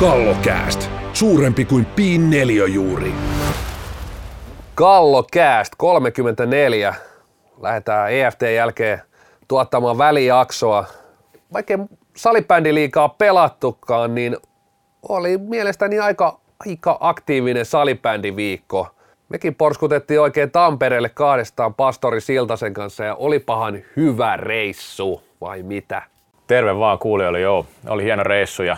Kallokääst. 0.00 0.90
Suurempi 1.12 1.64
kuin 1.64 1.86
piin 1.86 2.30
neliöjuuri. 2.30 3.12
Kallokääst 4.74 5.72
34. 5.76 6.94
Lähdetään 7.62 8.12
EFT 8.12 8.42
jälkeen 8.54 9.02
tuottamaan 9.48 9.98
välijaksoa. 9.98 10.84
Vaikka 11.52 11.78
salibändi 12.16 12.74
liikaa 12.74 13.08
pelattukaan, 13.08 14.14
niin 14.14 14.36
oli 15.08 15.38
mielestäni 15.38 15.98
aika, 15.98 16.40
aika 16.66 16.96
aktiivinen 17.00 17.64
salibändiviikko. 17.64 18.88
Mekin 19.28 19.54
porskutettiin 19.54 20.20
oikein 20.20 20.50
Tampereelle 20.50 21.08
kahdestaan 21.08 21.74
pastori 21.74 22.20
Siltasen 22.20 22.74
kanssa 22.74 23.04
ja 23.04 23.14
olipahan 23.14 23.78
hyvä 23.96 24.36
reissu, 24.36 25.22
vai 25.40 25.62
mitä? 25.62 26.02
Terve 26.46 26.78
vaan 26.78 26.98
kuulijoille, 26.98 27.40
joo. 27.40 27.66
Oli 27.88 28.04
hieno 28.04 28.22
reissu 28.22 28.62
ja 28.62 28.76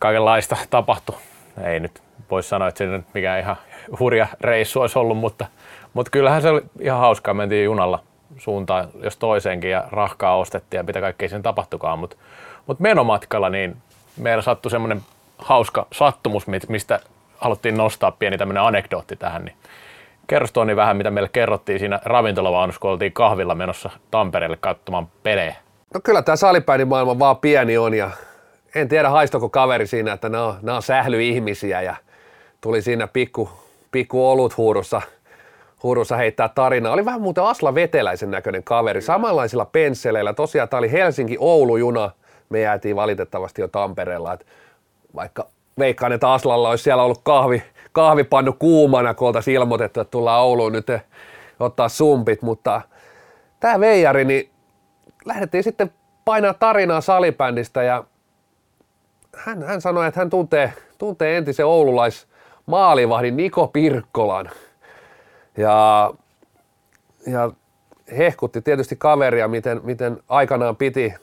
kaikenlaista 0.00 0.56
tapahtui. 0.70 1.16
Ei 1.64 1.80
nyt 1.80 2.02
voi 2.30 2.42
sanoa, 2.42 2.68
että 2.68 2.78
se 2.78 2.86
nyt 2.86 3.04
mikään 3.14 3.40
ihan 3.40 3.56
hurja 3.98 4.26
reissu 4.40 4.80
olisi 4.80 4.98
ollut, 4.98 5.18
mutta, 5.18 5.46
mutta 5.94 6.10
kyllähän 6.10 6.42
se 6.42 6.48
oli 6.48 6.62
ihan 6.80 7.00
hauskaa. 7.00 7.34
Mentiin 7.34 7.64
junalla 7.64 8.02
suuntaan 8.38 8.88
jos 9.02 9.16
toiseenkin 9.16 9.70
ja 9.70 9.84
rahkaa 9.90 10.36
ostettiin 10.36 10.78
ja 10.78 10.82
mitä 10.82 11.00
kaikkea 11.00 11.28
sen 11.28 11.42
tapahtukaan. 11.42 11.98
Mutta, 11.98 12.16
mutta 12.66 12.82
menomatkalla 12.82 13.50
niin 13.50 13.76
meillä 14.16 14.42
sattui 14.42 14.70
semmoinen 14.70 15.02
hauska 15.38 15.86
sattumus, 15.92 16.46
mistä 16.68 17.00
haluttiin 17.38 17.76
nostaa 17.76 18.10
pieni 18.10 18.38
tämmöinen 18.38 18.62
anekdootti 18.62 19.16
tähän. 19.16 19.44
Niin 19.44 19.56
Kerros 20.26 20.52
Toni 20.52 20.76
vähän, 20.76 20.96
mitä 20.96 21.10
meille 21.10 21.30
kerrottiin 21.32 21.78
siinä 21.78 22.00
ravintolavaunussa, 22.04 22.80
kun 22.80 22.90
oltiin 22.90 23.12
kahvilla 23.12 23.54
menossa 23.54 23.90
Tampereelle 24.10 24.58
katsomaan 24.60 25.08
pelejä. 25.22 25.54
No 25.94 26.00
kyllä 26.04 26.22
tämä 26.22 26.36
salipäinimaailma 26.36 27.18
vaan 27.18 27.36
pieni 27.36 27.78
on 27.78 27.94
ja 27.94 28.10
en 28.74 28.88
tiedä 28.88 29.10
haistoko 29.10 29.48
kaveri 29.48 29.86
siinä, 29.86 30.12
että 30.12 30.28
nämä 30.28 30.44
on, 30.44 30.54
nämä 30.62 30.76
on 30.76 30.82
sählyihmisiä 30.82 31.82
ja 31.82 31.96
tuli 32.60 32.82
siinä 32.82 33.06
pikku, 33.06 33.50
pikku 33.92 34.30
olut 34.30 34.56
huurussa, 34.56 35.02
huurussa 35.82 36.16
heittää 36.16 36.48
tarinaa. 36.48 36.92
Oli 36.92 37.04
vähän 37.04 37.20
muuten 37.20 37.44
Asla 37.44 37.74
Veteläisen 37.74 38.30
näköinen 38.30 38.64
kaveri, 38.64 39.02
samanlaisilla 39.02 39.64
pensseleillä. 39.64 40.32
Tosiaan 40.32 40.68
tämä 40.68 40.78
oli 40.78 40.92
Helsinki-Oulu-juna, 40.92 42.10
me 42.48 42.60
jäätiin 42.60 42.96
valitettavasti 42.96 43.60
jo 43.60 43.68
Tampereella, 43.68 44.32
että 44.32 44.46
vaikka 45.14 45.46
veikkaan, 45.78 46.12
että 46.12 46.32
Aslalla 46.32 46.70
olisi 46.70 46.84
siellä 46.84 47.02
ollut 47.02 47.20
kahvi, 47.22 47.62
kahvipannu 47.92 48.52
kuumana, 48.52 49.14
kun 49.14 49.28
oltaisiin 49.28 49.54
ilmoitettu, 49.54 50.00
että 50.00 50.10
tullaan 50.10 50.42
Ouluun 50.42 50.72
nyt 50.72 50.86
ottaa 51.60 51.88
sumpit, 51.88 52.42
mutta 52.42 52.80
tämä 53.60 53.80
Veijari, 53.80 54.24
niin 54.24 54.50
lähdettiin 55.24 55.64
sitten 55.64 55.92
painaa 56.24 56.54
tarinaa 56.54 57.00
salibändistä 57.00 57.82
ja 57.82 58.04
hän, 59.36 59.62
hän 59.62 59.80
sanoi, 59.80 60.06
että 60.06 60.20
hän 60.20 60.30
tuntee, 60.30 60.72
tuntee 60.98 61.36
entisen 61.36 61.66
oululais 61.66 62.26
maalivahdin 62.66 63.36
Niko 63.36 63.68
Pirkkolan. 63.68 64.50
Ja, 65.56 66.10
ja 67.26 67.50
hehkutti 68.18 68.62
tietysti 68.62 68.96
kaveria, 68.96 69.48
miten, 69.48 69.80
miten 69.84 70.18
aikanaan 70.28 70.76
piti, 70.76 71.14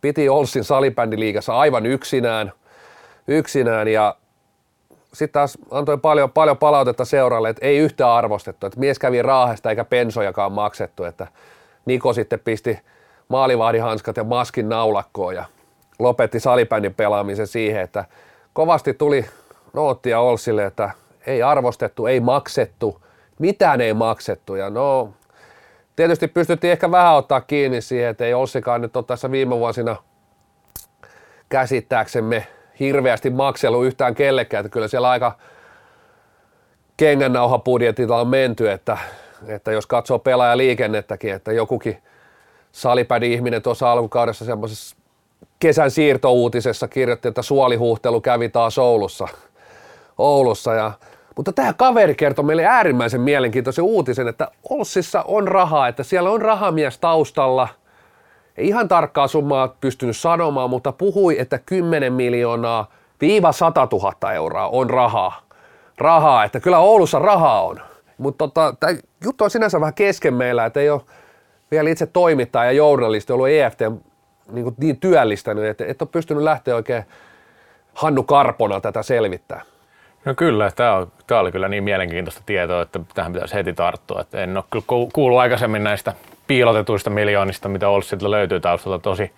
piti 0.00 0.28
Olssin 0.28 0.64
salibändiliigassa 0.64 1.58
aivan 1.58 1.86
yksinään, 1.86 2.52
yksinään 3.28 3.88
ja 3.88 4.16
sitten 5.12 5.32
taas 5.32 5.58
antoi 5.70 5.98
paljon, 5.98 6.30
paljon 6.30 6.58
palautetta 6.58 7.04
seuralle, 7.04 7.48
että 7.48 7.66
ei 7.66 7.78
yhtään 7.78 8.10
arvostettu, 8.10 8.66
että 8.66 8.80
mies 8.80 8.98
kävi 8.98 9.22
raahesta 9.22 9.70
eikä 9.70 9.84
pensojakaan 9.84 10.52
maksettu, 10.52 11.04
että 11.04 11.26
Niko 11.86 12.12
sitten 12.12 12.40
pisti 12.40 12.78
maalivahdihanskat 13.28 14.16
ja 14.16 14.24
maskin 14.24 14.68
naulakkoon 14.68 15.34
ja 15.34 15.44
lopetti 15.98 16.40
salibändin 16.40 16.94
pelaamisen 16.94 17.46
siihen, 17.46 17.82
että 17.82 18.04
kovasti 18.52 18.94
tuli 18.94 19.26
noottia 19.72 20.20
Olsille, 20.20 20.64
että 20.64 20.90
ei 21.26 21.42
arvostettu, 21.42 22.06
ei 22.06 22.20
maksettu, 22.20 23.02
mitään 23.38 23.80
ei 23.80 23.94
maksettu. 23.94 24.54
Ja 24.54 24.70
no 24.70 25.12
tietysti 25.96 26.28
pystyttiin 26.28 26.72
ehkä 26.72 26.90
vähän 26.90 27.14
ottaa 27.14 27.40
kiinni 27.40 27.80
siihen, 27.80 28.10
että 28.10 28.24
ei 28.24 28.34
Olssikaan 28.34 28.80
nyt 28.80 28.96
ole 28.96 29.04
tässä 29.04 29.30
viime 29.30 29.56
vuosina 29.58 29.96
käsittääksemme 31.48 32.46
hirveästi 32.80 33.30
maksellut 33.30 33.86
yhtään 33.86 34.14
kellekään, 34.14 34.64
että 34.66 34.72
kyllä 34.72 34.88
siellä 34.88 35.10
aika 35.10 35.32
kengännauhapudjetilla 36.96 38.20
on 38.20 38.28
menty, 38.28 38.70
että, 38.70 38.98
että 39.46 39.72
jos 39.72 39.86
katsoo 39.86 40.18
pelaajaliikennettäkin, 40.18 41.32
että 41.32 41.52
jokukin 41.52 42.02
salipädi 42.72 43.32
ihminen 43.32 43.62
tuossa 43.62 43.92
alkukaudessa 43.92 44.44
semmoisessa 44.44 44.96
kesän 45.58 45.90
siirtouutisessa 45.90 46.88
kirjoitti, 46.88 47.28
että 47.28 47.42
suolihuhtelu 47.42 48.20
kävi 48.20 48.48
taas 48.48 48.78
Oulussa. 48.78 49.28
Oulussa 50.18 50.74
ja, 50.74 50.92
mutta 51.36 51.52
tämä 51.52 51.72
kaveri 51.72 52.14
kertoi 52.14 52.44
meille 52.44 52.64
äärimmäisen 52.64 53.20
mielenkiintoisen 53.20 53.84
uutisen, 53.84 54.28
että 54.28 54.48
Olssissa 54.70 55.22
on 55.22 55.48
rahaa, 55.48 55.88
että 55.88 56.02
siellä 56.02 56.30
on 56.30 56.42
rahamies 56.42 56.98
taustalla. 56.98 57.68
Ei 58.56 58.68
ihan 58.68 58.88
tarkkaa 58.88 59.28
summaa 59.28 59.68
pystynyt 59.80 60.16
sanomaan, 60.16 60.70
mutta 60.70 60.92
puhui, 60.92 61.40
että 61.40 61.58
10 61.66 62.12
miljoonaa 62.12 62.90
viiva 63.20 63.52
100 63.52 63.88
000 63.92 64.32
euroa 64.32 64.68
on 64.68 64.90
rahaa. 64.90 65.40
Rahaa, 65.98 66.44
että 66.44 66.60
kyllä 66.60 66.78
Oulussa 66.78 67.18
rahaa 67.18 67.64
on. 67.64 67.80
Mutta 68.18 68.48
tota, 68.48 68.74
tämä 68.80 68.92
juttu 69.24 69.44
on 69.44 69.50
sinänsä 69.50 69.80
vähän 69.80 69.94
kesken 69.94 70.34
meillä, 70.34 70.64
että 70.66 70.80
ei 70.80 70.90
ole 70.90 71.00
vielä 71.70 71.90
itse 71.90 72.06
toimittaja 72.06 72.64
ja 72.64 72.72
journalisti 72.72 73.32
ollut 73.32 73.48
EFT 73.48 73.80
niin, 74.52 74.64
kuin 74.64 74.74
niin 74.78 75.00
työllistänyt, 75.00 75.64
että 75.64 75.84
et 75.86 76.02
ole 76.02 76.08
pystynyt 76.12 76.42
lähteä 76.42 76.76
oikein 76.76 77.04
Hannu 77.94 78.22
Karpona 78.22 78.80
tätä 78.80 79.02
selvittää. 79.02 79.62
No 80.24 80.34
kyllä, 80.34 80.70
tämä, 80.76 80.94
on, 80.94 81.12
tämä 81.26 81.40
oli 81.40 81.52
kyllä 81.52 81.68
niin 81.68 81.84
mielenkiintoista 81.84 82.42
tietoa, 82.46 82.82
että 82.82 83.00
tähän 83.14 83.32
pitäisi 83.32 83.54
heti 83.54 83.72
tarttua. 83.72 84.20
Että 84.20 84.42
en 84.42 84.56
ole 84.56 84.64
kyllä 84.70 84.84
kuullut 85.12 85.38
aikaisemmin 85.38 85.84
näistä 85.84 86.12
piilotetuista 86.46 87.10
miljoonista, 87.10 87.68
mitä 87.68 87.88
Olssilta 87.88 88.30
löytyy 88.30 88.60
taustalta 88.60 88.98
tosi. 88.98 89.32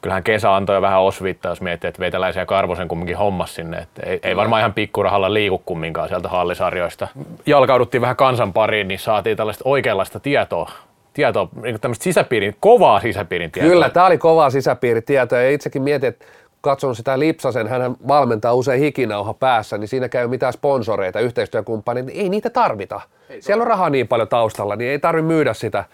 Kyllähän 0.00 0.22
kesä 0.22 0.54
antoi 0.54 0.82
vähän 0.82 1.00
osviittaa, 1.00 1.52
jos 1.52 1.60
miettii, 1.60 1.88
että 1.88 2.00
veitäläisiä 2.00 2.46
Karvosen 2.46 2.88
kumminkin 2.88 3.16
hommas 3.16 3.54
sinne. 3.54 3.78
Että 3.78 4.02
ei, 4.06 4.20
ei 4.22 4.36
varmaan 4.36 4.60
ihan 4.60 4.74
pikkurahalla 4.74 5.34
liiku 5.34 5.58
kumminkaan 5.58 6.08
sieltä 6.08 6.28
hallisarjoista. 6.28 7.08
Jalkauduttiin 7.46 8.00
vähän 8.00 8.16
kansan 8.16 8.52
pariin, 8.52 8.88
niin 8.88 8.98
saatiin 8.98 9.36
tällaista 9.36 9.62
oikeanlaista 9.66 10.20
tietoa 10.20 10.70
tietoa, 11.14 11.48
niin 11.62 11.80
tämmöistä 11.80 12.04
sisäpiirin, 12.04 12.56
kovaa 12.60 13.00
sisäpiirin 13.00 13.50
tietoa. 13.50 13.70
Kyllä, 13.70 13.90
tämä 13.90 14.06
oli 14.06 14.18
kovaa 14.18 14.50
sisäpiiritietoa 14.50 15.38
ja 15.38 15.50
itsekin 15.50 15.82
mietin, 15.82 16.08
että 16.08 16.24
katson 16.60 16.96
sitä 16.96 17.18
Lipsasen, 17.18 17.68
hän 17.68 17.96
valmentaa 18.08 18.54
usein 18.54 18.80
hikinauha 18.80 19.34
päässä, 19.34 19.78
niin 19.78 19.88
siinä 19.88 20.08
käy 20.08 20.28
mitään 20.28 20.52
sponsoreita, 20.52 21.20
yhteistyökumppaneita, 21.20 22.06
niin 22.06 22.20
ei 22.20 22.28
niitä 22.28 22.50
tarvita. 22.50 23.00
Ei 23.28 23.42
Siellä 23.42 23.62
on 23.62 23.66
rahaa 23.66 23.90
niin 23.90 24.08
paljon 24.08 24.28
taustalla, 24.28 24.76
niin 24.76 24.90
ei 24.90 24.98
tarvitse 24.98 25.26
myydä 25.26 25.54
sitä, 25.54 25.84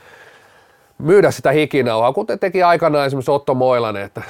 myydä 0.99 1.31
sitä 1.31 1.51
hikinauhaa, 1.51 2.13
kuten 2.13 2.39
teki 2.39 2.63
aikanaan 2.63 3.07
esimerkiksi 3.07 3.31
Otto 3.31 3.55
Moilanen, 3.55 4.05
että 4.05 4.23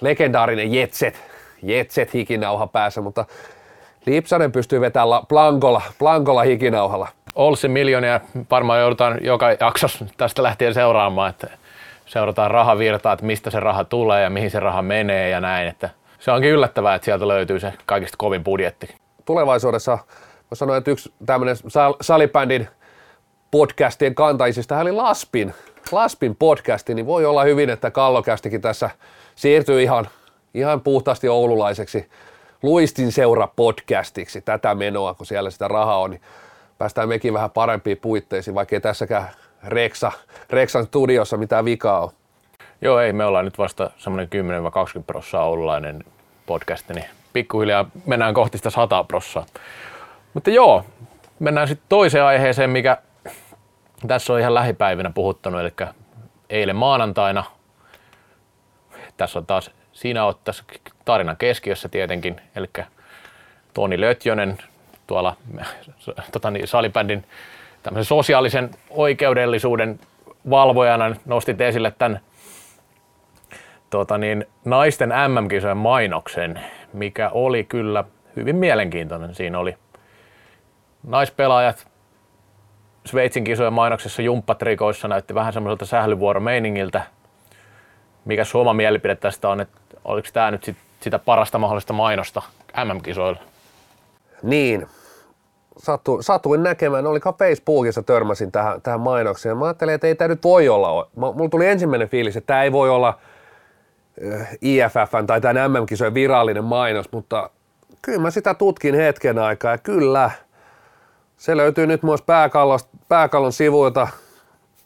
legendaarinen 0.00 0.74
Jetset, 0.74 1.20
Jetset 1.62 2.14
hikinauha 2.14 2.66
päässä, 2.66 3.00
mutta 3.00 3.24
Lipsanen 4.06 4.52
pystyy 4.52 4.80
vetämään 4.80 5.26
plankolla, 5.28 5.82
plankolla 5.98 6.42
hikinauhalla. 6.42 7.08
Olssin 7.36 7.70
miljoonia 7.70 8.20
varmaan 8.50 8.80
joudutaan 8.80 9.18
joka 9.22 9.46
jaksossa 9.60 10.06
tästä 10.16 10.42
lähtien 10.42 10.74
seuraamaan, 10.74 11.30
että 11.30 11.48
seurataan 12.06 12.50
rahavirtaa, 12.50 13.12
että 13.12 13.26
mistä 13.26 13.50
se 13.50 13.60
raha 13.60 13.84
tulee 13.84 14.22
ja 14.22 14.30
mihin 14.30 14.50
se 14.50 14.60
raha 14.60 14.82
menee 14.82 15.28
ja 15.28 15.40
näin. 15.40 15.68
Että 15.68 15.90
se 16.18 16.30
onkin 16.30 16.50
yllättävää, 16.50 16.94
että 16.94 17.04
sieltä 17.04 17.28
löytyy 17.28 17.60
se 17.60 17.72
kaikista 17.86 18.16
kovin 18.18 18.44
budjetti. 18.44 18.94
Tulevaisuudessa 19.24 19.98
voisi 20.50 20.58
sanoa, 20.58 20.76
että 20.76 20.90
yksi 20.90 21.12
tämmöinen 21.26 21.56
salibändin 22.00 22.68
podcastien 23.50 24.14
kantaisista 24.14 24.78
oli 24.78 24.92
Laspin, 24.92 25.54
Laspin 25.92 26.36
podcasti, 26.36 26.94
niin 26.94 27.06
voi 27.06 27.24
olla 27.26 27.44
hyvin, 27.44 27.70
että 27.70 27.90
Kallokästikin 27.90 28.60
tässä 28.60 28.90
siirtyy 29.34 29.82
ihan, 29.82 30.08
ihan 30.54 30.80
puhtaasti 30.80 31.28
oululaiseksi 31.28 32.08
Luistin 32.62 33.12
seura 33.12 33.48
podcastiksi 33.56 34.40
tätä 34.40 34.74
menoa, 34.74 35.14
kun 35.14 35.26
siellä 35.26 35.50
sitä 35.50 35.68
rahaa 35.68 35.98
on, 35.98 36.10
niin 36.10 36.20
päästään 36.78 37.08
mekin 37.08 37.34
vähän 37.34 37.50
parempiin 37.50 37.98
puitteisiin, 37.98 38.54
vaikkei 38.54 38.80
tässäkään 38.80 39.28
Reksa, 39.64 40.12
Reksan 40.50 40.86
studiossa 40.86 41.36
mitään 41.36 41.64
vikaa 41.64 42.00
on. 42.00 42.10
Joo, 42.80 43.00
ei, 43.00 43.12
me 43.12 43.24
ollaan 43.24 43.44
nyt 43.44 43.58
vasta 43.58 43.90
semmoinen 43.98 44.28
10-20 45.00 45.02
prossaa 45.06 45.44
oululainen 45.44 46.04
podcast, 46.46 46.88
niin 46.88 47.04
pikkuhiljaa 47.32 47.90
mennään 48.06 48.34
kohti 48.34 48.58
sitä 48.58 48.70
100 48.70 49.04
prossaa. 49.04 49.46
Mutta 50.34 50.50
joo, 50.50 50.84
mennään 51.38 51.68
sitten 51.68 51.86
toiseen 51.88 52.24
aiheeseen, 52.24 52.70
mikä 52.70 52.98
tässä 54.06 54.32
on 54.32 54.40
ihan 54.40 54.54
lähipäivinä 54.54 55.10
puhuttanut, 55.10 55.60
eli 55.60 55.72
eilen 56.50 56.76
maanantaina. 56.76 57.44
Tässä 59.16 59.38
on 59.38 59.46
taas, 59.46 59.70
siinä 59.92 60.24
olet 60.24 60.44
tässä 60.44 60.64
tarinan 61.04 61.36
keskiössä 61.36 61.88
tietenkin, 61.88 62.40
eli 62.56 62.66
Toni 63.74 64.00
Lötjönen 64.00 64.58
tuolla 65.06 65.36
tota 66.32 66.50
niin, 66.50 66.68
salibändin 66.68 67.24
sosiaalisen 68.02 68.70
oikeudellisuuden 68.90 70.00
valvojana 70.50 71.16
nostit 71.26 71.60
esille 71.60 71.92
tämän 71.98 72.20
tota 73.90 74.18
niin, 74.18 74.46
naisten 74.64 75.08
MM-kisojen 75.08 75.76
mainoksen, 75.76 76.60
mikä 76.92 77.30
oli 77.30 77.64
kyllä 77.64 78.04
hyvin 78.36 78.56
mielenkiintoinen 78.56 79.34
siinä 79.34 79.58
oli. 79.58 79.76
Naispelaajat 81.02 81.86
Sveitsin 83.06 83.44
kisojen 83.44 83.72
mainoksessa 83.72 84.22
jumppatrikoissa 84.22 85.08
näytti 85.08 85.34
vähän 85.34 85.52
semmoiselta 85.52 85.86
sählyvuoromeiningiltä. 85.86 87.02
Mikä 88.24 88.44
sun 88.44 88.60
oma 88.60 88.74
mielipide 88.74 89.16
tästä 89.16 89.48
on, 89.48 89.60
että 89.60 89.80
oliko 90.04 90.28
tämä 90.32 90.50
nyt 90.50 90.64
sit 90.64 90.76
sitä 91.00 91.18
parasta 91.18 91.58
mahdollista 91.58 91.92
mainosta 91.92 92.42
MM-kisoilla? 92.84 93.40
Niin, 94.42 94.86
Satu, 95.78 96.22
satuin 96.22 96.62
näkemään, 96.62 97.06
olikohan 97.06 97.38
Facebookissa 97.38 98.02
törmäsin 98.02 98.52
tähän, 98.52 98.82
tähän 98.82 99.00
mainokseen. 99.00 99.56
Mä 99.56 99.64
ajattelin, 99.64 99.94
että 99.94 100.06
ei 100.06 100.14
tämä 100.14 100.28
nyt 100.28 100.44
voi 100.44 100.68
olla. 100.68 101.10
Mulla 101.14 101.48
tuli 101.50 101.66
ensimmäinen 101.66 102.08
fiilis, 102.08 102.36
että 102.36 102.46
tämä 102.46 102.62
ei 102.62 102.72
voi 102.72 102.90
olla 102.90 103.18
IFFn 104.60 105.26
tai 105.26 105.40
tämän 105.40 105.72
MM-kisojen 105.72 106.14
virallinen 106.14 106.64
mainos, 106.64 107.12
mutta 107.12 107.50
kyllä 108.02 108.18
mä 108.18 108.30
sitä 108.30 108.54
tutkin 108.54 108.94
hetken 108.94 109.38
aikaa 109.38 109.72
ja 109.72 109.78
kyllä, 109.78 110.30
se 111.36 111.56
löytyy 111.56 111.86
nyt 111.86 112.02
myös 112.02 112.22
pääkallon, 112.22 112.78
pääkallon 113.08 113.52
sivuilta. 113.52 114.08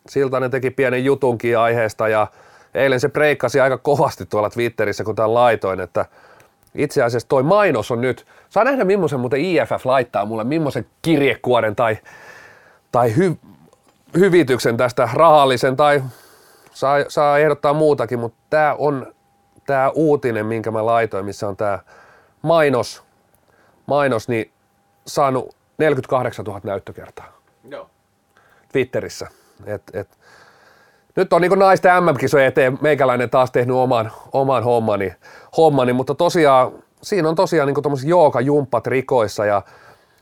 Siltä 0.09 0.41
ne 0.41 0.49
teki 0.49 0.71
pienen 0.71 1.05
jutunkin 1.05 1.59
aiheesta 1.59 2.09
ja 2.09 2.27
eilen 2.75 3.01
se 3.01 3.09
breikkasi 3.09 3.61
aika 3.61 3.79
kovasti 3.79 4.27
tuolla 4.27 4.51
Twitterissä, 4.51 5.05
kun 5.05 5.15
tämän 5.15 5.35
laitoin, 5.35 5.81
että 5.81 6.07
itse 6.75 7.03
asiassa 7.03 7.29
toi 7.29 7.43
mainos 7.43 7.91
on 7.91 8.01
nyt, 8.01 8.27
saa 8.49 8.65
nähdä 8.65 8.85
millaisen 8.85 9.21
muuten 9.21 9.41
IFF 9.41 9.85
laittaa 9.87 10.25
mulle, 10.25 10.45
millaisen 10.45 10.87
kirjekuoren 11.03 11.77
tai, 11.77 11.99
tai 12.93 13.17
hy, 13.17 13.37
hyvityksen 14.19 14.77
tästä 14.77 15.09
rahallisen 15.15 15.77
tai 15.77 16.03
saa, 16.73 16.97
saa 17.09 17.39
ehdottaa 17.39 17.73
muutakin, 17.73 18.19
mutta 18.19 18.39
tämä 18.51 18.75
on 18.79 19.15
tämä 19.67 19.91
uutinen, 19.95 20.47
minkä 20.47 20.71
mä 20.71 20.87
laitoin, 20.87 21.25
missä 21.25 21.49
on 21.49 21.57
tämä 21.57 21.79
mainos, 22.43 23.03
mainos, 23.87 24.29
niin 24.29 24.53
saanut 25.07 25.57
48 25.79 26.45
000 26.45 26.61
näyttökertaa. 26.65 27.41
Joo. 27.69 27.91
Twitterissä. 28.73 29.27
Et, 29.67 29.83
et, 29.93 30.19
nyt 31.17 31.33
on 31.33 31.43
niin 31.43 31.59
naisten 31.59 32.05
MM-kisojen 32.05 32.47
eteen 32.47 32.79
meikäläinen 32.81 33.31
taas 33.31 33.51
tehnyt 33.51 33.77
oman, 33.77 34.13
oman 34.33 34.65
hommani, 34.65 35.13
hommani, 35.57 35.93
mutta 35.93 36.15
tosiaan 36.15 36.73
siinä 37.03 37.29
on 37.29 37.35
tosiaan 37.35 37.67
niin 37.67 37.83
tuommoiset 37.83 38.09
jooga-jumppat 38.09 38.87
rikoissa 38.87 39.45
ja 39.45 39.63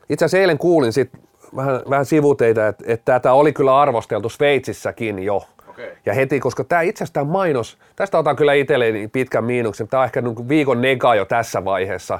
itse 0.09 0.25
asiassa 0.25 0.37
eilen 0.41 0.57
kuulin 0.57 0.93
sit 0.93 1.11
vähän, 1.55 1.81
vähän 1.89 2.05
sivuteita, 2.05 2.67
että, 2.67 2.83
että 2.87 3.13
tätä 3.13 3.33
oli 3.33 3.53
kyllä 3.53 3.79
arvosteltu 3.81 4.29
Sveitsissäkin 4.29 5.19
jo. 5.19 5.43
Okay. 5.69 5.89
Ja 6.05 6.13
heti, 6.13 6.39
koska 6.39 6.63
tämä 6.63 6.81
itse 6.81 7.03
asiassa 7.03 7.13
tämä 7.13 7.31
mainos, 7.31 7.77
tästä 7.95 8.17
otan 8.17 8.35
kyllä 8.35 8.53
itselleni 8.53 9.07
pitkän 9.07 9.43
miinuksen, 9.43 9.87
tämä 9.87 10.01
on 10.01 10.05
ehkä 10.05 10.21
niin 10.21 10.49
viikon 10.49 10.81
nega 10.81 11.15
jo 11.15 11.25
tässä 11.25 11.65
vaiheessa. 11.65 12.19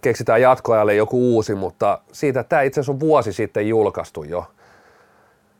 Keksitään 0.00 0.42
jatkoajalle 0.42 0.94
joku 0.94 1.34
uusi, 1.34 1.54
mutta 1.54 1.98
siitä 2.12 2.42
tämä 2.42 2.62
itse 2.62 2.80
asiassa 2.80 2.92
on 2.92 3.00
vuosi 3.00 3.32
sitten 3.32 3.68
julkaistu 3.68 4.24
jo. 4.24 4.44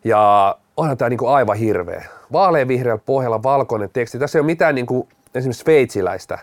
Ja 0.04 0.56
onhan 0.76 0.96
tämä 0.96 1.08
niinku 1.08 1.26
aivan 1.26 1.56
hirveä. 1.56 2.04
Vaaleanvihreällä 2.32 3.02
pohjalla 3.06 3.42
valkoinen 3.42 3.90
teksti. 3.92 4.18
Tässä 4.18 4.38
ei 4.38 4.40
ole 4.40 4.46
mitään 4.46 4.74
niinku 4.74 5.08
esimerkiksi 5.34 5.62
sveitsiläistä. 5.62 6.38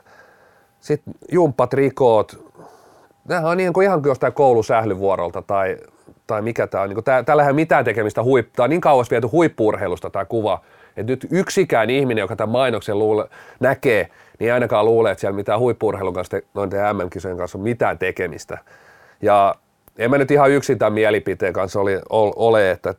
Sitten 0.79 1.13
jumppat, 1.31 1.73
rikoot. 1.73 2.47
Nämä 3.27 3.49
on 3.49 3.57
niin 3.57 3.73
kuin 3.73 3.85
ihan 3.85 4.01
kuin 4.01 4.09
jostain 4.09 4.33
koulusählyvuorolta 4.33 5.41
tai, 5.41 5.77
tai 6.27 6.41
mikä 6.41 6.67
tämä 6.67 6.83
on. 6.83 6.89
Niin 6.89 7.03
täällä 7.25 7.43
ei 7.43 7.47
ole 7.47 7.55
mitään 7.55 7.85
tekemistä 7.85 8.23
huippu. 8.23 8.51
Tämä 8.55 8.63
on 8.63 8.69
niin 8.69 8.81
kauas 8.81 9.11
viety 9.11 9.27
huippuurheilusta 9.27 10.09
tämä 10.09 10.25
kuva. 10.25 10.61
Että 10.97 11.11
nyt 11.11 11.27
yksikään 11.31 11.89
ihminen, 11.89 12.21
joka 12.21 12.35
tämän 12.35 12.51
mainoksen 12.51 12.99
luule, 12.99 13.29
näkee, 13.59 14.09
niin 14.39 14.53
ainakaan 14.53 14.85
luule, 14.85 15.11
että 15.11 15.21
siellä 15.21 15.35
mitään 15.35 15.59
huippuurheilun 15.59 16.13
kanssa, 16.13 16.37
noiden 16.53 16.95
MM-kisojen 16.95 17.37
kanssa 17.37 17.57
on 17.57 17.63
mitään 17.63 17.97
tekemistä. 17.97 18.57
Ja 19.21 19.55
en 19.97 20.09
mä 20.09 20.17
nyt 20.17 20.31
ihan 20.31 20.51
yksin 20.51 20.77
tämän 20.77 20.93
mielipiteen 20.93 21.53
kanssa 21.53 21.79
ole, 22.35 22.71
että 22.71 22.95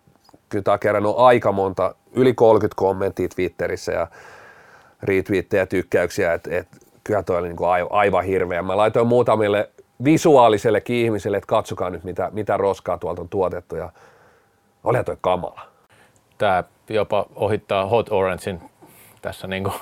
kyllä 0.48 0.62
tämä 0.62 0.72
on 0.72 0.78
kerännyt 0.78 1.12
aika 1.16 1.52
monta, 1.52 1.94
yli 2.12 2.34
30 2.34 2.76
kommenttia 2.76 3.28
Twitterissä 3.28 3.92
ja 3.92 4.06
retweettejä, 5.02 5.66
tykkäyksiä, 5.66 6.32
että 6.32 6.50
et, 6.56 6.68
kyllä 7.04 7.22
toi 7.22 7.38
oli 7.38 7.48
niin 7.48 7.56
kuin 7.56 7.68
aivan 7.90 8.24
hirveä. 8.24 8.62
Mä 8.62 8.76
laitoin 8.76 9.06
muutamille 9.06 9.70
visuaaliselle 10.04 10.82
ihmiselle, 10.88 11.36
että 11.36 11.46
katsokaa 11.46 11.90
nyt 11.90 12.04
mitä, 12.04 12.30
mitä 12.32 12.56
roskaa 12.56 12.98
tuolta 12.98 13.22
on 13.22 13.28
tuotettu 13.28 13.76
ja 13.76 13.92
oli 14.84 15.04
toi 15.04 15.16
kamala. 15.20 15.60
Tämä 16.38 16.64
jopa 16.88 17.26
ohittaa 17.34 17.86
Hot 17.86 18.12
Orangein 18.12 18.60
tässä 19.22 19.46
niin 19.46 19.64
kuin 19.64 19.74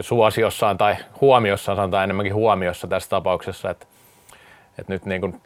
suosiossaan 0.00 0.78
tai 0.78 0.96
huomiossaan, 1.20 1.76
sanotaan 1.76 2.04
enemmänkin 2.04 2.34
huomiossa 2.34 2.86
tässä 2.86 3.10
tapauksessa, 3.10 3.70
että, 3.70 3.86
että 4.78 4.92
nyt 4.92 5.06
niin 5.06 5.20
kuin 5.20 5.40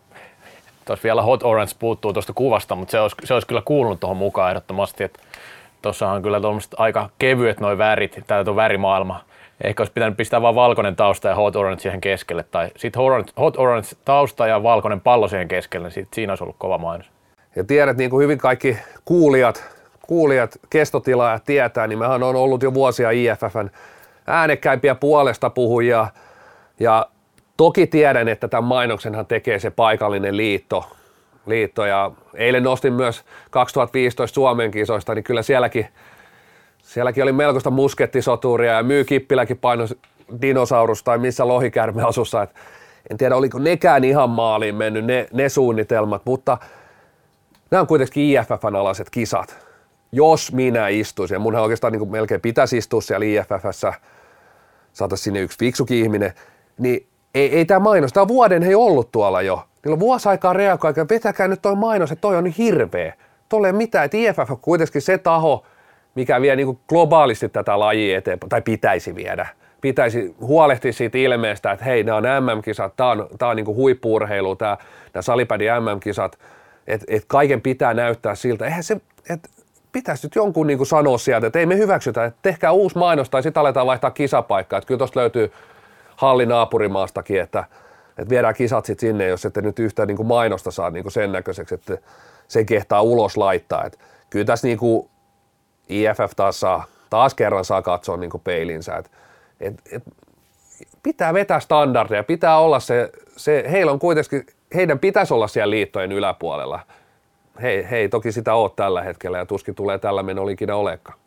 Tuossa 0.84 1.02
vielä 1.02 1.22
Hot 1.22 1.42
Orange 1.42 1.72
puuttuu 1.78 2.12
tuosta 2.12 2.32
kuvasta, 2.32 2.74
mutta 2.74 2.92
se 2.92 3.00
olisi, 3.00 3.16
se 3.24 3.34
olisi 3.34 3.46
kyllä 3.46 3.62
kuulunut 3.64 4.00
tuohon 4.00 4.16
mukaan 4.16 4.50
ehdottomasti. 4.50 5.12
Tuossa 5.82 6.10
on 6.10 6.22
kyllä 6.22 6.40
aika 6.76 7.10
kevyet 7.18 7.60
noin 7.60 7.78
värit, 7.78 8.20
tämä 8.26 8.44
on 8.48 8.56
värimaailma. 8.56 9.20
Ehkä 9.64 9.80
olisi 9.80 9.92
pitänyt 9.92 10.16
pistää 10.16 10.42
vain 10.42 10.54
valkoinen 10.54 10.96
tausta 10.96 11.28
ja 11.28 11.34
Hot 11.34 11.56
Orange 11.56 11.80
siihen 11.80 12.00
keskelle. 12.00 12.44
Tai 12.50 12.70
sitten 12.76 13.00
Hot 13.02 13.10
Orange, 13.10 13.30
Hot 13.38 13.56
Orange 13.58 13.88
tausta 14.04 14.46
ja 14.46 14.62
valkoinen 14.62 15.00
pallo 15.00 15.28
siihen 15.28 15.48
keskelle, 15.48 15.88
niin 15.94 16.08
siinä 16.14 16.32
olisi 16.32 16.44
ollut 16.44 16.56
kova 16.58 16.78
mainos. 16.78 17.10
Ja 17.56 17.64
tiedät, 17.64 17.96
niin 17.96 18.10
kuin 18.10 18.22
hyvin 18.22 18.38
kaikki 18.38 18.76
kuulijat, 19.04 19.64
kuulijat 20.02 20.58
kestotilaa 20.70 21.38
tietää, 21.38 21.86
niin 21.86 21.98
mehän 21.98 22.22
on 22.22 22.36
ollut 22.36 22.62
jo 22.62 22.74
vuosia 22.74 23.10
IFFn 23.10 23.70
äänekkäimpiä 24.26 24.94
puolesta 24.94 25.50
puhujia. 25.50 26.06
Ja 26.80 27.06
Toki 27.62 27.86
tiedän, 27.86 28.28
että 28.28 28.48
tämän 28.48 28.64
mainoksenhan 28.64 29.26
tekee 29.26 29.58
se 29.58 29.70
paikallinen 29.70 30.36
liitto, 30.36 30.84
liitto 31.46 31.86
ja 31.86 32.10
eilen 32.34 32.62
nostin 32.62 32.92
myös 32.92 33.24
2015 33.50 34.34
Suomen 34.34 34.70
kisoista, 34.70 35.14
niin 35.14 35.24
kyllä 35.24 35.42
sielläkin, 35.42 35.86
sielläkin 36.78 37.22
oli 37.22 37.32
melkoista 37.32 37.70
muskettisoturia 37.70 38.72
ja 38.72 38.82
myy 38.82 39.04
Kippiläkin 39.04 39.58
paino 39.58 39.84
dinosaurus 40.42 41.02
tai 41.02 41.18
missä 41.18 41.48
lohikärme 41.48 42.02
asussa. 42.02 42.42
Et 42.42 42.50
en 43.10 43.16
tiedä, 43.16 43.36
oliko 43.36 43.58
nekään 43.58 44.04
ihan 44.04 44.30
maaliin 44.30 44.74
mennyt 44.74 45.04
ne, 45.04 45.28
ne 45.32 45.48
suunnitelmat, 45.48 46.22
mutta 46.24 46.58
nämä 47.70 47.80
on 47.80 47.86
kuitenkin 47.86 48.22
IFFn 48.22 48.76
alaiset 48.76 49.10
kisat. 49.10 49.66
Jos 50.12 50.52
minä 50.52 50.88
istuisin, 50.88 51.34
ja 51.34 51.38
munhan 51.38 51.62
oikeastaan 51.62 51.92
niin 51.92 52.10
melkein 52.10 52.40
pitäisi 52.40 52.76
istua 52.76 53.00
siellä 53.00 53.26
IFFssä, 53.26 53.92
saataisiin 54.92 55.24
sinne 55.24 55.40
yksi 55.40 55.58
fiksukin 55.58 55.98
ihminen, 55.98 56.32
niin 56.78 57.11
ei, 57.34 57.56
ei 57.56 57.64
tämä 57.64 57.80
mainos, 57.80 58.12
tämä 58.12 58.28
vuoden 58.28 58.62
hei 58.62 58.74
ollut 58.74 59.12
tuolla 59.12 59.42
jo. 59.42 59.62
Niillä 59.84 59.94
on 59.94 60.00
vuosi 60.00 60.28
aikaa 60.28 60.52
reagoida, 60.52 61.06
vetäkää 61.10 61.48
nyt 61.48 61.62
toi 61.62 61.76
mainos, 61.76 62.12
että 62.12 62.20
toi 62.20 62.36
on 62.36 62.44
niin 62.44 62.54
hirveä. 62.58 63.14
Tuolla 63.48 63.66
ei 63.66 63.72
mitään, 63.72 64.04
että 64.04 64.16
IFF 64.16 64.50
on 64.50 64.58
kuitenkin 64.58 65.02
se 65.02 65.18
taho, 65.18 65.64
mikä 66.14 66.40
vie 66.40 66.56
niin 66.56 66.78
globaalisti 66.88 67.48
tätä 67.48 67.78
lajia 67.78 68.18
eteenpäin, 68.18 68.48
tai 68.48 68.62
pitäisi 68.62 69.14
viedä. 69.14 69.46
Pitäisi 69.80 70.34
huolehtia 70.40 70.92
siitä 70.92 71.18
ilmeestä, 71.18 71.72
että 71.72 71.84
hei, 71.84 72.04
nämä 72.04 72.16
on 72.16 72.24
MM-kisat, 72.24 72.96
tämä 72.96 73.10
on, 73.10 73.28
tämä 73.38 73.50
on 73.50 73.56
niin 73.56 73.66
huippuurheilu, 73.66 74.56
tämä, 74.56 74.76
nämä 75.14 75.22
salipädi 75.22 75.64
MM-kisat, 75.64 76.38
että 76.86 77.06
et 77.08 77.24
kaiken 77.26 77.60
pitää 77.60 77.94
näyttää 77.94 78.34
siltä. 78.34 78.64
Eihän 78.64 78.82
se, 78.82 79.00
että 79.30 79.48
pitäisi 79.92 80.26
nyt 80.26 80.34
jonkun 80.34 80.66
niin 80.66 80.86
sanoa 80.86 81.18
sieltä, 81.18 81.46
että 81.46 81.58
ei 81.58 81.66
me 81.66 81.76
hyväksytä, 81.76 82.24
että 82.24 82.38
tehkää 82.42 82.72
uusi 82.72 82.98
mainos 82.98 83.30
tai 83.30 83.42
sitten 83.42 83.60
aletaan 83.60 83.86
vaihtaa 83.86 84.10
kisapaikkaa, 84.10 84.78
että 84.78 84.88
kyllä 84.88 84.98
tuosta 84.98 85.20
löytyy 85.20 85.52
halli 86.16 86.46
naapurimaastakin, 86.46 87.40
että, 87.40 87.64
että 88.08 88.28
viedään 88.28 88.54
kisat 88.54 88.84
sitten 88.84 89.08
sinne, 89.08 89.26
jos 89.26 89.44
ette 89.44 89.62
nyt 89.62 89.78
yhtään 89.78 90.08
niin 90.08 90.16
kuin 90.16 90.26
mainosta 90.26 90.70
saa 90.70 90.90
niin 90.90 91.04
kuin 91.04 91.12
sen 91.12 91.32
näköiseksi, 91.32 91.74
että 91.74 91.98
se 92.48 92.64
kehtaa 92.64 93.02
ulos 93.02 93.36
laittaa. 93.36 93.84
Että 93.84 93.98
kyllä 94.30 94.44
tässä 94.44 94.66
niin 94.66 94.78
kuin 94.78 95.08
IFF 95.88 96.32
taas, 96.36 96.60
saa, 96.60 96.84
taas 97.10 97.34
kerran 97.34 97.64
saa 97.64 97.82
katsoa 97.82 98.16
niin 98.16 98.30
kuin 98.30 98.40
peilinsä. 98.44 98.96
Että, 98.96 99.10
et, 99.60 99.74
et, 99.92 100.02
pitää 101.02 101.34
vetää 101.34 101.60
standardeja, 101.60 102.24
pitää 102.24 102.58
olla 102.58 102.80
se, 102.80 103.12
se, 103.36 103.64
heillä 103.70 103.92
on 103.92 103.98
kuitenkin, 103.98 104.46
heidän 104.74 104.98
pitäisi 104.98 105.34
olla 105.34 105.48
siellä 105.48 105.70
liittojen 105.70 106.12
yläpuolella. 106.12 106.80
Hei, 107.62 107.90
hei 107.90 108.08
toki 108.08 108.32
sitä 108.32 108.54
ole 108.54 108.70
tällä 108.76 109.02
hetkellä 109.02 109.38
ja 109.38 109.46
tuskin 109.46 109.74
tulee 109.74 109.98
tällä 109.98 110.22
menolla 110.22 110.50
ikinä 110.50 110.76
olekaan. 110.76 111.18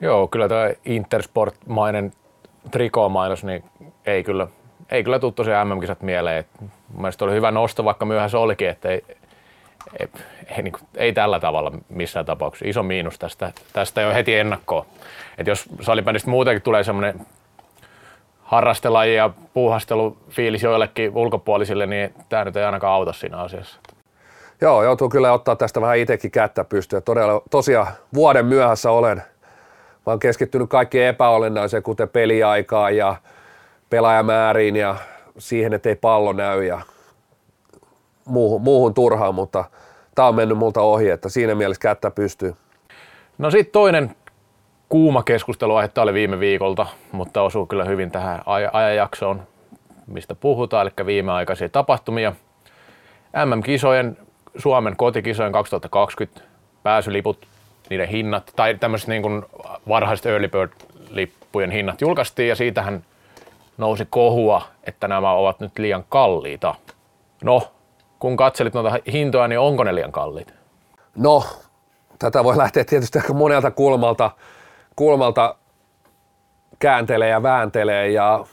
Joo, 0.00 0.28
kyllä 0.28 0.48
tämä 0.48 0.70
Intersport-mainen 0.84 2.12
trikoomainos, 2.70 3.44
niin 3.44 3.64
ei 4.06 4.24
kyllä, 4.24 4.46
ei 4.90 5.04
kyllä 5.04 5.18
tule 5.18 5.32
tosiaan 5.32 5.68
MM-kisat 5.68 6.02
mieleen. 6.02 6.44
Mielestäni 6.96 7.28
oli 7.28 7.36
hyvä 7.36 7.50
nosto, 7.50 7.84
vaikka 7.84 8.04
myöhässä 8.04 8.38
olikin, 8.38 8.68
että 8.68 8.88
ei, 8.88 9.02
ei, 10.00 10.08
ei, 10.56 10.62
niin 10.62 10.72
kuin, 10.72 10.82
ei 10.96 11.12
tällä 11.12 11.40
tavalla 11.40 11.72
missään 11.88 12.26
tapauksessa. 12.26 12.68
Iso 12.68 12.82
miinus 12.82 13.18
tästä, 13.18 13.52
tästä 13.72 14.00
jo 14.00 14.14
heti 14.14 14.34
ennakkoon. 14.34 14.86
Et 15.38 15.46
jos 15.46 15.64
salibändistä 15.80 16.30
muutenkin 16.30 16.62
tulee 16.62 16.84
semmoinen 16.84 17.26
harrastelaji 18.42 19.14
ja 19.14 19.30
puuhastelufiilis 19.54 20.62
joillekin 20.62 21.12
ulkopuolisille, 21.14 21.86
niin 21.86 22.14
tämä 22.28 22.44
nyt 22.44 22.56
ei 22.56 22.64
ainakaan 22.64 22.94
auta 22.94 23.12
siinä 23.12 23.36
asiassa. 23.36 23.80
Joo, 24.60 24.82
joutuu 24.82 25.08
kyllä 25.08 25.32
ottaa 25.32 25.56
tästä 25.56 25.80
vähän 25.80 25.98
itsekin 25.98 26.30
kättä 26.30 26.64
pystyä. 26.64 27.00
Todella, 27.00 27.42
tosiaan 27.50 27.86
vuoden 28.14 28.46
myöhässä 28.46 28.90
olen– 28.90 29.22
Mä 30.06 30.10
oon 30.12 30.18
keskittynyt 30.18 30.70
kaikkeen 30.70 31.08
epäolennaiseen, 31.08 31.82
kuten 31.82 32.08
peliaikaan 32.08 32.96
ja 32.96 33.16
pelaajamääriin 33.94 34.76
ja 34.76 34.96
siihen, 35.38 35.72
että 35.72 35.88
ei 35.88 35.96
pallo 35.96 36.32
näy 36.32 36.64
ja 36.64 36.80
muuhun, 38.24 38.62
muuhun 38.62 38.94
turhaan, 38.94 39.34
mutta 39.34 39.64
tämä 40.14 40.28
on 40.28 40.34
mennyt 40.34 40.58
multa 40.58 40.80
ohi, 40.80 41.10
että 41.10 41.28
siinä 41.28 41.54
mielessä 41.54 41.80
kättä 41.80 42.10
pystyy. 42.10 42.54
No 43.38 43.50
sitten 43.50 43.72
toinen 43.72 44.16
kuuma 44.88 45.22
keskusteluaihe, 45.22 45.88
tämä 45.88 46.02
oli 46.02 46.14
viime 46.14 46.40
viikolta, 46.40 46.86
mutta 47.12 47.42
osuu 47.42 47.66
kyllä 47.66 47.84
hyvin 47.84 48.10
tähän 48.10 48.42
ajanjaksoon, 48.72 49.42
mistä 50.06 50.34
puhutaan, 50.34 50.86
eli 50.86 51.06
viimeaikaisia 51.06 51.68
tapahtumia. 51.68 52.32
MM-kisojen, 53.44 54.18
Suomen 54.56 54.96
kotikisojen 54.96 55.52
2020 55.52 56.40
pääsyliput, 56.82 57.46
niiden 57.90 58.08
hinnat, 58.08 58.52
tai 58.56 58.74
tämmöiset 58.74 59.08
niin 59.08 59.42
varhaiset 59.88 60.26
early 60.26 60.48
bird-lippujen 60.48 61.70
hinnat 61.70 62.00
julkaistiin, 62.00 62.48
ja 62.48 62.56
siitähän 62.56 63.04
nousi 63.78 64.06
kohua, 64.10 64.62
että 64.84 65.08
nämä 65.08 65.32
ovat 65.32 65.60
nyt 65.60 65.78
liian 65.78 66.04
kalliita. 66.08 66.74
No, 67.44 67.72
kun 68.18 68.36
katselit 68.36 68.74
noita 68.74 68.98
hintoja, 69.12 69.48
niin 69.48 69.58
onko 69.58 69.84
ne 69.84 69.94
liian 69.94 70.12
kalliit? 70.12 70.54
No, 71.16 71.44
tätä 72.18 72.44
voi 72.44 72.56
lähteä 72.56 72.84
tietysti 72.84 73.18
aika 73.18 73.34
monelta 73.34 73.70
kulmalta, 73.70 74.30
kulmalta 74.96 75.56
kääntelee 76.78 77.28
ja 77.28 77.42
vääntelee 77.42 78.10
ja 78.10 78.44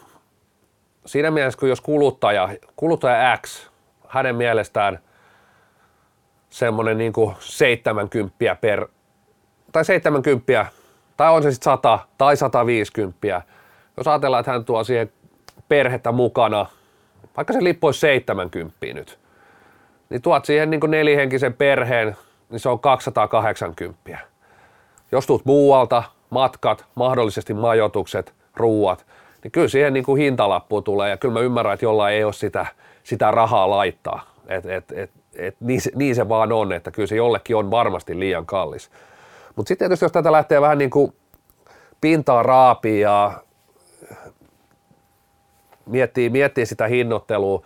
siinä 1.06 1.32
mielessä, 1.32 1.60
kun 1.60 1.70
jos 1.70 1.82
kuluttaja, 1.82 2.50
kuluttaja 2.76 3.38
X, 3.38 3.70
hänen 4.08 4.36
mielestään 4.36 5.00
semmoinen 6.50 6.98
niin 6.98 7.14
kuin 7.14 7.36
70 7.40 8.56
per, 8.62 8.88
tai 9.72 9.86
70, 9.86 10.66
tai 11.18 11.32
on 11.32 11.44
se 11.44 11.52
sitten 11.52 11.72
100 11.72 12.00
tai 12.18 12.38
150, 12.38 13.42
jos 13.98 14.08
ajatellaan, 14.08 14.40
että 14.40 14.52
hän 14.52 14.66
tuo 14.66 14.84
siihen 14.84 15.12
perhettä 15.68 16.12
mukana, 16.12 16.66
vaikka 17.38 17.54
se 17.54 17.64
lippu 17.64 17.88
olisi 17.88 18.00
70 18.00 18.78
nyt, 18.94 19.20
niin 20.10 20.22
tuot 20.22 20.46
siihen 20.46 20.70
niin 20.70 20.80
kuin 20.80 20.92
nelihenkisen 20.92 21.54
perheen, 21.54 22.16
niin 22.50 22.60
se 22.60 22.70
on 22.70 22.80
280. 22.80 24.20
Jos 25.12 25.28
tuut 25.28 25.46
muualta, 25.46 26.04
matkat, 26.30 26.86
mahdollisesti 26.96 27.54
majoitukset, 27.54 28.34
ruuat, 28.56 29.06
niin 29.44 29.52
kyllä 29.52 29.68
siihen 29.68 29.94
niin 29.94 30.04
kuin 30.04 30.22
hintalappu 30.22 30.82
tulee 30.82 31.10
ja 31.10 31.18
kyllä 31.18 31.34
mä 31.34 31.40
ymmärrän, 31.40 31.74
että 31.74 31.86
jollain 31.86 32.16
ei 32.16 32.24
ole 32.24 32.34
sitä, 32.34 32.66
sitä 33.04 33.32
rahaa 33.32 33.70
laittaa. 33.70 34.32
Et, 34.48 34.66
et, 34.66 34.92
et, 34.92 35.12
et 35.36 35.56
niin, 35.60 35.82
se, 35.82 35.92
niin 35.96 36.16
se 36.16 36.30
vaan 36.30 36.52
on, 36.52 36.74
että 36.74 36.92
kyllä 36.92 37.08
se 37.08 37.16
jollekin 37.16 37.56
on 37.56 37.72
varmasti 37.72 38.20
liian 38.20 38.46
kallis. 38.46 38.92
Mutta 39.56 39.68
sitten 39.68 39.86
tietysti 39.88 40.06
jos 40.06 40.12
tätä 40.12 40.32
lähtee 40.32 40.62
vähän 40.62 40.78
niin 40.78 40.90
kuin 40.90 41.14
pintaa 42.02 42.44
raapia 42.44 43.32
miettii, 45.86 46.30
miettii 46.30 46.66
sitä 46.66 46.88
hinnoittelua, 46.88 47.62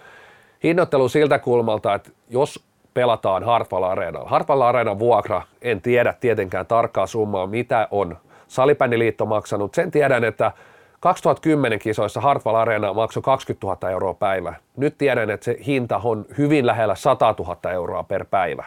hinnoittelua 0.64 1.10
siltä 1.10 1.40
kulmalta, 1.40 1.94
että 1.94 2.10
jos 2.30 2.66
pelataan 2.94 3.44
Hartwall 3.44 3.84
Areenalla. 3.84 4.30
Hartwall 4.30 4.62
Areenan 4.62 5.00
vuokra, 5.00 5.42
en 5.62 5.82
tiedä 5.82 6.14
tietenkään 6.14 6.66
tarkkaa 6.66 7.08
summaa, 7.08 7.48
mitä 7.48 7.88
on 7.92 8.18
Salibändiliitto 8.48 9.26
maksanut. 9.26 9.74
Sen 9.74 9.92
tiedän, 9.92 10.24
että 10.24 10.52
2010 11.00 11.80
kisoissa 11.80 12.22
Hartwall 12.22 12.56
Arena 12.56 12.94
maksoi 12.94 13.24
20 13.24 13.68
000 13.68 13.90
euroa 13.90 14.14
päivä. 14.14 14.54
Nyt 14.78 14.98
tiedän, 14.98 15.30
että 15.30 15.44
se 15.44 15.58
hinta 15.66 16.02
on 16.04 16.26
hyvin 16.38 16.68
lähellä 16.68 16.96
100 16.96 17.36
000 17.40 17.72
euroa 17.72 18.04
per 18.04 18.26
päivä. 18.26 18.66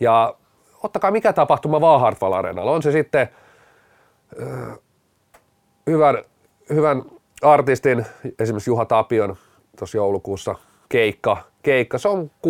Ja 0.00 0.34
ottakaa 0.82 1.10
mikä 1.10 1.32
tapahtuma 1.32 1.80
vaan 1.80 2.00
Hartwall 2.00 2.32
Arenalla. 2.32 2.70
On 2.70 2.82
se 2.82 2.92
sitten 2.92 3.28
äh, 4.42 4.78
hyvän, 5.86 6.24
hyvän 6.70 7.02
artistin, 7.42 8.06
esimerkiksi 8.38 8.70
Juha 8.70 8.84
Tapion 8.84 9.36
tuossa 9.78 9.96
joulukuussa 9.96 10.54
keikka, 10.88 11.36
keikka, 11.62 11.98
se 11.98 12.08
on 12.08 12.30
6-70, 12.46 12.48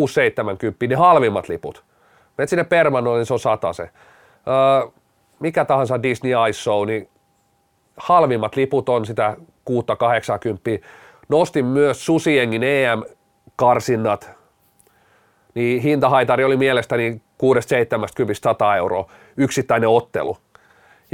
niin 0.80 0.98
halvimmat 0.98 1.48
liput. 1.48 1.84
Menet 2.38 2.48
sinne 2.48 2.64
Permanoon, 2.64 3.18
niin 3.18 3.26
se 3.26 3.32
on 3.32 3.40
sata 3.40 3.72
se. 3.72 3.82
Öö, 3.82 4.90
mikä 5.40 5.64
tahansa 5.64 6.02
Disney 6.02 6.32
Ice 6.48 6.62
Show, 6.62 6.86
niin 6.86 7.08
halvimmat 7.96 8.56
liput 8.56 8.88
on 8.88 9.06
sitä 9.06 9.36
6-80. 9.70 9.74
Nostin 11.28 11.66
myös 11.66 12.06
Susiengin 12.06 12.62
EM-karsinnat, 12.62 14.30
niin 15.54 15.82
hintahaitari 15.82 16.44
oli 16.44 16.56
mielestäni 16.56 17.22
6-70 17.42 18.76
euroa 18.76 19.10
yksittäinen 19.36 19.88
ottelu. 19.88 20.36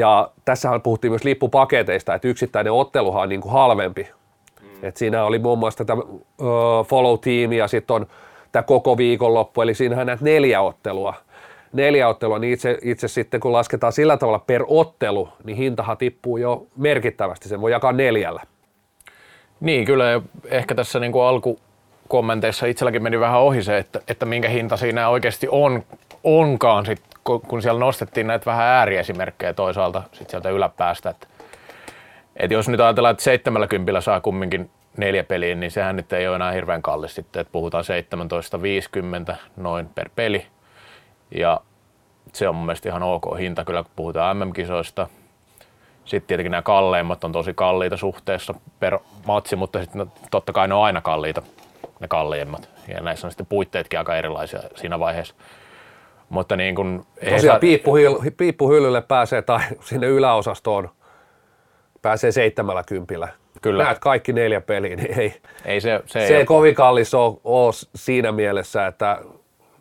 Ja 0.00 0.30
tässähän 0.44 0.82
puhuttiin 0.82 1.12
myös 1.12 1.24
lippupaketeista, 1.24 2.14
että 2.14 2.28
yksittäinen 2.28 2.72
otteluhan 2.72 3.22
on 3.22 3.28
niin 3.28 3.40
kuin 3.40 3.52
halvempi. 3.52 4.08
Mm. 4.60 4.68
Et 4.82 4.96
siinä 4.96 5.24
oli 5.24 5.38
muun 5.38 5.58
muassa 5.58 5.84
tätä 5.84 5.94
uh, 5.94 6.86
follow-tiimi 6.86 7.56
ja 7.56 7.68
sitten 7.68 7.94
on 7.94 8.06
tämä 8.52 8.62
koko 8.62 8.96
viikonloppu, 8.96 9.62
eli 9.62 9.74
siinähän 9.74 10.06
näet 10.06 10.20
neljä 10.20 10.60
ottelua. 10.60 11.14
Neljä 11.72 12.08
ottelua, 12.08 12.38
niin 12.38 12.52
itse, 12.52 12.78
itse 12.82 13.08
sitten 13.08 13.40
kun 13.40 13.52
lasketaan 13.52 13.92
sillä 13.92 14.16
tavalla 14.16 14.38
per 14.38 14.64
ottelu, 14.66 15.28
niin 15.44 15.56
hintahan 15.56 15.96
tippuu 15.96 16.36
jo 16.36 16.66
merkittävästi, 16.76 17.48
sen 17.48 17.60
voi 17.60 17.72
jakaa 17.72 17.92
neljällä. 17.92 18.42
Niin, 19.60 19.84
kyllä 19.84 20.22
ehkä 20.44 20.74
tässä 20.74 21.00
niin 21.00 21.12
kuin 21.12 21.24
alkukommenteissa 21.24 22.66
itselläkin 22.66 23.02
meni 23.02 23.20
vähän 23.20 23.40
ohi 23.40 23.62
se, 23.62 23.78
että, 23.78 24.00
että 24.08 24.26
minkä 24.26 24.48
hinta 24.48 24.76
siinä 24.76 25.08
oikeasti 25.08 25.48
on, 25.50 25.82
onkaan 26.24 26.86
sit 26.86 27.02
kun 27.48 27.62
siellä 27.62 27.80
nostettiin 27.80 28.26
näitä 28.26 28.46
vähän 28.46 28.66
ääriesimerkkejä 28.66 29.54
toisaalta 29.54 30.02
sit 30.12 30.30
sieltä 30.30 30.50
yläpäästä, 30.50 31.10
että, 31.10 31.26
että 32.36 32.54
jos 32.54 32.68
nyt 32.68 32.80
ajatellaan, 32.80 33.12
että 33.12 33.24
70 33.24 34.00
saa 34.00 34.20
kumminkin 34.20 34.70
neljä 34.96 35.24
peliä, 35.24 35.54
niin 35.54 35.70
sehän 35.70 35.96
nyt 35.96 36.12
ei 36.12 36.28
ole 36.28 36.36
enää 36.36 36.52
hirveän 36.52 36.82
kallis 36.82 37.14
sitten, 37.14 37.40
että 37.40 37.52
puhutaan 37.52 37.84
17,50 39.30 39.36
noin 39.56 39.88
per 39.88 40.10
peli. 40.16 40.46
Ja 41.34 41.60
se 42.32 42.48
on 42.48 42.54
mun 42.54 42.66
mielestä 42.66 42.88
ihan 42.88 43.02
ok 43.02 43.38
hinta 43.38 43.64
kyllä, 43.64 43.82
kun 43.82 43.92
puhutaan 43.96 44.36
MM-kisoista. 44.36 45.08
Sitten 46.04 46.28
tietenkin 46.28 46.50
nämä 46.50 46.62
kalleimmat 46.62 47.24
on 47.24 47.32
tosi 47.32 47.54
kalliita 47.54 47.96
suhteessa 47.96 48.54
per 48.80 48.98
matsi, 49.26 49.56
mutta 49.56 49.82
sitten 49.82 49.98
no, 49.98 50.06
totta 50.30 50.52
kai 50.52 50.68
ne 50.68 50.74
on 50.74 50.84
aina 50.84 51.00
kalliita, 51.00 51.42
ne 52.00 52.08
kalliimmat. 52.08 52.68
Ja 52.88 53.00
näissä 53.00 53.26
on 53.26 53.30
sitten 53.30 53.46
puitteetkin 53.46 53.98
aika 53.98 54.16
erilaisia 54.16 54.60
siinä 54.74 54.98
vaiheessa. 54.98 55.34
Mutta 56.30 56.56
niin 56.56 56.74
kuin, 56.74 57.06
Tosiaan 57.14 57.40
saa... 57.40 57.58
piippuhyl- 57.58 58.30
piippuhyllylle 58.36 59.02
pääsee 59.02 59.42
tai 59.42 59.60
sinne 59.88 60.06
yläosastoon 60.06 60.90
pääsee 62.02 62.32
seitsemällä 62.32 62.82
kympillä. 62.86 63.28
Kyllä. 63.62 63.84
Näet 63.84 63.98
kaikki 63.98 64.32
neljä 64.32 64.60
peliä, 64.60 64.96
niin 64.96 65.20
ei, 65.20 65.34
ei 65.64 65.80
se, 65.80 66.02
se, 66.06 66.26
se 66.26 66.36
ei 66.36 66.44
kovin 66.44 66.74
kallis 66.74 67.14
ole, 67.14 67.40
ole, 67.44 67.72
siinä 67.94 68.32
mielessä, 68.32 68.86
että 68.86 69.18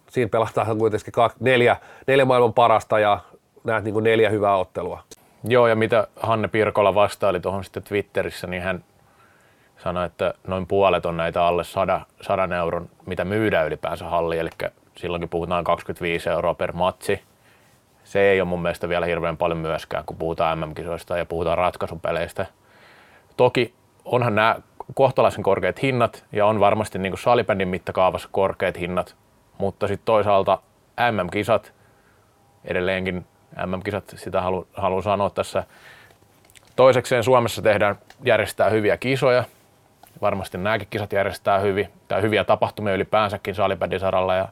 siinä 0.10 0.30
pelataan 0.30 0.78
kuitenkin 0.78 1.14
neljä, 1.40 1.78
neljä 2.08 2.26
maailman 2.26 2.54
parasta 2.54 3.00
ja 3.00 3.20
näet 3.64 3.84
niin 3.84 3.94
kuin 3.94 4.04
neljä 4.04 4.30
hyvää 4.30 4.56
ottelua. 4.56 5.04
Joo, 5.44 5.68
ja 5.68 5.76
mitä 5.76 6.08
Hanne 6.16 6.48
Pirkola 6.48 6.96
vastaili 6.96 7.40
tuohon 7.40 7.64
sitten 7.64 7.84
Twitterissä, 7.84 8.48
niin 8.48 8.62
hän 8.62 8.84
sanoi, 9.84 10.06
että 10.06 10.34
noin 10.48 10.68
puolet 10.68 11.06
on 11.06 11.18
näitä 11.18 11.46
alle 11.46 11.64
100, 11.64 12.02
100 12.22 12.56
euron, 12.58 12.90
mitä 13.06 13.26
myydään 13.26 13.68
ylipäänsä 13.68 14.06
halli, 14.06 14.38
eli 14.38 14.50
silloinkin 15.00 15.30
puhutaan 15.30 15.64
25 15.64 16.30
euroa 16.30 16.54
per 16.54 16.72
matsi. 16.72 17.22
Se 18.04 18.20
ei 18.22 18.42
ole 18.42 18.50
mun 18.50 18.62
mielestä 18.62 18.90
vielä 18.90 19.06
hirveän 19.06 19.38
paljon 19.38 19.58
myöskään, 19.58 20.04
kun 20.06 20.18
puhutaan 20.18 20.60
MM-kisoista 20.60 21.18
ja 21.18 21.26
puhutaan 21.26 21.58
ratkaisupeleistä. 21.58 22.46
Toki 23.38 23.74
onhan 24.06 24.36
nämä 24.36 24.56
kohtalaisen 24.94 25.44
korkeat 25.44 25.82
hinnat 25.82 26.26
ja 26.32 26.46
on 26.46 26.60
varmasti 26.60 27.00
niin 27.00 27.12
kuin 27.12 27.20
salibändin 27.20 27.68
mittakaavassa 27.68 28.30
korkeat 28.32 28.80
hinnat, 28.80 29.16
mutta 29.58 29.88
sitten 29.88 30.06
toisaalta 30.06 30.58
MM-kisat, 31.12 31.74
edelleenkin 32.66 33.26
MM-kisat, 33.66 34.14
sitä 34.16 34.42
haluan 34.42 34.66
halu 34.74 35.02
sanoa 35.02 35.30
tässä. 35.30 35.64
Toisekseen 36.76 37.24
Suomessa 37.24 37.62
tehdään, 37.62 37.96
järjestää 38.26 38.70
hyviä 38.70 38.98
kisoja, 38.98 39.44
varmasti 40.22 40.58
nämäkin 40.58 40.88
kisat 40.90 41.14
järjestää 41.14 41.60
hyvin, 41.60 41.90
tai 42.08 42.22
hyviä 42.22 42.44
tapahtumia 42.44 42.94
ylipäänsäkin 42.94 43.56
salibändin 43.56 44.00
saralla 44.00 44.36
ja 44.36 44.48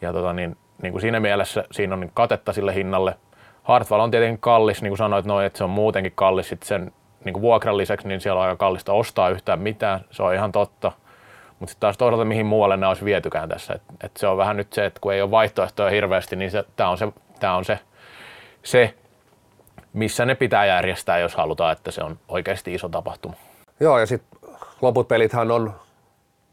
ja 0.00 0.12
tota, 0.12 0.32
niin, 0.32 0.56
niin 0.82 0.92
kuin 0.92 1.00
siinä 1.00 1.20
mielessä 1.20 1.64
siinä 1.70 1.94
on 1.94 2.10
katetta 2.14 2.52
sille 2.52 2.74
hinnalle. 2.74 3.14
Hartwall 3.62 4.00
on 4.00 4.10
tietenkin 4.10 4.40
kallis, 4.40 4.82
niin 4.82 4.90
kuin 4.90 4.98
sanoit 4.98 5.26
noin, 5.26 5.46
että 5.46 5.56
se 5.56 5.64
on 5.64 5.70
muutenkin 5.70 6.12
kallis 6.14 6.48
sit 6.48 6.62
sen 6.62 6.92
niin 7.24 7.32
kuin 7.32 7.42
vuokran 7.42 7.76
lisäksi, 7.76 8.08
niin 8.08 8.20
siellä 8.20 8.40
on 8.40 8.46
aika 8.46 8.56
kallista 8.56 8.92
ostaa 8.92 9.28
yhtään 9.28 9.58
mitään, 9.58 10.00
se 10.10 10.22
on 10.22 10.34
ihan 10.34 10.52
totta. 10.52 10.92
Mutta 11.58 11.70
sitten 11.70 11.80
taas 11.80 11.98
toisaalta 11.98 12.24
mihin 12.24 12.46
muualle 12.46 12.76
nämä 12.76 12.90
olisi 12.90 13.04
vietykään 13.04 13.48
tässä. 13.48 13.74
Et, 13.74 13.82
et 14.02 14.16
se 14.16 14.26
on 14.26 14.36
vähän 14.36 14.56
nyt 14.56 14.72
se, 14.72 14.86
että 14.86 15.00
kun 15.00 15.12
ei 15.12 15.22
ole 15.22 15.30
vaihtoehtoja 15.30 15.90
hirveästi, 15.90 16.36
niin 16.36 16.50
tämä 16.76 16.90
on, 16.90 16.98
se, 16.98 17.12
tää 17.40 17.56
on 17.56 17.64
se, 17.64 17.78
se, 18.62 18.94
missä 19.92 20.24
ne 20.24 20.34
pitää 20.34 20.66
järjestää, 20.66 21.18
jos 21.18 21.34
halutaan, 21.34 21.72
että 21.72 21.90
se 21.90 22.02
on 22.02 22.18
oikeasti 22.28 22.74
iso 22.74 22.88
tapahtuma. 22.88 23.34
Joo, 23.80 23.98
ja 23.98 24.06
sitten 24.06 24.50
loput 24.82 25.08
pelithän 25.08 25.50
on 25.50 25.74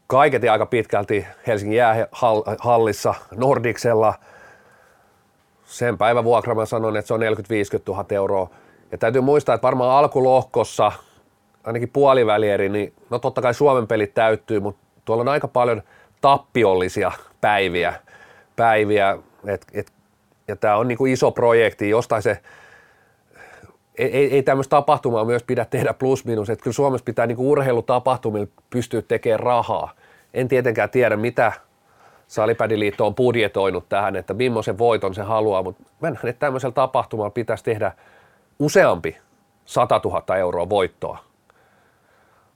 kaiketi 0.08 0.48
aika 0.48 0.66
pitkälti 0.66 1.26
Helsingin 1.46 1.76
jäähallissa 1.76 3.14
Nordiksella. 3.36 4.14
Sen 5.64 5.98
päivän 5.98 6.24
vuokra 6.24 6.54
mä 6.54 6.66
sanon, 6.66 6.96
että 6.96 7.06
se 7.06 7.14
on 7.14 7.20
40-50 7.20 7.24
000 7.88 8.04
euroa. 8.10 8.50
Ja 8.92 8.98
täytyy 8.98 9.20
muistaa, 9.20 9.54
että 9.54 9.66
varmaan 9.66 9.90
alkulohkossa 9.90 10.92
ainakin 11.64 11.88
puolivälieri, 11.88 12.68
niin 12.68 12.92
no 13.10 13.18
totta 13.18 13.42
kai 13.42 13.54
Suomen 13.54 13.86
pelit 13.86 14.14
täyttyy, 14.14 14.60
mutta 14.60 14.80
tuolla 15.04 15.20
on 15.20 15.28
aika 15.28 15.48
paljon 15.48 15.82
tappiollisia 16.20 17.12
päiviä, 17.40 17.94
päiviä 18.56 19.18
et, 19.46 19.66
et, 19.72 19.92
ja 20.48 20.56
tämä 20.56 20.76
on 20.76 20.88
niin 20.88 20.98
kuin 20.98 21.12
iso 21.12 21.30
projekti, 21.30 21.88
jostain 21.88 22.22
se, 22.22 22.38
ei, 23.98 24.34
ei, 24.34 24.42
tämmöistä 24.42 24.70
tapahtumaa 24.70 25.24
myös 25.24 25.42
pidä 25.42 25.64
tehdä 25.64 25.94
plus 25.94 26.24
minus, 26.24 26.50
että 26.50 26.62
kyllä 26.62 26.74
Suomessa 26.74 27.04
pitää 27.04 27.26
niin 27.26 27.36
kuin 27.36 27.48
urheilutapahtumilla 27.48 28.46
pystyä 28.70 29.02
tekemään 29.02 29.40
rahaa. 29.40 29.92
En 30.34 30.48
tietenkään 30.48 30.90
tiedä, 30.90 31.16
mitä 31.16 31.52
Salipädiliitto 32.28 33.06
on 33.06 33.14
budjetoinut 33.14 33.88
tähän, 33.88 34.16
että 34.16 34.34
millaisen 34.34 34.78
voiton 34.78 35.14
se 35.14 35.22
haluaa, 35.22 35.62
mutta 35.62 35.82
mennään, 36.00 36.28
että 36.28 36.40
tämmöisellä 36.40 36.72
tapahtumalla 36.72 37.30
pitäisi 37.30 37.64
tehdä 37.64 37.92
useampi 38.58 39.16
100 39.64 40.00
000 40.04 40.36
euroa 40.36 40.68
voittoa. 40.68 41.18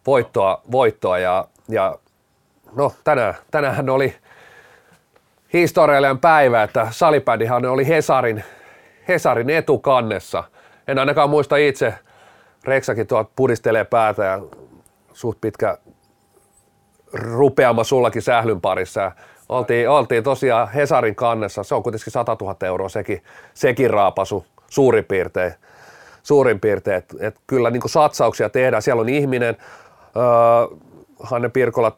Voittoa, 0.07 0.63
voittoa 0.73 1.19
ja, 1.19 1.45
ja 1.69 1.99
no 2.77 2.93
tänään, 3.05 3.35
tänään 3.51 3.91
oli 3.91 4.15
historiallinen 5.53 6.19
päivä, 6.19 6.63
että 6.63 6.89
salipädihan 6.91 7.65
oli 7.65 7.89
Hesarin, 7.89 8.45
Hesarin 9.09 9.51
etukannessa. 9.51 10.45
En 10.89 10.99
ainakaan 10.99 11.31
muista 11.31 11.57
itse, 11.57 11.95
Reksakin 12.65 13.07
tuot 13.07 13.31
pudistelee 13.37 13.85
päätä 13.85 14.25
ja 14.25 14.41
suht 15.12 15.41
pitkä 15.41 15.79
rupeama 17.12 17.85
sullakin 17.85 18.23
sählyn 18.23 18.61
parissa. 18.61 19.12
Oltiin, 19.49 19.91
oltiin 19.91 20.25
tosiaan 20.25 20.69
Hesarin 20.69 21.15
kannessa, 21.15 21.62
se 21.62 21.75
on 21.75 21.83
kuitenkin 21.83 22.12
100 22.12 22.37
000 22.41 22.57
euroa 22.67 22.89
sekin, 22.89 23.23
sekin 23.55 23.91
raapasu 23.91 24.47
suurin 24.69 25.05
piirtein. 25.05 25.55
Suurin 26.23 26.61
piirtein, 26.61 26.97
että 26.97 27.17
et 27.21 27.37
kyllä 27.47 27.71
niin 27.71 27.83
satsauksia 27.87 28.49
tehdään. 28.49 28.83
Siellä 28.83 29.01
on 29.01 29.09
ihminen, 29.09 29.57
öö, 30.17 30.77
Hanne 31.21 31.49
Pirkola, 31.49 31.97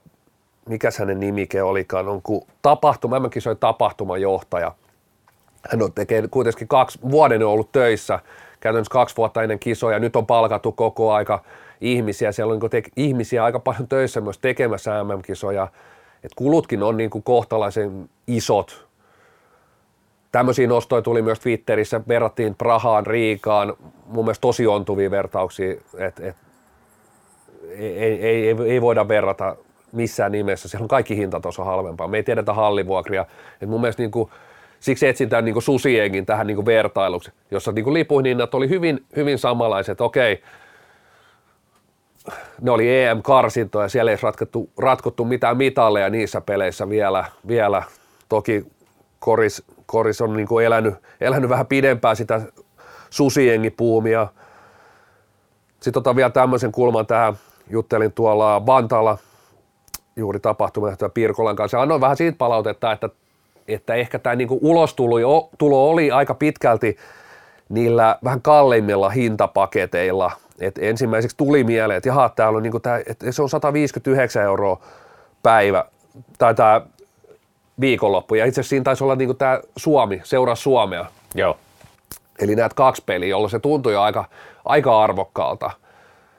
mikä 0.69 0.89
hänen 0.99 1.21
nimike 1.21 1.63
olikaan, 1.63 2.09
on 2.09 2.23
kuin 2.23 2.43
tapahtuma, 2.63 3.21
mä 3.21 3.29
kisoin 3.29 3.59
tapahtumajohtaja. 3.59 4.73
Hän 5.71 5.83
on 5.83 5.93
tekee 5.93 6.29
kuitenkin 6.31 6.69
kaksi, 6.69 6.99
vuoden 7.11 7.47
ollut 7.47 7.73
töissä, 7.73 8.19
käytännössä 8.65 8.93
kaksi 8.93 9.17
vuotta 9.17 9.43
ennen 9.43 9.59
kisoja, 9.59 9.99
nyt 9.99 10.17
on 10.17 10.27
palkattu 10.27 10.73
koko 10.73 11.13
aika 11.13 11.43
ihmisiä, 11.81 12.33
siellä 12.33 12.53
on 12.53 12.59
niin 12.59 12.71
te- 12.71 12.91
ihmisiä 12.97 13.45
aika 13.45 13.61
paljon 13.61 13.89
töissä 13.89 14.21
myös 14.21 14.39
tekemässä 14.39 15.05
MM-kisoja, 15.05 15.69
että 16.15 16.37
kulutkin 16.37 16.83
on 16.83 16.97
niin 16.97 17.11
kuin 17.11 17.23
kohtalaisen 17.23 18.11
isot. 18.27 18.87
Tämmöisiä 20.33 20.67
nostoja 20.67 21.03
tuli 21.03 21.23
myös 21.23 21.41
Twitterissä, 21.41 22.01
verrattiin 22.09 22.55
Prahaan, 22.55 23.07
Riikaan, 23.07 23.75
mun 24.07 24.25
mielestä 24.25 24.41
tosi 24.41 24.67
ontuvia 24.67 25.11
vertauksia, 25.11 25.75
että 25.99 26.29
et, 26.29 26.37
ei, 27.71 27.99
ei, 27.99 28.25
ei, 28.25 28.57
ei, 28.67 28.81
voida 28.81 29.09
verrata 29.09 29.57
missään 29.93 30.33
nimessä, 30.33 30.69
siellä 30.69 30.85
on 30.85 30.89
kaikki 30.89 31.17
hintataso 31.17 31.65
halvempaa, 31.65 32.09
me 32.09 32.17
ei 32.17 32.23
tiedetä 32.23 32.53
hallivuokria, 32.53 33.23
että 33.53 33.67
mun 33.67 33.81
mielestä 33.81 34.03
niin 34.03 34.11
kuin, 34.11 34.31
siksi 34.85 35.07
etsitään 35.07 35.45
niin 35.45 35.63
susienkin 35.63 36.27
tähän 36.27 36.47
niin 36.47 36.67
vertailuksi, 36.67 37.33
jossa 37.51 37.73
niin 37.73 37.95
lipuhinnat 37.95 38.55
oli 38.55 38.69
hyvin, 38.69 39.05
hyvin 39.17 39.39
samanlaiset, 39.39 40.01
okei, 40.01 40.43
ne 42.61 42.71
oli 42.71 42.97
EM-karsintoja, 42.97 43.89
siellä 43.89 44.11
ei 44.11 44.17
ratkottu, 44.23 44.71
ratkottu 44.79 45.25
mitään 45.25 45.57
mitalleja 45.57 46.11
niissä 46.11 46.41
peleissä 46.41 46.89
vielä. 46.89 47.25
vielä. 47.49 47.83
Toki 48.29 48.67
Koris, 49.19 49.65
Koris 49.87 50.21
on 50.21 50.37
niin 50.37 50.49
elänyt, 50.65 50.95
elänyt 51.21 51.51
vähän 51.51 51.67
pidempään 51.67 52.17
sitä 52.17 52.41
susiengipuumia. 53.11 54.29
Sitten 55.81 56.01
otan 56.01 56.17
vielä 56.17 56.31
tämmöisen 56.31 56.73
kulman 56.73 57.07
tähän. 57.07 57.35
Juttelin 57.71 58.13
tuolla 58.13 58.67
Vantaalla 58.67 59.19
juuri 60.17 60.41
tapahtumassa 60.41 61.09
Pirkolan 61.09 61.57
kanssa. 61.57 61.83
Annoin 61.83 62.01
vähän 62.01 62.17
siitä 62.17 62.39
palautetta, 62.39 62.93
että, 62.93 63.09
että 63.69 63.95
ehkä 63.95 64.19
tämä 64.19 64.37
niin 64.37 64.49
ulostulo 64.51 65.51
tulo 65.59 65.91
oli 65.91 66.11
aika 66.11 66.35
pitkälti 66.35 66.97
niillä 67.69 68.19
vähän 68.25 68.43
kalleimmilla 68.43 69.11
hintapaketeilla– 69.11 70.33
et 70.61 70.79
ensimmäiseksi 70.79 71.37
tuli 71.37 71.65
mieleen, 71.65 71.97
että 71.97 72.09
jaha, 72.09 72.29
täällä 72.29 72.57
on 72.57 72.63
niinku 72.63 72.81
tää, 72.81 73.01
että 73.07 73.33
se 73.33 73.43
on 73.43 73.49
159 73.49 74.43
euroa 74.43 74.81
päivä, 75.43 75.85
tai 76.39 76.55
tämä 76.55 76.81
viikonloppu, 77.81 78.35
ja 78.35 78.45
itse 78.45 78.61
asiassa 78.61 78.71
siinä 78.71 78.85
taisi 78.85 79.05
olla 79.05 79.17
niinku 79.17 79.35
tämä 79.35 79.61
Suomi, 79.77 80.21
seuraa 80.25 80.55
Suomea. 80.55 81.07
Joo. 81.35 81.57
Eli 82.39 82.57
näet 82.57 82.75
kaksi 82.75 83.03
peliä, 83.07 83.29
jolloin 83.29 83.51
se 83.51 83.59
tuntui 83.59 83.97
aika, 83.97 84.25
aika 84.65 85.03
arvokkaalta. 85.03 85.71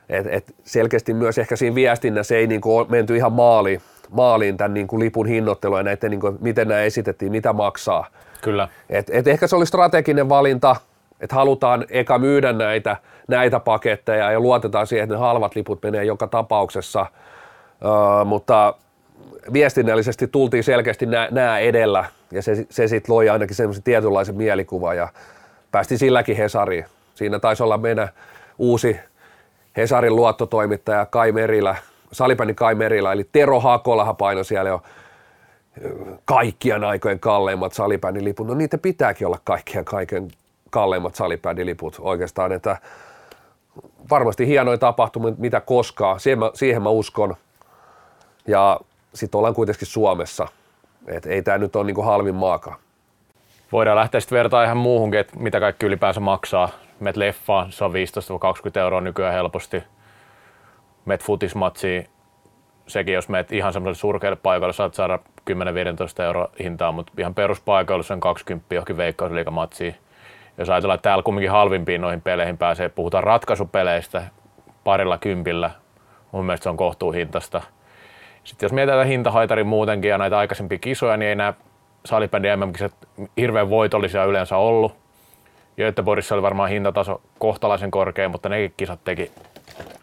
Et, 0.09 0.27
et 0.29 0.55
selkeästi 0.63 1.13
myös 1.13 1.37
ehkä 1.37 1.55
siinä 1.55 1.75
viestinnässä 1.75 2.35
ei 2.35 2.47
niinku 2.47 2.85
menty 2.89 3.15
ihan 3.15 3.31
maaliin, 3.33 3.81
maaliin 4.11 4.57
tämän 4.57 4.73
niinku 4.73 4.99
lipun 4.99 5.27
hinnoittelua 5.27 5.79
ja 5.79 5.83
näiden, 5.83 6.11
niinku, 6.11 6.37
miten 6.41 6.67
nämä 6.67 6.81
esitettiin, 6.81 7.31
mitä 7.31 7.53
maksaa. 7.53 8.07
Kyllä. 8.41 8.67
Et, 8.89 9.09
et 9.09 9.27
ehkä 9.27 9.47
se 9.47 9.55
oli 9.55 9.65
strateginen 9.65 10.29
valinta, 10.29 10.75
että 11.21 11.35
halutaan 11.35 11.85
eka 11.89 12.19
myydä 12.19 12.53
näitä, 12.53 12.97
näitä 13.27 13.59
paketteja 13.59 14.31
ja 14.31 14.39
luotetaan 14.39 14.87
siihen, 14.87 15.03
että 15.03 15.15
ne 15.15 15.19
halvat 15.19 15.55
liput 15.55 15.83
menee 15.83 16.03
joka 16.03 16.27
tapauksessa, 16.27 17.01
uh, 17.01 18.25
mutta 18.25 18.73
viestinnällisesti 19.53 20.27
tultiin 20.27 20.63
selkeästi 20.63 21.05
nämä 21.31 21.59
edellä 21.59 22.05
ja 22.31 22.41
se, 22.41 22.65
se 22.69 22.87
sitten 22.87 23.15
loi 23.15 23.29
ainakin 23.29 23.55
semmoisen 23.55 23.83
tietynlaisen 23.83 24.35
mielikuvan 24.35 24.97
ja 24.97 25.07
päästi 25.71 25.97
silläkin 25.97 26.37
Hesariin. 26.37 26.85
Siinä 27.15 27.39
taisi 27.39 27.63
olla 27.63 27.77
meidän 27.77 28.09
uusi 28.57 28.99
Hesarin 29.77 30.15
luottotoimittaja 30.15 31.05
Kai 31.05 31.31
Merilä, 31.31 31.75
Salipäni 32.11 32.53
Kai 32.53 32.75
Merilä, 32.75 33.11
eli 33.13 33.29
Tero 33.31 33.59
Hakolahan 33.59 34.15
painoi 34.15 34.45
siellä 34.45 34.69
jo 34.69 34.83
kaikkien 36.25 36.83
aikojen 36.83 37.19
kalleimmat 37.19 37.73
salibändiliput. 37.73 38.47
No 38.47 38.53
niitä 38.53 38.77
pitääkin 38.77 39.27
olla 39.27 39.39
kaikkien 39.43 39.85
kaiken 39.85 40.27
kalleimmat 40.69 41.15
salipädiliput 41.15 41.97
oikeastaan, 41.99 42.51
että 42.51 42.77
varmasti 44.09 44.47
hienoin 44.47 44.79
tapahtuma, 44.79 45.31
mitä 45.37 45.61
koskaan, 45.61 46.19
siihen 46.19 46.39
mä, 46.39 46.51
siihen 46.53 46.81
mä 46.81 46.89
uskon. 46.89 47.35
Ja 48.47 48.79
sitten 49.13 49.37
ollaan 49.37 49.53
kuitenkin 49.53 49.87
Suomessa, 49.87 50.47
että 51.07 51.29
ei 51.29 51.41
tämä 51.41 51.57
nyt 51.57 51.75
ole 51.75 51.85
niinku 51.85 52.01
halvin 52.01 52.35
maakaan. 52.35 52.77
Voidaan 53.71 53.97
lähteä 53.97 54.19
sitten 54.19 54.37
vertaa 54.37 54.63
ihan 54.63 54.77
muuhunkin, 54.77 55.19
että 55.19 55.39
mitä 55.39 55.59
kaikki 55.59 55.85
ylipäänsä 55.85 56.19
maksaa. 56.19 56.69
Met 56.99 57.17
leffaan, 57.17 57.71
se 57.71 57.83
on 57.83 57.91
15-20 57.91 58.79
euroa 58.79 59.01
nykyään 59.01 59.33
helposti. 59.33 59.83
Met 61.05 61.23
futismatsiin, 61.23 62.07
sekin 62.87 63.13
jos 63.13 63.29
meet 63.29 63.51
ihan 63.51 63.73
semmoiselle 63.73 63.99
surkeille 63.99 64.35
paikalle, 64.35 64.73
saat 64.73 64.93
saada 64.93 65.19
10-15 65.51 66.23
euroa 66.23 66.49
hintaa, 66.59 66.91
mutta 66.91 67.11
ihan 67.17 67.35
peruspaikoilla 67.35 68.03
se 68.03 68.13
on 68.13 68.19
20 68.19 68.75
johonkin 68.75 68.97
veikkausliikamatsiin 68.97 69.95
jos 70.57 70.69
ajatellaan, 70.69 70.95
että 70.95 71.09
täällä 71.09 71.23
kumminkin 71.23 71.51
halvimpiin 71.51 72.01
noihin 72.01 72.21
peleihin 72.21 72.57
pääsee, 72.57 72.89
puhutaan 72.89 73.23
ratkaisupeleistä 73.23 74.23
parilla 74.83 75.17
kympillä, 75.17 75.71
mun 76.31 76.45
mielestä 76.45 76.63
se 76.63 76.69
on 76.69 76.77
kohtuuhintasta. 76.77 77.61
Sitten 78.43 78.67
jos 78.67 78.73
mietitään 78.73 79.07
hintahaitarin 79.07 79.67
muutenkin 79.67 80.09
ja 80.09 80.17
näitä 80.17 80.37
aikaisempia 80.37 80.77
kisoja, 80.77 81.17
niin 81.17 81.29
ei 81.29 81.35
nämä 81.35 81.53
salibändi 82.05 82.55
MM-kisat 82.55 82.93
hirveän 83.37 83.69
voitollisia 83.69 84.23
yleensä 84.23 84.57
ollut. 84.57 84.95
Göteborgissa 85.77 86.35
oli 86.35 86.41
varmaan 86.41 86.69
hintataso 86.69 87.21
kohtalaisen 87.39 87.91
korkea, 87.91 88.29
mutta 88.29 88.49
nekin 88.49 88.73
kisat 88.77 88.99
teki 89.03 89.31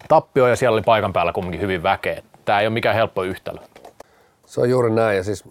tappio 0.09 0.47
ja 0.47 0.57
siellä 0.57 0.75
oli 0.75 0.83
paikan 0.83 1.13
päällä 1.13 1.33
kumminkin 1.33 1.61
hyvin 1.61 1.83
väkeä. 1.83 2.23
Tämä 2.45 2.61
ei 2.61 2.67
ole 2.67 2.75
mikään 2.75 2.95
helppo 2.95 3.23
yhtälö. 3.23 3.59
Se 4.47 4.61
on 4.61 4.71
juuri 4.71 4.91
näin 4.91 5.17
ja 5.17 5.25
siis 5.25 5.45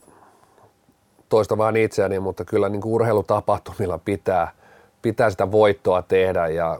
toista 1.29 1.57
vaan 1.57 1.77
itseäni, 1.77 2.19
mutta 2.19 2.45
kyllä 2.45 2.69
niin 2.69 2.81
kuin 2.81 2.93
urheilutapahtumilla 2.93 3.97
pitää– 3.97 4.51
pitää 5.01 5.29
sitä 5.29 5.51
voittoa 5.51 6.01
tehdä 6.01 6.47
ja 6.47 6.79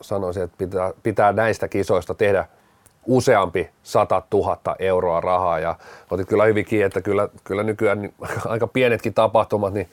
sanoisin, 0.00 0.42
että 0.42 0.56
pitää, 0.58 0.92
pitää 1.02 1.32
näistä 1.32 1.68
kisoista 1.68 2.14
tehdä 2.14 2.46
useampi 3.06 3.70
100 3.82 4.22
000 4.32 4.76
euroa 4.78 5.20
rahaa 5.20 5.58
ja 5.58 5.76
otit 6.10 6.28
kyllä 6.28 6.44
hyvin 6.44 6.64
kiinni, 6.64 6.84
että 6.84 7.00
kyllä, 7.00 7.28
kyllä 7.44 7.62
nykyään 7.62 8.02
niin 8.02 8.14
aika 8.46 8.66
pienetkin 8.66 9.14
tapahtumat, 9.14 9.74
niin 9.74 9.88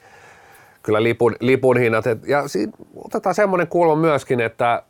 kyllä 0.82 1.02
lipun, 1.02 1.36
lipun 1.40 1.78
hinnat. 1.78 2.06
Et, 2.06 2.26
ja 2.26 2.48
siinä 2.48 2.72
otetaan 3.04 3.34
semmoinen 3.34 3.68
kulma 3.68 3.96
myöskin, 3.96 4.40
että, 4.40 4.82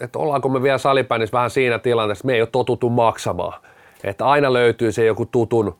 että 0.00 0.18
ollaanko 0.18 0.48
me 0.48 0.62
vielä 0.62 0.78
salipäänissä 0.78 1.36
vähän 1.36 1.50
siinä 1.50 1.78
tilanteessa, 1.78 2.20
että 2.22 2.26
me 2.26 2.34
ei 2.34 2.40
ole 2.40 2.48
totuttu 2.52 2.90
maksamaan. 2.90 3.60
Että 4.04 4.26
aina 4.26 4.52
löytyy 4.52 4.92
se 4.92 5.04
joku 5.04 5.26
tutun, 5.26 5.76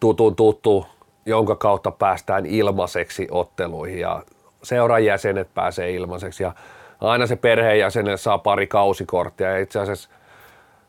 tutun 0.00 0.36
tuttu, 0.36 0.86
jonka 1.26 1.56
kautta 1.56 1.90
päästään 1.90 2.46
ilmaiseksi 2.46 3.28
otteluihin 3.30 4.00
ja 4.00 4.22
seuran 4.62 5.04
jäsenet 5.04 5.54
pääsee 5.54 5.90
ilmaiseksi. 5.90 6.42
Ja 6.42 6.52
aina 7.00 7.26
se 7.26 7.36
perheenjäsenen 7.36 8.18
saa 8.18 8.38
pari 8.38 8.66
kausikorttia 8.66 9.50
ja 9.50 9.58
itse 9.58 9.80
asiassa 9.80 10.08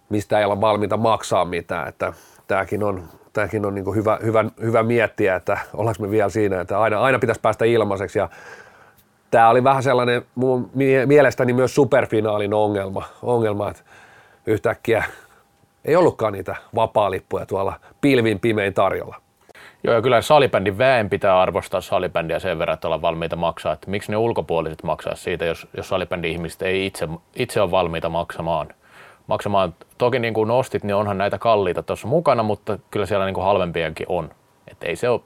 mistä 0.10 0.40
ei 0.40 0.46
olla 0.46 0.62
valmiita 0.62 0.98
maksaa 0.98 1.46
mitään, 1.46 1.88
että 1.88 2.14
tämäkin 2.48 2.84
on, 2.84 3.04
tämäkin 3.34 3.66
on 3.66 3.76
niin 3.76 3.96
hyvä, 3.96 4.20
hyvä, 4.24 4.46
hyvä, 4.62 4.84
miettiä, 4.84 5.36
että 5.36 5.58
ollaanko 5.74 6.04
me 6.04 6.12
vielä 6.12 6.30
siinä, 6.30 6.62
että 6.62 6.80
aina, 6.80 7.02
aina 7.02 7.20
pitäisi 7.20 7.42
päästä 7.42 7.66
ilmaiseksi. 7.66 8.20
Ja 8.20 8.30
tämä 9.32 9.50
oli 9.50 9.64
vähän 9.64 9.84
sellainen 9.84 10.26
mun 10.36 10.70
mielestäni 11.06 11.54
myös 11.54 11.76
superfinaalin 11.76 12.54
ongelma, 12.54 13.04
ongelma 13.22 13.70
että 13.70 13.84
yhtäkkiä 14.46 15.04
ei 15.86 15.96
ollutkaan 15.96 16.34
niitä 16.34 16.56
vapaa-lippuja 16.76 17.46
tuolla 17.46 17.74
pilvin 18.02 18.40
pimein 18.40 18.74
tarjolla. 18.74 19.16
Joo, 19.84 19.96
ja 19.96 20.02
kyllä 20.02 20.22
salibändin 20.22 20.78
väen 20.78 21.10
pitää 21.10 21.42
arvostaa 21.42 21.82
salibändiä 21.82 22.40
sen 22.40 22.60
verran, 22.60 22.74
että 22.74 22.88
olla 22.88 23.02
valmiita 23.02 23.36
maksaa. 23.36 23.74
Että 23.74 23.90
miksi 23.90 24.12
ne 24.12 24.18
ulkopuoliset 24.18 24.84
maksaa 24.84 25.16
siitä, 25.16 25.46
jos, 25.46 25.68
jos 25.78 25.90
salibändin 25.90 26.32
ihmiset 26.32 26.62
ei 26.62 26.86
itse, 26.86 27.08
itse 27.36 27.62
ole 27.62 27.72
valmiita 27.72 28.10
maksamaan. 28.10 28.68
maksamaan. 29.28 29.76
Toki 29.98 30.20
niin 30.20 30.34
kuin 30.34 30.48
nostit, 30.48 30.84
niin 30.84 30.96
onhan 30.96 31.18
näitä 31.18 31.38
kalliita 31.38 31.84
tuossa 31.84 32.08
mukana, 32.08 32.44
mutta 32.44 32.80
kyllä 32.92 33.06
siellä 33.06 33.26
niin 33.26 33.34
kuin 33.34 33.46
halvempiakin 33.46 34.06
on. 34.10 34.30
Että 34.68 34.88
ei 34.88 34.96
se 34.96 35.10
ole, 35.10 35.22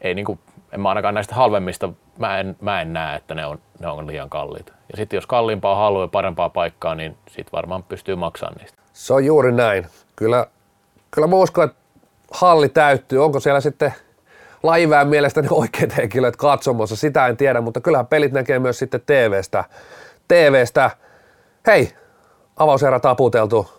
ei 0.00 0.14
niin 0.14 0.26
kuin, 0.26 0.38
en 0.72 0.80
mä 0.80 0.88
ainakaan 0.88 1.14
näistä 1.14 1.34
halvemmista, 1.34 1.88
mä 2.18 2.38
en, 2.38 2.56
mä 2.60 2.80
en 2.80 2.92
näe, 2.92 3.16
että 3.16 3.34
ne 3.34 3.46
on, 3.46 3.58
ne 3.80 3.88
on 3.88 4.06
liian 4.06 4.30
kalliita. 4.30 4.72
Ja 4.90 4.96
sitten 4.96 5.16
jos 5.16 5.26
kalliimpaa 5.26 5.76
haluaa 5.76 6.04
ja 6.04 6.08
parempaa 6.08 6.50
paikkaa, 6.50 6.94
niin 6.94 7.16
sitten 7.26 7.52
varmaan 7.52 7.82
pystyy 7.82 8.16
maksamaan 8.16 8.56
niistä. 8.60 8.82
Se 8.92 9.14
on 9.14 9.24
juuri 9.24 9.52
näin. 9.52 9.86
Kyllä, 10.16 10.46
kyllä 11.10 11.26
mä 11.26 11.36
uskon, 11.36 11.64
että 11.64 11.78
halli 12.32 12.68
täyttyy. 12.68 13.24
Onko 13.24 13.40
siellä 13.40 13.60
sitten 13.60 13.94
laiväen 14.62 15.08
mielestäni 15.08 15.48
oikeat 15.50 15.96
henkilöt 15.96 16.36
katsomassa, 16.36 16.96
sitä 16.96 17.26
en 17.26 17.36
tiedä, 17.36 17.60
mutta 17.60 17.80
kyllähän 17.80 18.06
pelit 18.06 18.32
näkee 18.32 18.58
myös 18.58 18.78
sitten 18.78 19.00
TVstä. 19.06 19.64
TVstä. 20.28 20.90
Hei, 21.66 21.92
avauserä 22.56 23.00
taputeltu. 23.00 23.70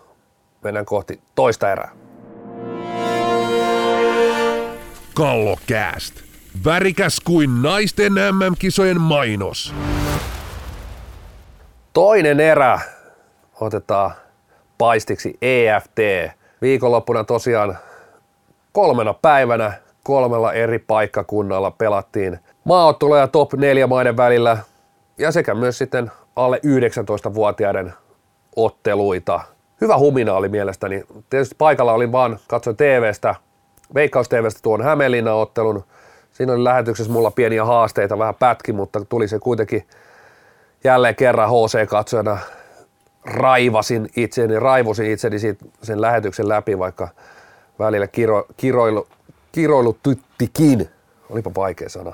Mennään 0.64 0.86
kohti 0.86 1.20
toista 1.34 1.72
erää. 1.72 1.90
Kallokääst. 5.14 6.29
Värikäs 6.64 7.20
kuin 7.20 7.62
naisten 7.62 8.12
MM-kisojen 8.12 9.00
mainos. 9.00 9.74
Toinen 11.92 12.40
erä 12.40 12.80
otetaan 13.60 14.10
paistiksi 14.78 15.38
EFT. 15.42 15.98
Viikonloppuna 16.62 17.24
tosiaan 17.24 17.78
kolmena 18.72 19.14
päivänä 19.14 19.72
kolmella 20.02 20.52
eri 20.52 20.78
paikkakunnalla 20.78 21.70
pelattiin 21.70 22.38
maaotteluja 22.64 23.28
top 23.28 23.52
4 23.54 23.86
maiden 23.86 24.16
välillä 24.16 24.58
ja 25.18 25.32
sekä 25.32 25.54
myös 25.54 25.78
sitten 25.78 26.10
alle 26.36 26.60
19-vuotiaiden 26.66 27.94
otteluita. 28.56 29.40
Hyvä 29.80 29.98
humina 29.98 30.34
oli 30.34 30.48
mielestäni. 30.48 31.04
Tietysti 31.30 31.54
paikalla 31.58 31.92
olin 31.92 32.12
vaan, 32.12 32.38
katsoin 32.48 32.76
TVstä, 32.76 33.34
Veikkaus 33.94 34.28
TVstä 34.28 34.60
tuon 34.62 34.82
Hämeenlinnan 34.82 35.34
ottelun. 35.34 35.84
Siinä 36.32 36.52
oli 36.52 36.64
lähetyksessä 36.64 37.12
mulla 37.12 37.30
pieniä 37.30 37.64
haasteita, 37.64 38.18
vähän 38.18 38.34
pätki, 38.34 38.72
mutta 38.72 39.04
tuli 39.04 39.28
se 39.28 39.38
kuitenkin 39.38 39.86
jälleen 40.84 41.16
kerran 41.16 41.48
HC-katsojana 41.48 42.38
raivasin 43.24 44.08
itseni, 44.16 44.58
raivosin 44.58 45.10
itseni 45.10 45.38
siitä, 45.38 45.64
sen 45.82 46.00
lähetyksen 46.00 46.48
läpi, 46.48 46.78
vaikka 46.78 47.08
välillä 47.78 48.06
kiro, 48.06 48.46
kiroilu, 48.56 49.06
kiroilu 49.52 49.96
tyttikin. 50.02 50.88
Olipa 51.30 51.50
vaikea 51.56 51.88
sana. 51.88 52.12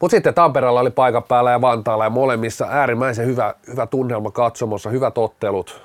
Mutta 0.00 0.16
sitten 0.16 0.34
Tampereella 0.34 0.80
oli 0.80 0.90
paikan 0.90 1.22
päällä 1.22 1.50
ja 1.50 1.60
Vantaalla 1.60 2.04
ja 2.04 2.10
molemmissa 2.10 2.66
äärimmäisen 2.70 3.26
hyvä, 3.26 3.54
hyvä 3.66 3.86
tunnelma 3.86 4.30
katsomossa, 4.30 4.90
hyvät 4.90 5.18
ottelut. 5.18 5.82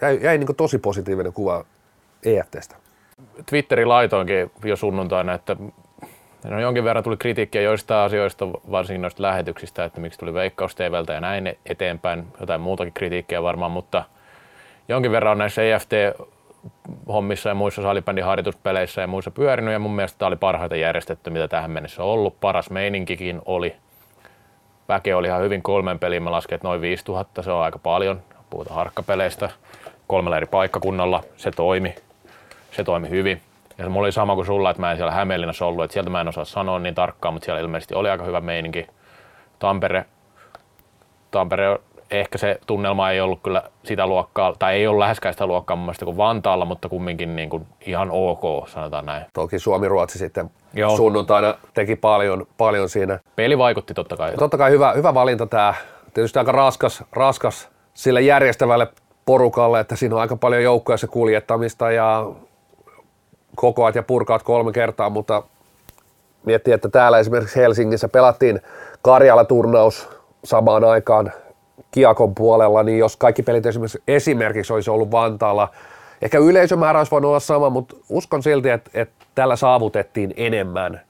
Jäi, 0.00 0.18
jäi 0.22 0.38
niin 0.38 0.56
tosi 0.56 0.78
positiivinen 0.78 1.32
kuva 1.32 1.64
EFTstä. 2.22 2.76
Twitterin 3.46 3.88
laitoinkin 3.88 4.50
jo 4.64 4.76
sunnuntaina, 4.76 5.34
että 5.34 5.56
no 6.44 6.60
jonkin 6.60 6.84
verran 6.84 7.04
tuli 7.04 7.16
kritiikkiä 7.16 7.62
joista 7.62 8.04
asioista, 8.04 8.46
varsinkin 8.70 9.02
noista 9.02 9.22
lähetyksistä, 9.22 9.84
että 9.84 10.00
miksi 10.00 10.18
tuli 10.18 10.34
Veikkaus 10.34 10.74
TVltä 10.74 11.12
ja 11.12 11.20
näin 11.20 11.58
eteenpäin, 11.66 12.26
jotain 12.40 12.60
muutakin 12.60 12.92
kritiikkiä 12.92 13.42
varmaan, 13.42 13.70
mutta 13.70 14.04
jonkin 14.88 15.12
verran 15.12 15.32
on 15.32 15.38
näissä 15.38 15.62
EFT 15.62 15.92
hommissa 17.08 17.48
ja 17.48 17.54
muissa 17.54 17.82
salibändin 17.82 18.24
harjoituspeleissä 18.24 19.00
ja 19.00 19.06
muissa 19.06 19.30
pyörinyt 19.30 19.72
ja 19.72 19.78
mun 19.78 19.96
mielestä 19.96 20.18
tämä 20.18 20.26
oli 20.26 20.36
parhaita 20.36 20.76
järjestetty, 20.76 21.30
mitä 21.30 21.48
tähän 21.48 21.70
mennessä 21.70 22.02
on 22.02 22.08
ollut. 22.08 22.40
Paras 22.40 22.70
meininkikin 22.70 23.40
oli. 23.44 23.76
Väke 24.88 25.14
oli 25.14 25.26
ihan 25.26 25.42
hyvin 25.42 25.62
kolmen 25.62 25.98
peliin, 25.98 26.22
mä 26.22 26.30
lasken, 26.30 26.56
että 26.56 26.68
noin 26.68 26.80
5000, 26.80 27.42
se 27.42 27.52
on 27.52 27.62
aika 27.62 27.78
paljon. 27.78 28.22
Puhutaan 28.50 28.76
harkkapeleistä 28.76 29.50
kolmella 30.06 30.36
eri 30.36 30.46
paikkakunnalla, 30.46 31.22
se 31.36 31.50
toimi, 31.50 31.94
se 32.70 32.84
toimi 32.84 33.10
hyvin. 33.10 33.40
Ja 33.80 33.88
mulla 33.90 34.06
oli 34.06 34.12
sama 34.12 34.34
kuin 34.34 34.46
sulla, 34.46 34.70
että 34.70 34.80
mä 34.80 34.90
en 34.90 34.96
siellä 34.96 35.12
Hämeenlinnassa 35.12 35.66
ollut, 35.66 35.84
että 35.84 35.92
sieltä 35.92 36.10
mä 36.10 36.20
en 36.20 36.28
osaa 36.28 36.44
sanoa 36.44 36.78
niin 36.78 36.94
tarkkaan, 36.94 37.34
mutta 37.34 37.44
siellä 37.44 37.60
ilmeisesti 37.60 37.94
oli 37.94 38.10
aika 38.10 38.24
hyvä 38.24 38.40
meininki. 38.40 38.86
Tampere, 39.58 40.04
Tampere 41.30 41.78
ehkä 42.10 42.38
se 42.38 42.60
tunnelma 42.66 43.10
ei 43.10 43.20
ollut 43.20 43.40
kyllä 43.42 43.62
sitä 43.84 44.06
luokkaa, 44.06 44.54
tai 44.58 44.74
ei 44.74 44.86
ollut 44.86 44.98
läheskään 44.98 45.34
sitä 45.34 45.46
luokkaa 45.46 45.76
mun 45.76 45.86
mielestä 45.86 46.04
kuin 46.04 46.16
Vantaalla, 46.16 46.64
mutta 46.64 46.88
kumminkin 46.88 47.36
niin 47.36 47.50
kuin 47.50 47.66
ihan 47.86 48.08
ok, 48.10 48.68
sanotaan 48.68 49.06
näin. 49.06 49.24
Toki 49.32 49.58
Suomi-Ruotsi 49.58 50.18
sitten 50.18 50.50
Joo. 50.74 50.96
sunnuntaina 50.96 51.54
teki 51.74 51.96
paljon, 51.96 52.46
paljon 52.58 52.88
siinä. 52.88 53.18
Peli 53.36 53.58
vaikutti 53.58 53.94
totta 53.94 54.16
kai. 54.16 54.34
Totta 54.36 54.58
kai 54.58 54.70
hyvä, 54.70 54.92
hyvä 54.92 55.14
valinta 55.14 55.46
tämä. 55.46 55.74
Tietysti 56.14 56.38
aika 56.38 56.52
raskas, 56.52 57.04
raskas 57.12 57.68
sille 57.94 58.20
järjestävälle 58.20 58.88
porukalle, 59.26 59.80
että 59.80 59.96
siinä 59.96 60.14
on 60.14 60.20
aika 60.20 60.36
paljon 60.36 60.62
joukkoja 60.62 60.96
se 60.96 61.06
kuljettamista 61.06 61.90
ja 61.90 62.26
kokoat 63.60 63.94
ja 63.94 64.02
purkaat 64.02 64.42
kolme 64.42 64.72
kertaa, 64.72 65.10
mutta 65.10 65.42
miettii, 66.46 66.74
että 66.74 66.88
täällä 66.88 67.18
esimerkiksi 67.18 67.60
Helsingissä 67.60 68.08
pelattiin 68.08 68.60
Karjala-turnaus 69.02 70.08
samaan 70.44 70.84
aikaan 70.84 71.32
Kiakon 71.90 72.34
puolella, 72.34 72.82
niin 72.82 72.98
jos 72.98 73.16
kaikki 73.16 73.42
pelit 73.42 73.66
esimerkiksi, 73.66 74.02
esimerkiksi 74.08 74.72
olisi 74.72 74.90
ollut 74.90 75.10
Vantaalla, 75.10 75.68
ehkä 76.22 76.38
yleisömäärä 76.38 77.00
olisi 77.00 77.10
voinut 77.10 77.28
olla 77.28 77.40
sama, 77.40 77.70
mutta 77.70 77.96
uskon 78.08 78.42
silti, 78.42 78.70
että, 78.70 78.90
että 78.94 79.26
tällä 79.34 79.56
saavutettiin 79.56 80.34
enemmän, 80.36 81.00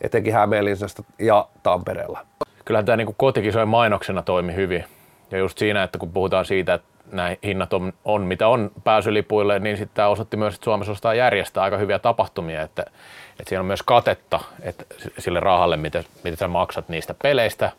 etenkin 0.00 0.32
Hämeenlinnasta 0.32 1.02
ja 1.18 1.48
Tampereella. 1.62 2.26
Kyllähän 2.64 2.86
tämä 2.86 2.96
niin 2.96 3.14
kotikisojen 3.16 3.68
mainoksena 3.68 4.22
toimi 4.22 4.54
hyvin. 4.54 4.84
Ja 5.30 5.38
just 5.38 5.58
siinä, 5.58 5.82
että 5.82 5.98
kun 5.98 6.12
puhutaan 6.12 6.44
siitä, 6.44 6.74
että 6.74 6.88
nämä 7.12 7.36
hinnat 7.44 7.72
on, 7.72 7.92
on 8.04 8.22
mitä 8.22 8.48
on 8.48 8.70
pääsylipuille, 8.84 9.58
niin 9.58 9.76
sitten 9.76 9.94
tämä 9.94 10.08
osoitti 10.08 10.36
myös, 10.36 10.54
että 10.54 10.64
Suomessa 10.64 10.92
ostaa 10.92 11.14
järjestää 11.14 11.62
aika 11.62 11.76
hyviä 11.76 11.98
tapahtumia, 11.98 12.62
että, 12.62 12.82
että 13.30 13.48
siinä 13.48 13.60
on 13.60 13.66
myös 13.66 13.82
katetta 13.82 14.40
että 14.62 14.84
sille 15.18 15.40
rahalle, 15.40 15.76
mitä, 15.76 16.04
mitä 16.24 16.36
sä 16.36 16.48
maksat 16.48 16.88
niistä 16.88 17.14
peleistä. 17.22 17.72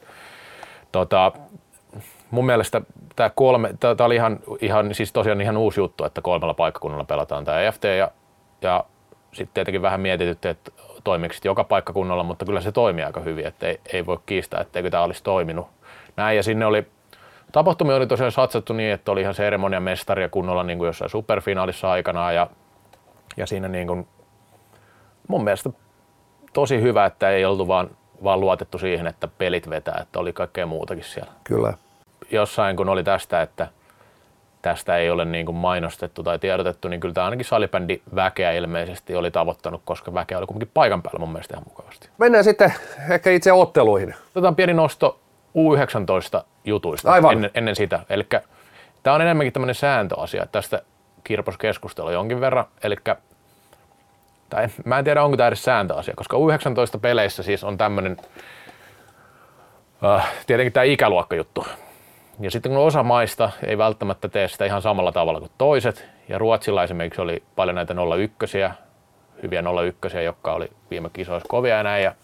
Tota, 0.92 1.32
mun 2.32 2.46
mielestä 2.46 2.82
tämä 3.16 3.32
kolme, 3.36 3.74
tämä 3.80 3.96
oli 4.00 4.16
ihan, 4.16 4.40
ihan, 4.62 4.96
siis 4.96 5.14
tosiaan 5.14 5.42
ihan 5.42 5.58
uusi 5.58 5.80
juttu, 5.80 6.04
että 6.04 6.22
kolmella 6.22 6.54
paikkakunnalla 6.54 7.06
pelataan 7.06 7.46
tämä 7.46 7.60
EFT 7.60 7.84
ja, 7.84 8.12
ja 8.62 8.84
sitten 9.34 9.54
tietenkin 9.54 9.82
vähän 9.82 10.02
mietitytte, 10.02 10.50
että 10.50 10.72
toimiko 11.04 11.36
joka 11.44 11.64
paikkakunnalla, 11.64 12.24
mutta 12.24 12.46
kyllä 12.46 12.62
se 12.62 12.72
toimii 12.72 13.04
aika 13.04 13.20
hyvin, 13.20 13.48
että 13.48 13.68
ei, 13.68 13.80
ei 13.94 14.06
voi 14.06 14.18
kiistää, 14.26 14.62
etteikö 14.62 14.90
tämä 14.90 15.04
olisi 15.04 15.24
toiminut. 15.24 15.68
Näin 16.16 16.38
ja 16.38 16.44
sinne 16.44 16.66
oli, 16.66 16.88
tapahtumia 17.52 17.96
oli 17.96 18.08
tosiaan 18.08 18.32
satsattu 18.32 18.74
niin, 18.74 18.94
että 18.94 19.12
oli 19.12 19.22
ihan 19.22 19.34
seremonian 19.34 19.84
mestari 19.84 20.22
ja 20.22 20.30
kunnolla 20.30 20.64
niin 20.64 20.78
kuin 20.78 20.88
jossain 20.88 21.10
superfinaalissa 21.10 21.92
aikanaan 21.92 22.36
ja, 22.36 22.48
ja 23.38 23.46
siinä 23.46 23.68
niin 23.68 23.88
kuin, 23.88 24.08
mun 25.28 25.44
mielestä 25.44 25.70
tosi 26.54 26.82
hyvä, 26.82 27.06
että 27.06 27.30
ei 27.30 27.46
oltu 27.46 27.68
vaan, 27.68 27.90
vaan 28.24 28.40
luotettu 28.40 28.78
siihen, 28.78 29.08
että 29.08 29.28
pelit 29.28 29.70
vetää, 29.70 30.00
että 30.02 30.20
oli 30.20 30.34
kaikkea 30.34 30.66
muutakin 30.66 31.04
siellä. 31.04 31.32
Kyllä 31.44 31.74
jossain 32.32 32.76
kun 32.76 32.90
oli 32.90 33.04
tästä, 33.04 33.42
että 33.42 33.68
tästä 34.62 34.98
ei 34.98 35.10
ole 35.10 35.26
niin 35.26 35.46
kuin 35.46 35.56
mainostettu 35.56 36.24
tai 36.24 36.40
tiedotettu, 36.40 36.88
niin 36.88 37.00
kyllä 37.00 37.14
tämä 37.14 37.26
ainakin 37.26 37.46
salibändi 37.46 38.02
väkeä 38.16 38.52
ilmeisesti 38.52 39.16
oli 39.16 39.32
tavoittanut, 39.32 39.82
koska 39.86 40.14
väkeä 40.14 40.38
oli 40.38 40.46
kuitenkin 40.46 40.72
paikan 40.74 41.02
päällä 41.02 41.20
mun 41.20 41.32
mielestä 41.32 41.54
ihan 41.54 41.66
mukavasti. 41.68 42.10
Mennään 42.18 42.44
sitten 42.44 42.74
ehkä 43.10 43.32
itse 43.32 43.54
otteluihin. 43.54 44.16
Otetaan 44.36 44.56
pieni 44.56 44.74
nosto 44.74 45.20
U19 45.58 46.44
jutuista 46.66 47.12
Aivan. 47.12 47.34
Ennen, 47.34 47.52
ennen 47.54 47.76
sitä. 47.76 48.00
Eli 48.10 48.24
tämä 49.04 49.16
on 49.16 49.22
enemmänkin 49.22 49.54
tämmöinen 49.54 49.76
sääntöasia, 49.76 50.44
että 50.44 50.52
tästä 50.52 50.82
kirpos 51.24 51.58
keskustelu 51.58 52.12
jonkin 52.12 52.42
verran. 52.42 52.66
Eli 52.84 52.96
tai 54.50 54.68
mä 54.86 55.00
en 55.00 55.06
tiedä, 55.06 55.24
onko 55.24 55.38
tämä 55.38 55.48
edes 55.48 55.64
sääntöasia, 55.64 56.14
koska 56.18 56.38
U19-peleissä 56.38 57.44
siis 57.44 57.64
on 57.64 57.78
tämmöinen, 57.78 58.18
äh, 60.06 60.32
tietenkin 60.48 60.74
tämä 60.74 60.84
ikäluokkajuttu. 60.84 61.68
Ja 62.40 62.52
sitten 62.52 62.72
kun 62.72 62.82
osa 62.82 63.04
maista 63.04 63.52
ei 63.66 63.78
välttämättä 63.78 64.30
tee 64.30 64.48
sitä 64.48 64.66
ihan 64.66 64.82
samalla 64.82 65.12
tavalla 65.12 65.40
kuin 65.40 65.52
toiset, 65.58 66.06
ja 66.30 66.38
Ruotsilla 66.38 66.84
esimerkiksi 66.84 67.22
oli 67.22 67.44
paljon 67.56 67.76
näitä 67.76 67.96
01 68.18 68.58
hyviä 69.44 69.64
01 69.88 70.18
jotka 70.24 70.54
oli 70.54 70.70
viime 70.90 71.10
kisoissa 71.14 71.50
kovia 71.50 71.78
ja 71.78 71.84
näin, 71.84 72.04
ja 72.04 72.16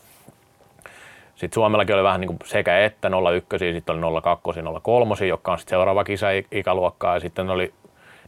sitten 1.44 1.56
Suomellakin 1.56 1.96
oli 1.96 2.04
vähän 2.04 2.22
niin 2.22 2.28
kuin 2.28 2.40
sekä 2.46 2.86
että 2.86 3.12
01, 3.34 3.74
sitten 3.74 4.04
oli 4.04 4.22
02, 4.22 4.44
03, 4.84 5.16
jotka 5.28 5.52
on 5.52 5.60
sitten 5.60 5.70
seuraava 5.70 6.04
kisa 6.04 6.28
ikäluokkaa, 6.52 7.14
ja 7.14 7.20
sitten 7.20 7.50
oli 7.50 7.74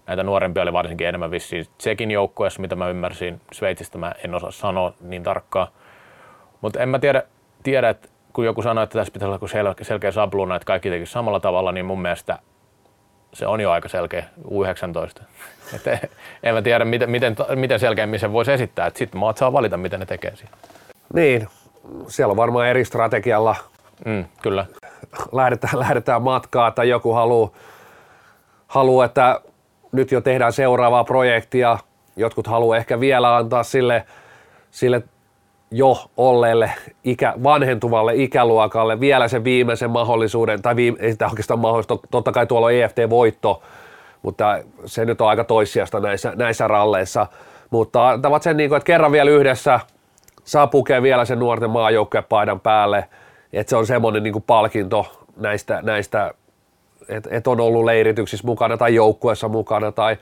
näitä 0.08 0.24
nuorempia 0.24 0.64
oli 0.64 0.74
varsinkin 0.74 1.08
enemmän 1.08 1.32
vissiin 1.32 1.66
Tsekin 1.78 2.12
joukkueessa, 2.12 2.62
mitä 2.62 2.76
mä 2.76 2.90
ymmärsin. 2.90 3.42
Sveitsistä 3.54 3.98
mä 3.98 4.14
en 4.24 4.36
osaa 4.36 4.52
sanoa 4.52 4.94
niin 5.02 5.24
tarkkaan. 5.24 5.68
Mutta 6.62 6.80
en 6.80 6.90
mä 6.90 7.00
tiedä, 7.00 7.24
tiedä 7.64 7.90
että 7.90 8.10
kun 8.34 8.46
joku 8.46 8.62
sanoi, 8.62 8.84
että 8.84 9.00
tässä 9.00 9.14
pitäisi 9.14 9.30
olla 9.30 9.72
sel- 9.72 9.84
selkeä 9.84 10.12
sabluuna, 10.12 10.56
että 10.56 10.66
kaikki 10.66 10.90
tekisi 10.90 11.12
samalla 11.12 11.40
tavalla, 11.40 11.72
niin 11.72 11.86
mun 11.86 12.02
mielestä 12.02 12.40
se 13.34 13.48
on 13.48 13.62
jo 13.62 13.72
aika 13.72 13.90
selkeä 13.90 14.24
U19. 14.44 15.24
Et 15.76 16.10
en 16.44 16.54
mä 16.54 16.62
tiedä, 16.62 16.86
miten, 16.86 17.10
miten, 17.10 17.36
miten 17.56 17.80
selkeämmin 17.80 18.20
sen 18.20 18.34
voisi 18.34 18.52
esittää. 18.52 18.92
Sitten 18.96 19.20
maat 19.20 19.38
saa 19.38 19.54
valita, 19.54 19.78
miten 19.78 20.00
ne 20.00 20.06
tekee 20.06 20.36
siinä. 20.36 20.52
Niin, 21.14 21.48
siellä 22.08 22.32
on 22.32 22.38
varmaan 22.38 22.68
eri 22.68 22.86
strategialla. 22.86 23.56
Mm, 24.06 24.26
kyllä. 24.42 24.66
lähdetään, 25.32 25.80
lähdetään 25.80 26.22
matkaa, 26.22 26.72
tai 26.72 26.90
joku 26.90 27.14
haluaa, 27.14 27.50
haluu, 28.68 29.02
että 29.02 29.42
nyt 29.92 30.12
jo 30.12 30.22
tehdään 30.22 30.54
seuraavaa 30.54 31.04
projektia, 31.04 31.78
jotkut 32.16 32.48
haluaa 32.48 32.78
ehkä 32.78 33.00
vielä 33.00 33.36
antaa 33.36 33.64
sille, 33.64 34.06
sille 34.72 35.04
jo 35.72 35.98
olleelle 36.18 36.72
ikä, 37.04 37.34
vanhentuvalle 37.44 38.16
ikäluokalle 38.16 39.00
vielä 39.00 39.28
sen 39.28 39.44
viimeisen 39.44 39.90
mahdollisuuden, 39.90 40.62
tai 40.62 40.76
viime, 40.76 40.98
ei 41.02 41.12
sitä 41.12 41.28
oikeastaan 41.28 41.60
mahdollista, 41.60 41.98
totta 42.12 42.32
kai 42.32 42.48
tuolla 42.48 42.68
on 42.68 42.74
EFT-voitto, 42.74 43.64
mutta 44.22 44.60
se 44.86 45.06
nyt 45.06 45.22
on 45.22 45.28
aika 45.28 45.44
toissijasta 45.44 46.00
näissä, 46.00 46.34
näissä 46.36 46.68
ralleissa, 46.68 47.28
mutta 47.70 48.10
antavat 48.10 48.44
sen, 48.44 48.58
niin 48.58 48.70
kuin, 48.70 48.78
että 48.78 48.86
kerran 48.86 49.12
vielä 49.12 49.30
yhdessä 49.30 49.80
saa 50.46 50.68
pukea 50.68 51.02
vielä 51.02 51.26
sen 51.26 51.40
nuorten 51.40 51.70
maajoukkueen 51.70 52.24
paidan 52.24 52.60
päälle, 52.60 53.10
että 53.54 53.70
se 53.70 53.76
on 53.76 53.88
semmoinen 53.88 54.24
niin 54.24 54.44
palkinto 54.48 55.26
näistä, 55.38 55.82
näistä 55.82 56.34
että 57.10 57.30
et 57.32 57.48
on 57.48 57.60
ollut 57.60 57.86
leirityksissä 57.86 58.48
mukana 58.48 58.78
tai 58.78 58.96
joukkueessa 58.96 59.48
mukana 59.48 59.92
tai 59.92 60.18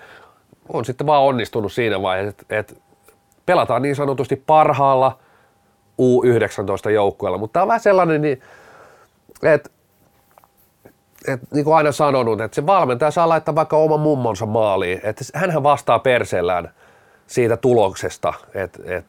on 0.69 0.85
sitten 0.85 1.07
vaan 1.07 1.21
onnistunut 1.21 1.73
siinä 1.73 2.01
vaiheessa, 2.01 2.29
että 2.41 2.55
et 2.59 2.81
pelataan 3.45 3.81
niin 3.81 3.95
sanotusti 3.95 4.35
parhaalla 4.35 5.19
U19-joukkueella, 6.01 7.37
mutta 7.37 7.53
tämä 7.53 7.61
on 7.61 7.67
vähän 7.67 7.79
sellainen, 7.79 8.21
niin, 8.21 8.41
että 9.43 9.69
et, 11.27 11.41
niin 11.53 11.65
kuin 11.65 11.75
aina 11.75 11.91
sanonut, 11.91 12.41
että 12.41 12.55
se 12.55 12.65
valmentaja 12.65 13.11
saa 13.11 13.29
laittaa 13.29 13.55
vaikka 13.55 13.77
oman 13.77 13.99
mummonsa 13.99 14.45
maaliin, 14.45 15.01
että 15.03 15.23
hänhän 15.33 15.63
vastaa 15.63 15.99
perseellään 15.99 16.73
siitä 17.27 17.57
tuloksesta, 17.57 18.33
että 18.53 18.79
et, 18.85 18.89
et, 18.89 19.05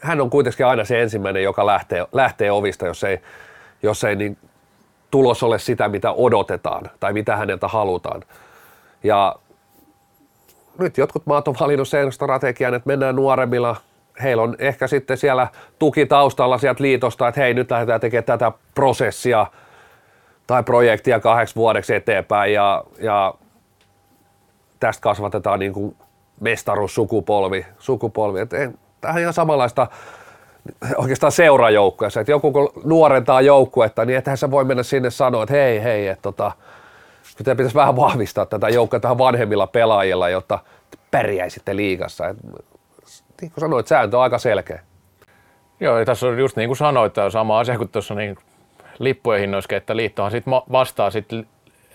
hän 0.00 0.20
on 0.20 0.30
kuitenkin 0.30 0.66
aina 0.66 0.84
se 0.84 1.02
ensimmäinen, 1.02 1.42
joka 1.42 1.66
lähtee, 1.66 2.06
lähtee 2.12 2.50
ovista, 2.50 2.86
jos 2.86 3.04
ei, 3.04 3.20
jos 3.82 4.04
ei 4.04 4.16
niin 4.16 4.38
tulos 5.10 5.42
ole 5.42 5.58
sitä, 5.58 5.88
mitä 5.88 6.12
odotetaan 6.12 6.90
tai 7.00 7.12
mitä 7.12 7.36
häneltä 7.36 7.68
halutaan. 7.68 8.22
Ja 9.02 9.36
nyt 10.78 10.98
jotkut 10.98 11.26
maat 11.26 11.48
on 11.48 11.54
valinnut 11.60 11.88
sen 11.88 12.12
strategian, 12.12 12.74
että 12.74 12.86
mennään 12.86 13.16
nuoremmilla. 13.16 13.76
Heillä 14.22 14.42
on 14.42 14.56
ehkä 14.58 14.86
sitten 14.86 15.16
siellä 15.16 15.48
tuki 15.78 16.06
taustalla 16.06 16.58
sieltä 16.58 16.82
liitosta, 16.82 17.28
että 17.28 17.40
hei, 17.40 17.54
nyt 17.54 17.70
lähdetään 17.70 18.00
tekemään 18.00 18.24
tätä 18.24 18.52
prosessia 18.74 19.46
tai 20.46 20.62
projektia 20.62 21.20
kahdeksi 21.20 21.56
vuodeksi 21.56 21.94
eteenpäin 21.94 22.52
ja, 22.52 22.84
ja 22.98 23.34
tästä 24.80 25.02
kasvatetaan 25.02 25.58
niin 25.58 25.72
kuin 25.72 25.96
mestaruussukupolvi. 26.40 27.66
Sukupolvi. 27.78 28.40
Tämä 29.00 29.14
on 29.14 29.20
ihan 29.20 29.32
samanlaista 29.32 29.86
oikeastaan 30.96 31.32
seurajoukkueessa, 31.32 32.20
että 32.20 32.32
joku 32.32 32.52
kun 32.52 32.72
nuorentaa 32.84 33.40
joukkuetta, 33.40 34.04
niin 34.04 34.18
ethän 34.18 34.36
sä 34.36 34.50
voi 34.50 34.64
mennä 34.64 34.82
sinne 34.82 35.10
sanoa, 35.10 35.42
että 35.42 35.54
hei, 35.54 35.82
hei, 35.82 36.08
että 36.08 36.22
tota, 36.22 36.52
pitää 37.38 37.54
pitäisi 37.54 37.74
vähän 37.74 37.96
vahvistaa 37.96 38.46
tätä 38.46 38.68
joukkoa 38.68 39.00
tähän 39.00 39.18
vanhemmilla 39.18 39.66
pelaajilla, 39.66 40.28
jotta 40.28 40.58
pärjäisitte 41.10 41.76
liigassa. 41.76 42.28
Et, 42.28 42.36
niin 43.40 43.50
kuin 43.50 43.60
sanoit, 43.60 43.86
sääntö 43.86 44.16
on 44.16 44.22
aika 44.22 44.38
selkeä. 44.38 44.82
Joo, 45.80 45.98
ja 45.98 46.04
tässä 46.04 46.26
on 46.26 46.38
just 46.38 46.56
niin 46.56 46.68
kuin 46.68 46.76
sanoit, 46.76 47.10
että 47.10 47.30
sama 47.30 47.60
asia 47.60 47.78
kuin 47.78 47.88
tuossa 47.88 48.14
niin 48.14 48.36
lippujen 48.98 49.40
hinnoissa, 49.40 49.76
että 49.76 49.96
liittohan 49.96 50.30
sitten 50.30 50.54
vastaa, 50.72 51.10
sit, 51.10 51.26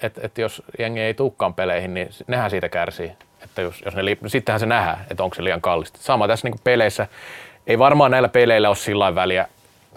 että, 0.01 0.21
että 0.23 0.41
jos 0.41 0.63
jengi 0.79 0.99
ei 0.99 1.13
tukkaan 1.13 1.53
peleihin, 1.53 1.93
niin 1.93 2.09
nehän 2.27 2.49
siitä 2.49 2.69
kärsii. 2.69 3.11
Että 3.45 3.61
jos, 3.61 3.81
jos 3.85 3.95
ne, 3.95 4.01
sittenhän 4.27 4.59
se 4.59 4.65
nähdään, 4.65 5.05
että 5.09 5.23
onko 5.23 5.35
se 5.35 5.43
liian 5.43 5.61
kallista. 5.61 5.99
Sama 6.01 6.27
tässä 6.27 6.47
niin 6.47 6.59
peleissä, 6.63 7.07
ei 7.67 7.79
varmaan 7.79 8.11
näillä 8.11 8.29
peleillä 8.29 8.67
ole 8.67 8.75
sillä 8.75 9.15
väliä, 9.15 9.47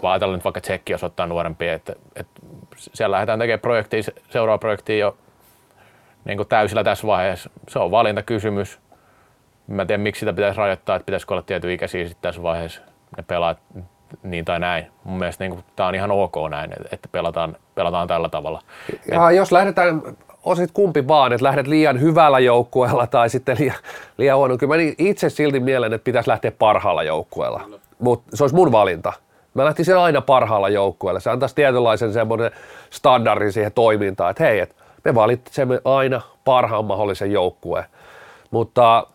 vaan 0.01 0.13
ajatellaan 0.13 0.37
nyt 0.37 0.43
vaikka 0.43 0.61
tsekki, 0.61 0.93
jos 0.93 1.03
ottaa 1.03 1.27
nuorempia, 1.27 1.73
että, 1.73 1.93
että 2.15 2.41
siellä 2.77 3.13
lähdetään 3.13 3.39
tekemään 3.39 3.59
projektia, 3.59 4.01
seuraava 4.29 4.57
projektia 4.57 4.97
jo 4.97 5.17
niin 6.25 6.47
täysillä 6.49 6.83
tässä 6.83 7.07
vaiheessa. 7.07 7.49
Se 7.67 7.79
on 7.79 7.91
valintakysymys. 7.91 8.79
Mä 9.67 9.81
en 9.81 9.87
tiedä, 9.87 10.03
miksi 10.03 10.19
sitä 10.19 10.33
pitäisi 10.33 10.57
rajoittaa, 10.57 10.95
että 10.95 11.05
pitäisikö 11.05 11.33
olla 11.33 11.43
tietyn 11.43 11.71
ikäisiä 11.71 12.07
sitten 12.07 12.21
tässä 12.21 12.43
vaiheessa 12.43 12.81
ne 13.17 13.23
pelaat 13.23 13.57
niin 14.23 14.45
tai 14.45 14.59
näin. 14.59 14.91
Mun 15.03 15.19
mielestä 15.19 15.43
niin 15.43 15.63
tämä 15.75 15.89
on 15.89 15.95
ihan 15.95 16.11
ok 16.11 16.35
näin, 16.49 16.73
että 16.91 17.09
pelataan, 17.11 17.55
pelataan 17.75 18.07
tällä 18.07 18.29
tavalla. 18.29 18.61
Ja 19.11 19.29
Et, 19.29 19.35
jos 19.35 19.51
lähdetään, 19.51 20.01
on 20.43 20.55
sitten 20.55 20.73
kumpi 20.73 21.07
vaan, 21.07 21.33
että 21.33 21.43
lähdet 21.43 21.67
liian 21.67 22.01
hyvällä 22.01 22.39
joukkueella 22.39 23.07
tai 23.07 23.29
sitten 23.29 23.57
liian, 23.59 23.75
liian 24.17 24.37
huono. 24.37 24.57
Kyllä 24.57 24.73
mä 24.73 24.77
niin 24.77 24.95
itse 24.97 25.29
silti 25.29 25.59
mielen, 25.59 25.93
että 25.93 26.05
pitäisi 26.05 26.29
lähteä 26.29 26.51
parhaalla 26.51 27.03
joukkueella. 27.03 27.61
Mutta 27.99 28.37
se 28.37 28.43
olisi 28.43 28.55
mun 28.55 28.71
valinta. 28.71 29.13
Mä 29.53 29.65
lähtisin 29.65 29.97
aina 29.97 30.21
parhaalla 30.21 30.69
joukkueella. 30.69 31.19
Se 31.19 31.29
antaisi 31.29 31.55
tietynlaisen 31.55 32.13
semmoinen 32.13 32.51
standardin 32.89 33.51
siihen 33.51 33.71
toimintaan, 33.71 34.31
että 34.31 34.43
hei, 34.43 34.59
et 34.59 34.75
me 35.05 35.15
valitsemme 35.15 35.81
aina 35.85 36.21
parhaan 36.45 36.85
mahdollisen 36.85 37.31
joukkueen. 37.31 37.85
Mutta 38.51 39.07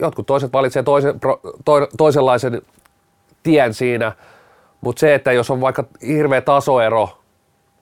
jotkut 0.00 0.26
toiset 0.26 0.52
valitsevat 0.52 0.84
toisen, 0.84 1.20
to, 1.64 1.88
toisenlaisen 1.96 2.62
tien 3.42 3.74
siinä, 3.74 4.12
mutta 4.80 5.00
se, 5.00 5.14
että 5.14 5.32
jos 5.32 5.50
on 5.50 5.60
vaikka 5.60 5.84
hirveä 6.06 6.40
tasoero, 6.40 7.08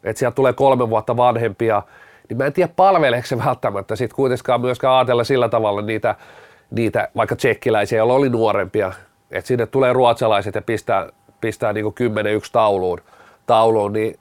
että 0.04 0.18
sieltä 0.18 0.34
tulee 0.34 0.52
kolme 0.52 0.90
vuotta 0.90 1.16
vanhempia, 1.16 1.82
niin 2.30 2.38
mä 2.38 2.46
en 2.46 2.52
tiedä 2.52 2.72
palveleeko 2.76 3.26
se 3.26 3.38
välttämättä 3.44 3.96
sitten 3.96 4.16
kuitenkaan 4.16 4.60
myöskään 4.60 4.94
ajatella 4.94 5.24
sillä 5.24 5.48
tavalla 5.48 5.82
niitä, 5.82 6.14
niitä 6.70 7.08
vaikka 7.16 7.36
tsekkiläisiä, 7.36 7.98
joilla 7.98 8.14
oli 8.14 8.28
nuorempia, 8.28 8.92
että 9.30 9.48
sinne 9.48 9.66
tulee 9.66 9.92
ruotsalaiset 9.92 10.54
ja 10.54 10.62
pistää, 10.62 11.08
pistää 11.40 11.72
niin 11.72 11.86
10-1 11.86 11.90
tauluun, 12.52 13.00
tauluun 13.46 13.92
niin 13.92 14.18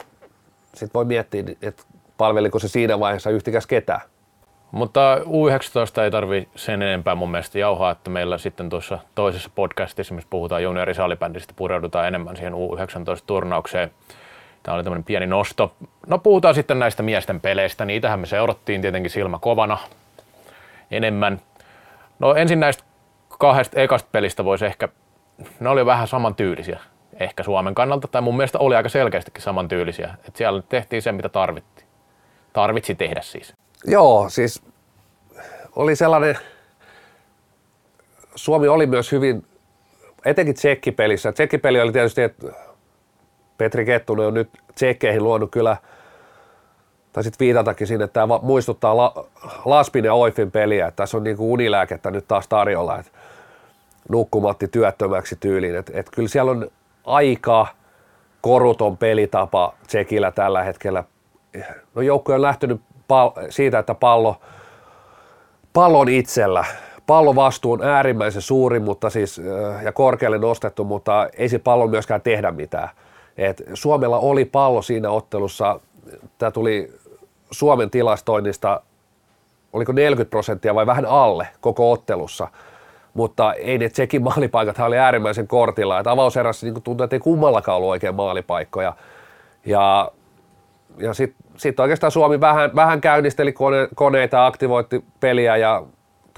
sitten 0.73 0.93
voi 0.93 1.05
miettiä, 1.05 1.43
että 1.61 1.83
palveliko 2.17 2.59
se 2.59 2.67
siinä 2.67 2.99
vaiheessa 2.99 3.29
yhtikäs 3.29 3.67
ketään. 3.67 4.01
Mutta 4.71 5.17
U19 5.17 6.01
ei 6.01 6.11
tarvi 6.11 6.49
sen 6.55 6.81
enempää 6.81 7.15
mun 7.15 7.31
mielestä 7.31 7.59
jauhaa, 7.59 7.91
että 7.91 8.09
meillä 8.09 8.37
sitten 8.37 8.69
tuossa 8.69 8.99
toisessa 9.15 9.49
podcastissa, 9.55 10.13
missä 10.13 10.27
puhutaan 10.29 10.63
juniorisalibändistä, 10.63 11.53
pureudutaan 11.55 12.07
enemmän 12.07 12.35
siihen 12.35 12.53
U19-turnaukseen. 12.53 13.91
Tämä 14.69 14.75
oli 14.75 14.83
tämmöinen 14.83 15.03
pieni 15.03 15.27
nosto. 15.27 15.73
No 16.07 16.17
puhutaan 16.17 16.55
sitten 16.55 16.79
näistä 16.79 17.03
miesten 17.03 17.41
peleistä, 17.41 17.85
niitähän 17.85 18.19
me 18.19 18.25
seurattiin 18.25 18.81
tietenkin 18.81 19.11
silmä 19.11 19.39
kovana 19.41 19.77
enemmän. 20.91 21.41
No 22.19 22.35
ensin 22.35 22.59
näistä 22.59 22.83
kahdesta 23.39 23.79
ekasta 23.79 24.09
pelistä 24.11 24.45
voisi 24.45 24.65
ehkä, 24.65 24.89
ne 25.59 25.69
oli 25.69 25.85
vähän 25.85 26.07
samantyylisiä 26.07 26.79
ehkä 27.19 27.43
Suomen 27.43 27.75
kannalta, 27.75 28.07
tai 28.07 28.21
mun 28.21 28.37
mielestä 28.37 28.59
oli 28.59 28.75
aika 28.75 28.89
selkeästikin 28.89 29.41
samantyylisiä. 29.41 30.13
Että 30.27 30.37
siellä 30.37 30.63
tehtiin 30.69 31.01
se, 31.01 31.11
mitä 31.11 31.29
tarvittiin. 31.29 31.87
Tarvitsi 32.53 32.95
tehdä 32.95 33.21
siis. 33.21 33.53
Joo, 33.85 34.29
siis 34.29 34.61
oli 35.75 35.95
sellainen, 35.95 36.37
Suomi 38.35 38.67
oli 38.67 38.85
myös 38.85 39.11
hyvin, 39.11 39.45
etenkin 40.25 40.55
tsekkipelissä. 40.55 41.31
Tsekkipeli 41.31 41.81
oli 41.81 41.91
tietysti, 41.91 42.21
että 42.21 42.47
Petri 43.59 43.85
Kettunen 43.85 44.27
on 44.27 44.33
nyt 44.33 44.49
tsekkeihin 44.75 45.23
luonut 45.23 45.51
kyllä, 45.51 45.77
tai 47.13 47.23
sitten 47.23 47.45
viitatakin 47.45 47.87
sinne, 47.87 48.05
että 48.05 48.19
tämä 48.19 48.39
muistuttaa 48.41 48.97
La, 48.97 49.25
Laspin 49.65 50.05
ja 50.05 50.13
Oifin 50.13 50.51
peliä, 50.51 50.87
että 50.87 50.95
tässä 50.95 51.17
on 51.17 51.23
niin 51.23 51.37
kuin 51.37 51.51
unilääkettä 51.51 52.11
nyt 52.11 52.27
taas 52.27 52.47
tarjolla, 52.47 52.99
että 52.99 53.11
nukkumatti 54.09 54.67
työttömäksi 54.67 55.35
tyyliin. 55.39 55.75
Että 55.75 55.91
et 55.95 56.09
kyllä 56.15 56.29
siellä 56.29 56.51
on 56.51 56.67
aika 57.05 57.67
koruton 58.41 58.97
pelitapa 58.97 59.73
Tsekillä 59.87 60.31
tällä 60.31 60.63
hetkellä. 60.63 61.03
No 61.95 62.01
joukko 62.01 62.33
on 62.33 62.41
lähtenyt 62.41 62.81
pal- 63.07 63.31
siitä, 63.49 63.79
että 63.79 63.95
pallo, 63.95 64.41
pallon 65.73 66.09
itsellä, 66.09 66.65
vastuu 67.35 67.71
on 67.71 67.83
äärimmäisen 67.83 68.41
suuri 68.41 68.79
mutta 68.79 69.09
siis, 69.09 69.41
ja 69.83 69.91
korkealle 69.91 70.37
nostettu, 70.37 70.83
mutta 70.83 71.29
ei 71.37 71.49
se 71.49 71.59
pallo 71.59 71.87
myöskään 71.87 72.21
tehdä 72.21 72.51
mitään. 72.51 72.89
Et 73.39 73.63
Suomella 73.73 74.19
oli 74.19 74.45
pallo 74.45 74.81
siinä 74.81 75.09
ottelussa, 75.09 75.79
tämä 76.37 76.51
tuli 76.51 76.93
Suomen 77.51 77.89
tilastoinnista, 77.89 78.81
oliko 79.73 79.91
40 79.91 80.29
prosenttia 80.29 80.75
vai 80.75 80.85
vähän 80.85 81.05
alle 81.05 81.47
koko 81.61 81.91
ottelussa, 81.91 82.47
mutta 83.13 83.53
ei 83.53 83.77
ne 83.77 83.89
Tsekin 83.89 84.23
maalipaikat 84.23 84.79
oli 84.79 84.97
äärimmäisen 84.97 85.47
kortilla, 85.47 85.99
että 85.99 86.11
avauserässä 86.11 86.65
niin 86.65 86.81
tuntui, 86.81 87.03
että 87.03 87.15
ei 87.15 87.19
kummallakaan 87.19 87.77
ollut 87.77 87.89
oikein 87.89 88.15
maalipaikkoja. 88.15 88.93
Ja, 89.65 90.11
ja 90.97 91.13
sitten 91.13 91.45
sit 91.57 91.79
oikeastaan 91.79 92.11
Suomi 92.11 92.39
vähän, 92.41 92.75
vähän 92.75 93.01
käynnisteli 93.01 93.53
kone, 93.53 93.87
koneita, 93.95 94.45
aktivoitti 94.45 95.03
peliä. 95.19 95.57
Ja 95.57 95.83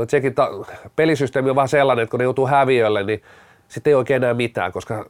Tsekin 0.08 0.36
ta- 0.36 0.52
pelisysteemi 0.96 1.50
on 1.50 1.56
vähän 1.56 1.70
sellainen, 1.70 2.04
että 2.04 2.12
kun 2.12 2.18
ne 2.18 2.24
joutuu 2.24 2.48
häviölle, 2.48 3.04
niin 3.04 3.22
sitten 3.72 3.92
ei 3.92 3.96
oikein 3.96 4.24
enää 4.24 4.34
mitään, 4.34 4.72
koska 4.72 5.06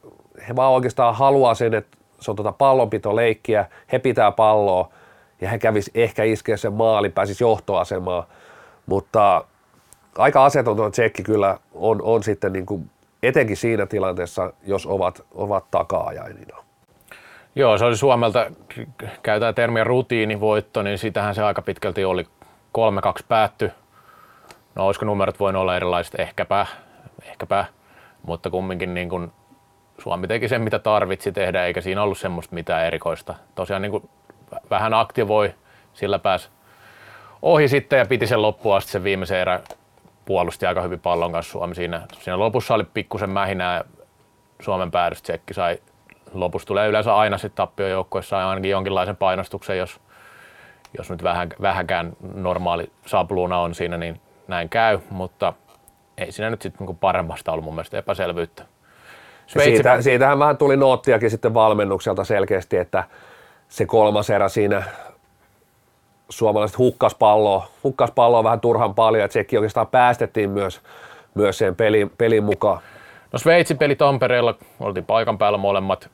he 0.48 0.56
vaan 0.56 0.72
oikeastaan 0.72 1.14
haluaa 1.14 1.54
sen, 1.54 1.74
että 1.74 1.98
se 2.20 2.30
on 2.30 2.36
tuota 2.36 2.52
pallonpitoleikkiä, 2.52 3.66
he 3.92 3.98
pitää 3.98 4.32
palloa 4.32 4.88
ja 5.40 5.48
he 5.48 5.58
kävis 5.58 5.90
ehkä 5.94 6.24
iskeä 6.24 6.56
sen 6.56 6.72
maalin, 6.72 7.12
pääsisi 7.12 7.44
johtoasemaan, 7.44 8.24
mutta 8.86 9.44
aika 10.18 10.44
asetonta 10.44 10.90
tsekki 10.90 11.22
kyllä 11.22 11.58
on, 11.74 12.02
on 12.02 12.22
sitten 12.22 12.52
niin 12.52 12.66
kuin, 12.66 12.90
etenkin 13.22 13.56
siinä 13.56 13.86
tilanteessa, 13.86 14.52
jos 14.62 14.86
ovat, 14.86 15.24
ovat 15.34 15.64
taka-ajainina. 15.70 16.56
Joo, 17.54 17.78
se 17.78 17.84
oli 17.84 17.96
Suomelta, 17.96 18.50
käytetään 19.22 19.54
termiä 19.54 19.84
rutiinivoitto, 19.84 20.82
niin 20.82 20.98
sitähän 20.98 21.34
se 21.34 21.42
aika 21.42 21.62
pitkälti 21.62 22.04
oli. 22.04 22.26
3-2 22.78 23.24
päätty. 23.28 23.70
No 24.74 24.86
olisiko 24.86 25.06
numerot 25.06 25.40
voinut 25.40 25.60
olla 25.60 25.76
erilaiset, 25.76 26.20
ehkäpä, 26.20 26.66
ehkäpä 27.22 27.64
mutta 28.22 28.50
kumminkin 28.50 28.94
niin 28.94 29.08
kuin 29.08 29.32
Suomi 29.98 30.26
teki 30.26 30.48
sen, 30.48 30.62
mitä 30.62 30.78
tarvitsi 30.78 31.32
tehdä, 31.32 31.64
eikä 31.64 31.80
siinä 31.80 32.02
ollut 32.02 32.18
semmoista 32.18 32.54
mitään 32.54 32.86
erikoista. 32.86 33.34
Tosiaan 33.54 33.82
niin 33.82 33.90
kuin 33.90 34.08
vähän 34.70 34.94
aktivoi, 34.94 35.54
sillä 35.92 36.18
pääsi 36.18 36.48
ohi 37.42 37.68
sitten 37.68 37.98
ja 37.98 38.06
piti 38.06 38.26
sen 38.26 38.42
loppuun 38.42 38.76
asti 38.76 38.92
sen 38.92 39.04
viimeisen 39.04 39.38
erä 39.38 39.60
puolusti 40.24 40.66
aika 40.66 40.82
hyvin 40.82 41.00
pallon 41.00 41.32
kanssa 41.32 41.52
Suomi 41.52 41.74
siinä. 41.74 42.02
Siinä 42.12 42.38
lopussa 42.38 42.74
oli 42.74 42.84
pikkusen 42.94 43.30
mähinää 43.30 43.84
Suomen 44.60 44.90
päädystsekki 44.90 45.54
sai 45.54 45.78
lopussa 46.32 46.66
tulee 46.68 46.88
yleensä 46.88 47.16
aina 47.16 47.38
sitten 47.38 47.56
tappiojoukkuessa 47.56 48.48
ainakin 48.48 48.70
jonkinlaisen 48.70 49.16
painostuksen, 49.16 49.78
jos, 49.78 50.00
jos 50.98 51.10
nyt 51.10 51.22
vähän, 51.22 51.48
vähänkään 51.62 52.12
normaali 52.34 52.90
sapluuna 53.06 53.58
on 53.58 53.74
siinä, 53.74 53.98
niin 53.98 54.20
näin 54.48 54.68
käy, 54.68 54.98
mutta 55.10 55.52
ei 56.22 56.32
siinä 56.32 56.50
nyt 56.50 56.62
sitten 56.62 56.78
niinku 56.78 56.94
paremmasta 56.94 57.52
ollut 57.52 57.64
mun 57.64 57.74
mielestä 57.74 57.98
epäselvyyttä. 57.98 58.64
Sveitsi... 59.46 59.74
Siitä, 59.74 60.02
siitähän 60.02 60.38
vähän 60.38 60.56
tuli 60.56 60.76
noottiakin 60.76 61.30
sitten 61.30 61.54
valmennukselta 61.54 62.24
selkeästi, 62.24 62.76
että 62.76 63.04
se 63.68 63.86
kolmas 63.86 64.30
erä 64.30 64.48
siinä 64.48 64.82
suomalaiset 66.28 66.78
hukkas 66.78 67.14
palloa, 67.14 67.68
hukkas 67.84 68.10
palloa 68.10 68.44
vähän 68.44 68.60
turhan 68.60 68.94
paljon, 68.94 69.24
että 69.24 69.32
sekin 69.32 69.58
oikeastaan 69.58 69.86
päästettiin 69.86 70.50
myös, 70.50 70.80
myös 71.34 71.58
sen 71.58 71.76
pelin, 71.76 72.10
pelin 72.18 72.44
mukaan. 72.44 72.80
No 73.32 73.38
Sveitsin 73.38 73.78
peli 73.78 73.96
Tampereella, 73.96 74.54
oltiin 74.80 75.04
paikan 75.04 75.38
päällä 75.38 75.58
molemmat. 75.58 76.10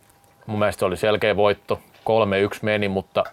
Mun 0.47 0.59
mielestä 0.59 0.79
se 0.79 0.85
oli 0.85 0.97
selkeä 0.97 1.37
voitto. 1.37 1.81
3-1 2.55 2.59
meni, 2.63 2.89
mutta 2.89 3.25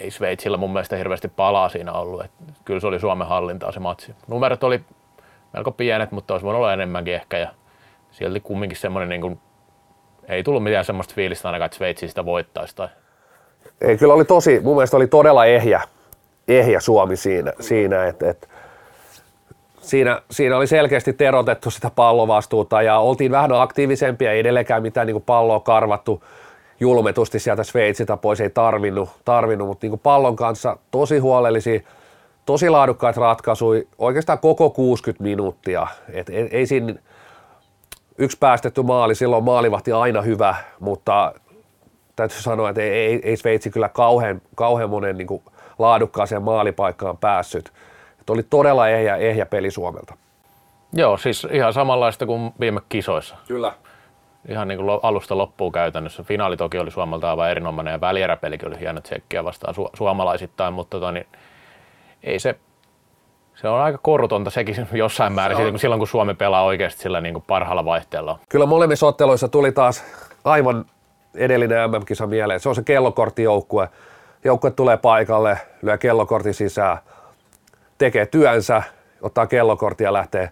ei 0.00 0.10
Sveitsillä 0.10 0.56
mun 0.56 0.72
mielestä 0.72 0.96
hirveästi 0.96 1.28
palaa 1.28 1.68
siinä 1.68 1.92
ollut. 1.92 2.24
Et 2.24 2.30
kyllä 2.64 2.80
se 2.80 2.86
oli 2.86 3.00
Suomen 3.00 3.26
hallintaa 3.26 3.72
se 3.72 3.80
matsi. 3.80 4.14
Numerot 4.26 4.64
oli 4.64 4.80
melko 5.52 5.70
pienet, 5.70 6.12
mutta 6.12 6.34
olisi 6.34 6.44
voinut 6.44 6.58
olla 6.58 6.72
enemmänkin 6.72 7.14
ehkä. 7.14 7.38
Ja 7.38 7.48
silti 8.10 8.40
kumminkin 8.40 8.78
semmoinen, 8.78 9.08
niin 9.08 9.20
kuin, 9.20 9.38
ei 10.28 10.42
tullut 10.42 10.62
mitään 10.62 10.84
semmoista 10.84 11.14
fiilistä 11.14 11.48
ainakaan, 11.48 11.66
että 11.66 11.76
Sveitsi 11.76 12.08
sitä 12.08 12.24
voittaisi. 12.24 12.76
Tai... 12.76 12.88
Ei, 13.80 13.98
kyllä 13.98 14.14
oli 14.14 14.24
tosi, 14.24 14.60
mun 14.60 14.76
mielestä 14.76 14.96
oli 14.96 15.06
todella 15.06 15.46
ehjä, 15.46 15.82
ehjä 16.48 16.80
Suomi 16.80 17.16
siinä, 17.16 17.52
siinä 17.60 18.04
että, 18.04 18.30
että 18.30 18.48
siinä, 19.80 20.22
siinä 20.30 20.56
oli 20.56 20.66
selkeästi 20.66 21.12
terotettu 21.12 21.70
sitä 21.70 21.90
pallovastuuta 21.96 22.82
ja 22.82 22.98
oltiin 22.98 23.32
vähän 23.32 23.52
aktiivisempia, 23.52 24.32
ei 24.32 24.40
edelleenkään 24.40 24.82
mitään 24.82 25.06
niin 25.06 25.14
kuin 25.14 25.24
palloa 25.24 25.60
karvattu 25.60 26.24
julmetusti 26.80 27.38
sieltä 27.38 27.62
Sveitsiltä 27.62 28.16
pois, 28.16 28.40
ei 28.40 28.50
tarvinnut, 28.50 29.08
tarvinnut 29.24 29.68
mutta 29.68 29.84
niin 29.84 29.90
kuin 29.90 30.00
pallon 30.00 30.36
kanssa 30.36 30.76
tosi 30.90 31.18
huolellisia, 31.18 31.80
tosi 32.46 32.70
laadukkaita 32.70 33.20
ratkaisuja, 33.20 33.82
oikeastaan 33.98 34.38
koko 34.38 34.70
60 34.70 35.22
minuuttia. 35.22 35.86
Et 36.12 36.28
ei, 36.28 36.48
ei 36.50 36.66
siinä 36.66 36.94
yksi 38.18 38.38
päästetty 38.38 38.82
maali, 38.82 39.14
silloin 39.14 39.44
maalivahti 39.44 39.92
aina 39.92 40.22
hyvä, 40.22 40.54
mutta 40.80 41.34
täytyy 42.16 42.40
sanoa, 42.40 42.68
että 42.68 42.82
ei, 42.82 42.90
ei, 42.90 43.20
ei 43.24 43.36
Sveitsi 43.36 43.70
kyllä 43.70 43.88
kauhean, 43.88 44.42
kauhean 44.54 44.90
monen 44.90 45.18
niin 45.18 45.26
kuin 45.26 45.42
laadukkaaseen 45.78 46.42
maalipaikkaan 46.42 47.18
päässyt. 47.18 47.72
Et 48.20 48.30
oli 48.30 48.42
todella 48.42 48.88
ehjä, 48.88 49.16
ehjä 49.16 49.46
peli 49.46 49.70
Suomelta. 49.70 50.14
Joo, 50.92 51.16
siis 51.16 51.46
ihan 51.50 51.72
samanlaista 51.72 52.26
kuin 52.26 52.52
viime 52.60 52.80
kisoissa. 52.88 53.36
Kyllä. 53.48 53.72
Ihan 54.48 54.68
niin 54.68 54.78
kuin 54.78 55.00
alusta 55.02 55.38
loppuun 55.38 55.72
käytännössä. 55.72 56.22
Finaali 56.22 56.56
toki 56.56 56.78
oli 56.78 56.90
Suomelta 56.90 57.30
aivan 57.30 57.50
erinomainen 57.50 57.92
ja 57.92 58.00
välieräpelikin 58.00 58.68
oli 58.68 58.80
hieno 58.80 59.00
tsekkiä 59.00 59.44
vastaan 59.44 59.74
su- 59.74 59.90
suomalaisittain, 59.94 60.74
mutta 60.74 61.00
tota, 61.00 61.12
niin, 61.12 61.26
ei 62.22 62.38
se, 62.38 62.54
se 63.54 63.68
on 63.68 63.80
aika 63.80 63.98
korutonta 63.98 64.50
sekin 64.50 64.88
jossain 64.92 65.32
määrin, 65.32 65.56
se 65.56 65.78
silloin 65.78 65.98
kun 65.98 66.08
Suomi 66.08 66.34
pelaa 66.34 66.64
oikeasti 66.64 67.02
sillä 67.02 67.20
niin 67.20 67.34
kuin 67.34 67.44
parhaalla 67.46 67.84
vaihteella. 67.84 68.38
Kyllä 68.48 68.66
molemmissa 68.66 69.06
otteluissa 69.06 69.48
tuli 69.48 69.72
taas 69.72 70.04
aivan 70.44 70.84
edellinen 71.34 71.90
MM-kisa 71.90 72.26
mieleen. 72.26 72.60
Se 72.60 72.68
on 72.68 72.74
se 72.74 72.82
kellokorttijoukkue. 72.82 73.88
Joukkue 74.44 74.70
tulee 74.70 74.96
paikalle, 74.96 75.58
lyö 75.82 75.98
kellokortin 75.98 76.54
sisään, 76.54 76.98
tekee 77.98 78.26
työnsä, 78.26 78.82
ottaa 79.22 79.46
kellokortin 79.46 80.04
ja 80.04 80.12
lähtee, 80.12 80.50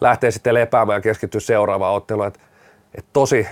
lähtee 0.00 0.30
sitten 0.30 0.54
lepäämään 0.54 0.96
ja 0.96 1.00
keskittyy 1.00 1.40
seuraavaan 1.40 1.94
otteluun. 1.94 2.26
Et, 2.26 2.40
et 2.94 3.04
tosi, 3.12 3.48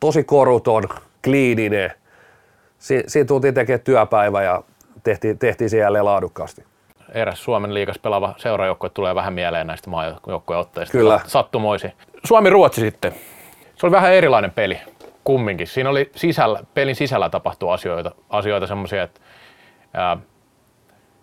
tosi 0.00 0.24
koruton, 0.24 0.84
kliininen. 1.24 1.92
Si, 2.78 3.04
siinä 3.06 3.26
tultiin 3.26 3.54
tekemään 3.54 3.80
työpäivä 3.80 4.42
ja 4.42 4.62
tehtiin, 5.02 5.38
tehtiin 5.38 5.70
se 5.70 5.78
jälleen 5.78 6.04
laadukkaasti. 6.04 6.64
Eräs 7.14 7.44
Suomen 7.44 7.74
liikas 7.74 7.98
pelaava 7.98 8.34
seurajoukkue 8.36 8.90
tulee 8.90 9.14
vähän 9.14 9.32
mieleen 9.32 9.66
näistä 9.66 9.90
maajoukkueen 9.90 10.60
otteista. 10.60 10.92
Kyllä. 10.98 11.20
Sattumoisi. 11.26 11.92
Suomi-Ruotsi 12.24 12.80
sitten. 12.80 13.14
Se 13.74 13.86
oli 13.86 13.92
vähän 13.92 14.12
erilainen 14.12 14.50
peli 14.50 14.80
kumminkin. 15.24 15.66
Siinä 15.66 15.90
oli 15.90 16.10
sisällä, 16.16 16.60
pelin 16.74 16.96
sisällä 16.96 17.30
tapahtuu 17.30 17.70
asioita, 17.70 18.10
asioita 18.30 18.66
semmoisia, 18.66 19.02
että 19.02 19.20
ää, 19.94 20.16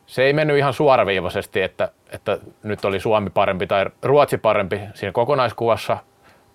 se 0.05 0.23
ei 0.23 0.33
mennyt 0.33 0.57
ihan 0.57 0.73
suoraviivaisesti, 0.73 1.61
että, 1.61 1.91
että 2.09 2.37
nyt 2.63 2.85
oli 2.85 2.99
Suomi 2.99 3.29
parempi 3.29 3.67
tai 3.67 3.85
Ruotsi 4.03 4.37
parempi 4.37 4.79
siinä 4.93 5.11
kokonaiskuvassa. 5.11 5.97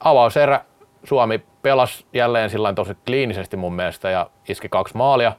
Avauserä 0.00 0.60
Suomi 1.04 1.42
pelasi 1.62 2.06
jälleen 2.12 2.50
sillä 2.50 2.72
tosi 2.72 2.96
kliinisesti 3.06 3.56
mun 3.56 3.74
mielestä 3.74 4.10
ja 4.10 4.30
iski 4.48 4.68
kaksi 4.68 4.96
maalia. 4.96 5.32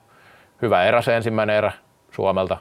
Hyvä 0.61 0.83
erä 0.83 1.01
se 1.01 1.15
ensimmäinen 1.15 1.55
erä 1.55 1.71
Suomelta. 2.11 2.57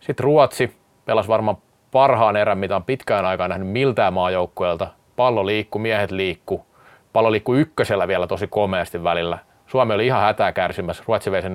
Sitten 0.00 0.24
Ruotsi 0.24 0.76
pelasi 1.04 1.28
varmaan 1.28 1.56
parhaan 1.90 2.36
erän, 2.36 2.58
mitä 2.58 2.76
on 2.76 2.84
pitkään 2.84 3.24
aikaa 3.24 3.48
nähnyt 3.48 3.68
miltään 3.68 4.12
maajoukkueelta. 4.12 4.86
Pallo 5.16 5.46
liikkuu, 5.46 5.80
miehet 5.80 6.10
liikkuu 6.10 6.68
pallo 7.12 7.32
liikkui 7.32 7.60
ykkösellä 7.60 8.08
vielä 8.08 8.26
tosi 8.26 8.46
komeasti 8.46 9.04
välillä. 9.04 9.38
Suomi 9.66 9.94
oli 9.94 10.06
ihan 10.06 10.20
hätää 10.20 10.52
kärsimässä, 10.52 11.04
Ruotsi 11.06 11.30
vei 11.30 11.42
sen 11.42 11.54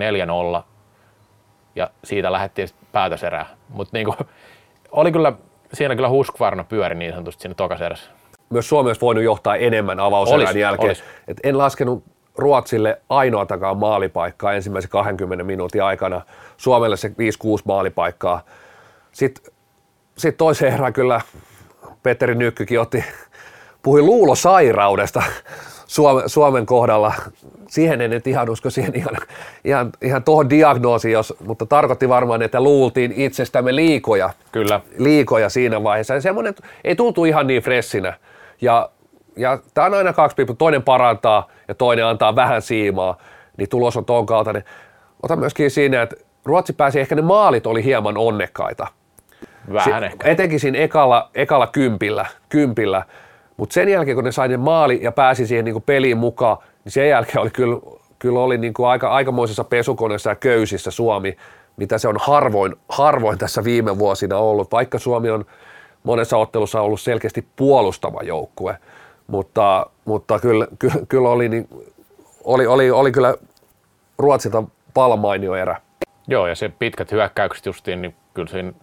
4-0 0.60 0.64
ja 1.76 1.90
siitä 2.04 2.32
lähdettiin 2.32 2.68
päätöserää. 2.92 3.46
Mutta 3.70 3.98
niinku, 3.98 4.16
oli 4.92 5.12
kyllä, 5.12 5.34
siinä 5.74 5.96
kyllä 5.96 6.10
Huskvarna 6.10 6.64
pyöri 6.64 6.96
niin 6.96 7.12
sanotusti 7.12 7.42
siinä 7.42 7.56
tokaserässä. 7.56 8.12
Myös 8.50 8.70
Suomi 8.70 8.90
olisi 8.90 9.02
voinut 9.02 9.24
johtaa 9.24 9.56
enemmän 9.56 10.00
avauserän 10.00 10.42
olis, 10.42 10.56
jälkeen. 10.56 10.90
Olis. 10.90 11.04
Et 11.28 11.38
en 11.44 11.58
laskenut 11.58 12.04
Ruotsille 12.38 13.02
ainoatakaan 13.10 13.78
maalipaikkaa 13.78 14.54
ensimmäisen 14.54 14.90
20 14.90 15.44
minuutin 15.44 15.84
aikana. 15.84 16.22
Suomelle 16.58 16.98
se 16.98 17.08
5-6 17.08 17.14
maalipaikkaa. 17.66 18.42
Sitten 19.12 19.54
sit 20.18 20.38
toiseen 20.38 20.74
erään 20.74 20.94
kyllä 20.94 21.22
Petteri 22.04 22.36
Nykkykin 22.36 22.80
otti 22.80 23.04
puhui 23.82 24.02
luulosairaudesta 24.02 25.24
Suomen, 25.88 26.30
Suomen 26.30 26.66
kohdalla. 26.66 27.14
Siihen 27.68 28.02
en 28.02 28.10
nyt 28.10 28.28
ihan 28.28 28.50
usko 28.50 28.70
siihen 28.70 28.96
ihan, 28.96 29.16
ihan, 29.64 29.92
ihan 30.02 30.24
tuohon 30.24 30.50
diagnoosiin, 30.50 31.12
jos, 31.12 31.34
mutta 31.46 31.66
tarkoitti 31.66 32.10
varmaan, 32.10 32.42
että 32.42 32.62
luultiin 32.62 33.14
itsestämme 33.16 33.76
liikoja. 33.76 34.30
Kyllä. 34.52 34.82
Liikoja 34.98 35.50
siinä 35.50 35.84
vaiheessa. 35.84 36.14
Ja 36.14 36.22
semmoinen 36.22 36.56
ei 36.84 36.96
tultu 36.96 37.26
ihan 37.26 37.48
niin 37.48 37.64
fressinä. 37.64 38.14
Ja, 38.62 38.90
ja 39.36 39.60
tämä 39.74 39.88
on 39.88 39.94
aina 39.94 40.14
kaksi 40.14 40.36
piippu. 40.36 40.54
Toinen 40.54 40.84
parantaa 40.84 41.48
ja 41.74 41.78
toinen 41.78 42.06
antaa 42.06 42.36
vähän 42.36 42.62
siimaa. 42.62 43.18
Niin 43.58 43.70
tulos 43.70 43.98
on 43.98 44.06
ton 44.06 44.26
kaltainen. 44.26 44.64
Ota 45.24 45.36
myöskin 45.36 45.72
siinä, 45.72 46.02
että 46.02 46.16
Ruotsi 46.46 46.74
pääsi, 46.74 47.00
ehkä 47.00 47.16
ne 47.16 47.22
maalit 47.22 47.68
oli 47.68 47.84
hieman 47.84 48.18
onnekkaita. 48.18 48.88
Vähän 49.74 50.04
ehkä. 50.04 50.30
Etenkin 50.30 50.60
siinä 50.60 50.78
ekalla, 50.78 51.30
ekalla 51.36 51.68
kympillä, 51.68 52.26
kympillä 52.50 53.04
mutta 53.58 53.74
sen 53.74 53.90
jälkeen, 53.90 54.16
kun 54.16 54.24
ne 54.24 54.32
sai 54.32 54.48
ne 54.48 54.58
maali 54.58 55.00
ja 55.02 55.12
pääsi 55.12 55.48
siihen 55.48 55.66
niin 55.66 55.74
kuin 55.74 55.84
peliin 55.84 56.18
mukaan, 56.18 56.58
niin 56.84 56.92
sen 56.92 57.10
jälkeen 57.10 57.40
oli 57.40 57.50
kyllä, 57.50 57.78
kyllä 58.20 58.40
oli 58.40 58.58
niin 58.58 58.74
kuin 58.74 58.90
aika, 58.90 59.10
aikamoisessa 59.10 59.64
pesukoneessa 59.64 60.30
ja 60.30 60.36
köysissä 60.36 60.92
Suomi, 60.92 61.38
mitä 61.78 61.98
se 61.98 62.08
on 62.08 62.16
harvoin, 62.20 62.76
harvoin 62.90 63.38
tässä 63.38 63.64
viime 63.64 64.00
vuosina 64.00 64.38
ollut, 64.38 64.72
vaikka 64.72 65.00
Suomi 65.00 65.30
on 65.30 65.46
monessa 66.04 66.38
ottelussa 66.38 66.82
ollut 66.82 67.02
selkeästi 67.02 67.48
puolustava 67.56 68.20
joukkue, 68.24 68.78
mutta, 69.28 69.86
mutta 70.06 70.40
kyllä, 70.40 70.68
kyllä, 71.10 71.30
oli, 71.30 71.50
niin, 71.50 71.68
oli, 72.44 72.68
oli, 72.68 72.92
oli 72.92 73.12
kyllä 73.12 73.36
Ruotsilta 74.18 74.64
palmainio 74.94 75.56
erä. 75.56 75.82
Joo, 76.28 76.48
ja 76.48 76.56
se 76.56 76.70
pitkät 76.80 77.12
hyökkäykset 77.12 77.66
justiin, 77.66 78.02
niin 78.02 78.16
kyllä 78.34 78.48
siinä, 78.48 78.74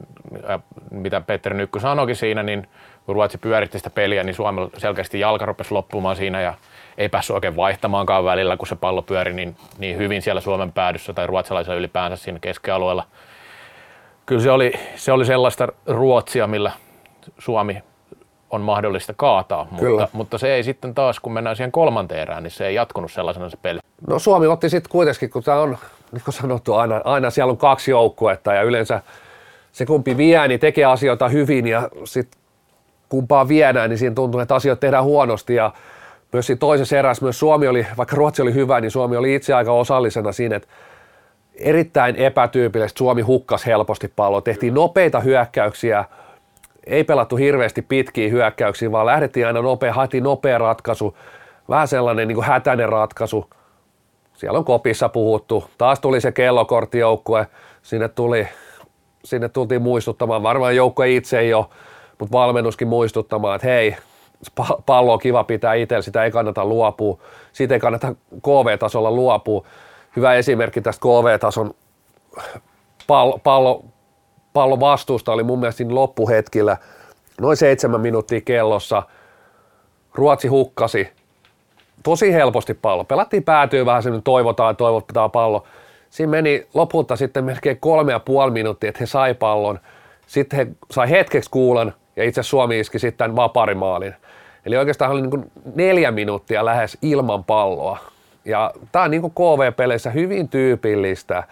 mitä 0.91 1.21
Petteri 1.21 1.57
Nykky 1.57 1.81
sanoikin 1.81 2.17
siinä, 2.17 2.43
niin 2.43 2.69
kun 3.07 3.15
Ruotsi 3.15 3.39
pyöritti 3.39 3.79
sitä 3.79 3.91
peliä, 3.91 4.25
niin 4.25 4.35
Suomella 4.35 4.71
selkeästi 4.79 5.21
jalka 5.21 5.47
rupesi 5.47 5.75
loppumaan 5.75 6.17
siinä 6.17 6.41
ja 6.41 6.55
ei 6.99 7.09
päässyt 7.09 7.35
oikein 7.35 7.57
vaihtamaankaan 7.57 8.25
välillä, 8.25 8.57
kun 8.57 8.69
se 8.69 8.77
pallo 8.77 9.03
pyöri 9.03 9.33
niin, 9.33 9.57
niin 9.79 9.97
hyvin 9.97 10.23
siellä 10.23 10.41
Suomen 10.41 10.73
päädyssä 10.73 11.13
tai 11.13 11.27
ruotsalaisilla 11.27 11.77
ylipäänsä 11.77 12.17
siinä 12.17 12.39
keskialueella. 12.39 13.07
Kyllä 14.27 14.43
se 14.43 14.51
oli, 14.51 14.73
se 14.97 15.13
oli 15.13 15.25
sellaista 15.25 15.69
Ruotsia, 15.87 16.47
millä 16.47 16.73
Suomi 17.39 17.83
on 18.51 18.61
mahdollista 18.61 19.15
kaataa, 19.17 19.69
mutta, 19.71 20.09
mutta 20.13 20.39
se 20.39 20.55
ei 20.55 20.65
sitten 20.65 20.95
taas, 20.95 21.21
kun 21.21 21.33
mennään 21.33 21.57
siihen 21.57 21.73
kolmanteen 21.73 22.21
erään, 22.21 22.43
niin 22.43 22.51
se 22.51 22.67
ei 22.67 22.75
jatkunut 22.75 23.13
sellaisena 23.13 23.51
se 23.51 23.57
peli. 23.63 23.81
No 24.09 24.19
Suomi 24.19 24.47
otti 24.47 24.71
sitten 24.71 24.91
kuitenkin, 24.91 25.31
kun 25.31 25.43
tämä 25.43 25.61
on, 25.61 25.79
niin 26.13 26.23
kuin 26.25 26.35
sanottu, 26.35 26.75
aina, 26.75 27.01
aina 27.05 27.31
siellä 27.31 27.51
on 27.51 27.57
kaksi 27.57 27.91
joukkuetta 27.91 28.55
ja 28.55 28.63
yleensä 28.63 29.03
se 29.73 29.87
kumpi 29.87 30.17
vie, 30.17 30.49
niin 30.49 30.61
tekee 30.61 30.85
asioita 30.85 31.29
hyvin 31.29 31.67
ja 31.67 31.89
sitten 32.05 32.41
kumpaa 33.09 33.49
viedään, 33.49 33.91
niin 33.91 33.99
siinä 33.99 34.15
tuntuu, 34.15 34.41
että 34.41 34.55
asiat 34.55 34.81
tehdään 34.81 35.05
huonosti 35.05 35.55
ja 35.55 35.73
myös 36.33 36.47
siinä 36.47 36.59
toisessa 36.59 36.97
erässä 36.97 37.25
myös 37.25 37.39
Suomi 37.39 37.69
oli, 37.69 37.87
vaikka 37.97 38.17
Ruotsi 38.17 38.43
oli 38.43 38.55
hyvä, 38.55 38.81
niin 38.81 38.91
Suomi 38.91 39.17
oli 39.17 39.35
itse 39.35 39.55
aika 39.55 39.73
osallisena 39.73 40.33
siinä, 40.33 40.57
että 40.57 40.69
erittäin 41.55 42.17
epätyypillisesti 42.17 42.99
Suomi 42.99 43.23
hukkas 43.23 43.67
helposti 43.67 44.13
palloa. 44.17 44.41
Tehtiin 44.41 44.75
nopeita 44.75 45.21
hyökkäyksiä, 45.21 46.05
ei 46.91 47.05
pelattu 47.05 47.37
hirveästi 47.37 47.83
pitkiä 47.83 48.29
hyökkäyksiä, 48.29 48.93
vaan 48.93 49.07
lähdettiin 49.07 49.47
aina 49.47 49.63
nopea, 49.63 49.93
haettiin 49.93 50.25
nopea 50.25 50.59
ratkaisu, 50.59 51.17
vähän 51.69 51.89
sellainen 51.89 52.29
niin 52.29 52.37
kuin 52.37 52.47
hätäinen 52.47 52.89
ratkaisu. 52.89 53.51
Siellä 54.35 54.59
on 54.59 54.65
kopissa 54.65 55.09
puhuttu. 55.09 55.71
Taas 55.79 56.01
tuli 56.01 56.21
se 56.21 56.33
kellokorttijoukkue, 56.33 57.47
sinne, 57.83 58.09
tuli, 58.09 58.49
sinne 59.25 59.49
tultiin 59.49 59.83
muistuttamaan, 59.83 60.43
varmaan 60.43 60.77
joukkue 60.77 61.11
itse 61.11 61.55
ole, 61.55 61.67
mutta 62.19 62.39
valmennuskin 62.39 62.89
muistuttamaan, 62.89 63.57
että 63.57 63.69
hei, 63.69 63.97
pallo 64.87 65.13
on 65.13 65.19
kiva 65.19 65.45
pitää 65.45 65.75
itsellä, 65.75 66.03
sitä 66.03 66.25
ei 66.25 66.31
kannata 66.31 66.65
luopua, 66.65 67.19
siitä 67.53 67.75
ei 67.75 67.81
kannata 67.81 68.15
KV-tasolla 68.43 69.11
luopua. 69.11 69.67
Hyvä 70.17 70.35
esimerkki 70.35 70.81
tästä 70.81 71.01
KV-tason 71.01 71.75
pallo, 73.07 73.39
pallo, 73.39 73.85
pallon 74.53 74.81
vastuusta 74.81 75.33
oli 75.33 75.43
mun 75.43 75.61
mielestä 75.61 75.77
siinä 75.77 75.95
loppuhetkillä 75.95 76.77
noin 77.41 77.57
seitsemän 77.57 78.01
minuuttia 78.01 78.41
kellossa. 78.41 79.03
Ruotsi 80.15 80.49
hukkasi 80.49 81.09
tosi 82.03 82.33
helposti 82.33 82.75
pallo. 82.75 83.05
Pelattiin 83.05 83.43
päätyy 83.43 83.87
vähän 83.87 84.03
sen, 84.03 84.23
toivotaan, 84.23 84.77
toivotaan 84.77 85.31
pallo. 85.31 85.65
Siinä 86.11 86.31
meni 86.31 86.67
lopulta 86.75 87.17
sitten 87.17 87.45
melkein 87.45 87.81
kolme 87.81 88.13
ja 88.13 88.21
puoli 88.21 88.51
minuuttia, 88.51 88.89
että 88.89 89.01
he 89.01 89.07
sai 89.07 89.35
pallon. 89.35 89.81
Sitten 90.27 90.57
he 90.57 90.67
sai 90.91 91.11
hetkeksi 91.11 91.51
kuulan 91.51 91.95
ja 92.17 92.25
itse 92.25 92.43
Suomi 92.43 92.81
iski 92.81 92.99
sitten 92.99 93.37
vaparimaalin. 93.37 94.15
Eli 94.67 94.77
oikeastaan 94.77 95.11
oli 95.11 95.23
niin 95.23 95.51
neljä 95.75 96.11
minuuttia 96.11 96.65
lähes 96.65 96.99
ilman 97.03 97.45
palloa. 97.45 97.99
Ja 98.45 98.71
tämä 98.93 99.05
on 99.05 99.11
niin 99.11 99.23
KV-peleissä 99.23 100.11
hyvin 100.11 100.49
tyypillistä. 100.49 101.45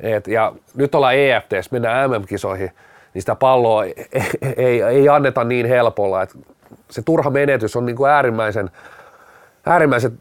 Et, 0.00 0.26
ja 0.26 0.52
nyt 0.74 0.94
ollaan 0.94 1.14
EFTs, 1.14 1.70
mennään 1.70 2.10
MM-kisoihin, 2.10 2.70
niin 3.14 3.22
sitä 3.22 3.34
palloa 3.34 3.84
ei, 3.84 3.94
ei, 4.56 4.82
ei 4.82 5.08
anneta 5.08 5.44
niin 5.44 5.66
helpolla. 5.66 6.22
Et 6.22 6.36
se 6.90 7.02
turha 7.02 7.30
menetys 7.30 7.76
on 7.76 7.86
niin 7.86 7.96
kuin 7.96 8.10
äärimmäisen, 8.10 8.70
äärimmäisen 9.66 10.18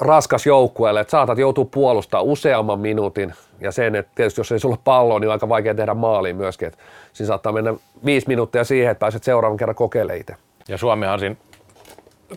raskas 0.00 0.46
joukkueelle, 0.46 1.00
että 1.00 1.10
saatat 1.10 1.38
joutua 1.38 1.64
puolustamaan 1.64 2.26
useamman 2.26 2.80
minuutin 2.80 3.34
ja 3.60 3.72
sen, 3.72 3.94
että 3.94 4.12
tietysti 4.14 4.40
jos 4.40 4.52
ei 4.52 4.58
sulla 4.58 4.78
palloa, 4.84 5.18
niin 5.18 5.28
on 5.28 5.32
aika 5.32 5.48
vaikea 5.48 5.74
tehdä 5.74 5.94
maaliin 5.94 6.36
myöskin. 6.36 6.68
Että 6.68 6.78
siinä 7.12 7.28
saattaa 7.28 7.52
mennä 7.52 7.74
viisi 8.04 8.28
minuuttia 8.28 8.64
siihen, 8.64 8.90
että 8.90 9.00
pääset 9.00 9.24
seuraavan 9.24 9.56
kerran 9.56 9.74
kokeilemaan 9.74 10.20
itse. 10.20 10.36
Ja 10.68 10.78
Suomihan 10.78 11.18
siinä 11.18 11.36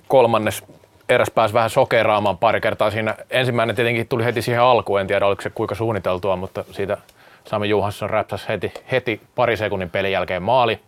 kolmannes 0.08 0.64
eräs 1.10 1.32
pääsi 1.32 1.54
vähän 1.54 1.70
sokeraamaan 1.70 2.38
pari 2.38 2.62
kertaa 2.62 2.92
siinä. 2.92 3.16
Ensimmäinen 3.30 3.76
tietenkin 3.76 4.08
tuli 4.08 4.26
heti 4.26 4.42
siihen 4.42 4.62
alkuun, 4.62 5.02
en 5.02 5.08
tiedä 5.08 5.26
oliko 5.26 5.42
se 5.42 5.50
kuinka 5.50 5.76
suunniteltua, 5.76 6.36
mutta 6.36 6.64
siitä 6.72 6.98
Sami 7.44 7.70
Juhansson 7.70 8.10
räpsäsi 8.10 8.48
heti, 8.48 8.74
heti 8.92 9.22
pari 9.36 9.58
sekunnin 9.58 9.90
pelin 9.90 10.12
jälkeen 10.12 10.44
maali. 10.44 10.80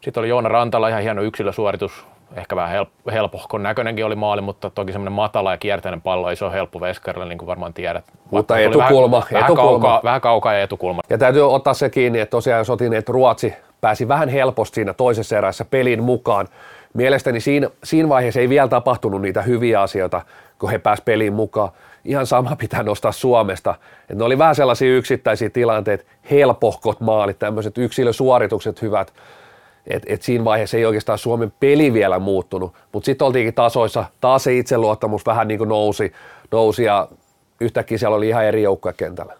Sitten 0.00 0.20
oli 0.20 0.28
Joona 0.28 0.48
Rantala, 0.48 0.88
ihan 0.88 1.02
hieno 1.02 1.22
yksilösuoritus, 1.22 2.06
ehkä 2.36 2.56
vähän 2.56 2.70
help, 2.70 2.88
helpohkon 3.12 3.62
näköinenkin 3.62 4.04
oli 4.04 4.14
maali, 4.14 4.40
mutta 4.40 4.70
toki 4.70 4.92
semmoinen 4.92 5.12
matala 5.12 5.50
ja 5.50 5.56
kierteinen 5.56 6.00
pallo 6.00 6.30
ei 6.30 6.36
se 6.36 6.44
ole 6.44 6.52
helppo 6.52 6.80
veskarille, 6.80 7.26
niin 7.26 7.38
kuin 7.38 7.46
varmaan 7.46 7.74
tiedät. 7.74 8.04
Mutta 8.30 8.58
etukulma, 8.58 9.22
vähän, 9.30 9.44
etukulma. 9.44 9.64
Vähän, 9.64 9.80
kaukaa, 9.80 10.00
vähän 10.04 10.20
kaukaa 10.20 10.54
ja 10.54 10.62
etukulma. 10.62 11.02
Ja 11.10 11.18
täytyy 11.18 11.54
ottaa 11.54 11.74
se 11.74 11.90
kiinni, 11.90 12.20
että 12.20 12.30
tosiaan 12.30 12.58
jos 12.58 12.70
otin, 12.70 12.92
että 12.92 13.12
Ruotsi 13.12 13.54
pääsi 13.80 14.08
vähän 14.08 14.28
helposti 14.28 14.74
siinä 14.74 14.94
toisessa 14.94 15.38
erässä 15.38 15.64
pelin 15.64 16.02
mukaan. 16.02 16.48
Mielestäni 16.94 17.40
siinä, 17.40 17.70
siinä 17.84 18.08
vaiheessa 18.08 18.40
ei 18.40 18.48
vielä 18.48 18.68
tapahtunut 18.68 19.22
niitä 19.22 19.42
hyviä 19.42 19.82
asioita, 19.82 20.22
kun 20.58 20.70
he 20.70 20.78
pääsivät 20.78 21.04
peliin 21.04 21.32
mukaan. 21.32 21.70
Ihan 22.04 22.26
sama 22.26 22.56
pitää 22.56 22.82
nostaa 22.82 23.12
Suomesta. 23.12 23.74
Et 24.10 24.18
ne 24.18 24.24
oli 24.24 24.38
vähän 24.38 24.54
sellaisia 24.54 24.96
yksittäisiä 24.96 25.50
tilanteita, 25.50 26.04
helpohkot 26.30 27.00
maalit, 27.00 27.38
tämmöiset 27.38 27.78
yksilösuoritukset 27.78 28.82
hyvät. 28.82 29.12
Et, 29.86 30.02
et 30.06 30.22
siinä 30.22 30.44
vaiheessa 30.44 30.76
ei 30.76 30.84
oikeastaan 30.84 31.18
Suomen 31.18 31.52
peli 31.60 31.92
vielä 31.92 32.18
muuttunut, 32.18 32.74
mutta 32.92 33.06
sitten 33.06 33.26
oltiinkin 33.26 33.54
tasoissa, 33.54 34.04
taas 34.20 34.44
se 34.44 34.56
itseluottamus 34.56 35.26
vähän 35.26 35.48
niin 35.48 35.58
kuin 35.58 35.68
nousi, 35.68 36.12
nousi 36.50 36.84
ja 36.84 37.08
yhtäkkiä 37.60 37.98
siellä 37.98 38.16
oli 38.16 38.28
ihan 38.28 38.44
eri 38.44 38.62
joukkoja 38.62 38.92
kentällä. 38.92 39.34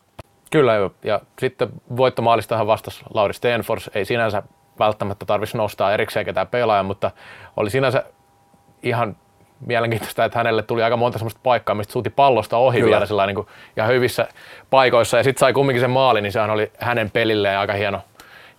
Kyllä. 0.50 0.90
Ja 1.04 1.20
sitten 1.40 1.68
voittomaalistahan 1.96 2.66
vastasi 2.66 3.04
Lauri 3.14 3.34
Stenfors. 3.34 3.90
Ei 3.94 4.04
sinänsä 4.04 4.42
välttämättä 4.80 5.26
tarvitsisi 5.26 5.56
nostaa 5.56 5.92
erikseen 5.92 6.26
ketään 6.26 6.46
pelaaja, 6.46 6.82
mutta 6.82 7.10
oli 7.56 7.70
sinänsä 7.70 8.04
ihan 8.82 9.16
mielenkiintoista, 9.66 10.24
että 10.24 10.38
hänelle 10.38 10.62
tuli 10.62 10.82
aika 10.82 10.96
monta 10.96 11.18
sellaista 11.18 11.40
paikkaa, 11.42 11.74
mistä 11.74 11.92
suuti 11.92 12.10
pallosta 12.10 12.56
ohi 12.56 12.80
Kyllä. 12.80 13.00
vielä 13.08 13.26
niin 13.26 13.34
kuin, 13.34 13.46
ja 13.76 13.86
hyvissä 13.86 14.28
paikoissa. 14.70 15.16
Ja 15.16 15.22
sitten 15.22 15.40
sai 15.40 15.52
kumminkin 15.52 15.80
sen 15.80 15.90
maali, 15.90 16.20
niin 16.20 16.32
sehän 16.32 16.50
oli 16.50 16.72
hänen 16.78 17.10
pelilleen 17.10 17.58
aika 17.58 17.72
hieno, 17.72 18.00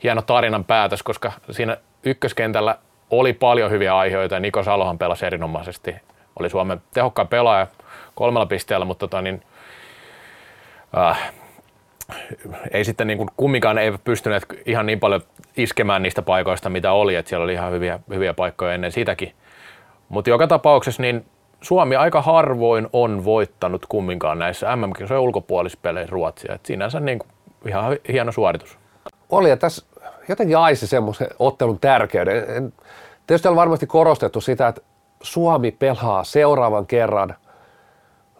hieno 0.04 0.22
tarinan 0.22 0.64
päätös, 0.64 1.04
koska 1.04 1.32
siinä 1.52 1.78
ykköskentällä 2.04 2.78
oli 3.10 3.34
paljon 3.34 3.72
hyviä 3.72 3.98
aiheita 3.98 4.36
ja 4.36 4.40
Niko 4.40 4.64
Salohan 4.64 4.98
pelasi 4.98 5.26
erinomaisesti. 5.26 5.96
Oli 6.40 6.50
Suomen 6.50 6.82
tehokkain 6.94 7.28
pelaaja 7.28 7.68
kolmella 8.16 8.46
pisteellä, 8.46 8.86
mutta 8.86 9.08
tota, 9.08 9.22
niin, 9.22 9.44
äh, 10.98 11.32
ei 12.72 12.86
sitten 12.86 13.08
niin 13.08 13.18
kuin 13.18 13.30
kumminkaan 13.38 13.78
ei 13.78 13.94
pystyneet 14.04 14.46
ihan 14.66 14.86
niin 14.86 15.00
paljon 15.00 15.22
iskemään 15.58 16.04
niistä 16.04 16.22
paikoista, 16.22 16.70
mitä 16.70 16.92
oli, 16.92 17.16
että 17.16 17.30
siellä 17.30 17.44
oli 17.44 17.54
ihan 17.54 17.72
hyviä, 17.72 18.00
hyviä 18.10 18.34
paikkoja 18.34 18.74
ennen 18.74 18.92
sitäkin. 18.92 19.32
Mutta 20.10 20.30
joka 20.30 20.48
tapauksessa 20.48 21.02
niin 21.02 21.26
Suomi 21.62 21.96
aika 21.96 22.22
harvoin 22.22 22.88
on 22.94 23.26
voittanut 23.26 23.86
kumminkaan 23.86 24.40
näissä 24.40 24.76
MM-kisojen 24.76 25.22
ulkopuolispeleissä 25.22 26.12
Ruotsia. 26.12 26.56
Et 26.56 26.66
sinänsä 26.66 27.00
niin 27.00 27.20
kuin 27.20 27.30
ihan 27.68 27.98
hieno 28.12 28.32
suoritus. 28.32 28.78
Oli 29.30 29.50
ja 29.50 29.58
tässä 29.58 29.86
jotenkin 30.30 30.58
aisi 30.58 30.88
semmoisen 30.88 31.28
ottelun 31.40 31.80
tärkeyden. 31.80 32.74
Tietysti 33.28 33.48
on 33.48 33.56
varmasti 33.56 33.88
korostettu 33.88 34.42
sitä, 34.42 34.68
että 34.68 34.82
Suomi 35.22 35.72
pelaa 35.72 36.24
seuraavan 36.24 36.88
kerran 36.88 37.36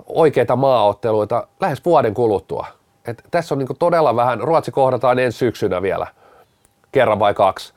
oikeita 0.06 0.56
maaotteluita 0.56 1.48
lähes 1.60 1.86
vuoden 1.86 2.14
kuluttua– 2.14 2.68
et 3.08 3.24
tässä 3.32 3.56
on 3.56 3.60
niin 3.60 3.68
todella 3.80 4.16
vähän, 4.16 4.40
Ruotsi 4.40 4.72
kohdataan 4.72 5.20
ensi 5.20 5.38
syksynä 5.38 5.82
vielä, 5.82 6.08
kerran 6.92 7.20
vai 7.20 7.34
kaksi, 7.34 7.74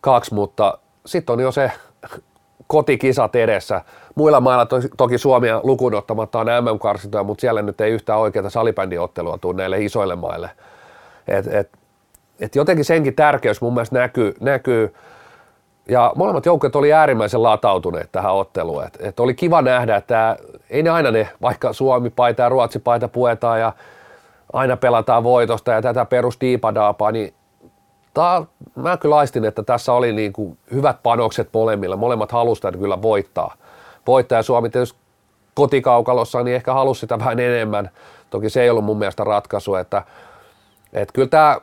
kaksi 0.00 0.34
mutta 0.34 0.78
sitten 1.06 1.32
on 1.32 1.40
jo 1.40 1.52
se 1.52 1.72
kotikisat 2.66 3.36
edessä. 3.36 3.82
Muilla 4.14 4.40
mailla 4.40 4.66
to, 4.66 4.76
toki 4.96 5.18
Suomia 5.18 5.60
lukuun 5.62 5.94
ottamatta 5.94 6.38
on 6.38 6.46
MM-karsintoja, 6.46 7.24
mutta 7.24 7.40
siellä 7.40 7.62
nyt 7.62 7.80
ei 7.80 7.92
yhtään 7.92 8.18
oikeaa 8.18 8.50
salibändiottelua 8.50 9.38
tule 9.38 9.56
näille 9.56 9.84
isoille 9.84 10.16
maille. 10.16 10.50
Et, 11.28 11.46
et, 11.46 11.70
et 12.40 12.56
jotenkin 12.56 12.84
senkin 12.84 13.14
tärkeys 13.14 13.60
mun 13.60 13.74
mielestä 13.74 13.98
näkyy, 13.98 14.34
näkyy 14.40 14.94
ja 15.88 16.12
molemmat 16.16 16.46
joukkueet 16.46 16.76
oli 16.76 16.92
äärimmäisen 16.92 17.42
latautuneet 17.42 18.12
tähän 18.12 18.34
otteluun. 18.34 18.84
Et, 18.84 18.98
et 19.00 19.20
oli 19.20 19.34
kiva 19.34 19.62
nähdä, 19.62 19.96
että 19.96 20.36
ei 20.70 20.82
ne 20.82 20.90
aina 20.90 21.10
ne, 21.10 21.28
vaikka 21.42 21.72
Suomi-paita 21.72 22.42
ja 22.42 22.48
Ruotsi-paita 22.48 23.08
puetaan 23.08 23.60
ja 23.60 23.72
aina 24.52 24.76
pelataan 24.76 25.24
voitosta 25.24 25.72
ja 25.72 25.82
tätä 25.82 26.04
perusdiipadaapaa, 26.04 27.12
niin 27.12 27.34
tää, 28.14 28.42
mä 28.74 28.96
kyllä 28.96 29.16
aistin, 29.16 29.44
että 29.44 29.62
tässä 29.62 29.92
oli 29.92 30.12
niin 30.12 30.32
kuin 30.32 30.58
hyvät 30.72 31.02
panokset 31.02 31.48
molemmilla. 31.52 31.96
Molemmat 31.96 32.32
halusivat 32.32 32.76
kyllä 32.76 33.02
voittaa. 33.02 33.54
Voittaa 34.06 34.38
ja 34.38 34.42
Suomi 34.42 34.70
tietysti 34.70 34.98
kotikaukalossa 35.54 36.42
niin 36.42 36.56
ehkä 36.56 36.74
halusi 36.74 37.00
sitä 37.00 37.18
vähän 37.18 37.40
enemmän. 37.40 37.90
Toki 38.30 38.50
se 38.50 38.62
ei 38.62 38.70
ollut 38.70 38.84
mun 38.84 38.98
mielestä 38.98 39.24
ratkaisu, 39.24 39.74
että, 39.74 40.02
että 40.92 41.12
kyllä 41.12 41.28
tämä, 41.28 41.60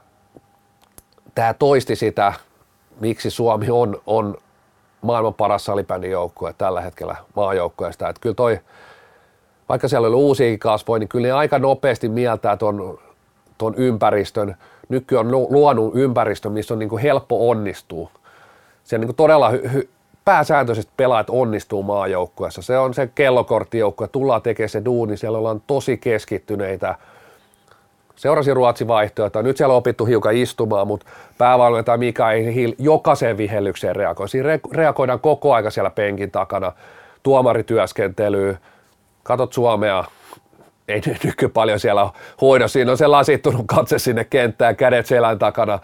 tämä 1.35 1.53
toisti 1.53 1.95
sitä, 1.95 2.33
miksi 2.99 3.29
Suomi 3.29 3.67
on, 3.69 4.01
on 4.05 4.37
maailman 5.01 5.33
paras 5.33 5.65
salibändin 5.65 6.11
joukkue 6.11 6.55
tällä 6.57 6.81
hetkellä 6.81 7.15
maajoukkueesta. 7.35 8.09
Että 8.09 8.21
kyllä 8.21 8.35
toi, 8.35 8.59
vaikka 9.69 9.87
siellä 9.87 10.07
oli 10.07 10.15
uusia 10.15 10.57
kasvoja, 10.57 10.99
niin 10.99 11.09
kyllä 11.09 11.27
ne 11.27 11.31
aika 11.31 11.59
nopeasti 11.59 12.09
mieltää 12.09 12.57
tuon 12.57 12.99
ton 13.57 13.73
ympäristön. 13.77 14.55
Nyky 14.89 15.15
on 15.15 15.31
luonut 15.31 15.95
ympäristön, 15.95 16.51
missä 16.51 16.73
on 16.73 16.79
niin 16.79 16.89
kuin 16.89 17.01
helppo 17.01 17.49
onnistua. 17.49 18.09
siellä 18.83 19.05
niin 19.05 19.15
todella 19.15 19.49
hy, 19.49 19.61
hy, 19.73 19.89
pääsääntöisesti 20.25 20.91
pelaajat 20.97 21.29
onnistuu 21.29 21.83
maajoukkueessa. 21.83 22.61
Se 22.61 22.77
on 22.77 22.93
se 22.93 23.09
kellokorttijoukkue, 23.15 24.07
tullaan 24.07 24.41
tekemään 24.41 24.69
se 24.69 24.85
duuni, 24.85 25.17
siellä 25.17 25.37
ollaan 25.37 25.61
tosi 25.67 25.97
keskittyneitä. 25.97 26.95
Seurasin 28.15 28.55
Ruotsin 28.55 28.87
vaihtoehtoa. 28.87 29.41
Nyt 29.41 29.57
siellä 29.57 29.71
on 29.73 29.77
opittu 29.77 30.05
hiukan 30.05 30.35
istumaan, 30.35 30.87
mutta 30.87 31.05
päävalmentaja 31.37 31.97
Mikael 31.97 32.51
Hill 32.53 32.73
jokaiseen 32.79 33.37
vihellykseen 33.37 33.95
reagoi. 33.95 34.29
Siinä 34.29 34.59
reagoidaan 34.71 35.19
koko 35.19 35.53
aika 35.53 35.69
siellä 35.69 35.89
penkin 35.89 36.31
takana. 36.31 36.71
Tuomarityöskentelyä, 37.23 38.57
katot 39.25 39.53
Suomea, 39.53 40.03
ei 40.87 41.01
nyky 41.23 41.47
paljon 41.47 41.79
siellä 41.79 42.09
hoido. 42.41 42.67
Siinä 42.67 42.91
on 42.91 42.97
se 42.97 43.07
lasittunut 43.07 43.65
katse 43.65 43.99
sinne 43.99 44.23
kenttään, 44.23 44.75
kädet 44.75 45.05
selän 45.05 45.39
takana 45.39 45.79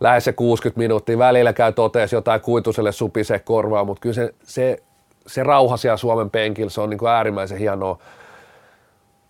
lähes 0.00 0.24
se 0.24 0.32
60 0.32 0.78
minuuttia. 0.78 1.18
Välillä 1.18 1.52
käy 1.52 1.72
totees 1.72 2.12
jotain 2.12 2.40
kuituselle 2.40 2.92
supise 2.92 3.38
korvaa, 3.38 3.84
mutta 3.84 4.00
kyllä 4.00 4.14
se, 4.14 4.34
se, 4.42 4.82
se 5.26 5.42
rauha 5.42 5.76
siellä 5.76 5.96
Suomen 5.96 6.30
penkillä, 6.30 6.70
se 6.70 6.80
on 6.80 6.90
niin 6.90 6.98
kuin 6.98 7.10
äärimmäisen 7.10 7.58
hienoa. 7.58 7.98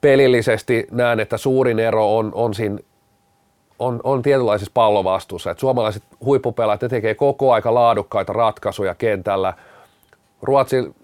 Pelillisesti 0.01 0.87
näen, 0.91 1.21
että 1.21 1.37
suurin 1.37 1.79
ero 1.79 2.17
on, 2.17 2.33
on 2.35 2.55
siinä 2.55 2.79
on, 3.79 4.01
on 4.05 4.23
tietynlaisessa 4.23 4.71
pallovastuussa. 4.75 5.51
että 5.51 5.61
suomalaiset 5.61 6.03
huippupelaajat 6.25 6.81
tekee 6.81 7.15
koko 7.15 7.53
aika 7.53 7.75
laadukkaita 7.75 8.33
ratkaisuja 8.33 8.95
kentällä. 8.95 9.55
Ruotsi, 10.43 10.95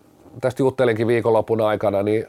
tästä 0.40 0.62
juttelinkin 0.62 1.06
viikonlopun 1.06 1.60
aikana, 1.60 2.02
niin 2.02 2.26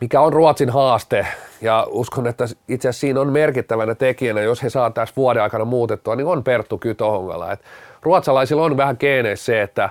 mikä 0.00 0.20
on 0.20 0.32
Ruotsin 0.32 0.70
haaste, 0.70 1.26
ja 1.60 1.86
uskon, 1.90 2.26
että 2.26 2.44
itse 2.68 2.88
asiassa 2.88 3.00
siinä 3.00 3.20
on 3.20 3.32
merkittävänä 3.32 3.94
tekijänä, 3.94 4.40
jos 4.40 4.62
he 4.62 4.70
saa 4.70 4.90
tässä 4.90 5.14
vuoden 5.16 5.42
aikana 5.42 5.64
muutettua, 5.64 6.16
niin 6.16 6.26
on 6.26 6.44
Perttu 6.44 6.78
Kytohongala. 6.78 7.52
Et 7.52 7.60
ruotsalaisilla 8.02 8.62
on 8.62 8.76
vähän 8.76 8.96
geeneissä 9.00 9.44
se, 9.44 9.62
että, 9.62 9.90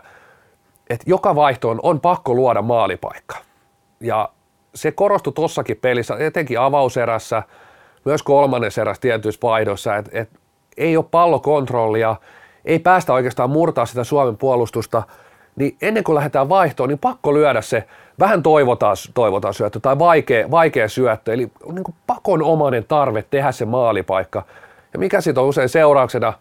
että 0.90 1.04
joka 1.08 1.36
vaihtoon 1.36 1.80
on 1.84 2.00
pakko 2.00 2.34
luoda 2.34 2.62
maalipaikka. 2.62 3.36
Ja 4.00 4.30
se 4.76 4.92
korostui 4.92 5.34
tuossakin 5.34 5.78
pelissä, 5.78 6.16
etenkin 6.20 6.60
avauserässä, 6.60 7.44
myös 8.06 8.24
kolmannessa 8.24 8.82
erässä 8.82 9.02
tietyissä 9.02 9.42
vaihdoissa, 9.44 9.96
että, 9.96 10.12
että 10.14 10.40
ei 10.78 10.98
ole 10.98 11.06
pallokontrollia, 11.12 12.16
ei 12.66 12.80
päästä 12.80 13.14
oikeastaan 13.14 13.50
murtaa 13.50 13.86
sitä 13.86 14.04
Suomen 14.04 14.38
puolustusta– 14.38 15.04
niin 15.58 15.78
ennen 15.82 16.04
kuin 16.04 16.16
lähdetään 16.16 16.50
vaihtoon, 16.50 16.90
niin 16.90 17.00
pakko 17.00 17.34
lyödä 17.34 17.62
se 17.62 17.88
vähän 18.20 18.44
toivotaan, 18.44 18.98
toivotaan 19.14 19.54
syöttö 19.54 19.80
tai 19.80 20.00
vaikea, 20.00 20.52
vaikea 20.52 20.90
syöttö, 20.90 21.34
eli 21.34 21.52
niin 21.72 21.84
kuin 21.84 21.96
pakonomainen 22.08 22.86
tarve 22.88 23.26
tehdä 23.30 23.52
se 23.52 23.66
maalipaikka. 23.66 24.44
Ja 24.94 25.00
mikä 25.00 25.22
siitä 25.22 25.42
on 25.42 25.48
usein 25.48 25.70
seurauksena, 25.70 26.34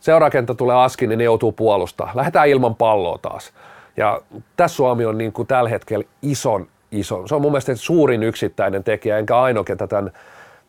seurakenttä 0.00 0.54
tulee 0.54 0.76
aski, 0.76 1.06
niin 1.06 1.18
ne 1.18 1.24
joutuu 1.24 1.52
puolustaa. 1.52 2.12
Lähdetään 2.14 2.48
ilman 2.48 2.74
palloa 2.74 3.18
taas. 3.22 3.52
Ja 3.96 4.20
tässä 4.56 4.76
Suomi 4.76 5.04
on 5.04 5.18
niin 5.18 5.32
kuin 5.32 5.48
tällä 5.48 5.70
hetkellä 5.70 6.04
ison, 6.22 6.66
ison. 6.90 7.28
Se 7.28 7.34
on 7.34 7.42
mun 7.42 7.52
mielestä 7.52 7.76
suurin 7.76 8.22
yksittäinen 8.22 8.84
tekijä, 8.84 9.18
enkä 9.18 9.40
ainoa, 9.40 9.64
ketä 9.64 9.86
tämän, 9.86 10.10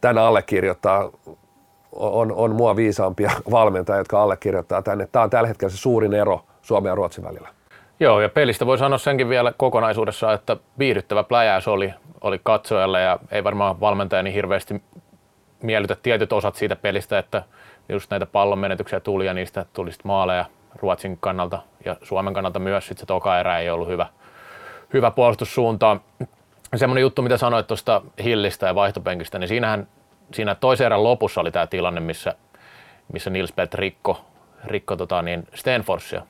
tämän 0.02 0.18
allekirjoittaa. 0.18 1.10
On, 1.92 2.32
on 2.32 2.56
mua 2.56 2.76
viisaampia 2.76 3.32
valmentajia, 3.52 3.98
jotka 3.98 4.24
allekirjoittaa 4.24 4.82
tänne. 4.82 5.08
Tämä 5.12 5.24
on 5.24 5.30
tällä 5.30 5.48
hetkellä 5.48 5.72
se 5.72 5.78
suurin 5.78 6.14
ero 6.14 6.42
Suomen 6.62 6.90
ja 6.90 6.96
Ruotsin 6.96 7.24
välillä. 7.24 7.50
Joo, 8.00 8.22
ja 8.22 8.30
pelistä 8.30 8.66
voi 8.66 8.78
sanoa 8.78 8.98
senkin 8.98 9.30
vielä 9.30 9.54
kokonaisuudessa, 9.58 10.34
että 10.34 10.58
viihdyttävä 10.80 11.24
pläjäys 11.24 11.68
oli, 11.68 11.94
oli 12.22 12.40
katsojalle 12.44 13.02
ja 13.02 13.20
ei 13.32 13.44
varmaan 13.44 13.80
valmentaja 13.80 14.24
niin 14.24 14.34
hirveästi 14.34 14.82
miellytä 15.62 15.96
tietyt 16.04 16.34
osat 16.34 16.56
siitä 16.56 16.76
pelistä, 16.76 17.20
että 17.20 17.44
just 17.90 18.12
näitä 18.12 18.26
pallon 18.26 18.60
menetyksiä 18.60 19.00
tuli 19.00 19.26
ja 19.26 19.34
niistä 19.34 19.66
tuli 19.74 19.92
sitten 19.92 20.08
maaleja 20.08 20.46
Ruotsin 20.76 21.18
kannalta 21.18 21.62
ja 21.86 21.96
Suomen 22.04 22.34
kannalta 22.34 22.60
myös. 22.60 22.88
Sitten 22.88 23.00
se 23.00 23.06
toka 23.06 23.40
erä 23.40 23.60
ei 23.60 23.70
ollut 23.70 23.88
hyvä, 23.88 24.08
hyvä 24.94 25.12
puolustussuunta. 25.12 25.98
Semmoinen 26.76 27.02
juttu, 27.02 27.22
mitä 27.22 27.38
sanoit 27.38 27.68
tuosta 27.68 28.02
Hillistä 28.24 28.68
ja 28.68 28.76
vaihtopenkistä, 28.76 29.40
niin 29.40 29.48
siinähän 29.48 29.88
siinä 30.34 30.56
toisen 30.56 30.86
erän 30.86 31.04
lopussa 31.04 31.42
oli 31.42 31.52
tämä 31.52 31.68
tilanne, 31.68 32.02
missä, 32.02 32.36
missä 33.14 33.30
Nils 33.30 33.52
Pelt 33.52 33.74
rikko, 33.74 34.26
rikko 34.66 34.96
tota 34.96 35.22
niin 35.22 35.48
Stenforsia 35.54 36.22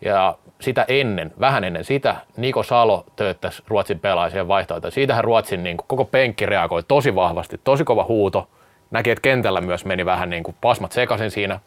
ja 0.00 0.34
sitä 0.60 0.84
ennen, 0.88 1.32
vähän 1.40 1.64
ennen 1.64 1.84
sitä, 1.84 2.16
Niko 2.36 2.62
Salo 2.62 3.04
tööttäisi 3.16 3.62
Ruotsin 3.68 4.00
pelaajien 4.00 4.48
vaihtoehtoja. 4.48 4.90
Siitähän 4.90 5.24
Ruotsin 5.24 5.62
niin 5.62 5.76
kuin, 5.76 5.86
koko 5.88 6.04
penkki 6.04 6.46
reagoi 6.46 6.82
tosi 6.82 7.14
vahvasti, 7.14 7.60
tosi 7.64 7.84
kova 7.84 8.04
huuto. 8.04 8.48
Näki, 8.90 9.10
että 9.10 9.22
kentällä 9.22 9.60
myös 9.60 9.84
meni 9.84 10.04
vähän 10.04 10.30
niin 10.30 10.42
kuin 10.42 10.56
pasmat 10.60 10.92
sekaisin 10.92 11.30
siinä. 11.30 11.60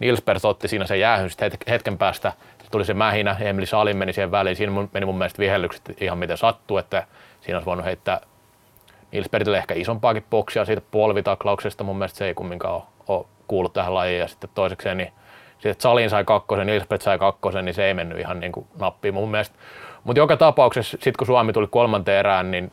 Nilsberg 0.00 0.44
otti 0.44 0.68
siinä 0.68 0.86
sen 0.86 1.00
jäähyn 1.00 1.30
hetken 1.68 1.98
päästä. 1.98 2.32
Tuli 2.70 2.84
se 2.84 2.94
mähinä, 2.94 3.36
Emily 3.40 3.66
Salin 3.66 3.96
meni 3.96 4.12
siihen 4.12 4.30
väliin. 4.30 4.56
Siinä 4.56 4.72
meni 4.92 5.06
mun 5.06 5.18
mielestä 5.18 5.38
vihellykset 5.38 6.02
ihan 6.02 6.18
miten 6.18 6.36
sattuu, 6.36 6.78
että 6.78 7.06
siinä 7.40 7.56
olisi 7.56 7.66
voinut 7.66 7.84
heittää 7.84 8.20
Nilsbergille 9.12 9.58
ehkä 9.58 9.74
isompaakin 9.74 10.24
boksia 10.30 10.64
siitä 10.64 10.82
polvitaklauksesta. 10.90 11.84
Mun 11.84 11.98
mielestä 11.98 12.18
se 12.18 12.26
ei 12.26 12.34
kumminkaan 12.34 12.74
ole, 12.74 12.82
ole 13.08 13.26
kuullut 13.46 13.72
tähän 13.72 13.94
lajiin. 13.94 14.20
Ja 14.20 14.28
sitten 14.28 14.50
toisekseen 14.54 14.96
niin 14.96 15.12
sitten 15.58 15.82
Salin 15.82 16.10
sai 16.10 16.24
kakkosen, 16.24 16.68
Ilspet 16.68 17.02
sai 17.02 17.18
kakkosen, 17.18 17.64
niin 17.64 17.74
se 17.74 17.84
ei 17.84 17.94
mennyt 17.94 18.18
ihan 18.18 18.40
niin 18.40 18.52
kuin 18.52 18.66
nappiin 18.80 19.14
mun 19.14 19.30
mielestä. 19.30 19.56
Mutta 20.04 20.20
joka 20.20 20.36
tapauksessa, 20.36 20.90
sitten 20.90 21.14
kun 21.18 21.26
Suomi 21.26 21.52
tuli 21.52 21.66
kolmanteen 21.66 22.18
erään, 22.18 22.50
niin, 22.50 22.72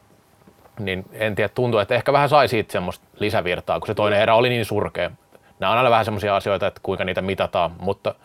niin 0.79 1.05
en 1.11 1.35
tiedä, 1.35 1.49
tuntuu, 1.49 1.79
että 1.79 1.95
ehkä 1.95 2.13
vähän 2.13 2.29
sai 2.29 2.47
siitä 2.47 2.71
semmoista 2.71 3.05
lisävirtaa, 3.19 3.79
kun 3.79 3.87
se 3.87 3.93
toinen 3.93 4.21
erä 4.21 4.35
oli 4.35 4.49
niin 4.49 4.65
surkea. 4.65 5.11
Nämä 5.59 5.71
on 5.71 5.77
aina 5.77 5.89
vähän 5.89 6.05
semmoisia 6.05 6.35
asioita, 6.35 6.67
että 6.67 6.79
kuinka 6.83 7.03
niitä 7.03 7.21
mitataan, 7.21 7.71
mutta 7.79 8.15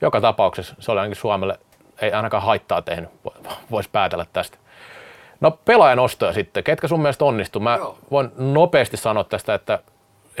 joka 0.00 0.20
tapauksessa 0.20 0.74
se 0.78 0.92
oli 0.92 1.00
ainakin 1.00 1.20
Suomelle, 1.20 1.58
ei 2.00 2.12
ainakaan 2.12 2.42
haittaa 2.42 2.82
tehnyt, 2.82 3.10
voisi 3.70 3.88
päätellä 3.92 4.26
tästä. 4.32 4.58
No 5.40 5.50
pelaajan 5.50 5.98
ostoja 5.98 6.32
sitten, 6.32 6.64
ketkä 6.64 6.88
sun 6.88 7.00
mielestä 7.00 7.24
onnistuu? 7.24 7.62
Mä 7.62 7.78
voin 8.10 8.30
nopeasti 8.36 8.96
sanoa 8.96 9.24
tästä, 9.24 9.54
että 9.54 9.78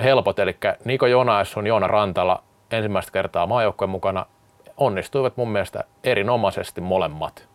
helpot, 0.02 0.38
eli 0.38 0.56
Niko 0.84 1.06
Jonaesson, 1.06 1.66
Joona 1.66 1.86
Rantala, 1.86 2.42
ensimmäistä 2.70 3.12
kertaa 3.12 3.46
maajoukkojen 3.46 3.90
mukana 3.90 4.26
onnistuivat 4.76 5.36
mun 5.36 5.50
mielestä 5.50 5.84
erinomaisesti 6.04 6.80
molemmat. 6.80 7.48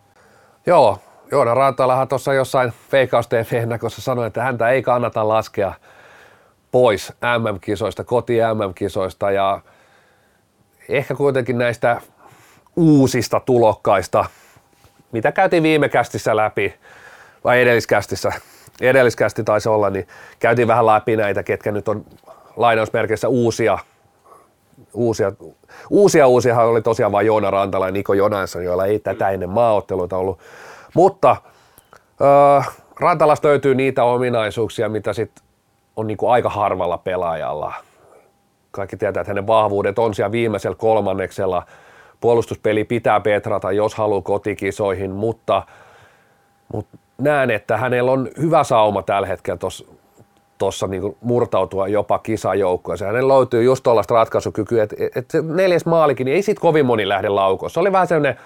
Joo, 0.66 0.98
Joona 1.30 1.54
Rantalahan 1.54 2.08
tuossa 2.08 2.34
jossain 2.34 2.72
Veikkaus 2.92 3.28
TV-ennakossa 3.28 4.02
sanoi, 4.02 4.26
että 4.26 4.42
häntä 4.42 4.68
ei 4.68 4.82
kannata 4.82 5.28
laskea 5.28 5.72
pois 6.70 7.12
MM-kisoista, 7.38 8.04
koti 8.04 8.38
MM-kisoista 8.54 9.30
ja 9.30 9.60
ehkä 10.88 11.14
kuitenkin 11.14 11.58
näistä 11.58 12.00
uusista 12.76 13.40
tulokkaista, 13.40 14.24
mitä 15.12 15.32
käytiin 15.32 15.62
viime 15.62 15.88
kästissä 15.88 16.36
läpi, 16.36 16.74
vai 17.44 17.62
edelliskästissä, 17.62 18.32
edelliskästi 18.80 19.44
taisi 19.44 19.68
olla, 19.68 19.90
niin 19.90 20.08
käytiin 20.38 20.68
vähän 20.68 20.86
läpi 20.86 21.16
näitä, 21.16 21.42
ketkä 21.42 21.72
nyt 21.72 21.88
on 21.88 22.04
lainausmerkeissä 22.56 23.28
uusia 23.28 23.78
uusia, 24.94 25.32
uusia 25.90 26.26
uusiahan 26.26 26.66
oli 26.66 26.82
tosiaan 26.82 27.12
vain 27.12 27.26
Joona 27.26 27.50
Rantala 27.50 27.86
ja 27.86 27.92
Niko 27.92 28.14
Jonansson, 28.14 28.64
joilla 28.64 28.86
ei 28.86 28.98
tätä 28.98 29.30
ennen 29.30 29.50
maaotteluita 29.50 30.16
ollut. 30.16 30.38
Mutta 30.94 31.36
äh, 32.22 32.76
Rantalasta 33.00 33.48
löytyy 33.48 33.74
niitä 33.74 34.04
ominaisuuksia, 34.04 34.88
mitä 34.88 35.12
sitten 35.12 35.44
on 35.96 36.06
niinku 36.06 36.28
aika 36.28 36.48
harvalla 36.48 36.98
pelaajalla. 36.98 37.74
Kaikki 38.70 38.96
tietää, 38.96 39.20
että 39.20 39.30
hänen 39.30 39.46
vahvuudet 39.46 39.98
on 39.98 40.14
siellä 40.14 40.32
viimeisellä 40.32 40.76
kolmanneksella. 40.76 41.62
Puolustuspeli 42.20 42.84
pitää 42.84 43.20
petrata, 43.20 43.72
jos 43.72 43.94
haluaa 43.94 44.22
kotikisoihin, 44.22 45.10
mutta, 45.10 45.62
mutta 46.72 46.98
näen, 47.18 47.50
että 47.50 47.76
hänellä 47.76 48.12
on 48.12 48.28
hyvä 48.38 48.64
sauma 48.64 49.02
tällä 49.02 49.26
hetkellä 49.26 49.58
tuossa 49.58 49.84
tuossa 50.58 50.86
niin 50.86 51.16
murtautua 51.20 51.88
jopa 51.88 52.18
kisajoukkoon. 52.18 52.98
Hänellä 53.06 53.34
löytyy 53.34 53.62
just 53.62 53.82
tuollaista 53.82 54.14
ratkaisukykyä, 54.14 54.82
että 54.82 54.96
et 55.16 55.28
neljäs 55.42 55.86
maalikin, 55.86 56.24
niin 56.24 56.34
ei 56.34 56.42
siitä 56.42 56.60
kovin 56.60 56.86
moni 56.86 57.08
lähde 57.08 57.28
laukoon. 57.28 57.70
Se 57.70 57.80
oli 57.80 57.92
vähän 57.92 58.06
sellainen 58.06 58.40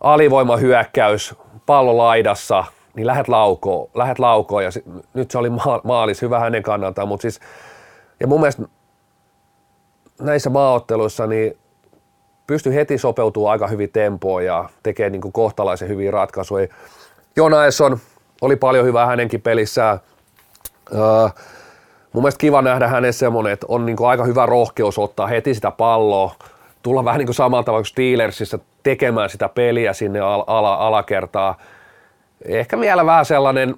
alivoimahyökkäys, 0.00 1.34
pallo 1.66 1.96
laidassa, 1.96 2.64
niin 2.96 3.06
lähet 3.06 3.28
laukoon, 3.28 3.90
lähet 3.94 4.18
laukoon 4.18 4.64
ja 4.64 4.70
sit, 4.70 4.84
nyt 5.14 5.30
se 5.30 5.38
oli 5.38 5.50
maalis, 5.84 6.22
hyvä 6.22 6.40
hänen 6.40 6.62
kannaltaan, 6.62 7.08
mutta 7.08 7.22
siis, 7.22 7.40
ja 8.20 8.26
mun 8.26 8.40
mielestä 8.40 8.62
näissä 10.20 10.50
maaotteluissa 10.50 11.26
niin 11.26 11.58
pystyy 12.46 12.74
heti 12.74 12.98
sopeutumaan 12.98 13.52
aika 13.52 13.66
hyvin 13.66 13.90
tempoon 13.90 14.44
ja 14.44 14.68
tekee 14.82 15.10
niin 15.10 15.32
kohtalaisen 15.32 15.88
hyviä 15.88 16.10
ratkaisuja. 16.10 16.66
Jonaesson 17.36 17.98
oli 18.40 18.56
paljon 18.56 18.86
hyvää 18.86 19.06
hänenkin 19.06 19.42
pelissään, 19.42 19.98
Uh, 20.92 21.30
mun 22.12 22.22
mielestä 22.22 22.38
kiva 22.38 22.62
nähdä 22.62 22.88
hänen 22.88 23.12
semmoinen, 23.12 23.52
että 23.52 23.66
on 23.68 23.86
niin 23.86 23.96
aika 24.06 24.24
hyvä 24.24 24.46
rohkeus 24.46 24.98
ottaa 24.98 25.26
heti 25.26 25.54
sitä 25.54 25.70
palloa, 25.70 26.34
tulla 26.82 27.04
vähän 27.04 27.18
niin 27.18 27.26
kuin 27.26 27.34
samalla 27.34 27.64
tavalla 27.64 27.82
kuin 27.82 27.86
Steelersissa 27.86 28.58
tekemään 28.82 29.30
sitä 29.30 29.48
peliä 29.48 29.92
sinne 29.92 30.20
al- 30.20 30.44
ala- 30.46 30.74
alakertaa. 30.74 31.58
Ehkä 32.44 32.80
vielä 32.80 33.06
vähän 33.06 33.24
sellainen, 33.24 33.74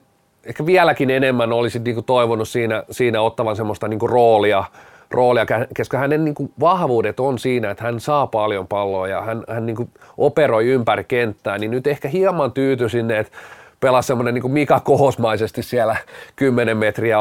ehkä 0.46 0.66
vieläkin 0.66 1.10
enemmän 1.10 1.52
olisin 1.52 1.84
niin 1.84 1.94
kuin 1.94 2.04
toivonut 2.06 2.48
siinä, 2.48 2.82
siinä 2.90 3.20
ottavan 3.20 3.56
semmoista 3.56 3.88
niin 3.88 3.98
kuin 3.98 4.10
roolia, 4.10 4.64
roolia, 5.10 5.46
koska 5.76 5.98
hänen 5.98 6.24
niin 6.24 6.34
kuin 6.34 6.52
vahvuudet 6.60 7.20
on 7.20 7.38
siinä, 7.38 7.70
että 7.70 7.84
hän 7.84 8.00
saa 8.00 8.26
paljon 8.26 8.66
palloa 8.66 9.08
ja 9.08 9.20
hän, 9.22 9.44
hän 9.48 9.66
niin 9.66 9.76
kuin 9.76 9.90
operoi 10.18 10.66
ympäri 10.66 11.04
kenttää, 11.04 11.58
niin 11.58 11.70
nyt 11.70 11.86
ehkä 11.86 12.08
hieman 12.08 12.52
tyyty 12.52 12.88
sinne, 12.88 13.18
että 13.18 13.32
pelasi 13.80 14.06
semmoinen 14.06 14.34
niin 14.34 14.50
Mika 14.50 14.80
Kohosmaisesti 14.80 15.62
siellä 15.62 15.96
10 16.36 16.76
metriä 16.76 17.18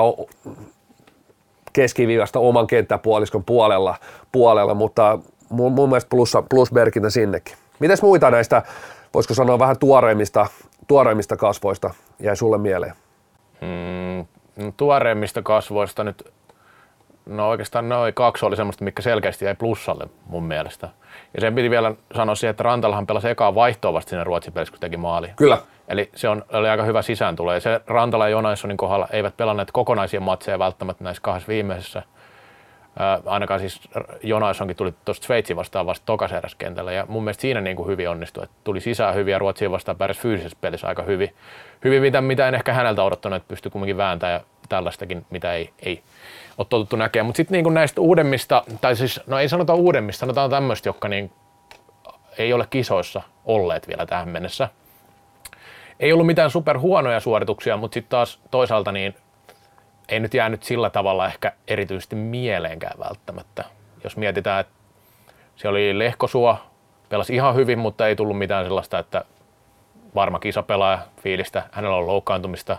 keskiviivasta 1.73 2.39
oman 2.39 2.67
kenttäpuoliskon 2.67 3.43
puolella, 3.43 3.95
puolella 4.31 4.73
mutta 4.73 5.19
mun, 5.49 5.71
mun 5.71 5.89
mielestä 5.89 6.09
plussa, 6.09 6.43
plusmerkintä 6.49 7.09
sinnekin. 7.09 7.57
Mites 7.79 8.01
muita 8.01 8.31
näistä, 8.31 8.63
voisiko 9.13 9.33
sanoa 9.33 9.59
vähän 9.59 9.79
tuoreimmista, 9.79 10.47
tuoreimmista 10.87 11.37
kasvoista 11.37 11.93
jäi 12.19 12.35
sulle 12.35 12.57
mieleen? 12.57 12.93
Mm, 13.61 14.25
no 14.65 14.71
tuoreimmista 14.77 15.41
kasvoista 15.41 16.03
nyt, 16.03 16.33
no 17.25 17.49
oikeastaan 17.49 17.89
noin 17.89 18.13
kaksi 18.13 18.45
oli 18.45 18.55
semmoista, 18.55 18.83
mikä 18.83 19.01
selkeästi 19.01 19.45
jäi 19.45 19.55
plussalle 19.55 20.07
mun 20.25 20.43
mielestä. 20.43 20.89
Ja 21.33 21.41
sen 21.41 21.55
piti 21.55 21.69
vielä 21.69 21.93
sanoa 22.15 22.35
siihen, 22.35 22.51
että 22.51 22.63
Rantalahan 22.63 23.07
pelasi 23.07 23.29
ekaa 23.29 23.55
vaihtoa 23.55 23.93
vasta 23.93 24.09
sinne 24.09 24.23
Ruotsin 24.23 24.53
pelissä, 24.53 24.71
kun 24.71 24.79
teki 24.79 24.97
maali. 24.97 25.29
Kyllä. 25.35 25.57
Eli 25.87 26.09
se 26.15 26.29
on, 26.29 26.45
oli 26.53 26.69
aika 26.69 26.83
hyvä 26.83 27.01
sisääntulo. 27.01 27.53
Ja 27.53 27.59
se 27.59 27.81
Rantala 27.87 28.25
ja 28.25 28.29
Jonaissonin 28.29 28.77
kohdalla 28.77 29.07
eivät 29.11 29.37
pelanneet 29.37 29.71
kokonaisia 29.71 30.19
matseja 30.19 30.59
välttämättä 30.59 31.03
näissä 31.03 31.21
kahdessa 31.21 31.47
viimeisessä. 31.47 32.03
Ää, 32.99 33.19
ainakaan 33.25 33.59
siis 33.59 33.81
Jonaissonkin 34.23 34.77
tuli 34.77 34.93
tuosta 35.05 35.25
Sveitsin 35.25 35.55
vastaan 35.55 35.85
vasta 35.85 36.05
tokaserässä 36.05 36.57
kentällä. 36.57 36.91
Ja 36.91 37.05
mun 37.09 37.23
mielestä 37.23 37.41
siinä 37.41 37.61
niin 37.61 37.75
kuin 37.75 37.87
hyvin 37.87 38.09
onnistui. 38.09 38.43
Että 38.43 38.55
tuli 38.63 38.81
sisään 38.81 39.15
hyvin 39.15 39.31
ja 39.31 39.39
Ruotsiin 39.39 39.71
vastaan 39.71 39.97
pärjäsi 39.97 40.21
fyysisessä 40.21 40.57
pelissä 40.61 40.87
aika 40.87 41.03
hyvin. 41.03 41.35
Hyvin 41.83 42.01
mitä, 42.01 42.21
mitä 42.21 42.47
en 42.47 42.55
ehkä 42.55 42.73
häneltä 42.73 43.03
odottanut, 43.03 43.37
että 43.37 43.47
pystyi 43.47 43.71
kumminkin 43.71 43.97
vääntämään 43.97 44.39
ja 44.39 44.45
tällaistakin, 44.69 45.25
mitä 45.29 45.53
ei, 45.53 45.69
ei 45.83 46.03
ole 46.57 46.67
totuttu 46.69 46.95
näkemään. 46.95 47.25
Mutta 47.25 47.37
sitten 47.37 47.63
niin 47.63 47.73
näistä 47.73 48.01
uudemmista, 48.01 48.63
tai 48.81 48.95
siis 48.95 49.21
no 49.27 49.39
ei 49.39 49.49
sanota 49.49 49.73
uudemmista, 49.73 50.19
sanotaan 50.19 50.49
tämmöistä, 50.49 50.89
jotka 50.89 51.07
niin 51.07 51.31
ei 52.37 52.53
ole 52.53 52.67
kisoissa 52.69 53.21
olleet 53.45 53.87
vielä 53.87 54.05
tähän 54.05 54.29
mennessä– 54.29 54.69
ei 55.99 56.13
ollut 56.13 56.27
mitään 56.27 56.51
super 56.51 56.79
huonoja 56.79 57.19
suorituksia, 57.19 57.77
mutta 57.77 57.93
sitten 57.93 58.09
taas 58.09 58.39
toisaalta 58.51 58.91
niin 58.91 59.15
ei 60.09 60.19
nyt 60.19 60.33
jäänyt 60.33 60.63
sillä 60.63 60.89
tavalla 60.89 61.27
ehkä 61.27 61.51
erityisesti 61.67 62.15
mieleenkään 62.15 62.99
välttämättä. 62.99 63.63
Jos 64.03 64.17
mietitään, 64.17 64.59
että 64.59 64.73
se 65.55 65.67
oli 65.67 65.99
Lehkosua, 65.99 66.57
pelasi 67.09 67.35
ihan 67.35 67.55
hyvin, 67.55 67.79
mutta 67.79 68.07
ei 68.07 68.15
tullut 68.15 68.37
mitään 68.37 68.65
sellaista, 68.65 68.99
että 68.99 69.25
varma 70.15 70.39
kisapelaaja 70.39 70.99
fiilistä, 71.21 71.63
hänellä 71.71 71.97
on 71.97 72.07
loukkaantumista. 72.07 72.77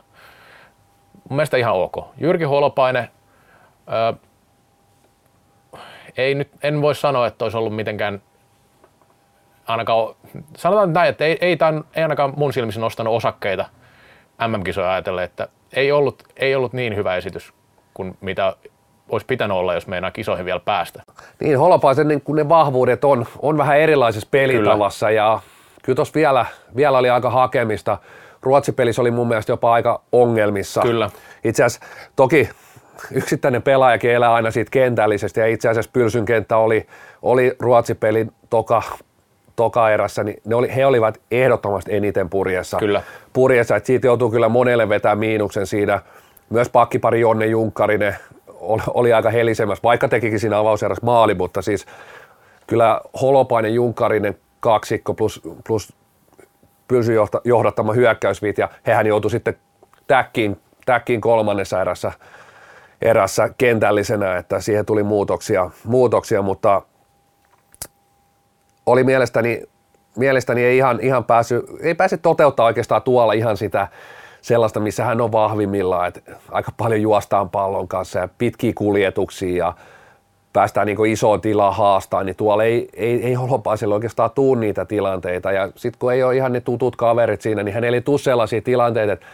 Mun 1.28 1.36
mielestä 1.36 1.56
ihan 1.56 1.74
ok. 1.74 1.96
Jyrki 2.18 2.44
Holopainen, 2.44 3.08
ää, 3.86 4.14
ei 6.16 6.34
nyt, 6.34 6.50
en 6.62 6.82
voi 6.82 6.94
sanoa, 6.94 7.26
että 7.26 7.44
olisi 7.44 7.56
ollut 7.56 7.76
mitenkään 7.76 8.22
ainakaan, 9.66 10.14
sanotaan 10.56 10.92
näin, 10.92 11.08
että 11.08 11.24
ei, 11.24 11.38
ei, 11.40 11.56
tämän, 11.56 11.84
ei 11.96 12.02
ainakaan 12.02 12.32
mun 12.36 12.52
silmissä 12.52 12.80
nostanut 12.80 13.14
osakkeita 13.14 13.66
MM-kisoja 14.48 14.92
ajatellen, 14.92 15.24
että 15.24 15.48
ei 15.72 15.92
ollut, 15.92 16.22
ei 16.36 16.54
ollut 16.54 16.72
niin 16.72 16.96
hyvä 16.96 17.16
esitys 17.16 17.52
kuin 17.94 18.16
mitä 18.20 18.56
olisi 19.08 19.26
pitänyt 19.26 19.56
olla, 19.56 19.74
jos 19.74 19.86
meinaa 19.86 20.10
kisoihin 20.10 20.44
vielä 20.44 20.60
päästä. 20.60 21.02
Niin, 21.40 21.58
Holopaisen 21.58 22.08
niin 22.08 22.20
kun 22.20 22.36
ne 22.36 22.48
vahvuudet 22.48 23.04
on, 23.04 23.26
on 23.42 23.58
vähän 23.58 23.78
erilaisessa 23.78 24.28
pelitavassa 24.30 25.06
kyllä. 25.06 25.20
ja 25.20 25.40
kyllä 25.82 25.96
tuossa 25.96 26.14
vielä, 26.14 26.46
vielä 26.76 26.98
oli 26.98 27.10
aika 27.10 27.30
hakemista. 27.30 27.98
Ruotsipelissä 28.42 29.02
oli 29.02 29.10
mun 29.10 29.28
mielestä 29.28 29.52
jopa 29.52 29.72
aika 29.72 30.00
ongelmissa. 30.12 30.82
Kyllä. 30.82 31.10
Itse 31.44 31.64
asiassa 31.64 31.86
toki 32.16 32.48
yksittäinen 33.10 33.62
pelaajakin 33.62 34.10
elää 34.10 34.34
aina 34.34 34.50
siitä 34.50 34.70
kentällisesti 34.70 35.40
ja 35.40 35.46
itse 35.46 35.68
asiassa 35.68 35.90
Pylsyn 35.92 36.24
kenttä 36.24 36.56
oli, 36.56 36.86
oli 37.22 37.56
Ruotsipelin 37.58 38.32
toka 38.50 38.82
toka 39.56 39.90
erässä, 39.90 40.24
niin 40.24 40.40
ne 40.44 40.54
oli, 40.54 40.74
he 40.76 40.86
olivat 40.86 41.20
ehdottomasti 41.30 41.94
eniten 41.94 42.30
purjessa. 42.30 42.76
Kyllä. 42.76 43.02
Purjessa, 43.32 43.76
että 43.76 43.86
siitä 43.86 44.06
joutuu 44.06 44.30
kyllä 44.30 44.48
monelle 44.48 44.88
vetää 44.88 45.14
miinuksen 45.14 45.66
siinä. 45.66 46.02
Myös 46.50 46.68
pakkipari 46.68 47.20
Jonne 47.20 47.46
Junkkarinen 47.46 48.16
oli, 48.94 49.12
aika 49.12 49.30
helisemässä, 49.30 49.82
vaikka 49.82 50.08
tekikin 50.08 50.40
siinä 50.40 50.58
avauserässä 50.58 51.06
maali, 51.06 51.34
mutta 51.34 51.62
siis 51.62 51.86
kyllä 52.66 53.00
Holopainen 53.22 53.74
Junkkarinen 53.74 54.38
kaksikko 54.60 55.14
plus, 55.14 55.42
plus 55.66 55.92
pylsy 56.88 57.14
johdattama 57.44 57.92
hyökkäysviit, 57.92 58.58
ja 58.58 58.68
hehän 58.86 59.06
joutui 59.06 59.30
sitten 59.30 59.56
täkkiin, 60.06 60.60
täkkiin 60.86 61.20
kolmannessa 61.20 61.80
erässä, 61.80 62.12
erässä 63.02 63.48
kentällisenä, 63.58 64.36
että 64.36 64.60
siihen 64.60 64.86
tuli 64.86 65.02
muutoksia, 65.02 65.70
muutoksia 65.84 66.42
mutta 66.42 66.82
oli 68.86 69.04
mielestäni, 69.04 69.62
mielestäni 70.16 70.64
ei 70.64 70.76
ihan, 70.76 71.00
ihan 71.00 71.24
päässyt, 71.24 71.64
ei 71.80 71.94
päässyt 71.94 72.22
toteuttaa 72.22 72.66
oikeastaan 72.66 73.02
tuolla 73.02 73.32
ihan 73.32 73.56
sitä 73.56 73.88
sellaista, 74.42 74.80
missä 74.80 75.04
hän 75.04 75.20
on 75.20 75.32
vahvimmillaan, 75.32 76.08
että 76.08 76.20
aika 76.50 76.72
paljon 76.76 77.02
juostaan 77.02 77.50
pallon 77.50 77.88
kanssa 77.88 78.18
ja 78.18 78.28
pitkiä 78.38 78.72
kuljetuksia 78.74 79.66
ja 79.66 79.72
päästään 80.52 80.86
niin 80.86 81.06
isoon 81.06 81.40
tilaan 81.40 81.74
haastaa, 81.74 82.24
niin 82.24 82.36
tuolla 82.36 82.64
ei, 82.64 82.88
ei, 82.94 83.22
ei 83.26 83.34
Holopaiselle 83.34 83.94
oikeastaan 83.94 84.30
tuu 84.30 84.54
niitä 84.54 84.84
tilanteita. 84.84 85.52
Ja 85.52 85.68
sitten 85.76 85.98
kun 85.98 86.12
ei 86.12 86.22
ole 86.22 86.36
ihan 86.36 86.52
ne 86.52 86.60
tutut 86.60 86.96
kaverit 86.96 87.40
siinä, 87.40 87.62
niin 87.62 87.74
hän 87.74 87.84
ei 87.84 88.00
tule 88.00 88.18
sellaisia 88.18 88.60
tilanteita, 88.62 89.12
että 89.12 89.26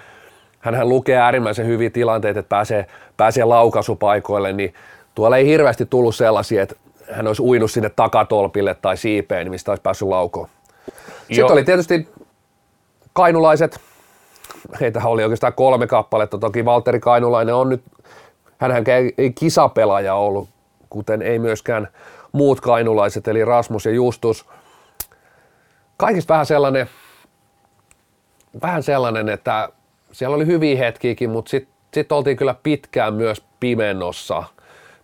hän 0.61 0.89
lukee 0.89 1.17
äärimmäisen 1.17 1.67
hyviä 1.67 1.91
tilanteita, 1.91 2.41
että 2.41 2.49
pääsee, 2.49 2.87
pääsee 3.17 3.45
laukaisupaikoille, 3.45 4.53
niin 4.53 4.75
tuolla 5.15 5.37
ei 5.37 5.47
hirveästi 5.47 5.87
tullut 5.87 6.15
sellaisia, 6.15 6.63
että 6.63 6.75
hän 7.13 7.27
olisi 7.27 7.43
uinut 7.43 7.71
sinne 7.71 7.91
takatolpille 7.91 8.75
tai 8.75 8.97
siipeen, 8.97 9.51
mistä 9.51 9.71
olisi 9.71 9.83
päässyt 9.83 10.09
laukoon. 10.09 10.49
Sitten 11.19 11.37
Joo. 11.37 11.53
oli 11.53 11.65
tietysti 11.65 12.09
kainulaiset, 13.13 13.81
heitä 14.81 15.01
oli 15.05 15.23
oikeastaan 15.23 15.53
kolme 15.53 15.87
kappaletta, 15.87 16.39
toki 16.39 16.65
Valtteri 16.65 17.01
Kainulainen 17.01 17.55
on 17.55 17.69
nyt, 17.69 17.83
hänhän 18.59 18.85
ei 19.19 19.33
kisapelaaja 19.33 20.15
ollut, 20.15 20.49
kuten 20.91 21.23
ei 21.23 21.39
myöskään 21.39 21.89
muut 22.33 22.61
kainulaiset, 22.61 23.29
eli 23.29 23.45
Rasmus 23.45 23.87
ja 23.87 23.93
Justus. 23.93 24.47
Kaikista 25.97 26.35
vähän 26.35 26.47
sellainen, 26.47 26.91
vähän 28.63 28.83
sellainen, 28.83 29.29
että 29.29 29.69
siellä 30.13 30.37
oli 30.37 30.47
hyviä 30.47 30.79
hetkiäkin, 30.79 31.31
mutta 31.31 31.51
sitten 31.51 31.75
sit 31.95 32.13
oltiin 32.13 32.37
kyllä 32.37 32.55
pitkään 32.63 33.15
myös 33.15 33.45
pimennossa– 33.61 34.43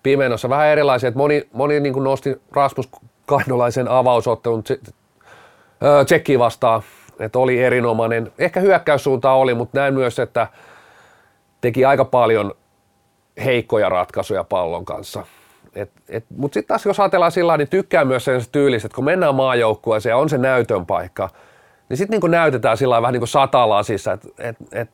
pimenossa. 0.09 0.49
Vähän 0.49 0.69
erilaisia, 0.69 1.09
että 1.09 1.19
moni, 1.19 1.49
moni 1.53 1.81
niin 1.81 1.93
kuin 1.93 2.05
nosti 2.05 2.43
Rasmus 2.53 2.89
Kainolaisen 3.27 3.89
avausottelun 3.89 4.65
Tsekki 6.05 6.39
vastaan, 6.39 6.83
että 7.19 7.39
oli 7.39 7.63
erinomainen. 7.63 8.33
Ehkä 8.39 8.61
hyökkäyssuunta 8.61 9.33
oli, 9.33 9.55
mutta 9.55 9.81
näin 9.81 9.95
myös, 9.95 10.19
että 10.19 10.47
teki 11.61 11.85
aika 11.85 12.05
paljon 12.05 12.55
heikkoja 13.45 13.89
ratkaisuja 13.89 14.45
pallon 14.45 14.85
kanssa. 14.85 15.27
Mutta 16.37 16.55
sitten 16.55 16.69
taas 16.69 16.87
jos 16.87 17.01
ajatellaan 17.01 17.33
sillä 17.33 17.57
niin 17.57 17.69
tykkää 17.69 18.05
myös 18.05 18.25
sen 18.25 18.41
tyylistä, 18.53 18.87
että 18.87 18.97
kun 18.97 19.05
mennään 19.05 19.35
maajoukkueeseen 19.35 20.11
ja 20.11 20.17
on 20.17 20.29
se 20.29 20.39
näytön 20.39 20.87
paikka, 20.87 21.29
niin 21.89 21.97
sitten 21.97 22.21
niin 22.21 22.31
näytetään 22.31 22.77
sillä 22.77 23.03
vähän 23.03 23.13
niin 23.13 23.21
kuin 23.21 23.29
satalasissa, 23.29 24.13
että 24.13 24.29
et, 24.39 24.57
et 24.73 24.91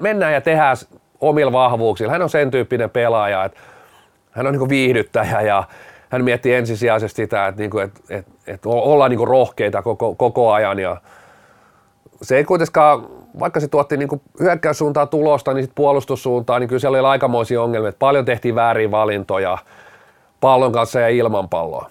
mennään 0.00 0.32
ja 0.32 0.40
tehdään 0.40 0.76
omilla 1.20 1.52
vahvuuksilla. 1.52 2.12
Hän 2.12 2.22
on 2.22 2.30
sen 2.30 2.50
tyyppinen 2.50 2.90
pelaaja, 2.90 3.44
että 3.44 3.60
hän 4.38 4.46
on 4.46 4.52
niin 4.52 4.68
viihdyttäjä 4.68 5.40
ja 5.40 5.64
hän 6.08 6.24
miettii 6.24 6.54
ensisijaisesti 6.54 7.22
sitä, 7.22 7.46
että, 7.46 7.60
niin 7.60 7.70
kuin, 7.70 7.84
että, 7.84 8.00
että, 8.10 8.32
että 8.46 8.68
ollaan 8.68 9.10
niin 9.10 9.28
rohkeita 9.28 9.82
koko, 9.82 10.14
koko 10.14 10.52
ajan 10.52 10.78
ja 10.78 10.96
se 12.22 12.36
ei 12.36 12.44
kuitenkaan, 12.44 13.06
vaikka 13.40 13.60
se 13.60 13.68
tuotti 13.68 13.96
niin 13.96 14.22
hyökkäyssuuntaan 14.40 15.08
tulosta, 15.08 15.54
niin 15.54 15.62
sitten 15.62 15.74
puolustussuuntaan, 15.74 16.60
niin 16.60 16.68
kyllä 16.68 16.80
siellä 16.80 16.98
oli 16.98 17.08
aikamoisia 17.08 17.62
ongelmia, 17.62 17.92
paljon 17.98 18.24
tehtiin 18.24 18.54
väärin 18.54 18.90
valintoja 18.90 19.58
pallon 20.40 20.72
kanssa 20.72 21.00
ja 21.00 21.08
ilman 21.08 21.48
palloa. 21.48 21.90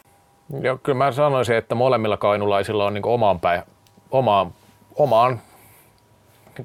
Joo, 0.61 0.77
kyllä 0.83 0.97
mä 0.97 1.11
sanoisin, 1.11 1.55
että 1.55 1.75
molemmilla 1.75 2.17
kainulaisilla 2.17 2.85
on 2.85 2.93
niin 2.93 3.05
omaan, 3.05 3.39
päin, 3.39 3.61
omaan, 4.11 4.51
omaan 4.95 5.41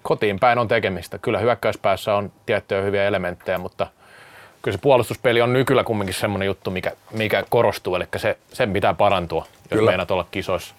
kotiin 0.02 0.38
päin 0.38 0.58
on 0.58 0.68
tekemistä. 0.68 1.18
Kyllä 1.18 1.38
hyökkäyspäässä 1.38 2.14
on 2.14 2.32
tiettyjä 2.46 2.82
hyviä 2.82 3.04
elementtejä, 3.04 3.58
mutta– 3.58 3.86
kyllä 4.62 4.76
se 4.76 4.82
puolustuspeli 4.82 5.42
on 5.42 5.52
nykyllä 5.52 5.84
kumminkin 5.84 6.14
semmoinen 6.14 6.46
juttu, 6.46 6.70
mikä, 6.70 6.92
mikä 7.10 7.44
korostuu, 7.48 7.94
eli 7.94 8.04
se, 8.16 8.38
sen 8.52 8.72
pitää 8.72 8.94
parantua, 8.94 9.46
jos 9.70 9.78
kyllä. 9.78 9.90
meinaat 9.90 10.10
olla 10.10 10.26
kisoissa. 10.30 10.74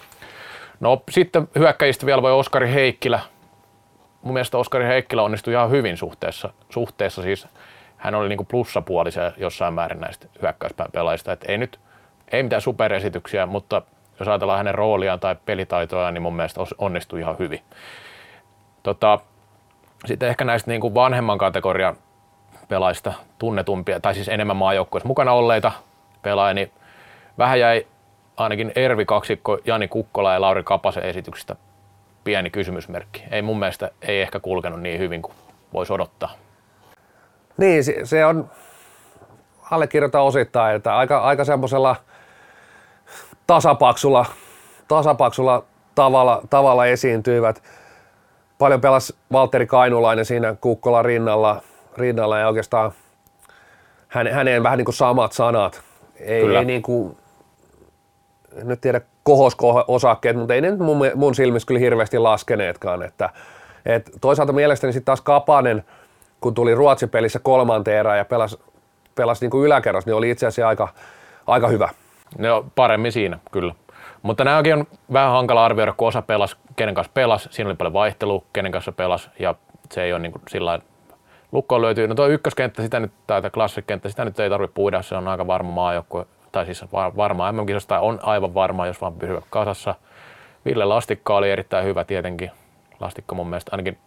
No 0.79 1.03
sitten 1.09 1.47
hyökkäjistä 1.55 2.05
vielä 2.05 2.21
voi 2.21 2.31
Oskari 2.31 2.73
Heikkilä. 2.73 3.19
Mun 4.21 4.33
mielestä 4.33 4.57
Oskari 4.57 4.85
Heikkilä 4.85 5.21
onnistui 5.21 5.53
ihan 5.53 5.71
hyvin 5.71 5.97
suhteessa, 5.97 6.49
suhteessa 6.69 7.21
siis 7.21 7.47
hän 7.97 8.15
oli 8.15 8.29
niinku 8.29 8.43
plussapuolisia 8.43 9.31
jossain 9.37 9.73
määrin 9.73 10.01
näistä 10.01 10.27
hyökkäyspelaajista. 10.41 11.31
Et 11.31 11.45
ei 11.47 11.57
nyt 11.57 11.79
ei 12.31 12.43
mitään 12.43 12.61
superesityksiä, 12.61 13.45
mutta 13.45 13.81
jos 14.19 14.27
ajatellaan 14.27 14.57
hänen 14.57 14.75
rooliaan 14.75 15.19
tai 15.19 15.35
pelitaitoaan, 15.45 16.13
niin 16.13 16.21
mun 16.21 16.35
mielestä 16.35 16.61
onnistui 16.77 17.19
ihan 17.19 17.35
hyvin. 17.39 17.61
Tota, 18.83 19.19
sitten 20.05 20.29
ehkä 20.29 20.45
näistä 20.45 20.71
niin 20.71 20.81
kuin 20.81 20.93
vanhemman 20.93 21.37
kategorian 21.37 21.95
pelaajista 22.73 23.13
tunnetumpia, 23.39 23.99
tai 23.99 24.13
siis 24.13 24.29
enemmän 24.29 24.55
maajoukkueessa 24.55 25.07
mukana 25.07 25.33
olleita 25.33 25.71
pelaajia, 26.21 26.53
niin 26.53 26.71
vähän 27.37 27.59
jäi 27.59 27.87
ainakin 28.37 28.71
Ervi 28.75 29.05
kaksikko 29.05 29.57
Jani 29.65 29.87
Kukkola 29.87 30.33
ja 30.33 30.41
Lauri 30.41 30.63
Kapasen 30.63 31.03
esityksestä 31.03 31.55
pieni 32.23 32.49
kysymysmerkki. 32.49 33.23
Ei 33.31 33.41
mun 33.41 33.59
mielestä 33.59 33.91
ei 34.01 34.21
ehkä 34.21 34.39
kulkenut 34.39 34.81
niin 34.81 34.99
hyvin 34.99 35.21
kuin 35.21 35.33
voisi 35.73 35.93
odottaa. 35.93 36.31
Niin, 37.57 37.83
se, 37.83 37.95
se 38.03 38.25
on, 38.25 38.49
allekirjoita 39.71 40.21
osittain, 40.21 40.75
että 40.75 40.97
aika, 40.97 41.19
aika 41.19 41.45
semmoisella 41.45 41.95
tasapaksulla, 43.47 44.25
tasapaksulla 44.87 45.63
tavalla, 45.95 46.41
tavalla 46.49 46.85
esiintyivät. 46.85 47.63
Paljon 48.57 48.81
pelasi 48.81 49.15
Valtteri 49.31 49.65
Kainulainen 49.65 50.25
siinä 50.25 50.55
Kukkola 50.61 51.01
rinnalla, 51.01 51.61
rinnalla 51.97 52.39
ja 52.39 52.47
oikeastaan 52.47 52.91
häneen 54.07 54.63
vähän 54.63 54.77
niin 54.77 54.85
kuin 54.85 54.95
samat 54.95 55.31
sanat. 55.31 55.81
Ei, 56.19 56.55
ei 56.55 56.65
niin 56.65 56.81
kuin, 56.81 57.17
en 58.55 58.67
nyt 58.67 58.81
tiedä 58.81 59.01
kohosko 59.23 59.83
osakkeet, 59.87 60.37
mutta 60.37 60.53
ei 60.53 60.61
ne 60.61 60.75
mun, 60.75 60.97
mun 61.15 61.35
silmissä 61.35 61.67
kyllä 61.67 61.79
hirveästi 61.79 62.17
laskeneetkaan. 62.17 63.03
Että, 63.03 63.29
et 63.85 64.11
toisaalta 64.21 64.53
mielestäni 64.53 64.93
sitten 64.93 65.05
taas 65.05 65.21
Kapanen, 65.21 65.83
kun 66.41 66.53
tuli 66.53 66.75
Ruotsin 66.75 67.09
pelissä 67.09 67.39
kolmanteen 67.39 67.97
erään 67.97 68.17
ja 68.17 68.25
pelasi, 68.25 68.59
pelasi 69.15 69.45
niin 69.45 69.51
kuin 69.51 69.65
yläkerros, 69.65 70.05
niin 70.05 70.15
oli 70.15 70.29
itse 70.29 70.47
asiassa 70.47 70.67
aika, 70.67 70.87
aika 71.47 71.67
hyvä. 71.67 71.89
No 72.37 72.65
paremmin 72.75 73.11
siinä, 73.11 73.39
kyllä. 73.51 73.75
Mutta 74.21 74.43
nämäkin 74.43 74.73
on 74.73 74.87
vähän 75.13 75.31
hankala 75.31 75.65
arvioida, 75.65 75.93
kun 75.97 76.07
osa 76.07 76.21
pelas, 76.21 76.57
kenen 76.75 76.95
kanssa 76.95 77.11
pelas, 77.13 77.47
siinä 77.51 77.69
oli 77.69 77.75
paljon 77.75 77.93
vaihtelua, 77.93 78.43
kenen 78.53 78.71
kanssa 78.71 78.91
pelas, 78.91 79.29
ja 79.39 79.55
se 79.91 80.03
ei 80.03 80.13
ole 80.13 80.21
niin 80.21 80.31
kuin 80.31 80.41
sillä 80.49 80.79
lukkoon 81.53 81.81
löytyy. 81.81 82.07
No 82.07 82.15
tuo 82.15 82.27
ykköskenttä, 82.27 82.81
sitä 82.81 82.99
nyt, 82.99 83.11
tai 83.27 83.41
klassikenttä, 83.53 84.09
sitä 84.09 84.25
nyt 84.25 84.39
ei 84.39 84.49
tarvitse 84.49 84.73
puida, 84.73 85.01
se 85.01 85.15
on 85.15 85.27
aika 85.27 85.47
varma 85.47 85.71
maajoukkue 85.71 86.25
tai 86.51 86.65
siis 86.65 86.85
varmaa 86.91 87.51
MM-kisasta 87.51 87.99
on 87.99 88.19
aivan 88.23 88.53
varma, 88.53 88.87
jos 88.87 89.01
vaan 89.01 89.13
pysyvät 89.13 89.43
kasassa. 89.49 89.95
Ville 90.65 90.85
Lastikka 90.85 91.35
oli 91.35 91.51
erittäin 91.51 91.85
hyvä 91.85 92.03
tietenkin. 92.03 92.51
Lastikka 92.99 93.35
mun 93.35 93.47
mielestä 93.47 93.71
ainakin 93.71 93.97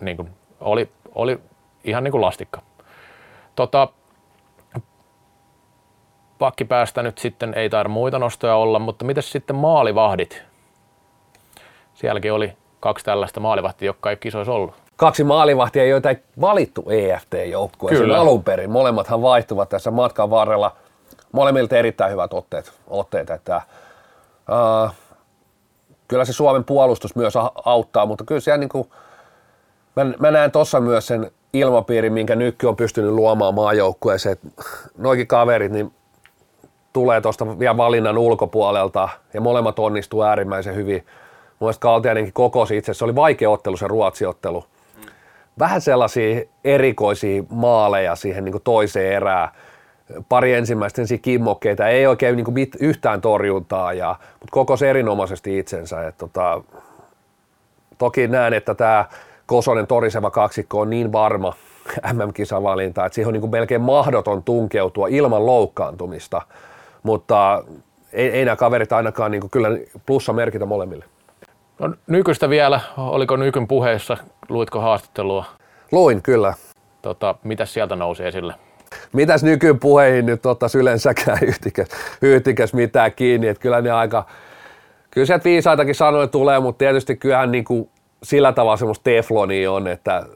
niin 0.00 0.16
kuin, 0.16 0.30
oli, 0.60 0.92
oli 1.14 1.38
ihan 1.84 2.04
niin 2.04 2.12
kuin 2.12 2.20
lastikka. 2.20 2.62
Tota, 3.56 3.88
pakkipäästä 6.38 7.02
nyt 7.02 7.18
sitten 7.18 7.54
ei 7.54 7.70
taida 7.70 7.88
muita 7.88 8.18
nostoja 8.18 8.56
olla, 8.56 8.78
mutta 8.78 9.04
miten 9.04 9.22
sitten 9.22 9.56
maalivahdit? 9.56 10.42
Sielläkin 11.94 12.32
oli 12.32 12.52
kaksi 12.80 13.04
tällaista 13.04 13.40
maalivahtia, 13.40 13.86
jotka 13.86 14.10
ei 14.10 14.16
kisoissa 14.16 14.52
ollut. 14.52 14.74
Kaksi 15.00 15.24
maalivahtia, 15.24 15.84
joita 15.84 16.10
ei 16.10 16.18
valittu 16.40 16.84
EFT-joukkueeseen 16.90 18.10
alun 18.10 18.44
perin. 18.44 18.70
Molemmathan 18.70 19.22
vaihtuvat 19.22 19.68
tässä 19.68 19.90
matkan 19.90 20.30
varrella– 20.30 20.76
molemmilta 21.32 21.76
erittäin 21.76 22.12
hyvät 22.12 22.34
otteet, 22.34 22.72
otteet 22.86 23.30
että 23.30 23.62
uh, 24.86 24.90
kyllä 26.08 26.24
se 26.24 26.32
Suomen 26.32 26.64
puolustus 26.64 27.16
myös 27.16 27.34
auttaa, 27.64 28.06
mutta 28.06 28.24
kyllä 28.24 28.40
siellä 28.40 28.58
niin 28.58 28.68
kuin, 28.68 28.88
mä, 29.96 30.04
mä 30.18 30.30
näen 30.30 30.52
tuossa 30.52 30.80
myös 30.80 31.06
sen 31.06 31.30
ilmapiirin, 31.52 32.12
minkä 32.12 32.36
Nykky 32.36 32.66
on 32.66 32.76
pystynyt 32.76 33.10
luomaan 33.10 33.54
maajoukkueeseen, 33.54 34.36
noikin 34.98 35.26
kaverit, 35.26 35.72
niin 35.72 35.92
tulee 36.92 37.20
tuosta 37.20 37.58
vielä 37.58 37.76
valinnan 37.76 38.18
ulkopuolelta 38.18 39.08
ja 39.34 39.40
molemmat 39.40 39.78
onnistuu 39.78 40.22
äärimmäisen 40.22 40.74
hyvin. 40.74 41.06
Mielestäni 41.60 41.80
Kaltiainenkin 41.80 42.32
kokosi 42.32 42.76
itse, 42.76 42.94
se 42.94 43.04
oli 43.04 43.14
vaikea 43.14 43.50
ottelu 43.50 43.76
se 43.76 43.88
Ruotsi-ottelu. 43.88 44.64
Vähän 45.58 45.80
sellaisia 45.80 46.42
erikoisia 46.64 47.42
maaleja 47.50 48.16
siihen 48.16 48.44
niin 48.44 48.52
kuin 48.52 48.62
toiseen 48.62 49.12
erään 49.12 49.48
pari 50.28 50.54
ensimmäistä 50.54 51.02
kimmokkeita, 51.22 51.88
ei 51.88 52.06
oikein 52.06 52.36
niin 52.36 52.44
kuin 52.44 52.54
mit, 52.54 52.76
yhtään 52.80 53.20
torjuntaa, 53.20 53.92
ja, 53.92 54.16
mutta 54.32 54.50
koko 54.50 54.76
se 54.76 54.90
erinomaisesti 54.90 55.58
itsensä. 55.58 56.08
Et, 56.08 56.18
tota, 56.18 56.62
toki 57.98 58.28
näen, 58.28 58.52
että 58.52 58.74
tämä 58.74 59.04
Kosonen 59.46 59.86
toriseva 59.86 60.30
kaksikko 60.30 60.80
on 60.80 60.90
niin 60.90 61.12
varma 61.12 61.54
MM-kisavalinta, 62.12 63.06
että 63.06 63.14
siihen 63.14 63.28
on 63.28 63.32
niin 63.32 63.40
kuin 63.40 63.50
melkein 63.50 63.80
mahdoton 63.80 64.42
tunkeutua 64.42 65.08
ilman 65.08 65.46
loukkaantumista, 65.46 66.42
mutta 67.02 67.64
ei, 68.12 68.28
ei 68.28 68.44
nämä 68.44 68.56
kaverit 68.56 68.92
ainakaan 68.92 69.30
niin 69.30 69.40
kuin, 69.40 69.50
kyllä 69.50 69.68
plussa 70.06 70.32
merkitä 70.32 70.66
molemmille. 70.66 71.04
No, 71.78 71.94
nykyistä 72.06 72.50
vielä, 72.50 72.80
oliko 72.96 73.36
Nykyn 73.36 73.68
puheessa, 73.68 74.16
luitko 74.50 74.80
haastattelua? 74.80 75.44
Luin, 75.92 76.22
kyllä. 76.22 76.54
Tota, 77.02 77.34
mitä 77.44 77.64
sieltä 77.66 77.96
nousi 77.96 78.24
esille? 78.24 78.54
mitäs 79.12 79.42
nykypuheihin 79.42 80.26
nyt 80.26 80.46
ottaisi 80.46 80.78
yleensäkään 80.78 81.38
yhtikäs, 81.42 81.88
yhtikäs 82.22 82.74
mitään 82.74 83.12
kiinni, 83.12 83.48
että 83.48 83.62
kyllä 83.62 83.80
ne 83.80 83.90
aika, 83.90 84.26
kyllä 85.10 85.26
sieltä 85.26 85.44
viisaitakin 85.44 85.94
sanoja 85.94 86.26
tulee, 86.26 86.60
mutta 86.60 86.78
tietysti 86.78 87.16
kyllähän 87.16 87.52
niin 87.52 87.64
kuin 87.64 87.88
sillä 88.22 88.52
tavalla 88.52 88.76
semmoista 88.76 89.04
teflonia 89.04 89.72
on, 89.72 89.88
että 89.88 90.26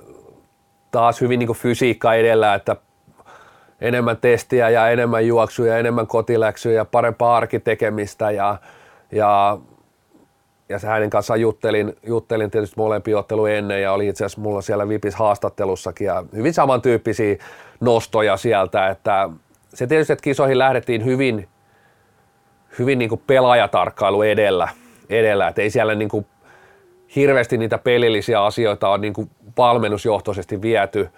taas 0.90 1.20
hyvin 1.20 1.38
niin 1.38 1.46
kuin 1.46 1.58
fysiikka 1.58 2.14
edellä, 2.14 2.54
että 2.54 2.76
enemmän 3.80 4.16
testiä 4.16 4.70
ja 4.70 4.88
enemmän 4.88 5.26
juoksuja, 5.26 5.78
enemmän 5.78 6.06
kotiläksyjä 6.06 6.76
ja 6.76 6.84
parempaa 6.84 7.36
arkitekemistä 7.36 8.30
ja, 8.30 8.56
ja 9.12 9.58
ja 10.68 10.78
se 10.78 10.86
hänen 10.86 11.10
kanssaan 11.10 11.40
juttelin, 11.40 11.96
juttelin 12.06 12.50
tietysti 12.50 12.74
molempia 12.76 13.18
ottelu 13.18 13.46
ennen 13.46 13.82
ja 13.82 13.92
oli 13.92 14.08
itse 14.08 14.24
asiassa 14.24 14.40
mulla 14.40 14.60
siellä 14.60 14.88
Vipis 14.88 15.14
haastattelussakin 15.14 16.06
ja 16.06 16.24
hyvin 16.36 16.54
samantyyppisiä 16.54 17.36
nostoja 17.80 18.36
sieltä, 18.36 18.88
että 18.88 19.30
se 19.74 19.86
tietysti, 19.86 20.12
että 20.12 20.22
kisoihin 20.22 20.58
lähdettiin 20.58 21.04
hyvin, 21.04 21.48
hyvin 22.78 22.98
niin 22.98 23.08
kuin 23.08 23.22
pelaajatarkkailu 23.26 24.22
edellä, 24.22 24.68
edellä. 25.10 25.48
Että 25.48 25.62
ei 25.62 25.70
siellä 25.70 25.94
niin 25.94 26.08
kuin 26.08 26.26
hirveästi 27.16 27.58
niitä 27.58 27.78
pelillisiä 27.78 28.44
asioita 28.44 28.88
on 28.88 29.00
niin 29.00 29.14
kuin 29.14 29.30
valmennusjohtoisesti 29.56 30.62
viety, 30.62 31.08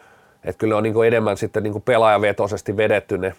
että 0.45 0.59
kyllä 0.59 0.77
on 0.77 0.83
niin 0.83 0.95
kuin 0.95 1.07
enemmän 1.07 1.37
sitten 1.37 1.63
niin 1.63 1.73
kuin 1.73 1.83
pelaajavetoisesti 1.83 2.77
vedetty 2.77 3.19
ne 3.19 3.35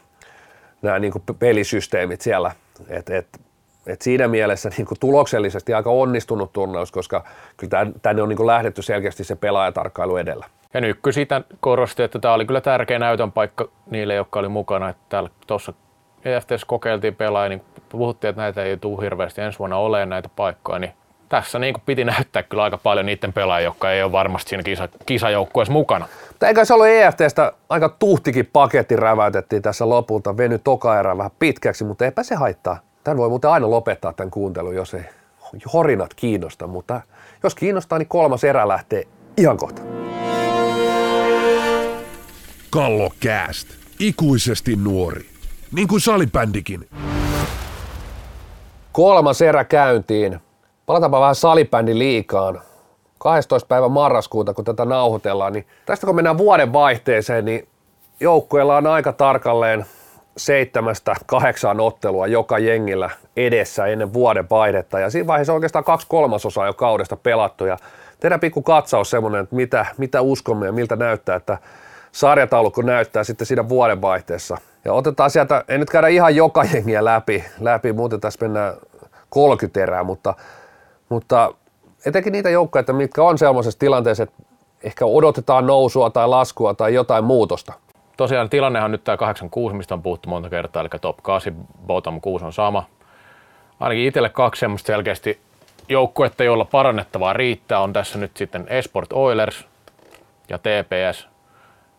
nämä 0.82 1.00
niin 1.00 1.12
kuin 1.12 1.24
pelisysteemit 1.40 2.22
siellä, 2.22 2.52
että 2.90 3.18
et 3.18 3.26
et 3.36 3.47
siinä 4.02 4.28
mielessä 4.28 4.70
niin 4.78 4.86
kuin 4.86 5.00
tuloksellisesti 5.00 5.74
aika 5.74 5.90
onnistunut 5.90 6.54
turnaus, 6.54 6.92
koska 6.92 7.24
kyllä 7.58 7.88
tänne 8.02 8.22
on 8.22 8.30
niin 8.30 8.38
kuin 8.38 8.48
lähdetty 8.48 8.82
selkeästi 8.82 9.24
se 9.24 9.36
pelaajatarkkailu 9.36 10.18
edellä. 10.18 10.46
Ja 10.74 10.82
Nykky 10.82 11.12
siitä 11.12 11.42
korosti, 11.60 12.04
että 12.04 12.20
tämä 12.20 12.34
oli 12.34 12.46
kyllä 12.46 12.62
tärkeä 12.62 13.00
näytön 13.00 13.32
paikka 13.32 13.70
niille, 13.90 14.14
jotka 14.14 14.40
oli 14.40 14.48
mukana. 14.48 14.90
Että 14.90 15.04
täällä 15.10 15.30
tuossa 15.48 15.74
EFTS 16.26 16.66
kokeiltiin 16.66 17.16
pelaajia, 17.16 17.50
niin 17.50 17.62
puhuttiin, 17.90 18.30
että 18.30 18.42
näitä 18.42 18.64
ei 18.64 18.78
tule 18.78 19.04
hirveästi 19.04 19.42
ensi 19.42 19.60
vuonna 19.60 19.78
olemaan 19.78 20.10
näitä 20.10 20.30
paikkoja, 20.36 20.80
niin 20.80 20.94
tässä 21.30 21.60
niin 21.60 21.76
piti 21.86 22.04
näyttää 22.04 22.44
kyllä 22.44 22.64
aika 22.64 22.78
paljon 22.78 23.06
niiden 23.06 23.34
pelaajia, 23.34 23.68
jotka 23.68 23.92
ei 23.92 24.04
ole 24.04 24.12
varmasti 24.12 24.50
siinä 24.50 24.64
kisa, 24.64 24.90
kisajoukkueessa 25.06 25.74
mukana. 25.74 26.08
Mutta 26.28 26.48
eikä 26.48 26.66
se 26.66 26.74
ollut 26.74 26.88
EFTstä 26.88 27.54
aika 27.70 27.90
tuhtikin 27.90 28.50
paketti 28.54 28.96
räväytettiin 28.96 29.62
tässä 29.62 29.90
lopulta, 29.90 30.38
veny 30.38 30.60
toka 30.64 31.00
erä 31.00 31.18
vähän 31.18 31.32
pitkäksi, 31.40 31.84
mutta 31.84 32.06
eipä 32.06 32.24
se 32.24 32.36
haittaa. 32.36 32.87
Tämän 33.08 33.18
voi 33.18 33.30
muuten 33.30 33.50
aina 33.50 33.70
lopettaa 33.70 34.14
tämän 34.14 34.32
kuuntelun, 34.32 34.76
jos 34.76 34.94
ei 34.94 35.04
horinat 35.74 36.14
kiinnosta, 36.14 36.68
mutta 36.68 37.02
jos 37.44 37.56
kiinnostaa, 37.56 38.00
niin 38.00 38.08
kolmas 38.08 38.44
erä 38.44 38.68
lähtee 38.68 39.04
ihan 39.38 39.58
kohta. 39.58 39.82
Kallo 42.70 43.12
Cast. 43.26 43.68
Ikuisesti 44.00 44.76
nuori. 44.76 45.26
Niin 45.72 45.88
kuin 45.88 46.02
salibändikin. 46.02 46.90
Kolmas 48.92 49.42
erä 49.42 49.64
käyntiin. 49.64 50.40
Palataanpa 50.86 51.22
vähän 51.22 51.36
salibändin 51.36 52.00
liikaan. 52.00 52.62
12. 53.18 53.68
päivä 53.68 53.90
marraskuuta, 53.90 54.54
kun 54.54 54.66
tätä 54.66 54.86
nauhoitellaan, 54.86 55.54
niin 55.54 55.68
tästä 55.86 56.06
kun 56.06 56.16
mennään 56.16 56.38
vuoden 56.38 56.74
vaihteeseen, 56.74 57.46
niin 57.46 57.68
joukkueella 58.20 58.78
on 58.78 58.88
aika 58.88 59.14
tarkalleen 59.14 59.86
seitsemästä 60.38 61.16
kahdeksaan 61.26 61.80
ottelua 61.80 62.28
joka 62.28 62.60
jengillä 62.60 63.10
edessä 63.38 63.86
ennen 63.86 64.14
vuoden 64.14 64.48
vaihdetta. 64.50 65.00
Ja 65.00 65.10
siinä 65.10 65.28
vaiheessa 65.28 65.54
oikeastaan 65.54 65.86
kaksi 65.86 66.08
kolmasosaa 66.10 66.66
jo 66.66 66.74
kaudesta 66.74 67.16
pelattu. 67.16 67.66
Ja 67.66 67.78
tehdään 68.20 68.40
pikku 68.40 68.62
katsaus 68.62 69.10
semmoinen, 69.10 69.44
että 69.44 69.56
mitä, 69.56 69.86
mitä 69.98 70.22
uskomme 70.22 70.66
ja 70.66 70.72
miltä 70.72 70.96
näyttää, 70.96 71.36
että 71.36 71.58
sarjataulukko 72.12 72.82
näyttää 72.82 73.24
sitten 73.24 73.48
siinä 73.48 73.70
vuodenvaihteessa. 73.70 74.58
Ja 74.86 74.94
otetaan 74.94 75.32
sieltä, 75.32 75.64
en 75.68 75.80
nyt 75.80 75.90
käydä 75.90 76.08
ihan 76.08 76.36
joka 76.36 76.64
jengiä 76.74 77.06
läpi, 77.06 77.44
läpi 77.60 77.94
muuten 77.94 78.22
tässä 78.22 78.46
mennään 78.46 78.74
30 79.30 79.84
erää, 79.84 80.04
mutta, 80.04 80.34
mutta 81.10 81.54
etenkin 82.06 82.34
niitä 82.34 82.50
joukkoja, 82.50 82.94
mitkä 82.94 83.24
on 83.24 83.38
sellaisessa 83.38 83.80
tilanteessa, 83.80 84.24
että 84.24 84.36
ehkä 84.84 85.06
odotetaan 85.06 85.68
nousua 85.68 86.10
tai 86.10 86.28
laskua 86.28 86.74
tai 86.74 86.94
jotain 86.94 87.24
muutosta– 87.24 87.74
tosiaan 88.18 88.50
tilannehan 88.50 88.92
nyt 88.92 89.04
tämä 89.04 89.18
86, 89.18 89.76
mistä 89.76 89.94
on 89.94 90.04
puhuttu 90.04 90.30
monta 90.30 90.50
kertaa, 90.50 90.82
eli 90.82 90.90
top 91.02 91.18
8, 91.24 91.56
bottom 91.88 92.22
6 92.22 92.46
on 92.46 92.54
sama. 92.54 92.84
Ainakin 93.80 94.06
itselle 94.06 94.30
kaksi 94.30 94.60
semmoista 94.60 94.88
selkeästi 94.88 95.40
joukkuetta, 95.90 96.44
joilla 96.44 96.66
parannettavaa 96.66 97.34
riittää, 97.34 97.80
on 97.80 97.94
tässä 97.94 98.20
nyt 98.20 98.38
sitten 98.38 98.66
Esport 98.70 99.14
Oilers 99.14 99.68
ja 100.50 100.58
TPS. 100.58 101.28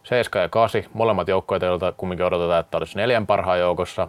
7 0.02 0.42
ja 0.42 0.48
8, 0.48 0.82
molemmat 0.92 1.28
joukkueet, 1.28 1.62
joilta 1.62 1.92
kumminkin 1.96 2.26
odotetaan, 2.26 2.60
että 2.60 2.76
olisi 2.76 2.96
neljän 2.96 3.26
parhaan 3.26 3.60
joukossa. 3.60 4.08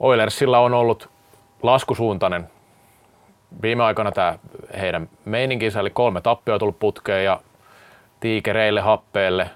Oilersilla 0.00 0.58
on 0.58 0.74
ollut 0.74 1.08
laskusuuntainen 1.62 2.50
viime 3.62 3.84
aikoina 3.84 4.12
tämä 4.12 4.38
heidän 4.80 5.08
meininkinsä, 5.24 5.80
eli 5.80 5.90
kolme 5.90 6.20
tappioa 6.20 6.58
tullut 6.58 6.78
putkeen 6.78 7.24
ja 7.24 7.40
tiikereille, 8.20 8.80
happeelle 8.80 9.50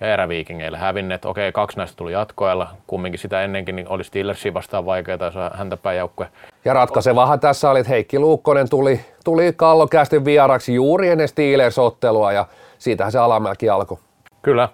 ja 0.00 0.12
eräviikingeille 0.12 0.78
hävinneet. 0.78 1.24
Okei, 1.24 1.52
kaksi 1.52 1.78
näistä 1.78 1.96
tuli 1.96 2.12
jatkoajalla. 2.12 2.68
Kumminkin 2.86 3.18
sitä 3.18 3.42
ennenkin 3.42 3.76
niin 3.76 3.88
oli 3.88 4.04
Steelersia 4.04 4.54
vastaan 4.54 4.86
vaikeaa, 4.86 5.18
jos 5.20 5.34
häntä 5.54 5.76
päin 5.76 5.98
joukkue. 5.98 6.28
Ja 6.64 6.74
ratkaisevahan 6.74 7.40
tässä 7.40 7.70
oli, 7.70 7.80
että 7.80 7.90
Heikki 7.90 8.18
Luukkonen 8.18 8.68
tuli, 8.68 9.00
tuli 9.24 9.52
kallokästin 9.56 10.24
vieraksi 10.24 10.74
juuri 10.74 11.08
ennen 11.08 11.28
Steelers-ottelua 11.28 12.32
ja 12.32 12.46
siitähän 12.78 13.12
se 13.12 13.18
alamäki 13.18 13.68
alkoi. 13.68 13.98
Kyllä. 14.42 14.68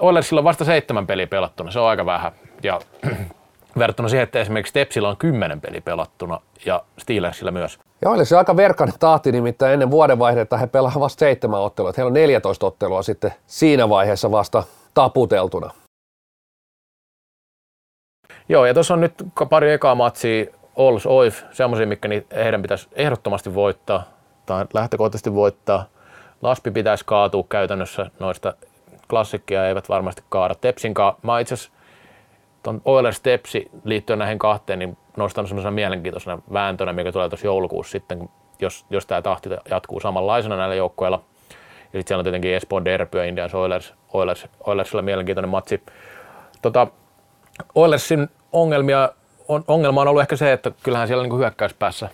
Oilersilla 0.00 0.40
on 0.40 0.44
vasta 0.44 0.64
seitsemän 0.64 1.06
peliä 1.06 1.26
pelattuna, 1.26 1.70
se 1.70 1.80
on 1.80 1.88
aika 1.88 2.06
vähän. 2.06 2.32
Ja 2.62 2.80
verrattuna 3.78 4.08
siihen, 4.08 4.24
että 4.24 4.40
esimerkiksi 4.40 4.72
Tepsillä 4.72 5.08
on 5.08 5.16
kymmenen 5.16 5.60
peliä 5.60 5.80
pelattuna 5.80 6.40
ja 6.66 6.82
Steelersillä 6.98 7.50
myös. 7.50 7.78
Joo, 8.04 8.14
eli 8.14 8.24
se 8.24 8.36
aika 8.36 8.56
verkkainen 8.56 8.98
tahti, 8.98 9.32
nimittäin 9.32 9.72
ennen 9.72 9.90
vuodenvaihdetta 9.90 10.56
he 10.56 10.66
pelaavat 10.66 11.00
vasta 11.00 11.20
seitsemän 11.20 11.60
ottelua. 11.60 11.92
Heillä 11.96 12.08
on 12.08 12.14
14 12.14 12.66
ottelua 12.66 13.02
sitten 13.02 13.34
siinä 13.46 13.88
vaiheessa 13.88 14.30
vasta 14.30 14.62
taputeltuna. 14.94 15.70
Joo, 18.48 18.66
ja 18.66 18.74
tuossa 18.74 18.94
on 18.94 19.00
nyt 19.00 19.14
pari 19.50 19.72
ekaa 19.72 19.94
matsia 19.94 20.46
Ols 20.76 21.06
Oif, 21.06 21.42
semmoisia, 21.50 21.86
mikä 21.86 22.08
heidän 22.34 22.62
pitäisi 22.62 22.88
ehdottomasti 22.92 23.54
voittaa, 23.54 24.04
tai 24.46 24.64
lähtökohtaisesti 24.74 25.34
voittaa. 25.34 25.84
Laspi 26.42 26.70
pitäisi 26.70 27.04
kaatua 27.04 27.44
käytännössä 27.48 28.10
noista 28.18 28.54
klassikkia 29.08 29.68
eivät 29.68 29.88
varmasti 29.88 30.22
kaada. 30.28 30.54
Tepsinkaan, 30.54 31.14
mä 31.22 31.40
itse 31.40 31.54
asiassa 31.54 31.72
tuon 32.62 32.82
Oilers 32.84 33.20
Tepsi 33.20 33.70
liittyen 33.84 34.18
näihin 34.18 34.38
kahteen, 34.38 34.78
niin 34.78 34.96
nostan 35.16 35.46
semmoisena 35.46 35.70
mielenkiintoisena 35.70 36.38
vääntönä, 36.52 36.92
mikä 36.92 37.12
tulee 37.12 37.28
tuossa 37.28 37.46
joulukuussa 37.46 37.92
sitten, 37.92 38.28
jos, 38.60 38.86
jos 38.90 39.06
tämä 39.06 39.22
tahti 39.22 39.48
jatkuu 39.70 40.00
samanlaisena 40.00 40.56
näillä 40.56 40.74
joukkoilla. 40.74 41.22
Ja 41.92 41.98
sitten 41.98 42.08
siellä 42.08 42.20
on 42.20 42.24
tietenkin 42.24 42.54
Espoon 42.54 42.84
Derby 42.84 43.18
ja 43.18 43.24
Indians 43.24 43.54
Oilers, 43.54 43.94
Oilers, 44.12 44.46
Oilersilla 44.66 45.02
mielenkiintoinen 45.02 45.48
matsi. 45.48 45.82
Tota, 46.62 46.86
Oilersin 47.74 48.28
ongelmia, 48.52 49.08
on, 49.48 49.64
ongelma 49.68 50.00
on 50.00 50.08
ollut 50.08 50.20
ehkä 50.22 50.36
se, 50.36 50.52
että 50.52 50.72
kyllähän 50.82 51.08
siellä 51.08 51.24
niin 51.24 51.38
hyökkäyspäässä 51.38 52.08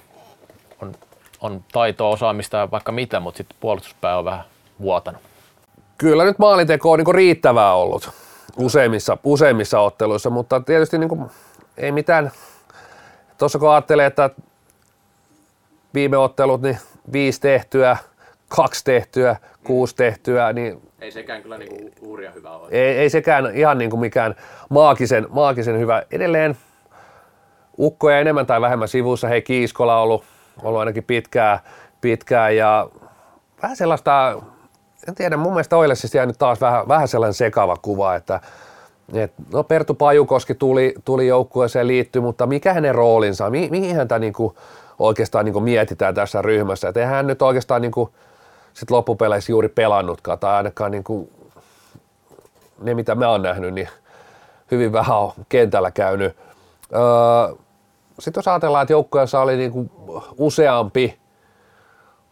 on, 0.82 0.92
on 1.40 1.64
taitoa, 1.72 2.09
osaamista 2.09 2.57
ja 2.57 2.70
vaikka 2.70 2.92
mitä, 2.92 3.20
mutta 3.20 3.38
sitten 3.38 3.57
puolustuspää 3.61 4.18
on 4.18 4.24
vähän 4.24 4.44
vuotanut. 4.80 5.22
Kyllä 5.99 6.24
nyt 6.24 6.38
maalinteko 6.38 6.90
on 6.90 6.99
niin 6.99 7.14
riittävää 7.14 7.74
ollut 7.74 8.11
useimmissa, 8.57 9.18
useimmissa 9.24 9.80
otteluissa, 9.80 10.30
mutta 10.30 10.61
tietysti 10.61 10.99
niin 10.99 11.09
kuin, 11.09 11.30
ei 11.76 11.92
mitään. 11.92 12.30
Tuossa 13.38 13.59
kun 13.59 13.70
ajattelee, 13.70 14.07
että 14.07 14.30
viime 15.94 16.16
ottelut, 16.16 16.62
niin 16.62 16.78
viisi 17.12 17.40
tehtyä, 17.40 17.96
kaksi 18.49 18.84
tehtyä, 18.84 19.36
kuusi 19.64 19.96
tehtyä, 19.96 20.53
niin 20.53 20.82
ei 21.01 21.12
sekään 21.12 21.42
kyllä 21.42 21.59
niin 21.59 21.92
uuria 22.01 22.30
hyvä 22.30 22.51
ole. 22.51 22.68
Ei, 22.70 22.99
ei 22.99 23.11
sekään 23.11 23.57
ihan 23.57 23.78
niin 23.78 23.90
kuin 23.90 24.01
mikään 24.01 24.34
maagisen, 24.70 25.26
maagisen 25.30 25.78
hyvä. 25.78 26.03
Edelleen 26.11 26.57
ukkoja 27.78 28.18
enemmän 28.18 28.46
tai 28.46 28.61
vähemmän 28.61 28.88
sivussa. 28.88 29.28
Hei 29.28 29.42
Kiiskola 29.42 29.96
on 29.96 30.03
ollut, 30.03 30.24
ollut 30.62 30.78
ainakin 30.78 31.05
pitkään, 31.05 31.59
pitkään 32.01 32.57
ja 32.57 32.88
vähän 33.62 33.76
sellaista 33.76 34.42
en 35.09 35.14
tiedä, 35.14 35.36
mun 35.36 35.52
mielestä 35.52 35.76
Oilesista 35.76 36.16
jäänyt 36.16 36.38
taas 36.38 36.61
vähän, 36.61 36.88
vähän 36.88 37.09
sellainen 37.09 37.34
sekava 37.34 37.76
kuva, 37.82 38.14
että 38.14 38.40
et, 39.14 39.32
no 39.52 39.64
Pertu 39.64 39.94
Pajukoski 39.94 40.54
tuli, 40.54 40.94
tuli 41.04 41.26
joukkueeseen 41.26 41.86
liittyy, 41.86 42.22
mutta 42.22 42.46
mikä 42.46 42.74
hänen 42.74 42.94
roolinsa, 42.94 43.50
mi, 43.50 43.68
mihin 43.70 43.96
häntä 43.96 44.18
niinku 44.18 44.54
oikeastaan 44.98 45.44
niinku 45.44 45.61
mietitään 45.61 46.14
tässä 46.14 46.42
ryhmässä, 46.42 46.88
että 46.88 47.06
hän 47.06 47.26
nyt 47.26 47.42
oikeastaan 47.42 47.82
niinku 47.82 48.12
sit 48.74 48.90
loppupeleissä 48.90 49.52
juuri 49.52 49.68
pelannutkaan, 49.68 50.38
tai 50.38 50.54
ainakaan 50.54 50.90
niinku 50.90 51.30
ne, 52.82 52.94
mitä 52.94 53.14
mä 53.14 53.28
oon 53.28 53.42
nähnyt, 53.42 53.74
niin 53.74 53.88
hyvin 54.70 54.92
vähän 54.92 55.18
on 55.18 55.32
kentällä 55.48 55.90
käynyt. 55.90 56.36
Öö, 56.94 57.56
sitten 58.18 58.38
jos 58.38 58.48
ajatellaan, 58.48 58.82
että 58.82 58.92
joukkueessa 58.92 59.40
oli 59.40 59.56
niinku 59.56 59.90
useampi 60.38 61.18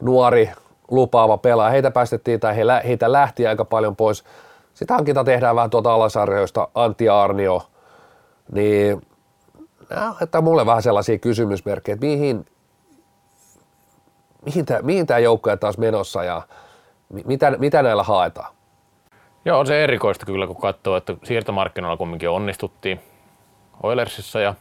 nuori 0.03 0.51
lupaava 0.91 1.39
pelaaja. 1.39 1.70
Heitä 1.70 1.91
päästettiin 1.91 2.41
tai 2.41 2.57
heitä 2.84 3.12
lähti 3.12 3.47
aika 3.47 3.64
paljon 3.64 3.97
pois. 3.97 4.24
Sitten 4.74 4.95
hankinta 4.95 5.24
tehdään 5.24 5.57
vähän 5.57 5.70
tuota 5.70 5.95
alasarjoista, 5.95 6.68
Antti 6.74 7.09
Arnio, 7.09 7.62
niin 8.53 9.03
että 10.22 10.41
mulle 10.41 10.66
vähän 10.66 10.82
sellaisia 10.82 11.18
kysymysmerkkejä, 11.18 11.95
että 11.95 12.07
mihin, 12.07 12.47
mihin, 14.45 14.66
tämä, 14.66 14.82
mihin 14.82 15.07
tämä 15.07 15.18
joukko 15.18 15.57
taas 15.57 15.78
menossa 15.78 16.24
ja 16.24 16.43
mitä, 17.24 17.51
mitä 17.51 17.82
näillä 17.82 18.03
haetaan? 18.03 18.55
Joo, 19.45 19.59
on 19.59 19.66
se 19.66 19.84
erikoista 19.84 20.26
kyllä, 20.26 20.47
kun 20.47 20.57
katsoo, 20.57 20.97
että 20.97 21.14
siirtomarkkinoilla 21.24 21.97
kumminkin 21.97 22.28
onnistuttiin 22.30 23.01
Oilersissa 23.82 24.41
ja 24.41 24.55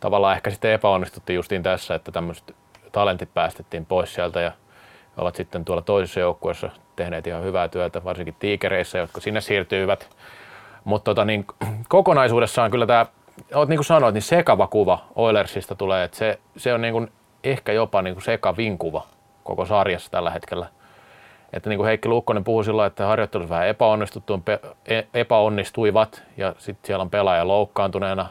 tavallaan 0.00 0.36
ehkä 0.36 0.50
sitten 0.50 0.72
epäonnistuttiin 0.72 1.34
justiin 1.34 1.62
tässä, 1.62 1.94
että 1.94 2.12
tämmöiset 2.12 2.56
talentit 2.92 3.34
päästettiin 3.34 3.86
pois 3.86 4.14
sieltä 4.14 4.40
ja 4.40 4.52
ovat 5.16 5.34
sitten 5.36 5.64
tuolla 5.64 5.82
toisessa 5.82 6.20
joukkueessa 6.20 6.70
tehneet 6.96 7.26
ihan 7.26 7.44
hyvää 7.44 7.68
työtä, 7.68 8.04
varsinkin 8.04 8.36
tiikereissä, 8.38 8.98
jotka 8.98 9.20
sinne 9.20 9.40
siirtyivät. 9.40 10.08
Mutta 10.84 11.04
tota, 11.04 11.24
niin, 11.24 11.46
kokonaisuudessaan 11.88 12.70
kyllä 12.70 12.86
tämä, 12.86 13.06
niin 13.68 13.78
kuin 13.78 13.84
sanoit, 13.84 14.14
niin 14.14 14.22
sekava 14.22 14.66
kuva 14.66 15.04
Oilersista 15.14 15.74
tulee, 15.74 16.04
että 16.04 16.16
se, 16.16 16.38
se 16.56 16.74
on 16.74 16.82
niin 16.82 16.92
kuin 16.92 17.12
ehkä 17.44 17.72
jopa 17.72 18.02
niin 18.02 18.14
kuin 18.14 18.24
sekavin 18.24 18.78
kuva 18.78 19.06
koko 19.44 19.66
sarjassa 19.66 20.10
tällä 20.10 20.30
hetkellä. 20.30 20.66
Että 21.52 21.70
niin 21.70 21.78
kuin 21.78 21.86
Heikki 21.86 22.08
Lukkonen 22.08 22.44
puhui 22.44 22.64
silloin, 22.64 22.86
että 22.86 23.06
harjoittelut 23.06 23.48
vähän 23.48 23.68
e, 24.86 25.02
epäonnistuivat 25.14 26.22
ja 26.36 26.54
sitten 26.58 26.86
siellä 26.86 27.02
on 27.02 27.10
pelaaja 27.10 27.48
loukkaantuneena. 27.48 28.28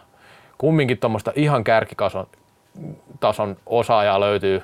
Kumminkin 0.57 0.97
tuommoista 0.97 1.31
ihan 1.35 1.63
kärkikason 1.63 2.27
tason 3.19 3.57
osaajaa 3.65 4.19
löytyy 4.19 4.63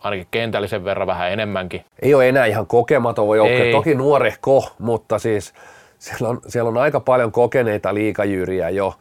ainakin 0.00 0.26
kentällisen 0.30 0.84
verran 0.84 1.06
vähän 1.06 1.32
enemmänkin. 1.32 1.84
Ei 2.02 2.14
ole 2.14 2.28
enää 2.28 2.46
ihan 2.46 2.66
kokematon 2.66 3.26
voi 3.26 3.36
joukkue, 3.36 3.70
toki 3.72 3.94
nuorehko, 3.94 4.72
mutta 4.78 5.18
siis 5.18 5.54
siellä 5.98 6.28
on, 6.28 6.40
siellä 6.46 6.68
on 6.68 6.76
aika 6.76 7.00
paljon 7.00 7.32
kokeneita 7.32 7.94
liikajyriä 7.94 8.70
jo 8.70 8.94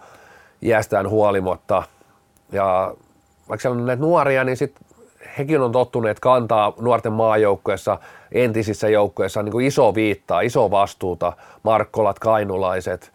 iästään 0.63 1.09
huolimatta. 1.09 1.83
Ja 2.51 2.93
vaikka 3.49 3.61
siellä 3.61 3.79
on 3.79 3.85
näitä 3.85 4.01
nuoria, 4.01 4.43
niin 4.43 4.57
sit 4.57 4.75
hekin 5.37 5.61
on 5.61 5.71
tottuneet 5.71 6.19
kantaa 6.19 6.73
nuorten 6.79 7.13
maajoukkueessa, 7.13 7.97
entisissä 8.31 8.89
joukkueissa 8.89 9.43
niin 9.43 9.51
kuin 9.51 9.65
iso 9.65 9.95
viittaa, 9.95 10.41
iso 10.41 10.71
vastuuta, 10.71 11.33
Markkolat, 11.63 12.19
Kainulaiset, 12.19 13.11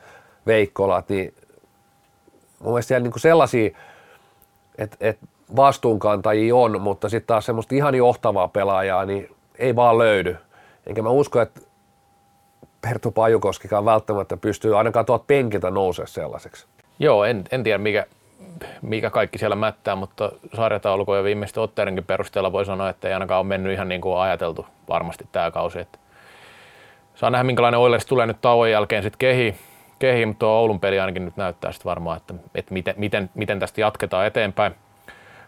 Veikkolat, 0.47 1.09
niin 1.09 1.35
mun 2.59 2.73
mielestä 2.73 2.89
siellä 2.89 3.03
niin 3.03 3.13
kuin 3.13 3.21
sellaisia, 3.21 3.71
että, 4.79 4.97
että 5.01 5.27
vastuunkantajia 5.57 6.57
on, 6.57 6.81
mutta 6.81 7.09
sitten 7.09 7.27
taas 7.27 7.47
semmoista 7.47 7.75
ihan 7.75 7.95
johtavaa 7.95 8.49
pelaajaa, 8.49 9.05
niin 9.05 9.31
ei 9.59 9.77
vaan 9.77 9.99
löydy. 9.99 10.37
Enkä 10.87 11.03
mä 11.03 11.09
usko, 11.09 11.41
että 11.41 11.61
Pertu 12.81 13.11
Pajukoskikaan 13.11 13.85
välttämättä 13.85 14.37
pystyy 14.37 14.79
ainakaan 14.79 15.07
tuolta 15.07 15.25
penkiltä 15.27 15.71
nousee 15.71 16.07
sellaiseksi. 16.07 16.67
Joo, 16.99 17.25
en, 17.25 17.45
en 17.51 17.63
tiedä 17.63 17.79
mikä, 17.79 18.07
mikä 18.83 19.11
kaikki 19.11 19.39
siellä 19.39 19.57
mättää, 19.57 19.97
mutta 19.97 20.33
sarjataulukon 20.57 21.17
ja 21.17 21.25
viimeisten 21.25 21.63
otteidenkin 21.63 22.05
perusteella 22.05 22.53
voi 22.53 22.65
sanoa, 22.65 22.89
että 22.89 23.09
ei 23.09 23.15
ainakaan 23.15 23.41
ole 23.41 23.47
mennyt 23.47 23.73
ihan 23.73 23.89
niin 23.89 24.01
kuin 24.01 24.19
ajateltu 24.19 24.67
varmasti 24.89 25.27
tämä 25.33 25.51
kausi. 25.51 25.79
Että 25.81 25.99
saa 27.15 27.31
nähdä, 27.31 27.45
minkälainen 27.45 27.81
Oilers 27.81 28.07
tulee 28.07 28.27
nyt 28.27 28.41
tauon 28.41 28.71
jälkeen 28.71 29.03
sitten 29.03 29.19
kehi, 29.19 29.55
kehi 29.99 30.27
mutta 30.27 30.39
tuo 30.39 30.49
Oulun 30.49 30.81
peli 30.81 31.01
ainakin 31.01 31.25
nyt 31.25 31.37
näyttää 31.37 31.73
sitten 31.73 31.91
varmaan, 31.91 32.17
että, 32.17 32.35
että 32.55 32.75
miten, 32.75 32.95
miten, 32.99 33.31
miten 33.35 33.61
tästä 33.61 33.81
jatketaan 33.81 34.27
eteenpäin. 34.27 34.75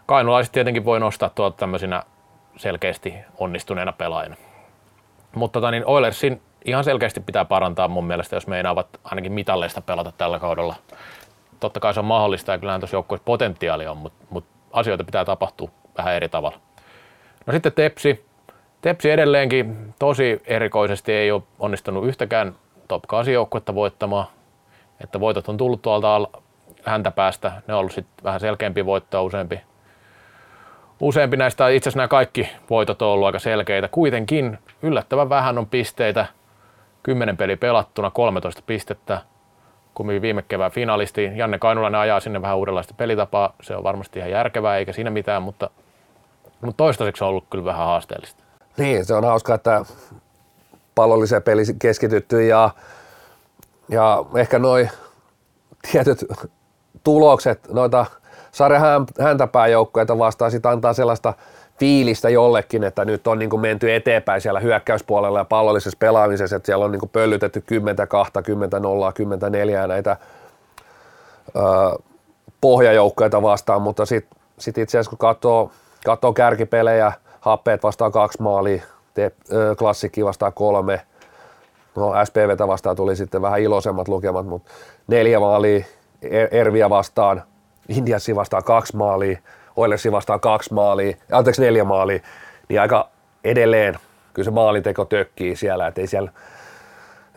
Kainulaiset 0.07 0.51
tietenkin 0.53 0.85
voi 0.85 0.99
nostaa 0.99 1.29
tuolta 1.29 1.57
tämmöisinä 1.57 2.03
selkeästi 2.55 3.13
onnistuneena 3.37 3.91
pelaajana. 3.91 4.35
Mutta 5.35 5.59
tota, 5.59 5.71
niin 5.71 5.85
Oilersin 5.85 6.41
ihan 6.65 6.83
selkeästi 6.83 7.19
pitää 7.19 7.45
parantaa 7.45 7.87
mun 7.87 8.07
mielestä, 8.07 8.35
jos 8.35 8.47
meinaavat 8.47 8.87
ainakin 9.03 9.31
mitalleista 9.31 9.81
pelata 9.81 10.11
tällä 10.17 10.39
kaudella. 10.39 10.75
Totta 11.59 11.79
kai 11.79 11.93
se 11.93 11.99
on 11.99 12.05
mahdollista 12.05 12.51
ja 12.51 12.57
kyllähän 12.57 12.81
tuossa 12.81 12.95
joukkueessa 12.95 13.25
potentiaali 13.25 13.87
on, 13.87 13.97
mutta, 13.97 14.25
mutta 14.29 14.49
asioita 14.73 15.03
pitää 15.03 15.25
tapahtua 15.25 15.69
vähän 15.97 16.13
eri 16.13 16.29
tavalla. 16.29 16.57
No 17.45 17.53
sitten 17.53 17.71
Tepsi. 17.71 18.25
Tepsi 18.81 19.11
edelleenkin 19.11 19.93
tosi 19.99 20.41
erikoisesti 20.45 21.13
ei 21.13 21.31
ole 21.31 21.43
onnistunut 21.59 22.05
yhtäkään 22.05 22.55
top 22.87 23.03
8 23.07 23.33
joukkuetta 23.33 23.75
voittamaan. 23.75 24.27
Että 25.03 25.19
voitot 25.19 25.49
on 25.49 25.57
tullut 25.57 25.81
tuolta 25.81 26.21
häntä 26.83 27.11
päästä. 27.11 27.51
Ne 27.67 27.73
on 27.73 27.79
ollut 27.79 27.91
sitten 27.91 28.23
vähän 28.23 28.39
selkeämpi 28.39 28.85
voittoa 28.85 29.21
useampi 29.21 29.61
Useampi 31.01 31.37
näistä, 31.37 31.69
itse 31.69 31.89
asiassa 31.89 31.97
nämä 31.97 32.07
kaikki 32.07 32.49
voitot 32.69 33.01
on 33.01 33.07
ollut 33.07 33.25
aika 33.25 33.39
selkeitä. 33.39 33.87
Kuitenkin 33.87 34.57
yllättävän 34.81 35.29
vähän 35.29 35.57
on 35.57 35.67
pisteitä 35.67 36.25
10 37.03 37.37
peli 37.37 37.55
pelattuna, 37.55 38.11
13 38.11 38.61
pistettä, 38.65 39.21
kumminkin 39.93 40.21
viime 40.21 40.41
kevään 40.41 40.71
finalisti. 40.71 41.31
Janne 41.35 41.59
Kainulainen 41.59 42.01
ajaa 42.01 42.19
sinne 42.19 42.41
vähän 42.41 42.57
uudenlaista 42.57 42.93
pelitapaa, 42.97 43.53
se 43.61 43.75
on 43.75 43.83
varmasti 43.83 44.19
ihan 44.19 44.31
järkevää 44.31 44.77
eikä 44.77 44.93
siinä 44.93 45.09
mitään, 45.09 45.41
mutta, 45.41 45.69
mutta 46.61 46.77
toistaiseksi 46.77 47.23
on 47.23 47.29
ollut 47.29 47.47
kyllä 47.49 47.65
vähän 47.65 47.87
haasteellista. 47.87 48.43
Niin, 48.77 49.05
se 49.05 49.13
on 49.13 49.23
hauska, 49.23 49.55
että 49.55 49.85
pallolliseen 50.95 51.43
peli 51.43 51.63
keskitytty 51.79 52.45
ja, 52.45 52.69
ja 53.89 54.25
ehkä 54.35 54.59
noin 54.59 54.89
tietyt 55.91 56.25
tulokset 57.03 57.69
noita 57.69 58.05
sarjan 58.57 59.05
häntäpääjoukkoita 59.19 60.17
vastaan 60.17 60.51
sit 60.51 60.65
antaa 60.65 60.93
sellaista 60.93 61.33
fiilistä 61.79 62.29
jollekin, 62.29 62.83
että 62.83 63.05
nyt 63.05 63.27
on 63.27 63.39
niin 63.39 63.49
kuin 63.49 63.59
menty 63.59 63.95
eteenpäin 63.95 64.41
siellä 64.41 64.59
hyökkäyspuolella 64.59 65.39
ja 65.39 65.45
pallollisessa 65.45 65.97
pelaamisessa, 65.99 66.55
että 66.55 66.65
siellä 66.65 66.85
on 66.85 66.91
niin 66.91 66.99
kuin 66.99 67.09
pöllytetty 67.09 67.61
10 67.61 68.07
2, 68.07 68.33
10 68.43 68.81
0, 68.81 69.13
10 69.13 69.51
4 69.51 69.87
näitä 69.87 70.17
ö, 71.47 71.59
pohjajoukkoita 72.61 73.41
vastaan, 73.41 73.81
mutta 73.81 74.05
sitten 74.05 74.39
sit 74.59 74.77
itse 74.77 74.97
asiassa 74.97 75.09
kun 75.09 75.17
katsoo, 75.17 75.71
katsoo 76.05 76.33
kärkipelejä, 76.33 77.11
happeet 77.39 77.83
vastaan 77.83 78.11
kaksi 78.11 78.41
maalia, 78.41 78.83
te, 79.13 79.31
ö, 79.51 79.75
klassikki 79.79 80.25
vastaan 80.25 80.53
kolme, 80.53 81.01
no 81.95 82.13
SPVtä 82.25 82.67
vastaan 82.67 82.95
tuli 82.95 83.15
sitten 83.15 83.41
vähän 83.41 83.59
iloisemmat 83.59 84.07
lukemat, 84.07 84.45
mutta 84.45 84.71
neljä 85.07 85.39
maalia, 85.39 85.85
er, 86.21 86.47
Erviä 86.51 86.89
vastaan, 86.89 87.43
Indiassi 87.89 88.35
vastaan 88.35 88.63
kaksi 88.63 88.95
maalia, 88.95 89.37
Oilersi 89.75 90.11
vastaan 90.11 90.39
kaksi 90.39 90.73
maalia, 90.73 91.17
anteeksi 91.31 91.61
neljä 91.61 91.83
maalia, 91.83 92.19
niin 92.69 92.81
aika 92.81 93.09
edelleen 93.43 93.99
kyllä 94.33 94.45
se 94.45 94.51
maalinteko 94.51 95.05
tökkii 95.05 95.55
siellä, 95.55 95.87
että 95.87 96.01
ei 96.01 96.07
siellä, 96.07 96.31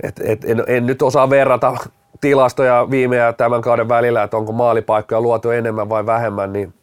et, 0.03 0.21
et, 0.25 0.45
en, 0.45 0.65
en, 0.67 0.87
nyt 0.87 1.03
osaa 1.03 1.31
verrata 1.31 1.77
tilastoja 2.21 2.87
viime 2.91 3.17
ja 3.17 3.33
tämän 3.33 3.63
kauden 3.63 3.89
välillä, 3.89 4.23
että 4.23 4.37
onko 4.37 4.53
maalipaikkoja 4.53 5.21
luotu 5.21 5.51
enemmän 5.51 5.89
vai 5.89 6.07
vähemmän, 6.07 6.53
niin 6.53 6.75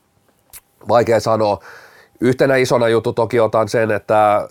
vaikea 0.88 1.20
sanoa. 1.20 1.60
Yhtenä 2.22 2.56
isona 2.56 2.88
juttu 2.88 3.14
toki 3.14 3.40
otan 3.40 3.70
sen, 3.70 3.92
että, 3.92 4.48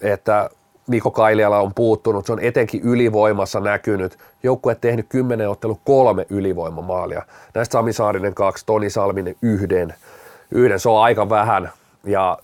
että 0.00 0.50
Mikko 0.86 1.10
Kailiala 1.10 1.60
on 1.60 1.74
puuttunut, 1.74 2.26
se 2.26 2.32
on 2.32 2.40
etenkin 2.40 2.80
ylivoimassa 2.82 3.60
näkynyt. 3.60 4.18
Joukkue 4.42 4.74
tehnyt 4.74 5.06
10 5.08 5.50
ottelu 5.50 5.80
kolme 5.84 6.26
ylivoimamaalia. 6.30 7.22
Näistä 7.54 7.72
Sami 7.72 7.92
Saarinen 7.92 8.34
kaksi, 8.34 8.66
Toni 8.66 8.90
Salminen 8.90 9.36
yhden. 9.42 9.94
Yhden, 10.50 10.80
se 10.80 10.88
on 10.88 11.02
aika 11.02 11.28
vähän. 11.28 11.70
Ja 12.04 12.38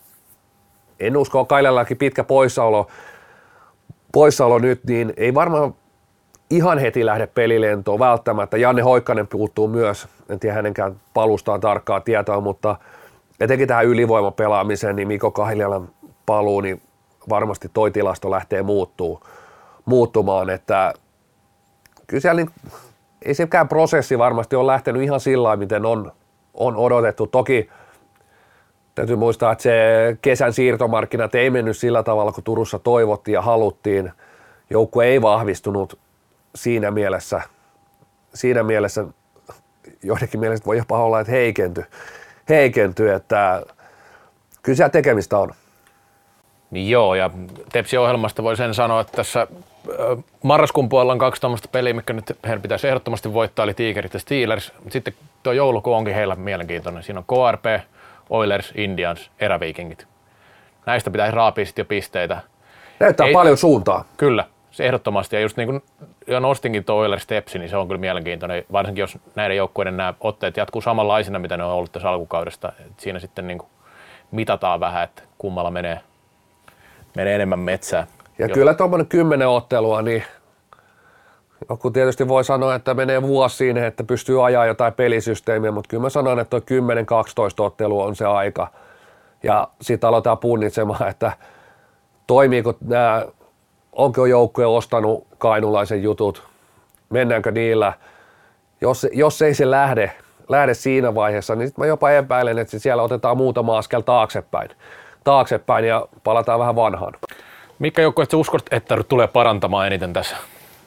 en 1.01 1.16
usko, 1.16 1.45
Kailialakin 1.45 1.97
pitkä 1.97 2.24
poissaolo, 2.24 2.86
poissaolo 4.12 4.59
nyt, 4.59 4.84
niin 4.84 5.12
ei 5.16 5.34
varmaan 5.34 5.74
ihan 6.51 6.78
heti 6.78 7.07
lähde 7.07 7.26
pelilentoon 7.26 7.99
välttämättä. 7.99 8.57
Janne 8.57 8.82
Hoikkanen 8.82 9.26
puuttuu 9.26 9.68
myös, 9.68 10.09
en 10.28 10.41
tiedä 10.41 10.55
hänenkään 10.55 10.97
palustaan 11.14 11.61
tarkkaa 11.61 12.01
tietoa, 12.01 12.41
mutta 12.41 12.76
etenkin 13.41 13.68
tähän 13.68 13.86
ylivoimapelaamiseen, 13.86 14.97
niin 14.97 15.09
Mikko 15.09 15.30
Kailialan 15.30 15.88
paluu, 16.26 16.61
niin 16.61 16.82
varmasti 17.31 17.70
toi 17.72 17.91
tilasto 17.91 18.31
lähtee 18.31 18.62
muuttuu, 18.62 19.20
muuttumaan, 19.85 20.51
että 20.51 20.95
kyllä 22.07 22.20
siellä 22.20 22.43
niin, 22.43 22.51
ei 23.22 23.35
sekään 23.35 23.68
prosessi 23.68 24.18
varmasti 24.18 24.57
ole 24.57 24.72
lähtenyt 24.72 25.03
ihan 25.03 25.20
sillä 25.20 25.57
miten 25.57 25.87
on, 25.87 26.12
on 26.55 26.76
odotettu. 26.76 27.26
Toki 27.26 27.70
täytyy 28.95 29.16
muistaa, 29.16 29.53
että 29.53 29.62
se 29.62 30.16
kesän 30.22 30.53
siirtomarkkinat 30.53 31.35
ei 31.35 31.51
mennyt 31.51 31.76
sillä 31.76 32.03
tavalla, 32.03 32.33
kun 32.33 32.45
Turussa 32.45 32.78
toivottiin 32.78 33.33
ja 33.33 33.43
haluttiin. 33.43 34.12
Joukkue 34.70 35.07
ei 35.07 35.22
vahvistunut 35.22 35.99
siinä 36.55 36.91
mielessä, 36.91 37.43
siinä 38.35 38.62
mielessä 38.62 39.05
joidenkin 40.03 40.41
mielestä 40.41 40.66
voi 40.66 40.76
jopa 40.76 41.05
olla, 41.05 41.20
että 41.20 41.33
heikenty, 41.33 41.85
heikenty 42.49 43.12
että 43.12 43.62
kyllä 44.62 44.76
siellä 44.76 44.91
tekemistä 44.91 45.39
on. 45.39 45.51
Niin 46.71 46.91
joo, 46.91 47.14
ja 47.14 47.31
Tepsi-ohjelmasta 47.73 48.43
voi 48.43 48.57
sen 48.57 48.75
sanoa, 48.75 49.01
että 49.01 49.16
tässä 49.16 49.47
marraskuun 50.43 50.89
puolella 50.89 51.12
on 51.12 51.18
kaksi 51.18 51.41
tuommoista 51.41 51.68
peliä, 51.73 51.95
mikä 51.95 52.12
nyt 52.12 52.37
heidän 52.45 52.62
pitäisi 52.62 52.89
ehdottomasti 52.89 53.33
voittaa, 53.33 53.62
eli 53.62 53.75
Tigerit 53.75 54.14
ja 54.14 54.21
Steelers. 54.21 54.73
Sitten 54.89 55.14
tuo 55.43 55.53
joulukuu 55.53 55.95
onkin 55.95 56.14
heillä 56.14 56.37
mielenkiintoinen. 56.37 57.03
Siinä 57.03 57.23
on 57.29 57.51
KRP, 57.51 57.64
Oilers, 58.31 58.73
Indians, 58.77 59.31
Eräviikingit. 59.41 60.07
Näistä 60.87 61.11
pitäisi 61.11 61.37
raapia 61.37 61.66
sitten 61.66 61.83
jo 61.83 61.87
pisteitä. 61.87 62.41
Näyttää 63.01 63.27
Ei, 63.27 63.33
paljon 63.33 63.57
suuntaa. 63.57 64.05
Kyllä, 64.16 64.45
se 64.71 64.87
ehdottomasti. 64.87 65.37
Ja 65.37 65.43
just 65.43 65.57
niin 65.57 65.68
kuin 65.68 65.83
jo 66.27 66.41
nostinkin 66.41 66.85
tuo 66.85 66.97
Oilers 66.97 67.27
Tepsi, 67.27 67.59
niin 67.59 67.68
se 67.68 67.77
on 67.77 67.87
kyllä 67.87 68.01
mielenkiintoinen. 68.01 68.64
Varsinkin 68.73 69.03
jos 69.03 69.18
näiden 69.35 69.57
joukkueiden 69.57 69.97
nämä 69.97 70.14
otteet 70.21 70.57
jatkuu 70.57 70.81
samanlaisina, 70.81 71.39
mitä 71.39 71.57
ne 71.57 71.64
on 71.64 71.73
ollut 71.73 71.93
tässä 71.93 72.11
alkukaudesta. 72.11 72.73
Et 72.87 73.01
siinä 73.01 73.18
sitten 73.18 73.47
niin 73.47 73.59
kuin 73.59 73.68
mitataan 74.31 74.81
vähän, 74.81 75.05
että 75.05 75.23
kummalla 75.39 75.71
menee 75.71 76.01
menee 77.17 77.35
enemmän 77.35 77.59
metsään. 77.59 78.07
Ja 78.39 78.47
jo. 78.47 78.55
kyllä 78.55 78.75
tuommoinen 78.75 79.07
kymmenen 79.07 79.49
ottelua, 79.49 80.03
niin 80.03 80.25
joku 81.69 81.91
tietysti 81.91 82.29
voi 82.29 82.45
sanoa, 82.45 82.75
että 82.75 82.95
menee 82.95 83.23
vuosi 83.23 83.57
siinä, 83.57 83.87
että 83.87 84.05
pystyy 84.05 84.47
ajaa 84.47 84.67
jotain 84.67 84.93
pelisysteemiä, 84.93 85.71
mutta 85.71 85.89
kyllä 85.89 86.03
mä 86.03 86.11
sanon, 86.11 86.41
että 86.41 86.61
tuo 86.61 86.79
10-12 87.63 87.65
ottelua 87.65 88.05
on 88.05 88.17
se 88.17 88.27
aika. 88.27 88.69
Ja 89.43 89.69
sitten 89.81 90.09
aletaan 90.09 90.39
punnitsemaan, 90.39 91.09
että 91.09 91.33
toimiiko 92.27 92.75
nämä, 92.81 93.27
onko 93.93 94.27
joukkue 94.27 94.67
ostanut 94.67 95.27
kainulaisen 95.39 96.03
jutut, 96.03 96.43
mennäänkö 97.11 97.51
niillä. 97.51 97.93
Jos, 98.81 99.07
jos 99.13 99.43
ei 99.43 99.55
se 99.55 99.71
lähde, 99.71 100.13
lähde 100.49 100.75
siinä 100.75 101.15
vaiheessa, 101.15 101.55
niin 101.55 101.69
sitten 101.69 101.83
mä 101.83 101.87
jopa 101.87 102.11
epäilen, 102.11 102.59
että 102.59 102.79
siellä 102.79 103.03
otetaan 103.03 103.37
muutama 103.37 103.79
askel 103.79 104.01
taaksepäin 104.01 104.71
taaksepäin 105.25 105.85
ja 105.85 106.07
palataan 106.25 106.61
vähän 106.61 106.77
vanhaan. 106.77 107.12
Mikä 107.79 108.03
joku, 108.03 108.23
että 108.23 108.37
uskot, 108.37 108.62
että 108.71 108.97
tulee 109.09 109.27
parantamaan 109.27 109.87
eniten 109.87 110.12
tässä 110.12 110.37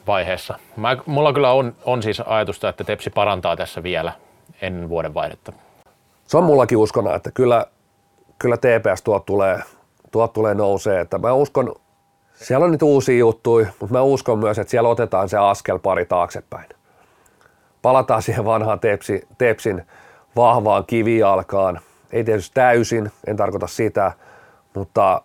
vaiheessa? 0.06 0.58
Mä, 0.76 0.96
mulla 1.06 1.32
kyllä 1.32 1.52
on, 1.52 1.74
on 1.84 2.02
siis 2.02 2.20
ajatusta, 2.20 2.68
että 2.68 2.84
Tepsi 2.84 3.10
parantaa 3.10 3.56
tässä 3.56 3.82
vielä 3.82 4.12
ennen 4.62 4.88
vuoden 4.88 5.14
vaihdetta. 5.14 5.52
Se 6.26 6.36
on 6.36 6.44
mullakin 6.44 6.78
uskona, 6.78 7.14
että 7.14 7.30
kyllä, 7.30 7.66
kyllä 8.38 8.56
TPS 8.56 9.02
tuot 9.02 9.26
tulee, 9.26 9.60
tuot 10.10 10.32
tulee 10.32 10.54
nousee. 10.54 11.00
Että 11.00 11.18
mä 11.18 11.32
uskon, 11.32 11.74
siellä 12.34 12.64
on 12.64 12.72
nyt 12.72 12.82
uusia 12.82 13.18
juttuja, 13.18 13.66
mutta 13.80 13.92
mä 13.92 14.02
uskon 14.02 14.38
myös, 14.38 14.58
että 14.58 14.70
siellä 14.70 14.88
otetaan 14.88 15.28
se 15.28 15.38
askel 15.38 15.78
pari 15.78 16.06
taaksepäin. 16.06 16.68
Palataan 17.82 18.22
siihen 18.22 18.44
vanhaan 18.44 18.80
tepsi, 18.80 19.28
Tepsin 19.38 19.86
vahvaan 20.36 20.84
kivijalkaan. 20.86 21.80
Ei 22.14 22.24
tietysti 22.24 22.54
täysin, 22.54 23.12
en 23.26 23.36
tarkoita 23.36 23.66
sitä, 23.66 24.12
mutta 24.74 25.22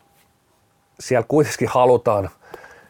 siellä 1.00 1.26
kuitenkin 1.28 1.68
halutaan 1.68 2.30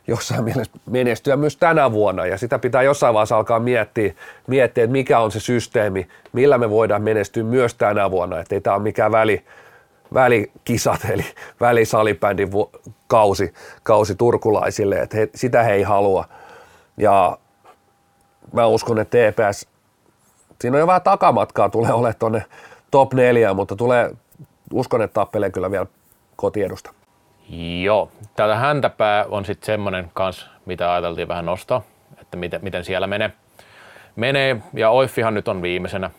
jossain 0.08 0.44
mielessä 0.44 0.74
menestyä 0.90 1.36
myös 1.36 1.58
tänä 1.58 1.92
vuonna. 1.92 2.26
Ja 2.26 2.38
sitä 2.38 2.60
pitää 2.60 2.82
jossain 2.82 3.14
vaiheessa 3.14 3.38
alkaa 3.38 3.60
miettiä, 3.60 4.14
miettiä 4.48 4.84
että 4.84 4.92
mikä 4.92 5.20
on 5.20 5.32
se 5.32 5.40
systeemi, 5.40 6.08
millä 6.34 6.58
me 6.58 6.70
voidaan 6.70 7.02
menestyä 7.02 7.44
myös 7.44 7.74
tänä 7.76 8.12
vuonna, 8.12 8.40
että 8.40 8.56
ei 8.56 8.62
tämä 8.62 8.76
ole 8.76 8.84
mikään 8.84 9.12
väli, 9.12 9.46
välikisat 10.14 11.00
eli 11.10 11.26
välisalibändin 11.60 12.50
kausi, 13.08 13.54
kausi 13.84 14.16
turkulaisille, 14.16 14.96
että 14.96 15.18
he, 15.18 15.30
sitä 15.36 15.64
he 15.64 15.74
ei 15.74 15.84
halua. 15.84 16.26
Ja 16.98 17.38
mä 18.54 18.66
uskon, 18.66 19.00
että 19.00 19.18
TPS, 19.18 19.68
siinä 20.62 20.78
on 20.78 20.80
jo 20.80 20.88
vähän 20.88 21.02
takamatkaa 21.02 21.70
tulee 21.70 21.94
olemaan 21.94 22.16
tuonne 22.20 22.46
top 22.92 23.14
4, 23.14 23.54
mutta 23.54 23.76
tulee, 23.76 24.12
uskon, 24.74 25.02
että 25.02 25.14
tappelee 25.14 25.50
kyllä 25.50 25.72
vielä 25.72 25.86
kotiedusta. 26.36 26.94
Joo, 27.84 28.12
täältä 28.36 28.56
häntäpää 28.56 29.26
on 29.30 29.46
sitten 29.46 29.66
semmoinen 29.66 30.12
kans, 30.14 30.50
mitä 30.66 30.94
ajateltiin 30.94 31.28
vähän 31.28 31.46
nostaa, 31.46 31.82
että 32.22 32.38
miten, 32.38 32.60
miten 32.64 32.86
siellä 32.86 33.08
menee. 33.08 33.32
menee. 34.16 34.58
Ja 34.74 34.90
Oiffihan 34.90 35.34
nyt 35.34 35.48
on 35.48 35.62
viimeisenä, 35.62 36.10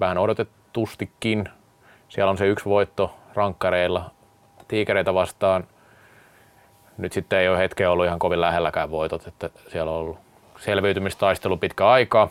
vähän 0.00 0.18
odotetustikin. 0.18 1.48
Siellä 2.08 2.30
on 2.30 2.38
se 2.38 2.46
yksi 2.46 2.64
voitto 2.64 3.14
rankkareilla 3.34 4.10
tiikereitä 4.68 5.14
vastaan. 5.14 5.66
Nyt 6.98 7.12
sitten 7.12 7.38
ei 7.38 7.48
ole 7.48 7.58
hetkeä 7.58 7.90
ollut 7.90 8.06
ihan 8.06 8.18
kovin 8.18 8.40
lähelläkään 8.40 8.90
voitot, 8.90 9.26
että 9.26 9.50
siellä 9.68 9.92
on 9.92 9.98
ollut 9.98 10.18
selviytymistaistelu 10.58 11.56
pitkä 11.56 11.88
aikaa. 11.88 12.28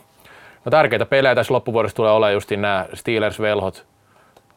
No 0.66 0.70
tärkeitä 0.70 1.05
pelejä 1.05 1.36
tässä 1.36 1.53
loppuvuodessa 1.53 1.95
tulee 1.95 2.11
olemaan 2.11 2.34
just 2.34 2.51
nämä 2.51 2.86
Steelers-velhot, 2.93 3.86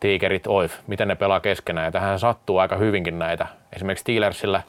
Tigerit, 0.00 0.46
Oif, 0.46 0.74
miten 0.86 1.08
ne 1.08 1.14
pelaa 1.14 1.40
keskenään. 1.40 1.84
Ja 1.84 1.92
tähän 1.92 2.18
sattuu 2.18 2.58
aika 2.58 2.76
hyvinkin 2.76 3.18
näitä. 3.18 3.46
Esimerkiksi 3.76 4.00
Steelersillä 4.00 4.62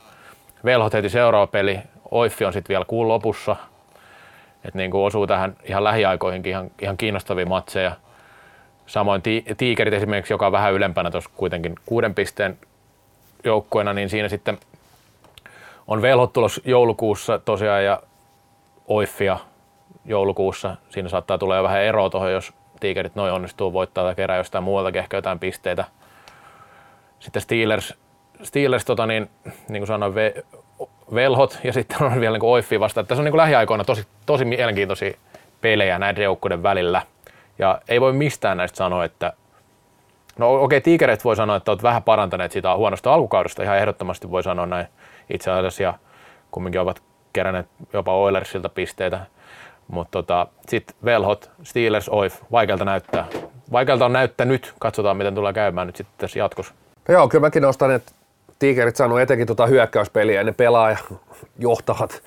velhot 0.66 0.94
heti 0.94 1.10
seuraava 1.10 1.48
peli, 1.48 1.80
Oiffi 2.12 2.46
on 2.46 2.54
sitten 2.54 2.70
vielä 2.74 2.86
kuun 2.86 3.08
lopussa. 3.08 3.56
Että 4.66 4.78
niin 4.78 4.92
kuin 4.92 5.02
osuu 5.02 5.28
tähän 5.28 5.56
ihan 5.64 5.84
lähiaikoihinkin 5.84 6.50
ihan, 6.50 6.72
ihan 6.82 6.98
kiinnostavia 6.98 7.46
matseja. 7.46 7.92
Samoin 8.86 9.22
Tigerit 9.58 9.94
esimerkiksi, 9.94 10.34
joka 10.34 10.46
on 10.46 10.52
vähän 10.52 10.74
ylempänä 10.74 11.12
tuossa 11.12 11.30
kuitenkin 11.36 11.76
kuuden 11.86 12.16
pisteen 12.16 12.58
joukkueena, 13.44 13.94
niin 13.94 14.10
siinä 14.10 14.30
sitten 14.30 14.58
on 15.88 16.02
velhot 16.02 16.34
tulos 16.34 16.62
joulukuussa 16.66 17.40
tosiaan 17.40 17.86
ja 17.86 18.02
Oiffia 18.88 19.38
joulukuussa. 20.08 20.76
Siinä 20.90 21.10
saattaa 21.10 21.38
tulla 21.38 21.56
jo 21.56 21.64
vähän 21.64 21.82
eroa 21.82 22.10
tuohon, 22.10 22.32
jos 22.32 22.54
tiikerit 22.80 23.16
noin 23.16 23.34
onnistuu 23.34 23.74
voittaa 23.74 24.04
tai 24.04 24.16
kerää 24.16 24.38
jostain 24.38 24.64
muualtakin 24.64 25.00
ehkä 25.00 25.18
jotain 25.18 25.40
pisteitä. 25.40 25.86
Sitten 27.20 27.42
Steelers, 27.42 27.94
Steelers 28.44 28.86
tota 28.86 29.06
niin, 29.06 29.30
niin 29.70 29.82
kuin 29.82 29.88
sanoin, 29.88 30.16
ve, 30.16 30.34
velhot 31.14 31.60
ja 31.64 31.74
sitten 31.74 32.04
on 32.04 32.20
vielä 32.20 32.38
niin 32.38 32.46
Oiffi 32.46 32.80
vasta. 32.80 33.04
Tässä 33.04 33.22
on 33.22 33.26
niin 33.26 33.32
kuin 33.32 33.42
lähiaikoina 33.42 33.84
tosi, 33.84 34.08
tosi 34.26 34.46
mielenkiintoisia 34.46 35.18
pelejä 35.62 36.00
näiden 36.00 36.24
joukkueiden 36.24 36.64
välillä. 36.64 37.02
Ja 37.60 37.82
ei 37.88 38.02
voi 38.02 38.14
mistään 38.14 38.58
näistä 38.58 38.78
sanoa, 38.78 39.06
että 39.06 39.34
No 40.38 40.54
okei, 40.54 40.66
okay, 40.66 40.82
Tigerit 40.82 41.26
voi 41.26 41.36
sanoa, 41.36 41.56
että 41.56 41.72
olet 41.72 41.84
vähän 41.84 42.04
parantaneet 42.04 42.52
sitä 42.52 42.76
huonosta 42.76 43.14
alkukaudesta, 43.14 43.64
ihan 43.64 43.78
ehdottomasti 43.78 44.32
voi 44.32 44.44
sanoa 44.44 44.66
näin 44.66 44.88
itse 45.30 45.52
asiassa, 45.52 45.84
ja 45.84 45.94
kumminkin 46.52 46.82
ovat 46.82 47.02
keränneet 47.34 47.68
jopa 47.94 48.14
Oilersilta 48.14 48.70
pisteitä. 48.70 49.26
Mutta 49.88 50.12
tota, 50.12 50.48
sitten 50.68 50.96
Velhot, 51.06 51.52
Steelers, 51.64 52.10
Oif, 52.10 52.36
vaikealta 52.52 52.86
näyttää. 52.86 53.28
Vaikealta 53.72 54.06
on 54.06 54.14
näyttänyt, 54.14 54.74
katsotaan 54.80 55.18
miten 55.18 55.36
tulee 55.36 55.54
käymään 55.54 55.88
nyt 55.88 55.96
sitten 55.96 56.16
tässä 56.18 56.40
jatkossa. 56.40 56.74
No 57.08 57.14
joo, 57.14 57.28
kyllä 57.28 57.42
mäkin 57.42 57.64
nostan, 57.64 57.92
että 57.92 58.12
Tigerit 58.60 58.96
sanoo 58.96 59.18
etenkin 59.18 59.48
tuota 59.48 59.68
hyökkäyspeliä 59.68 60.40
ja 60.40 60.44
ne 60.44 60.52
pelaaja, 60.52 60.98
johtavat 61.60 62.22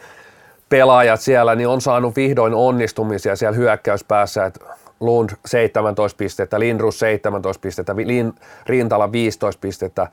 pelaajat 0.68 1.20
siellä, 1.20 1.54
niin 1.54 1.68
on 1.68 1.80
saanut 1.80 2.16
vihdoin 2.16 2.54
onnistumisia 2.54 3.36
siellä 3.36 3.56
hyökkäyspäässä, 3.56 4.44
että 4.46 4.60
Lund 5.00 5.30
17 5.46 6.16
pistettä, 6.16 6.60
Lindrus 6.60 6.98
17 6.98 7.60
pistettä, 7.60 7.96
Lin, 7.96 8.34
Rintala 8.66 9.12
15 9.12 9.60
pistettä, 9.60 10.06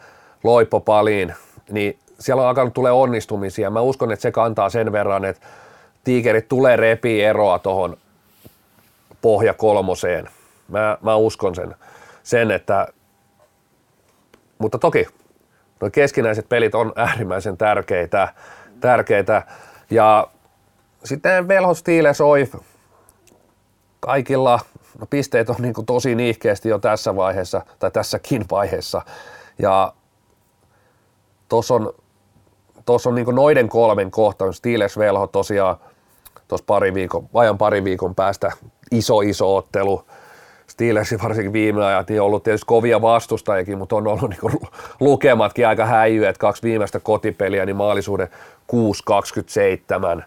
Loippo 0.43 0.79
Paliin, 0.79 1.33
niin 1.69 1.99
siellä 2.19 2.41
on 2.41 2.47
alkanut 2.47 2.73
tulee 2.73 2.91
onnistumisia. 2.91 3.69
Mä 3.69 3.81
uskon, 3.81 4.11
että 4.11 4.21
se 4.21 4.31
kantaa 4.31 4.69
sen 4.69 4.91
verran, 4.91 5.25
että 5.25 5.47
tiikerit 6.07 6.47
tulee 6.47 6.75
repi 6.75 7.23
eroa 7.23 7.59
tuohon 7.59 7.97
pohja 9.21 9.53
kolmoseen. 9.53 10.29
Mä, 10.67 10.97
mä 11.01 11.15
uskon 11.15 11.55
sen, 11.55 11.75
sen, 12.23 12.51
että 12.51 12.87
mutta 14.57 14.77
toki 14.77 15.07
nuo 15.81 15.89
keskinäiset 15.89 16.49
pelit 16.49 16.75
on 16.75 16.93
äärimmäisen 16.95 17.57
tärkeitä, 17.57 18.33
tärkeitä. 18.79 19.43
ja 19.89 20.27
sitten 21.03 21.47
Velhot 21.47 21.77
Steelers 21.77 22.21
Oif, 22.21 22.55
kaikilla 23.99 24.59
no 24.99 25.05
pisteet 25.09 25.49
on 25.49 25.55
niin 25.59 25.73
kuin 25.73 25.85
tosi 25.85 26.15
niihkeästi 26.15 26.69
jo 26.69 26.79
tässä 26.79 27.15
vaiheessa 27.15 27.61
tai 27.79 27.91
tässäkin 27.91 28.45
vaiheessa 28.51 29.01
ja 29.59 29.93
tuossa 31.49 31.73
on, 31.73 31.93
tossa 32.85 33.09
on 33.09 33.15
niin 33.15 33.35
noiden 33.35 33.69
kolmen 33.69 34.11
kohta, 34.11 34.51
Steelers 34.51 34.97
Velho 34.97 35.27
tosiaan 35.27 35.77
tuossa 36.47 36.65
pari 36.67 36.93
viikon, 36.93 37.29
vajan 37.33 37.57
pari 37.57 37.83
viikon 37.83 38.15
päästä 38.15 38.51
iso 38.91 39.21
iso 39.21 39.55
ottelu, 39.55 40.05
Steelersin 40.67 41.19
varsinkin 41.23 41.53
viime 41.53 41.85
ajat 41.85 42.09
niin 42.09 42.21
on 42.21 42.25
ollut 42.25 42.43
tietysti 42.43 42.65
kovia 42.65 43.01
vastustajakin, 43.01 43.77
mutta 43.77 43.95
on 43.95 44.07
ollut 44.07 44.29
niin 44.29 44.59
lukematkin 44.99 45.67
aika 45.67 45.85
häijyä, 45.85 46.29
että 46.29 46.39
kaksi 46.39 46.63
viimeistä 46.63 46.99
kotipeliä, 46.99 47.65
niin 47.65 47.75
maalisuuden 47.75 48.27
6-27. 50.17 50.23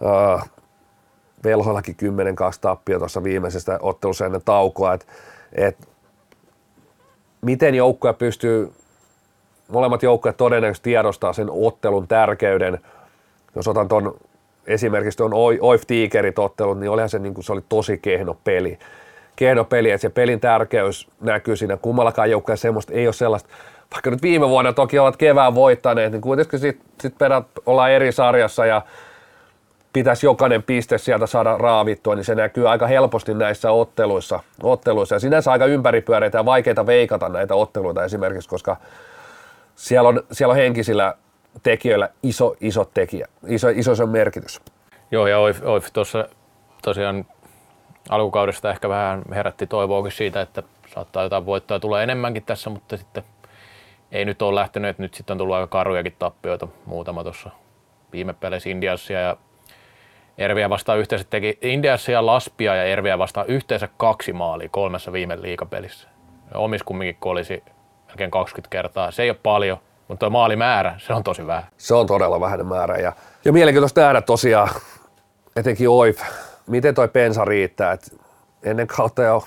Uh, 0.00 0.48
Velhoillakin 1.44 1.96
10-2 2.02 2.58
tappia 2.60 2.98
tuossa 2.98 3.24
viimeisestä 3.24 3.78
ottelussa 3.82 4.26
ennen 4.26 4.42
taukoa, 4.44 4.94
että 4.94 5.06
et, 5.52 5.88
miten 7.40 7.74
joukkoja 7.74 8.14
pystyy, 8.14 8.72
molemmat 9.68 10.02
joukkueet 10.02 10.36
todennäköisesti 10.36 10.90
tiedostaa 10.90 11.32
sen 11.32 11.48
ottelun 11.50 12.08
tärkeyden, 12.08 12.78
jos 13.56 13.68
otan 13.68 13.88
tuon 13.88 14.14
esimerkiksi 14.70 15.16
tuon 15.16 15.32
Oif 15.60 15.82
Tigerit 15.86 16.38
ottelun, 16.38 16.80
niin 16.80 16.90
olihan 16.90 17.08
se, 17.08 17.18
niin 17.18 17.34
kuin, 17.34 17.44
se 17.44 17.52
oli 17.52 17.62
tosi 17.68 17.98
kehno 17.98 18.36
peli 18.44 18.78
kehno 19.40 19.64
peli, 19.64 19.90
että 19.90 20.02
se 20.02 20.10
pelin 20.10 20.40
tärkeys 20.40 21.08
näkyy 21.20 21.56
siinä 21.56 21.76
kummallakaan 21.76 22.30
joukkueella 22.30 22.60
semmoista, 22.60 22.92
ei 22.92 23.06
ole 23.06 23.12
sellaista, 23.12 23.48
vaikka 23.92 24.10
nyt 24.10 24.22
viime 24.22 24.48
vuonna 24.48 24.72
toki 24.72 24.98
ovat 24.98 25.16
kevään 25.16 25.54
voittaneet, 25.54 26.12
niin 26.12 26.22
kuitenkin 26.22 26.58
sitten 26.58 26.86
sit 27.00 27.18
perät 27.18 27.46
ollaan 27.66 27.90
eri 27.90 28.12
sarjassa 28.12 28.66
ja 28.66 28.82
pitäisi 29.92 30.26
jokainen 30.26 30.62
piste 30.62 30.98
sieltä 30.98 31.26
saada 31.26 31.58
raavittua, 31.58 32.14
niin 32.14 32.24
se 32.24 32.34
näkyy 32.34 32.68
aika 32.68 32.86
helposti 32.86 33.34
näissä 33.34 33.70
otteluissa. 33.70 34.40
otteluissa. 34.62 35.14
Ja 35.14 35.18
sinänsä 35.18 35.52
aika 35.52 35.66
ympäripyöreitä 35.66 36.38
ja 36.38 36.44
vaikeita 36.44 36.86
veikata 36.86 37.28
näitä 37.28 37.54
otteluita 37.54 38.04
esimerkiksi, 38.04 38.48
koska 38.48 38.76
siellä 39.76 40.08
on, 40.08 40.22
siellä 40.32 40.52
on 40.52 40.58
henkisillä 40.58 41.14
tekijöillä 41.62 42.08
iso, 42.22 42.56
iso 42.60 42.84
tekijä, 42.84 43.26
iso, 43.46 43.68
iso 43.68 43.94
se 43.94 44.06
merkitys. 44.06 44.60
Joo, 45.10 45.26
ja 45.26 45.38
Oif, 45.38 45.60
Oif 45.64 45.86
tuossa 45.92 46.28
tosiaan 46.82 47.26
alkukaudesta 48.08 48.70
ehkä 48.70 48.88
vähän 48.88 49.22
herätti 49.34 49.66
toivoakin 49.66 50.12
siitä, 50.12 50.40
että 50.40 50.62
saattaa 50.94 51.22
jotain 51.22 51.46
voittoa 51.46 51.80
tulla 51.80 52.02
enemmänkin 52.02 52.42
tässä, 52.42 52.70
mutta 52.70 52.96
sitten 52.96 53.22
ei 54.12 54.24
nyt 54.24 54.42
ole 54.42 54.54
lähtenyt, 54.54 54.88
että 54.90 55.02
nyt 55.02 55.14
sitten 55.14 55.34
on 55.34 55.38
tullut 55.38 55.54
aika 55.54 55.66
karujakin 55.66 56.16
tappioita, 56.18 56.68
muutama 56.86 57.22
tuossa 57.22 57.50
viime 58.12 58.32
peleissä 58.32 58.70
Indiassa 58.70 59.12
ja 59.12 59.36
Erviä 60.38 60.70
vastaan 60.70 60.98
yhteensä 60.98 61.26
teki 61.30 61.58
Indiassa 61.62 62.12
ja 62.12 62.26
Laspia 62.26 62.74
ja 62.74 62.84
Erviä 62.84 63.18
vastaan 63.18 63.46
yhteensä 63.46 63.88
kaksi 63.96 64.32
maalia 64.32 64.68
kolmessa 64.68 65.12
viime 65.12 65.42
liikapelissä. 65.42 66.08
Omis 66.54 66.82
kumminkin 66.82 67.16
kolisi 67.20 67.64
melkein 68.06 68.30
20 68.30 68.70
kertaa. 68.70 69.10
Se 69.10 69.22
ei 69.22 69.30
ole 69.30 69.38
paljon, 69.42 69.78
mutta 70.10 70.26
tuo 70.26 70.30
maalimäärä, 70.30 70.94
se 70.98 71.12
on 71.12 71.24
tosi 71.24 71.46
vähän. 71.46 71.66
Se 71.78 71.94
on 71.94 72.06
todella 72.06 72.40
vähäinen 72.40 72.66
määrä 72.66 72.96
ja, 72.96 73.12
ja 73.44 73.52
mielenkiintoista 73.52 74.00
nähdä 74.00 74.20
tosiaan, 74.20 74.68
etenkin 75.56 75.88
OIF, 75.88 76.20
miten 76.66 76.94
toi 76.94 77.08
pensa 77.08 77.44
riittää. 77.44 77.92
Et 77.92 78.16
ennen 78.62 78.86
kautta 78.86 79.22
jo 79.22 79.44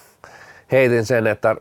heitin 0.72 1.05
sen, 1.05 1.28
että 1.28 1.55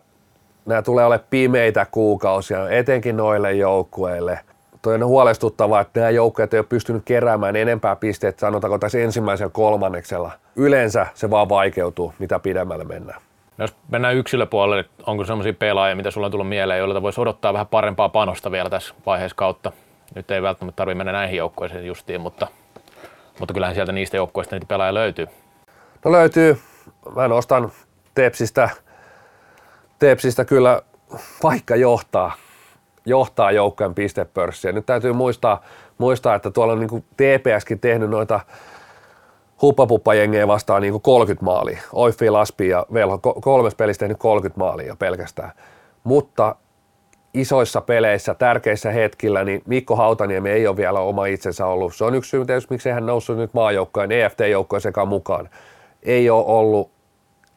nämä 0.67 0.83
tulee 0.83 1.05
olemaan 1.05 1.27
pimeitä 1.31 1.87
kuukausia, 1.91 2.71
etenkin 2.71 3.17
noille 3.17 3.53
joukkueille. 3.53 4.41
Toi 4.83 4.95
on 4.95 5.07
huolestuttavaa, 5.07 5.81
että 5.81 6.01
nämä 6.01 6.11
joukkueet 6.11 6.55
ei 6.55 6.61
ole 6.61 6.67
pystynyt 6.69 7.03
keräämään 7.05 7.57
enempää 7.57 7.97
pisteitä, 7.97 8.41
sanotaanko 8.41 8.79
tässä 8.79 8.99
ensimmäisellä 8.99 9.51
kolmanneksella. 9.51 10.33
Yleensä 10.57 11.07
se 11.15 11.31
vaan 11.31 11.49
vaikeutuu, 11.49 12.15
mitä 12.19 12.39
pidemmälle 12.39 12.85
mennään. 12.85 13.21
Jos 13.63 13.75
mennään 13.91 14.17
yksilöpuolelle, 14.17 14.85
onko 15.07 15.25
sellaisia 15.25 15.53
pelaajia, 15.53 15.97
mitä 15.97 16.11
sulla 16.11 16.27
on 16.27 16.31
tullut 16.31 16.49
mieleen, 16.49 16.79
joilla 16.79 17.03
voisi 17.03 17.21
odottaa 17.21 17.53
vähän 17.53 17.67
parempaa 17.67 18.09
panosta 18.09 18.51
vielä 18.51 18.71
tässä 18.71 18.95
vaiheessa 19.07 19.37
kautta? 19.37 19.73
Nyt 20.15 20.31
ei 20.31 20.43
välttämättä 20.43 20.77
tarvitse 20.77 20.97
mennä 20.97 21.13
näihin 21.13 21.37
joukkueisiin 21.37 21.87
justiin, 21.87 22.21
mutta, 22.21 22.47
mutta 23.41 23.55
kyllähän 23.55 23.75
sieltä 23.75 23.93
niistä 23.93 24.17
joukkueista 24.17 24.57
niitä 24.57 24.67
pelaajia 24.67 24.95
löytyy. 24.95 25.27
No 26.05 26.13
löytyy, 26.13 26.59
mä 27.17 27.29
nostan 27.29 27.73
Tepsistä, 28.15 28.71
Tepsistä 29.99 30.45
kyllä 30.45 30.83
vaikka 31.43 31.77
johtaa, 31.77 32.33
johtaa 33.07 33.53
joukkojen 33.53 33.95
pistepörssiä. 33.95 34.73
Nyt 34.73 34.87
täytyy 34.87 35.13
muistaa, 35.13 35.63
muistaa 35.99 36.35
että 36.35 36.51
tuolla 36.51 36.73
on 36.73 36.81
niin 36.81 37.05
TPSkin 37.17 37.81
tehnyt 37.81 38.11
noita 38.11 38.41
huppapuppajengejä 39.63 40.49
vastaan 40.49 40.83
niin 40.83 41.01
30 41.01 41.45
maalia. 41.45 41.81
Oifi, 41.93 42.31
Laspi 42.31 42.69
ja 42.69 42.87
Velho, 42.93 43.19
kolmes 43.19 43.75
pelistä 43.75 44.03
tehnyt 44.03 44.19
30 44.19 44.59
maalia 44.59 44.97
pelkästään. 44.99 45.53
Mutta 46.05 46.57
isoissa 47.35 47.81
peleissä, 47.81 48.35
tärkeissä 48.35 48.91
hetkillä, 48.91 49.45
niin 49.45 49.63
Mikko 49.67 49.97
Hautaniemi 49.97 50.51
ei 50.51 50.67
ole 50.67 50.77
vielä 50.77 51.01
oma 51.01 51.27
itsensä 51.27 51.67
ollut. 51.67 51.95
Se 51.95 52.05
on 52.05 52.15
yksi 52.15 52.31
syy, 52.31 52.45
miksi 52.71 52.91
hän 52.91 53.07
noussut 53.07 53.37
nyt 53.37 53.55
maajoukkojen, 53.55 54.13
EFT-joukkojen 54.13 54.81
sekä 54.81 55.05
mukaan 55.05 55.49
ei 56.03 56.31
ole 56.31 56.45
ollut, 56.47 56.91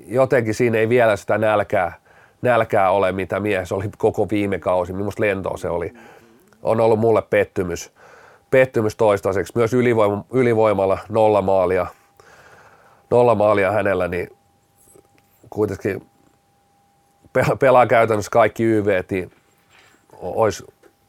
jotenkin 0.07 0.53
siinä 0.53 0.77
ei 0.77 0.89
vielä 0.89 1.15
sitä 1.15 1.37
nälkää, 1.37 1.93
nälkää 2.41 2.91
ole, 2.91 3.11
mitä 3.11 3.39
mies 3.39 3.71
oli 3.71 3.85
koko 3.97 4.29
viime 4.29 4.59
kausi, 4.59 4.93
millaista 4.93 5.21
lentoa 5.21 5.57
se 5.57 5.69
oli. 5.69 5.93
On 6.63 6.79
ollut 6.81 6.99
mulle 6.99 7.21
pettymys, 7.21 7.91
pettymys 8.55 8.95
toistaiseksi. 8.95 9.53
Myös 9.55 9.73
ylivoima, 9.73 10.25
ylivoimalla 10.31 10.97
nolla 11.09 11.41
maalia, 11.41 11.87
nolla 13.09 13.35
maalia 13.35 13.71
hänellä, 13.71 14.07
niin 14.07 14.29
kuitenkin 15.49 16.07
pelaa 17.59 17.87
käytännössä 17.87 18.31
kaikki 18.31 18.63
YV, 18.63 19.03
niin 19.11 19.31
olisi, 20.13 20.63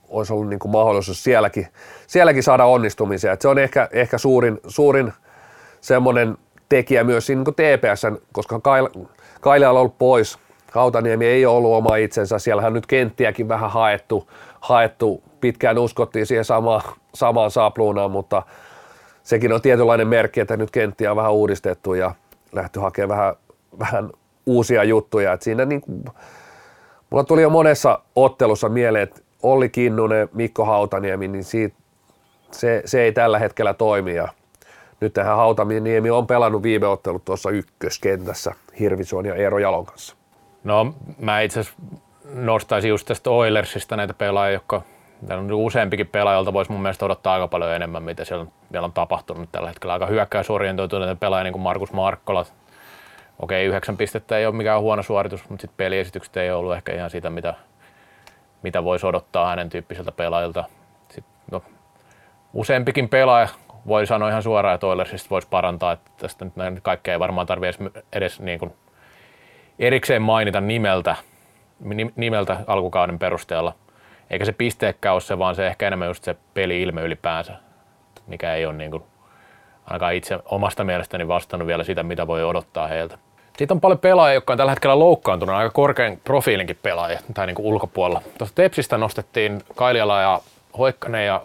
olisi 0.09 0.32
ollut 0.32 0.48
niin 0.48 0.59
kuin 0.59 0.73
mahdollisuus 0.73 1.24
sielläkin, 1.24 1.66
sielläkin 2.06 2.43
saada 2.43 2.64
onnistumisia. 2.64 3.32
Et 3.32 3.40
se 3.43 3.48
on 3.48 3.59
ehkä, 3.59 3.89
ehkä 3.93 4.18
suurin, 4.18 4.60
suurin 4.66 5.12
semmoinen 5.81 6.39
tekijä 6.68 7.05
myös 7.05 7.27
siinä 7.27 7.43
niin 7.43 7.55
TPS, 7.55 8.02
koska 8.32 8.60
Kaila 9.40 9.70
on 9.70 9.77
ollut 9.77 9.98
pois. 9.98 10.39
Hautaniemi 10.73 11.27
ei 11.27 11.47
ollut 11.47 11.74
oma 11.74 11.97
itsensä. 11.97 12.39
Siellähän 12.39 12.73
nyt 12.73 12.86
kenttiäkin 12.86 13.48
vähän 13.48 13.70
haettu. 13.70 14.31
haettu. 14.60 15.23
Pitkään 15.40 15.78
uskottiin 15.78 16.26
siihen 16.26 16.44
sama, 16.44 16.82
samaan 17.14 17.50
sapluunaan, 17.50 18.10
mutta 18.10 18.42
sekin 19.22 19.52
on 19.52 19.62
tietynlainen 19.62 20.08
merkki, 20.08 20.40
että 20.40 20.56
nyt 20.56 20.70
kenttiä 20.70 21.10
on 21.10 21.16
vähän 21.16 21.32
uudistettu 21.32 21.94
ja 21.94 22.14
lähty 22.52 22.80
hakemaan 22.80 23.18
vähän, 23.18 23.34
vähän 23.78 24.10
uusia 24.46 24.84
juttuja. 24.84 25.32
Et 25.32 25.42
siinä 25.42 25.64
niin 25.64 25.80
kuin, 25.80 26.04
mulla 27.10 27.24
tuli 27.24 27.42
jo 27.42 27.50
monessa 27.50 27.98
ottelussa 28.16 28.68
mieleen, 28.68 29.02
että 29.02 29.20
Olli 29.42 29.68
Kinnunen, 29.68 30.28
Mikko 30.32 30.64
Hautaniemi, 30.64 31.28
niin 31.28 31.44
siitä 31.44 31.76
se, 32.50 32.82
se 32.84 33.02
ei 33.02 33.12
tällä 33.12 33.38
hetkellä 33.38 33.74
toimi 33.74 34.14
ja 34.14 34.28
nyt 35.00 35.12
tähän 35.12 35.36
Hautamieniemi 35.36 36.10
on 36.10 36.26
pelannut 36.26 36.62
viime 36.62 36.86
ottelut 36.86 37.24
tuossa 37.24 37.50
ykköskentässä 37.50 38.54
Hirvisuon 38.80 39.26
ja 39.26 39.34
Eero 39.34 39.58
Jalon 39.58 39.86
kanssa. 39.86 40.16
No 40.64 40.94
mä 41.18 41.40
itse 41.40 41.60
nostaisin 42.34 42.88
just 42.88 43.06
tästä 43.06 43.30
Oilersista 43.30 43.96
näitä 43.96 44.14
pelaajia, 44.14 44.52
jotka 44.56 44.82
Täällä 45.26 45.44
on 45.44 45.52
useampikin 45.52 46.06
pelaajalta 46.06 46.52
voisi 46.52 46.72
mun 46.72 46.82
mielestä 46.82 47.05
odottaa 47.05 47.34
aika 47.34 47.48
paljon 47.48 47.74
enemmän, 47.74 48.02
mitä 48.02 48.24
siellä 48.24 48.43
on, 48.43 48.52
vielä 48.72 48.84
on 48.84 48.93
tapahtunut 48.93 49.48
tällä 49.52 49.68
hetkellä. 49.68 49.93
Aika 49.93 50.06
hyökkäysorientoituneita 50.06 51.16
pelaajia, 51.16 51.44
niin 51.44 51.52
kuin 51.52 51.62
Markus 51.62 51.93
Markkola. 51.93 52.47
Okei, 53.38 53.66
yhdeksän 53.66 53.97
pistettä 53.97 54.38
ei 54.38 54.47
ole 54.47 54.55
mikään 54.55 54.80
huono 54.80 55.02
suoritus, 55.02 55.48
mutta 55.48 55.60
sitten 55.60 55.76
peliesitykset 55.76 56.36
ei 56.36 56.51
ollut 56.51 56.74
ehkä 56.74 56.93
ihan 56.94 57.10
sitä, 57.10 57.30
mitä, 57.30 57.55
mitä 58.62 58.84
voisi 58.84 59.06
odottaa 59.06 59.48
hänen 59.48 59.68
tyyppiseltä 59.68 60.12
pelaajilta. 60.12 60.64
Sitten, 61.09 61.34
no, 61.52 61.62
useampikin 62.52 63.09
pelaaja 63.09 63.48
voi 63.86 64.06
sanoa 64.06 64.28
ihan 64.28 64.43
suoraan, 64.43 64.74
että 64.74 64.86
Oilersista 64.86 65.30
voisi 65.30 65.48
parantaa, 65.48 65.93
että 65.93 66.10
tästä 66.16 66.44
nyt 66.44 66.56
näin 66.56 66.80
kaikkea 66.82 67.14
ei 67.14 67.20
varmaan 67.20 67.47
tarvitse 67.47 67.84
edes, 67.84 68.05
edes 68.12 68.40
niin 68.40 68.59
kuin 68.59 68.72
erikseen 69.78 70.22
mainita 70.22 70.60
nimeltä, 70.60 71.16
nimeltä 72.16 72.56
alkukauden 72.66 73.18
perusteella– 73.18 73.72
eikä 74.31 74.44
se 74.44 74.53
pisteekään 74.53 75.12
ole 75.12 75.20
se, 75.20 75.39
vaan 75.39 75.55
se 75.55 75.66
ehkä 75.66 75.86
enemmän 75.86 76.09
just 76.09 76.24
se 76.24 76.36
peli-ilme 76.55 77.03
ylipäänsä, 77.03 77.53
mikä 78.27 78.55
ei 78.55 78.66
ole 78.66 78.74
niin 78.74 78.90
kuin, 78.90 79.03
ainakaan 79.86 80.15
itse 80.15 80.39
omasta 80.44 80.85
mielestäni 80.85 81.28
vastannut 81.28 81.66
vielä 81.66 81.85
sitä, 81.85 82.03
mitä 82.03 82.27
voi 82.27 82.44
odottaa 82.44 82.86
heiltä. 82.86 83.19
Sitten 83.57 83.74
on 83.74 83.81
paljon 83.81 83.98
pelaajia, 83.98 84.35
jotka 84.35 84.53
on 84.53 84.57
tällä 84.57 84.73
hetkellä 84.73 84.98
loukkaantunut, 84.98 85.57
aika 85.57 85.70
korkean 85.70 86.16
profiilinkin 86.24 86.78
pelaajia 86.82 87.20
tai 87.35 87.47
niin 87.47 87.55
kuin 87.55 87.66
ulkopuolella. 87.66 88.23
Tuosta 88.39 88.55
Tepsistä 88.55 88.98
nostettiin 88.98 89.62
Kailiala 89.74 90.20
ja 90.20 90.40
Hoikkanen 90.78 91.27
ja 91.27 91.43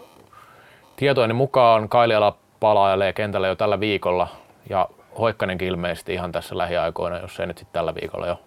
tietojeni 0.96 1.34
mukaan 1.34 1.88
Kailiala 1.88 2.36
palailee 2.60 3.12
kentälle 3.12 3.48
jo 3.48 3.54
tällä 3.54 3.80
viikolla 3.80 4.28
ja 4.70 4.88
Hoikkanenkin 5.18 5.68
ilmeisesti 5.68 6.14
ihan 6.14 6.32
tässä 6.32 6.58
lähiaikoina, 6.58 7.18
jos 7.18 7.40
ei 7.40 7.46
nyt 7.46 7.58
sitten 7.58 7.72
tällä 7.72 7.94
viikolla 7.94 8.26
jo. 8.26 8.40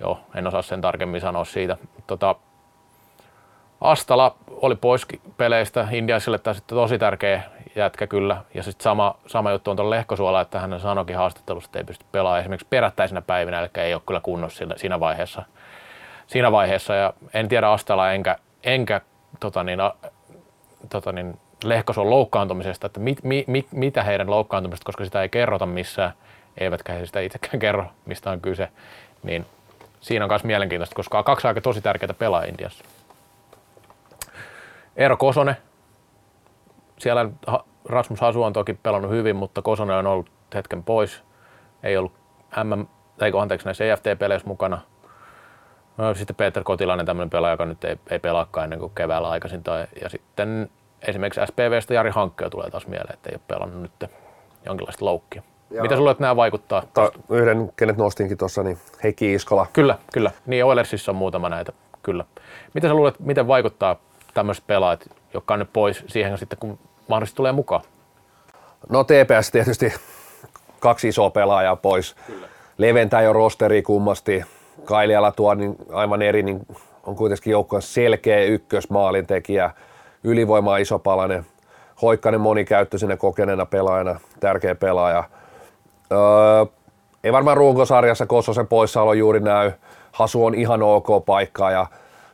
Joo, 0.00 0.20
en 0.34 0.46
osaa 0.46 0.62
sen 0.62 0.80
tarkemmin 0.80 1.20
sanoa 1.20 1.44
siitä. 1.44 1.76
Tota, 2.06 2.34
Astala 3.82 4.34
oli 4.48 4.76
pois 4.76 5.06
peleistä 5.36 5.88
Indiaisille, 5.92 6.38
tämä 6.38 6.54
sitten 6.54 6.76
tosi 6.76 6.98
tärkeä 6.98 7.42
jätkä 7.76 8.06
kyllä. 8.06 8.36
Ja 8.54 8.62
sitten 8.62 8.82
sama, 8.82 9.14
sama 9.26 9.50
juttu 9.50 9.70
on 9.70 9.76
tuolla 9.76 9.90
Lehkosuola, 9.90 10.40
että 10.40 10.60
hän 10.60 10.80
sanoikin 10.80 11.16
haastattelussa, 11.16 11.68
että 11.68 11.78
ei 11.78 11.84
pysty 11.84 12.04
pelaamaan 12.12 12.40
esimerkiksi 12.40 12.66
perättäisinä 12.70 13.22
päivinä, 13.22 13.60
eli 13.60 13.68
ei 13.76 13.94
ole 13.94 14.02
kyllä 14.06 14.20
kunnossa 14.20 14.64
siinä 14.76 15.00
vaiheessa. 15.00 15.42
Siinä 16.26 16.52
vaiheessa 16.52 16.94
ja 16.94 17.12
en 17.34 17.48
tiedä 17.48 17.70
Astala 17.70 18.12
enkä, 18.12 18.36
enkä 18.64 19.00
tota 19.40 19.62
niin, 19.64 19.80
a, 19.80 19.94
tota 20.88 21.12
niin, 21.12 21.38
Lehkosuon 21.64 22.10
loukkaantumisesta, 22.10 22.86
että 22.86 23.00
mit, 23.00 23.22
mi, 23.22 23.44
mi, 23.46 23.66
mitä 23.70 24.02
heidän 24.02 24.30
loukkaantumisesta, 24.30 24.86
koska 24.86 25.04
sitä 25.04 25.22
ei 25.22 25.28
kerrota 25.28 25.66
missään, 25.66 26.12
eivätkä 26.58 26.92
he 26.92 27.06
sitä 27.06 27.20
itsekään 27.20 27.58
kerro, 27.58 27.86
mistä 28.06 28.30
on 28.30 28.40
kyse, 28.40 28.68
niin 29.22 29.46
siinä 30.00 30.24
on 30.24 30.30
myös 30.30 30.44
mielenkiintoista, 30.44 30.94
koska 30.94 31.18
on 31.18 31.24
kaksi 31.24 31.48
aika 31.48 31.60
tosi 31.60 31.80
tärkeää 31.80 32.14
pelaa 32.18 32.44
Indiassa. 32.44 32.84
Eero 34.96 35.16
Kosonen, 35.16 35.56
siellä 36.98 37.28
Rasmus 37.88 38.20
Hasu 38.20 38.42
on 38.42 38.52
toki 38.52 38.74
pelannut 38.74 39.10
hyvin, 39.10 39.36
mutta 39.36 39.62
Kosonen 39.62 39.96
on 39.96 40.06
ollut 40.06 40.30
hetken 40.54 40.82
pois. 40.82 41.22
Ei 41.82 41.96
ollut 41.96 42.12
MM, 42.64 42.86
ei 43.20 43.32
anteeksi 43.40 43.64
näissä 43.64 43.84
EFT-peleissä 43.84 44.48
mukana. 44.48 44.80
No, 45.96 46.14
sitten 46.14 46.36
Peter 46.36 46.64
Kotilainen, 46.64 47.06
tämmöinen 47.06 47.30
pelaaja, 47.30 47.52
joka 47.52 47.66
nyt 47.66 47.84
ei, 47.84 47.96
ei 48.10 48.18
pelaakaan 48.18 48.64
ennen 48.64 48.78
kuin 48.78 48.92
keväällä 48.94 49.30
aikaisin. 49.30 49.62
Tai, 49.62 49.86
ja 50.02 50.08
sitten 50.08 50.70
esimerkiksi 51.08 51.40
SPVstä 51.46 51.94
Jari 51.94 52.10
Hankkea 52.10 52.50
tulee 52.50 52.70
taas 52.70 52.86
mieleen, 52.86 53.14
että 53.14 53.30
ei 53.30 53.34
ole 53.34 53.42
pelannut 53.48 53.82
nyt 53.82 54.10
jonkinlaista 54.66 55.04
loukkia. 55.04 55.42
Joo. 55.70 55.82
Mitä 55.82 55.96
sulle 55.96 56.16
nämä 56.18 56.36
vaikuttaa? 56.36 56.82
Ta, 56.94 57.12
yhden, 57.30 57.72
kenet 57.76 57.96
nostinkin 57.96 58.38
tuossa, 58.38 58.62
niin 58.62 58.78
Heikki 59.02 59.32
Iskola. 59.32 59.66
Kyllä, 59.72 59.98
kyllä. 60.12 60.30
Niin 60.46 60.64
Oilersissa 60.64 61.12
on 61.12 61.16
muutama 61.16 61.48
näitä, 61.48 61.72
kyllä. 62.02 62.24
Mitä 62.74 62.88
sä 62.88 62.94
luulet, 62.94 63.20
miten 63.20 63.46
vaikuttaa 63.46 63.96
tämmöiset 64.34 64.66
pelaajat, 64.66 65.00
jotka 65.34 65.54
on 65.54 65.60
nyt 65.60 65.72
pois 65.72 66.04
siihen 66.08 66.38
sitten, 66.38 66.58
kun 66.58 66.78
mahdollisesti 67.08 67.36
tulee 67.36 67.52
mukaan? 67.52 67.82
No 68.88 69.04
TPS 69.04 69.50
tietysti 69.50 69.92
kaksi 70.80 71.08
isoa 71.08 71.30
pelaajaa 71.30 71.76
pois. 71.76 72.16
Kyllä. 72.26 72.48
Leventää 72.78 73.22
jo 73.22 73.32
rosteri 73.32 73.82
kummasti. 73.82 74.44
Kailiala 74.84 75.32
tuo 75.32 75.54
niin 75.54 75.76
aivan 75.92 76.22
eri, 76.22 76.42
niin 76.42 76.66
on 77.06 77.16
kuitenkin 77.16 77.50
joukkojen 77.50 77.82
selkeä 77.82 78.44
ykkösmaalintekijä. 78.44 79.70
Ylivoima 80.24 80.76
iso 80.76 80.98
palanen. 80.98 81.46
Hoikkanen 82.02 82.40
monikäyttöisenä 82.40 83.16
kokeneena 83.16 83.66
pelaajana, 83.66 84.20
tärkeä 84.40 84.74
pelaaja. 84.74 85.24
Öö, 86.12 86.66
ei 87.24 87.32
varmaan 87.32 87.56
runkosarjassa 87.56 88.26
Kossosen 88.26 88.66
poissaolo 88.66 89.12
juuri 89.12 89.40
näy. 89.40 89.72
Hasu 90.12 90.44
on 90.44 90.54
ihan 90.54 90.82
ok 90.82 91.24
paikkaa 91.26 91.70
ja 91.70 91.86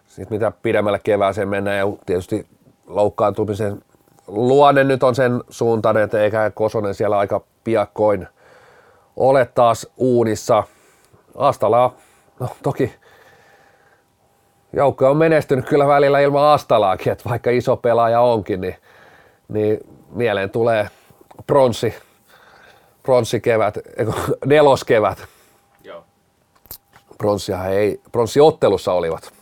sitten 0.08 0.38
mitä 0.38 0.52
pidemmälle 0.62 1.00
kevääseen 1.04 1.48
mennään 1.48 1.78
ja 1.78 1.84
tietysti 2.06 2.46
loukkaantumisen 2.86 3.82
luonne 4.26 4.84
nyt 4.84 5.02
on 5.02 5.14
sen 5.14 5.42
suuntainen, 5.50 6.02
että 6.02 6.22
eikä 6.22 6.50
Kosonen 6.54 6.94
siellä 6.94 7.18
aika 7.18 7.40
piakkoin 7.64 8.28
ole 9.16 9.46
taas 9.54 9.86
uunissa. 9.96 10.64
Astalaa, 11.34 11.94
no 12.40 12.48
toki 12.62 12.92
joukko 14.72 15.10
on 15.10 15.16
menestynyt 15.16 15.68
kyllä 15.68 15.86
välillä 15.86 16.20
ilman 16.20 16.44
Astalaakin, 16.44 17.12
että 17.12 17.30
vaikka 17.30 17.50
iso 17.50 17.76
pelaaja 17.76 18.20
onkin, 18.20 18.60
niin, 18.60 18.76
niin 19.48 19.78
mieleen 20.10 20.50
tulee 20.50 20.88
pronssi, 21.46 21.94
pronssikevät, 23.02 23.78
neloskevät. 24.46 25.24
Joo. 25.84 26.04
Pronssihan 27.18 27.72
ei, 27.72 28.00
pronssiottelussa 28.12 28.92
olivat 28.92 29.37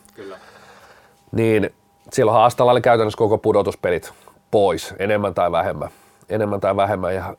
niin 1.36 1.70
silloin 2.12 2.38
Astalla 2.38 2.72
oli 2.72 2.80
käytännössä 2.80 3.18
koko 3.18 3.38
pudotuspelit 3.38 4.12
pois, 4.50 4.94
enemmän 4.98 5.34
tai 5.34 5.52
vähemmän. 5.52 5.88
Enemmän 6.28 6.60
tai 6.60 6.76
vähemmän 6.76 7.14
ja 7.14 7.36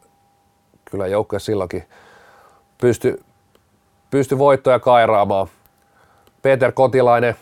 kyllä 0.85 1.07
joukkue 1.07 1.39
silloinkin 1.39 1.83
pysty, 2.77 3.23
pysty 4.11 4.37
voittoja 4.37 4.79
kairaamaan. 4.79 5.47
Peter 6.41 6.71
Kotilainen, 6.71 7.35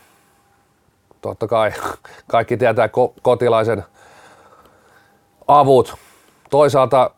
totta 1.20 1.46
kai 1.46 1.72
kaikki 2.30 2.56
tietää 2.56 2.88
Kotilaisen 3.22 3.84
avut. 5.48 5.94
Toisaalta 6.50 7.10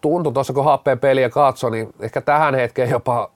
tuntui 0.00 0.32
tuossa, 0.32 0.52
kun 0.52 0.64
happeen 0.64 0.98
peliä 0.98 1.30
katsoi, 1.30 1.70
niin 1.70 1.94
ehkä 2.00 2.20
tähän 2.20 2.54
hetkeen 2.54 2.90
jopa 2.90 3.30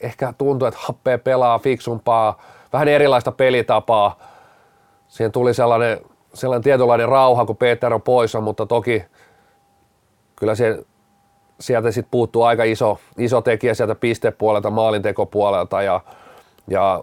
ehkä 0.00 0.32
tuntuu, 0.38 0.68
että 0.68 0.80
happea 0.82 1.18
pelaa 1.18 1.58
fiksumpaa, 1.58 2.42
vähän 2.72 2.88
erilaista 2.88 3.32
pelitapaa. 3.32 4.18
Siihen 5.08 5.32
tuli 5.32 5.54
sellainen, 5.54 6.00
sellainen 6.34 6.62
tietynlainen 6.62 7.08
rauha, 7.08 7.46
kun 7.46 7.56
Peter 7.56 7.94
on 7.94 8.02
poissa, 8.02 8.40
mutta 8.40 8.66
toki 8.66 9.04
kyllä 10.36 10.54
se, 10.54 10.84
sieltä 11.60 11.90
sitten 11.90 12.10
puuttuu 12.10 12.42
aika 12.42 12.64
iso, 12.64 12.98
iso 13.18 13.40
tekijä 13.40 13.74
sieltä 13.74 13.94
pistepuolelta, 13.94 14.70
maalintekopuolelta 14.70 15.82
ja, 15.82 16.00
ja 16.68 17.02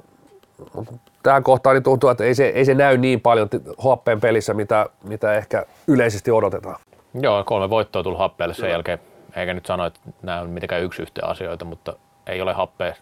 tähän 1.24 1.44
kohtaan 1.44 1.76
niin 1.76 1.84
tuntuu, 1.84 2.10
että 2.10 2.24
ei 2.24 2.36
se, 2.36 2.48
ei 2.48 2.66
se 2.66 2.74
näy 2.74 2.98
niin 2.98 3.22
paljon 3.22 3.50
happeen 3.78 4.22
pelissä, 4.22 4.54
mitä, 4.54 4.86
mitä 5.04 5.34
ehkä 5.34 5.66
yleisesti 5.88 6.32
odotetaan. 6.32 6.76
Joo, 7.22 7.44
kolme 7.44 7.70
voittoa 7.70 8.04
tullut 8.04 8.20
happeelle 8.20 8.54
sen 8.54 8.66
Joo. 8.66 8.72
jälkeen. 8.72 9.00
Eikä 9.36 9.54
nyt 9.54 9.66
sano, 9.66 9.86
että 9.86 10.00
nämä 10.22 10.42
on 10.42 10.50
mitenkään 10.50 10.84
yksi 10.84 11.02
yhteen 11.02 11.28
asioita, 11.28 11.66
mutta 11.66 11.94
ei 12.28 12.42
ole 12.42 12.54
happea 12.54 12.94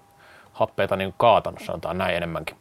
happeita 0.55 0.95
niin 0.95 1.13
kaatanut, 1.17 1.59
sanotaan 1.59 1.97
näin 1.97 2.15
enemmänkin. 2.15 2.55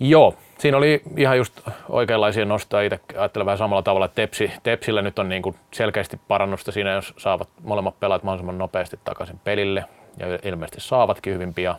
Joo, 0.00 0.34
siinä 0.58 0.76
oli 0.76 1.02
ihan 1.16 1.36
just 1.36 1.60
oikeanlaisia 1.88 2.44
nostoja. 2.44 2.82
Itse 2.82 3.00
ajattelen 3.18 3.46
vähän 3.46 3.58
samalla 3.58 3.82
tavalla, 3.82 4.06
että 4.06 4.14
Tepsi, 4.14 4.52
Tepsillä 4.62 5.02
nyt 5.02 5.18
on 5.18 5.28
niin 5.28 5.42
kuin 5.42 5.56
selkeästi 5.70 6.20
parannusta 6.28 6.72
siinä, 6.72 6.92
jos 6.92 7.14
saavat 7.16 7.48
molemmat 7.62 8.00
pelaat 8.00 8.22
mahdollisimman 8.22 8.58
nopeasti 8.58 8.98
takaisin 9.04 9.40
pelille. 9.44 9.84
Ja 10.18 10.38
ilmeisesti 10.42 10.80
saavatkin 10.80 11.34
hyvin 11.34 11.54
pian, 11.54 11.76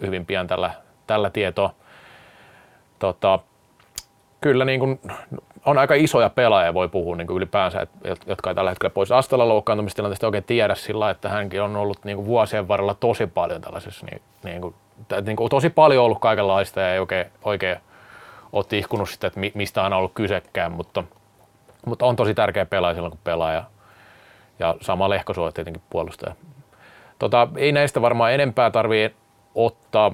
hyvin 0.00 0.26
pian 0.26 0.46
tällä, 0.46 0.70
tällä 1.06 1.30
tietoa. 1.30 1.70
Tota, 2.98 3.38
kyllä 4.40 4.64
niin 4.64 4.80
kuin 4.80 5.00
on 5.66 5.78
aika 5.78 5.94
isoja 5.94 6.30
pelaajia, 6.30 6.74
voi 6.74 6.88
puhua 6.88 7.16
niin 7.16 7.26
kuin 7.26 7.36
ylipäänsä, 7.36 7.80
että, 7.80 7.98
jotka 8.26 8.50
ei 8.50 8.54
tällä 8.54 8.70
hetkellä 8.70 8.94
pois 8.94 9.12
Astella 9.12 9.48
loukkaantumistilanteesta 9.48 10.26
oikein 10.26 10.44
tiedä 10.44 10.74
sillä, 10.74 11.10
että 11.10 11.28
hänkin 11.28 11.62
on 11.62 11.76
ollut 11.76 12.04
niin 12.04 12.16
kuin 12.16 12.26
vuosien 12.26 12.68
varrella 12.68 12.94
tosi 12.94 13.26
paljon 13.26 13.60
tällaisessa, 13.60 14.06
niin, 14.06 14.22
niin 14.42 14.60
kuin, 14.60 14.74
niin 15.24 15.36
kuin, 15.36 15.50
tosi 15.50 15.70
paljon 15.70 16.04
ollut 16.04 16.18
kaikenlaista 16.20 16.80
ja 16.80 16.92
ei 16.92 16.98
oikein, 16.98 17.26
oikein 17.44 17.76
ole 18.52 18.64
tihkunut 18.68 19.10
sitä, 19.10 19.26
että 19.26 19.40
mistä 19.54 19.82
on 19.82 19.92
ollut 19.92 20.12
kysekään, 20.14 20.72
mutta, 20.72 21.04
mutta 21.86 22.06
on 22.06 22.16
tosi 22.16 22.34
tärkeä 22.34 22.66
pelaaja 22.66 22.94
silloin, 22.94 23.10
kun 23.10 23.20
pelaa 23.24 23.52
ja, 23.52 23.64
ja 24.58 24.74
sama 24.80 25.10
Lehkosuo 25.10 25.52
tietenkin 25.52 25.82
puolustaja. 25.90 26.34
Tota, 27.18 27.48
ei 27.56 27.72
näistä 27.72 28.02
varmaan 28.02 28.32
enempää 28.32 28.70
tarvii 28.70 29.14
ottaa. 29.54 30.12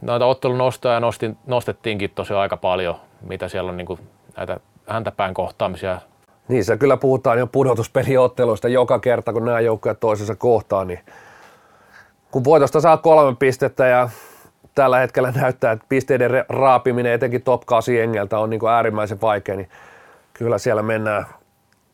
Noita 0.00 0.26
ottelun 0.26 0.58
nostoja 0.58 1.00
nostin, 1.00 1.38
nostettiinkin 1.46 2.10
tosi 2.14 2.34
aika 2.34 2.56
paljon 2.56 2.96
mitä 3.28 3.48
siellä 3.48 3.70
on 3.70 3.76
niin 3.76 3.86
kuin 3.86 4.00
näitä 4.36 4.60
häntäpään 4.86 5.34
kohtaamisia. 5.34 6.00
Niin, 6.48 6.64
se 6.64 6.76
kyllä 6.76 6.96
puhutaan 6.96 7.38
jo 7.38 7.46
pudotuspeliotteluista 7.46 8.68
joka 8.68 8.98
kerta, 8.98 9.32
kun 9.32 9.44
nämä 9.44 9.60
joukkueet 9.60 10.00
toisensa 10.00 10.34
kohtaan, 10.34 10.86
niin 10.86 11.00
kun 12.30 12.44
voitosta 12.44 12.80
saa 12.80 12.96
kolme 12.96 13.36
pistettä 13.38 13.86
ja 13.86 14.10
tällä 14.74 14.98
hetkellä 14.98 15.32
näyttää, 15.36 15.72
että 15.72 15.86
pisteiden 15.88 16.30
raapiminen 16.48 17.12
etenkin 17.12 17.42
top 17.42 17.66
8 17.66 17.94
jengeltä 17.94 18.38
on 18.38 18.50
niin 18.50 18.60
kuin 18.60 18.72
äärimmäisen 18.72 19.20
vaikea, 19.20 19.56
niin 19.56 19.70
kyllä 20.32 20.58
siellä 20.58 20.82
mennään 20.82 21.26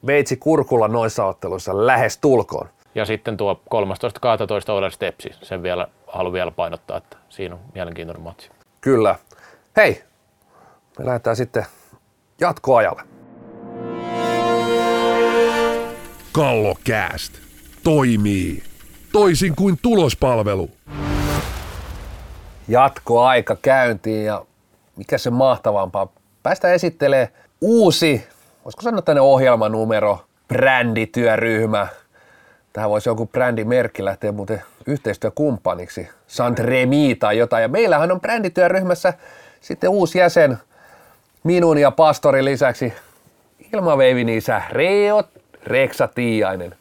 veitsi 0.06 0.36
kurkulla 0.36 0.88
noissa 0.88 1.24
otteluissa 1.24 1.86
lähes 1.86 2.18
tulkoon. 2.18 2.68
Ja 2.94 3.05
sitten 3.05 3.36
tuo 3.36 3.60
13-12 3.74 4.72
Oiler 4.72 4.90
Stepsi, 4.90 5.30
sen 5.42 5.62
vielä 5.62 5.86
haluan 6.06 6.32
vielä 6.32 6.50
painottaa, 6.50 6.96
että 6.96 7.16
siinä 7.28 7.55
on 7.55 7.60
mielenkiintoinen 7.74 8.22
matsi. 8.22 8.50
Kyllä. 8.80 9.14
Hei, 9.76 10.02
me 10.99 11.07
lähdetään 11.07 11.37
sitten 11.37 11.66
jatkoajalle. 12.41 13.03
Kallokääst 16.33 17.33
toimii 17.83 18.62
toisin 19.12 19.57
kuin 19.57 19.79
tulospalvelu. 19.83 20.70
Jatkoaika 22.69 23.57
käyntiin 23.62 24.25
ja 24.25 24.45
mikä 24.97 25.19
se 25.19 25.31
mahtavampaa. 25.31 26.12
Päästä 26.43 26.73
esittelee 26.73 27.29
uusi, 27.61 28.27
voisiko 28.65 28.83
sanoa 28.83 29.03
tänne 29.03 29.20
ohjelmanumero, 29.20 30.25
brändityöryhmä. 30.49 31.87
Tähän 32.73 32.91
voisi 32.91 33.09
joku 33.09 33.27
brändimerkki 33.27 34.05
lähteä 34.05 34.33
muuten 34.33 34.62
yhteistyökumppaniksi, 34.87 36.09
Santremi 36.27 37.15
tai 37.15 37.39
jotain. 37.39 37.62
Ja 37.62 37.69
meillähän 37.69 38.12
on 38.12 38.20
brändityöryhmässä 38.20 39.15
sitten 39.61 39.91
uusi 39.91 40.19
jäsen, 40.19 40.59
minun 41.49 41.79
ja 41.79 41.91
pastorin 41.91 42.45
lisäksi 42.45 42.93
ilmaveivin 43.73 44.29
isä 44.29 44.62
Reot 44.70 45.27
Reksa 45.65 46.09
Tiainen. 46.09 46.75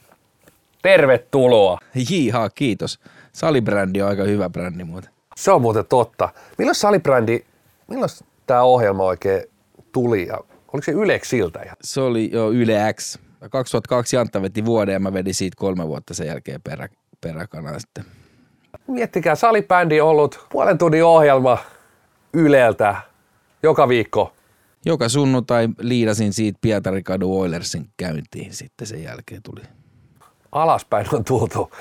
Tervetuloa. 0.81 1.77
Jihaa, 2.10 2.49
kiitos. 2.49 2.99
Salibrändi 3.34 4.02
on 4.02 4.10
aika 4.10 4.23
hyvä 4.23 4.49
brändi 4.49 4.84
muuten. 4.84 5.11
Se 5.35 5.52
on 5.52 5.61
muuten 5.61 5.85
totta. 5.85 6.30
Milloin 6.57 6.76
salibrändi, 6.76 7.45
milloin 7.88 8.10
tämä 8.45 8.61
ohjelma 8.61 9.03
oikein 9.03 9.44
tuli 9.91 10.27
ja 10.27 10.38
oliko 10.73 10.84
se 10.85 10.91
Yleksiltä? 10.91 11.76
Se 11.81 12.02
oli 12.02 12.30
jo 12.34 12.52
Yle 12.52 12.94
X. 12.94 13.19
2002 13.49 14.15
Jantta 14.15 14.41
veti 14.41 14.65
vuoden 14.65 14.94
ja 14.94 14.99
mä 14.99 15.14
vedin 15.14 15.34
siitä 15.34 15.56
kolme 15.60 15.88
vuotta 15.88 16.14
sen 16.14 16.27
jälkeen 16.27 16.61
perä, 16.61 16.89
peräkanaa 17.22 17.80
sitten. 17.80 18.06
Miettikää, 18.88 19.35
salibändi 19.35 20.02
on 20.02 20.10
ollut 20.10 20.48
puolen 20.49 20.77
tunnin 20.77 21.03
ohjelma 21.03 21.57
Yleltä 22.34 22.95
joka 23.64 23.88
viikko. 23.88 24.36
Joka 24.88 25.09
sunnuntai 25.09 25.68
liidasin 25.80 26.34
siitä 26.34 26.59
Pietarikadu 26.61 27.39
Oilersin 27.39 27.89
käyntiin 27.97 28.53
sitten 28.53 28.88
sen 28.88 29.03
jälkeen 29.03 29.41
tuli. 29.43 29.61
Alaspäin 30.51 31.05
on 31.14 31.23
tultu, 31.23 31.72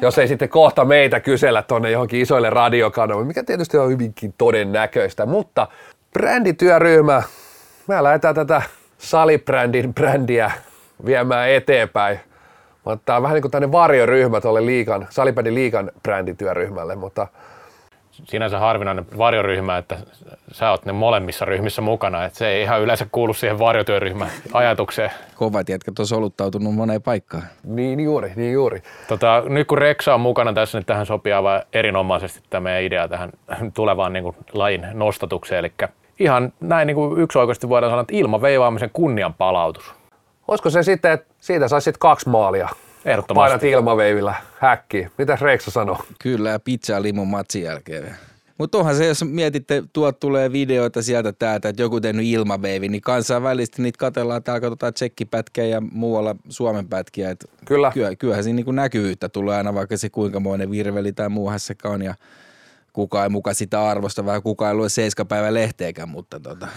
jos 0.00 0.18
ei 0.18 0.28
sitten 0.28 0.48
kohta 0.48 0.84
meitä 0.84 1.20
kysellä 1.20 1.62
tuonne 1.62 1.90
johonkin 1.90 2.20
isoille 2.20 2.50
radiokanaville, 2.50 3.26
mikä 3.26 3.44
tietysti 3.44 3.78
on 3.78 3.90
hyvinkin 3.90 4.34
todennäköistä, 4.38 5.26
mutta 5.26 5.68
brändityöryhmä, 6.12 7.22
mä 7.86 8.02
lähdetään 8.02 8.34
tätä 8.34 8.62
salibrändin 8.98 9.94
brändiä 9.94 10.50
viemään 11.04 11.50
eteenpäin. 11.50 12.20
Tämä 13.04 13.16
on 13.16 13.22
vähän 13.22 13.34
niin 13.34 13.42
kuin 13.42 13.52
tämmöinen 13.52 13.72
varjoryhmä 13.72 14.40
tuolle 14.40 14.66
liikan, 14.66 15.06
salibändin 15.10 15.54
liikan 15.54 15.90
brändityöryhmälle, 16.02 16.96
mutta 16.96 17.26
sinänsä 18.24 18.58
harvinainen 18.58 19.06
varjoryhmä, 19.18 19.78
että 19.78 19.98
sä 20.52 20.70
oot 20.70 20.84
ne 20.84 20.92
molemmissa 20.92 21.44
ryhmissä 21.44 21.82
mukana, 21.82 22.24
että 22.24 22.38
se 22.38 22.48
ei 22.48 22.62
ihan 22.62 22.80
yleensä 22.80 23.06
kuulu 23.12 23.34
siihen 23.34 23.58
varjotyöryhmän 23.58 24.30
ajatukseen. 24.52 25.10
Kovat 25.34 25.68
jätkät 25.68 25.98
on 25.98 26.06
soluttautunut 26.06 26.74
moneen 26.74 27.02
paikkaan. 27.02 27.42
Niin 27.64 28.00
juuri, 28.00 28.32
niin 28.36 28.52
juuri. 28.52 28.82
Tota, 29.08 29.42
nyt 29.48 29.66
kun 29.66 29.78
Reksa 29.78 30.14
on 30.14 30.20
mukana 30.20 30.52
tässä, 30.52 30.78
niin 30.78 30.86
tähän 30.86 31.06
sopii 31.06 31.32
aivan 31.32 31.62
erinomaisesti 31.72 32.40
tämä 32.50 32.60
meidän 32.60 32.82
idea 32.82 33.08
tähän 33.08 33.32
tulevaan 33.74 34.12
niin 34.12 34.22
kuin, 34.22 34.36
lajin 34.52 34.86
nostatukseen, 34.92 35.58
eli 35.58 35.72
ihan 36.18 36.52
näin 36.60 36.86
niin 36.86 36.94
kuin 36.94 37.20
yksioikoisesti 37.20 37.68
voidaan 37.68 37.90
sanoa, 37.90 38.00
että 38.00 38.16
ilmaveivaamisen 38.16 38.90
kunnian 38.92 39.34
palautus. 39.34 39.94
Olisiko 40.48 40.70
se 40.70 40.82
sitten, 40.82 41.12
että 41.12 41.34
siitä 41.40 41.68
saisit 41.68 41.98
kaksi 41.98 42.28
maalia? 42.28 42.68
Ehdottomasti. 43.04 43.48
Painat 43.48 43.64
ilmaveivillä 43.64 44.34
häkkiin. 44.58 45.10
Mitä 45.18 45.38
Reiksa 45.40 45.70
sanoo? 45.70 45.98
Kyllä, 46.22 46.50
ja 46.50 46.60
pizzaa 46.60 47.02
limun 47.02 47.28
matsin 47.28 47.62
jälkeen. 47.62 48.16
Mutta 48.58 48.78
onhan 48.78 48.96
se, 48.96 49.06
jos 49.06 49.24
mietitte, 49.24 49.82
tuot 49.92 50.20
tulee 50.20 50.52
videoita 50.52 51.02
sieltä 51.02 51.32
täältä, 51.32 51.68
että 51.68 51.82
joku 51.82 52.00
tehnyt 52.00 52.26
ilmaveivi, 52.26 52.88
niin 52.88 53.02
kansainvälisesti 53.02 53.82
niitä 53.82 53.98
katellaan, 53.98 54.42
täällä 54.42 54.60
katsotaan 54.60 54.94
tsekkipätkiä 54.94 55.64
ja 55.64 55.80
muualla 55.92 56.36
Suomen 56.48 56.88
pätkiä. 56.88 57.30
Et 57.30 57.50
Kyllä. 57.64 57.90
Kyllä, 57.94 58.16
kyllähän 58.16 58.44
siinä 58.44 58.62
niin 58.66 58.76
näkyvyyttä 58.76 59.28
tulee 59.28 59.56
aina, 59.56 59.74
vaikka 59.74 59.96
se 59.96 60.10
kuinka 60.10 60.40
monen 60.40 60.70
virveli 60.70 61.12
tai 61.12 61.28
muu 61.28 61.50
hässäkkä 61.50 61.88
on. 61.88 62.02
Ja 62.02 62.14
kukaan 62.92 63.24
ei 63.24 63.28
muka 63.30 63.54
sitä 63.54 63.88
arvosta, 63.88 64.26
vähän 64.26 64.42
kukaan 64.42 64.68
ei 64.68 64.74
lue 64.76 64.88
seiskapäivän 64.88 65.54
lehteekään, 65.54 66.08
mutta 66.08 66.40
tota. 66.40 66.68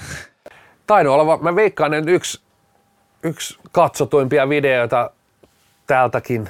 Tainnut 0.88 1.14
olla, 1.14 1.38
mä 1.38 1.56
veikkaan, 1.56 1.94
että 1.94 2.12
yksi, 2.12 2.42
yksi 3.24 3.60
katsotuimpia 3.72 4.50
videoita 4.50 5.12
täältäkin 5.88 6.50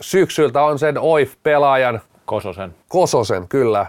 syksyltä 0.00 0.62
on 0.62 0.78
sen 0.78 0.98
OIF-pelaajan 0.98 2.00
Kososen. 2.24 2.74
Kososen, 2.88 3.48
kyllä. 3.48 3.86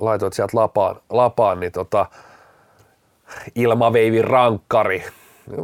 Laitoit 0.00 0.32
sieltä 0.32 0.56
lapaan, 0.56 0.96
lapaan 1.10 1.60
niin 1.60 1.72
tota, 1.72 2.06
ilmaveivin 3.54 4.24
rankkari. 4.24 5.04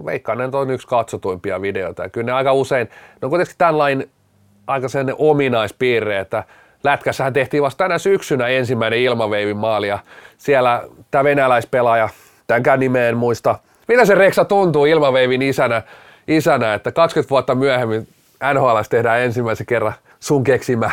Veikkaan, 0.06 0.40
että 0.40 0.58
on 0.58 0.70
yksi 0.70 0.88
katsotuimpia 0.88 1.62
videoita. 1.62 2.02
Ja 2.02 2.08
kyllä 2.08 2.26
ne 2.26 2.32
aika 2.32 2.52
usein, 2.52 2.88
no 3.20 3.28
kuitenkin 3.28 3.54
tämän 3.58 3.78
lain 3.78 4.10
aika 4.66 4.88
sen 4.88 5.14
ominaispiirre, 5.18 6.18
että 6.18 6.44
Lätkässähän 6.84 7.32
tehtiin 7.32 7.62
vasta 7.62 7.84
tänä 7.84 7.98
syksynä 7.98 8.48
ensimmäinen 8.48 8.98
ilmaveivin 8.98 9.56
maali 9.56 9.88
ja 9.88 9.98
siellä 10.38 10.82
tämä 11.10 11.24
venäläispelaaja, 11.24 12.08
tämänkään 12.46 12.80
nimeä 12.80 13.08
en 13.08 13.16
muista, 13.16 13.58
mitä 13.88 14.04
se 14.04 14.14
Reksa 14.14 14.44
tuntuu 14.44 14.84
ilmaveivin 14.84 15.42
isänä, 15.42 15.82
isänä, 16.30 16.74
että 16.74 16.92
20 16.92 17.30
vuotta 17.30 17.54
myöhemmin 17.54 18.08
NHL 18.54 18.80
tehdään 18.90 19.20
ensimmäisen 19.20 19.66
kerran 19.66 19.94
sun 20.20 20.44
keksimä, 20.44 20.90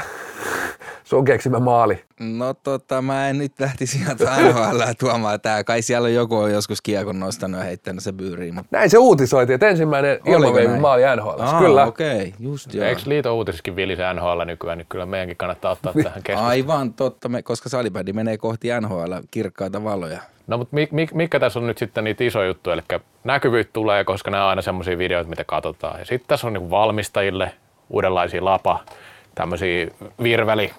sun 1.03 1.25
keksimä 1.25 1.59
maali. 1.59 2.03
No 2.19 2.53
tota, 2.53 3.01
mä 3.01 3.29
en 3.29 3.37
nyt 3.37 3.59
lähtisi 3.59 3.97
sieltä 3.97 4.23
NHL 4.41 4.81
tuomaan 4.99 5.41
tää. 5.41 5.63
Kai 5.63 5.81
siellä 5.81 6.05
on 6.05 6.13
joku 6.13 6.37
on 6.37 6.51
joskus 6.51 6.81
kiekon 6.81 7.19
nostanut 7.19 7.59
ja 7.59 7.65
heittänyt 7.65 8.03
se 8.03 8.13
byyriin. 8.13 8.55
Mutta... 8.55 8.77
Näin 8.77 8.89
se 8.89 8.97
uutisoitiin, 8.97 9.55
että 9.55 9.67
ensimmäinen 9.67 10.19
ilmaveivin 10.25 10.81
maali 10.81 11.01
NHL. 11.15 11.41
Aa, 11.41 11.59
Kyllä. 11.59 11.85
okei, 11.85 12.17
okay, 12.17 12.31
just 12.39 12.73
joo. 12.73 12.85
Eikö 12.85 13.01
liiton 13.05 13.33
uutisissakin 13.33 13.75
vilisi 13.75 14.01
NHL 14.13 14.41
nykyään, 14.45 14.77
niin 14.77 14.85
kyllä 14.89 15.05
meidänkin 15.05 15.37
kannattaa 15.37 15.71
ottaa 15.71 15.93
tähän 15.93 16.23
keskusteluun. 16.23 16.49
Aivan 16.49 16.93
totta, 16.93 17.29
me, 17.29 17.43
koska 17.43 17.69
salibändi 17.69 18.13
menee 18.13 18.37
kohti 18.37 18.67
NHL 18.81 19.13
kirkkaita 19.31 19.83
valoja. 19.83 20.21
No 20.47 20.57
mutta 20.57 20.75
mi, 20.75 20.87
mi, 20.91 21.07
mikä 21.13 21.39
tässä 21.39 21.59
on 21.59 21.67
nyt 21.67 21.77
sitten 21.77 22.03
niitä 22.03 22.23
isoja 22.23 22.47
juttuja, 22.47 22.73
eli 22.73 23.01
näkyvyyttä 23.23 23.73
tulee, 23.73 24.03
koska 24.03 24.31
nämä 24.31 24.43
on 24.43 24.49
aina 24.49 24.61
semmoisia 24.61 24.97
videoita, 24.97 25.29
mitä 25.29 25.43
katsotaan. 25.43 25.99
Ja 25.99 26.05
sitten 26.05 26.27
tässä 26.27 26.47
on 26.47 26.53
niin 26.53 26.69
valmistajille 26.69 27.51
uudenlaisia 27.89 28.45
lapa, 28.45 28.83
tämmöisiä 29.37 29.87
virveli, 30.23 30.71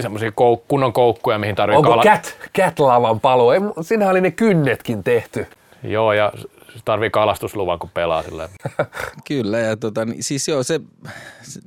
semmoisia 0.00 0.30
kouk- 0.30 0.64
kunnon 0.68 0.92
koukkuja, 0.92 1.38
mihin 1.38 1.54
tarvitsee 1.54 1.92
Onko 1.92 2.02
cat, 2.02 2.36
cat-lavan 2.58 3.20
palo? 3.20 3.52
Ei, 3.52 3.60
Siinähän 3.80 4.10
oli 4.10 4.20
ne 4.20 4.30
kynnetkin 4.30 5.04
tehty. 5.04 5.46
Joo, 5.82 6.12
ja 6.12 6.32
tarvii 6.84 7.10
kalastusluvan, 7.10 7.78
kun 7.78 7.90
pelaa 7.90 8.22
silleen. 8.22 8.48
Kyllä, 9.28 9.58
ja 9.58 9.76
tota, 9.76 10.04
niin, 10.04 10.22
siis 10.22 10.48
joo, 10.48 10.62
se, 10.62 10.80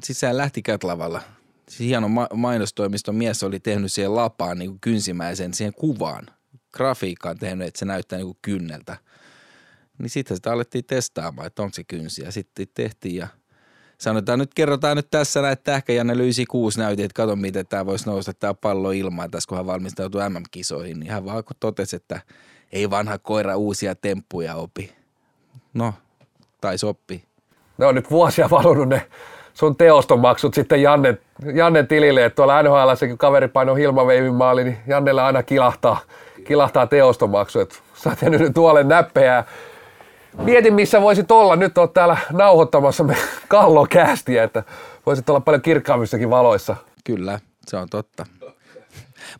siis 0.04 0.20
sehän 0.20 0.38
lähti 0.38 0.62
Kätlavalla. 0.62 1.22
Siis 1.70 1.90
hieno 1.90 2.08
ma- 2.08 2.28
mainostoimiston 2.34 3.16
mies 3.16 3.44
oli 3.44 3.60
tehnyt 3.60 3.91
siihen 3.91 4.16
lapaan 4.16 4.60
niin 4.60 4.70
kuin 4.70 4.80
kynsimäisen 4.82 5.54
siihen 5.54 5.74
kuvaan. 5.74 6.26
Grafiikkaan 6.74 7.38
tehnyt, 7.38 7.68
että 7.68 7.80
se 7.80 7.86
näyttää 7.86 8.18
niin 8.18 8.28
kuin 8.28 8.38
kynneltä. 8.41 8.98
Niin 9.98 10.10
sitten 10.10 10.38
sitä 10.38 10.52
alettiin 10.52 10.86
testaamaan, 10.86 11.48
että 11.48 11.62
onko 11.62 11.74
se 11.74 11.84
kynsi. 11.84 12.24
Ja 12.24 12.32
sitten 12.32 12.68
tehtiin 12.74 13.16
ja 13.16 13.28
sanotaan 13.99 14.39
nyt, 14.39 14.53
kerrotaan 14.53 14.97
nyt 14.97 15.07
tässä 15.11 15.41
näin, 15.41 15.53
että 15.53 15.76
ehkä 15.76 15.93
Janne 15.93 16.17
Lyysi 16.17 16.45
6 16.45 16.80
näytti, 16.80 17.03
että 17.03 17.15
kato 17.15 17.35
miten 17.35 17.67
tämä 17.67 17.85
voisi 17.85 18.09
nousta 18.09 18.34
tämä 18.34 18.53
pallo 18.53 18.91
ilmaan 18.91 19.31
tässä, 19.31 19.47
kun 19.47 19.57
hän 19.57 19.65
valmistautui 19.65 20.30
MM-kisoihin. 20.30 20.99
Niin 20.99 21.11
hän 21.11 21.26
vaan 21.26 21.43
totesi, 21.59 21.95
että 21.95 22.21
ei 22.71 22.89
vanha 22.89 23.17
koira 23.17 23.55
uusia 23.55 23.95
temppuja 23.95 24.55
opi. 24.55 24.93
No, 25.73 25.93
tai 26.61 26.77
soppi. 26.77 27.23
Ne 27.77 27.85
on 27.85 27.95
nyt 27.95 28.11
vuosia 28.11 28.49
valunut 28.49 28.89
ne 28.89 29.07
sun 29.53 29.76
teostonmaksut 29.76 30.53
sitten 30.53 30.81
Janne, 30.81 31.17
Janne 31.53 31.84
tilille, 31.84 32.26
että 32.26 32.35
tuolla 32.35 32.63
NHL, 32.63 33.07
kun 33.07 33.17
kaveri 33.17 33.47
painoi 33.47 33.80
Hilmaveivin 33.80 34.34
maali, 34.34 34.63
niin 34.63 34.77
Jannella 34.88 35.26
aina 35.26 35.43
kilahtaa, 35.43 35.99
kilahtaa 36.47 36.88
teostonmaksu. 36.88 37.59
Että 37.59 37.76
sä 37.93 38.09
oot 38.09 38.21
nyt 38.21 38.53
tuolle 38.53 38.84
näppejä. 38.84 39.43
Mietin, 40.38 40.73
missä 40.73 41.01
voisit 41.01 41.31
olla. 41.31 41.56
Nyt 41.56 41.77
oot 41.77 41.93
täällä 41.93 42.18
nauhoittamassa 42.31 43.03
me 43.03 43.18
kallokäästiä, 43.47 44.43
että 44.43 44.64
voisit 45.06 45.30
olla 45.30 45.39
paljon 45.39 45.61
kirkkaammissakin 45.61 46.30
valoissa. 46.30 46.76
Kyllä, 47.03 47.39
se 47.68 47.77
on 47.77 47.89
totta. 47.89 48.26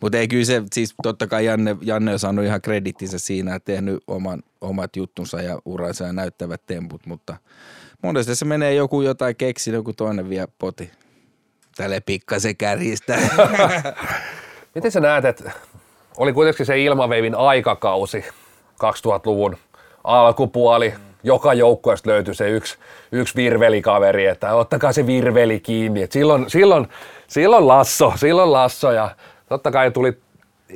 Mutta 0.02 0.18
ei 0.18 0.28
kyllä 0.28 0.46
se, 0.46 0.64
siis 0.74 0.96
totta 1.04 1.28
kai 1.28 1.46
Janne, 1.46 1.76
Janne 1.82 2.14
on 2.14 2.20
saanut 2.20 2.46
ihan 2.46 2.62
kredittinsä 2.62 3.20
siinä, 3.20 3.56
että 3.56 3.72
tehnyt 3.72 4.04
oman, 4.08 4.44
omat 4.62 4.96
juttunsa 4.96 5.42
ja 5.42 5.60
uransa 5.66 6.06
ja 6.06 6.14
näyttävät 6.14 6.62
temput, 6.66 7.06
mutta 7.06 7.38
monesti 8.04 8.36
se 8.36 8.46
menee 8.46 8.74
joku 8.74 9.02
jotain 9.02 9.36
keksi, 9.36 9.72
joku 9.72 9.94
toinen 9.94 10.30
vie 10.30 10.48
poti. 10.60 10.92
Tälle 11.76 12.00
pikkasen 12.00 12.58
kärjistä. 12.58 13.18
Miten 14.76 14.92
sä 14.92 15.00
näet, 15.00 15.26
että 15.26 15.52
oli 16.18 16.34
kuitenkin 16.34 16.66
se 16.66 16.80
ilmaveivin 16.80 17.36
aikakausi 17.36 18.26
2000-luvun 18.84 19.58
alkupuoli, 20.04 20.94
joka 21.24 21.54
joukkueesta 21.54 22.10
löytyi 22.10 22.36
se 22.36 22.50
yksi, 22.50 22.78
yksi 23.12 23.36
virvelikaveri, 23.36 24.26
että 24.26 24.56
ottakaa 24.56 24.92
se 24.92 25.08
virveli 25.08 25.60
kiinni. 25.60 26.04
Et 26.04 26.12
silloin, 26.12 26.50
silloin, 26.50 26.88
silloin 27.28 27.68
Lasso, 27.68 28.14
silloin 28.16 28.52
Lasso 28.52 28.92
ja 28.92 29.10
totta 29.50 29.72
kai 29.72 29.92
tuli 29.92 30.18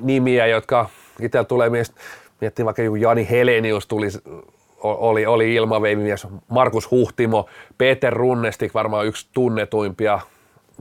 nimiä, 0.02 0.48
jotka 0.48 0.90
itsellä 1.22 1.44
tulee 1.44 1.70
miettiä 2.42 2.66
vaikka 2.66 2.82
joku 2.82 2.96
Jani 2.96 3.30
Helenius 3.30 3.88
tuli, 3.88 4.08
oli, 4.84 5.26
oli 5.26 5.56
ilmaveivimies, 5.56 6.28
Markus 6.48 6.92
Huhtimo, 6.92 7.50
Peter 7.78 8.14
Runnestik 8.14 8.74
varmaan 8.74 9.06
yksi 9.06 9.28
tunnetuimpia. 9.34 10.20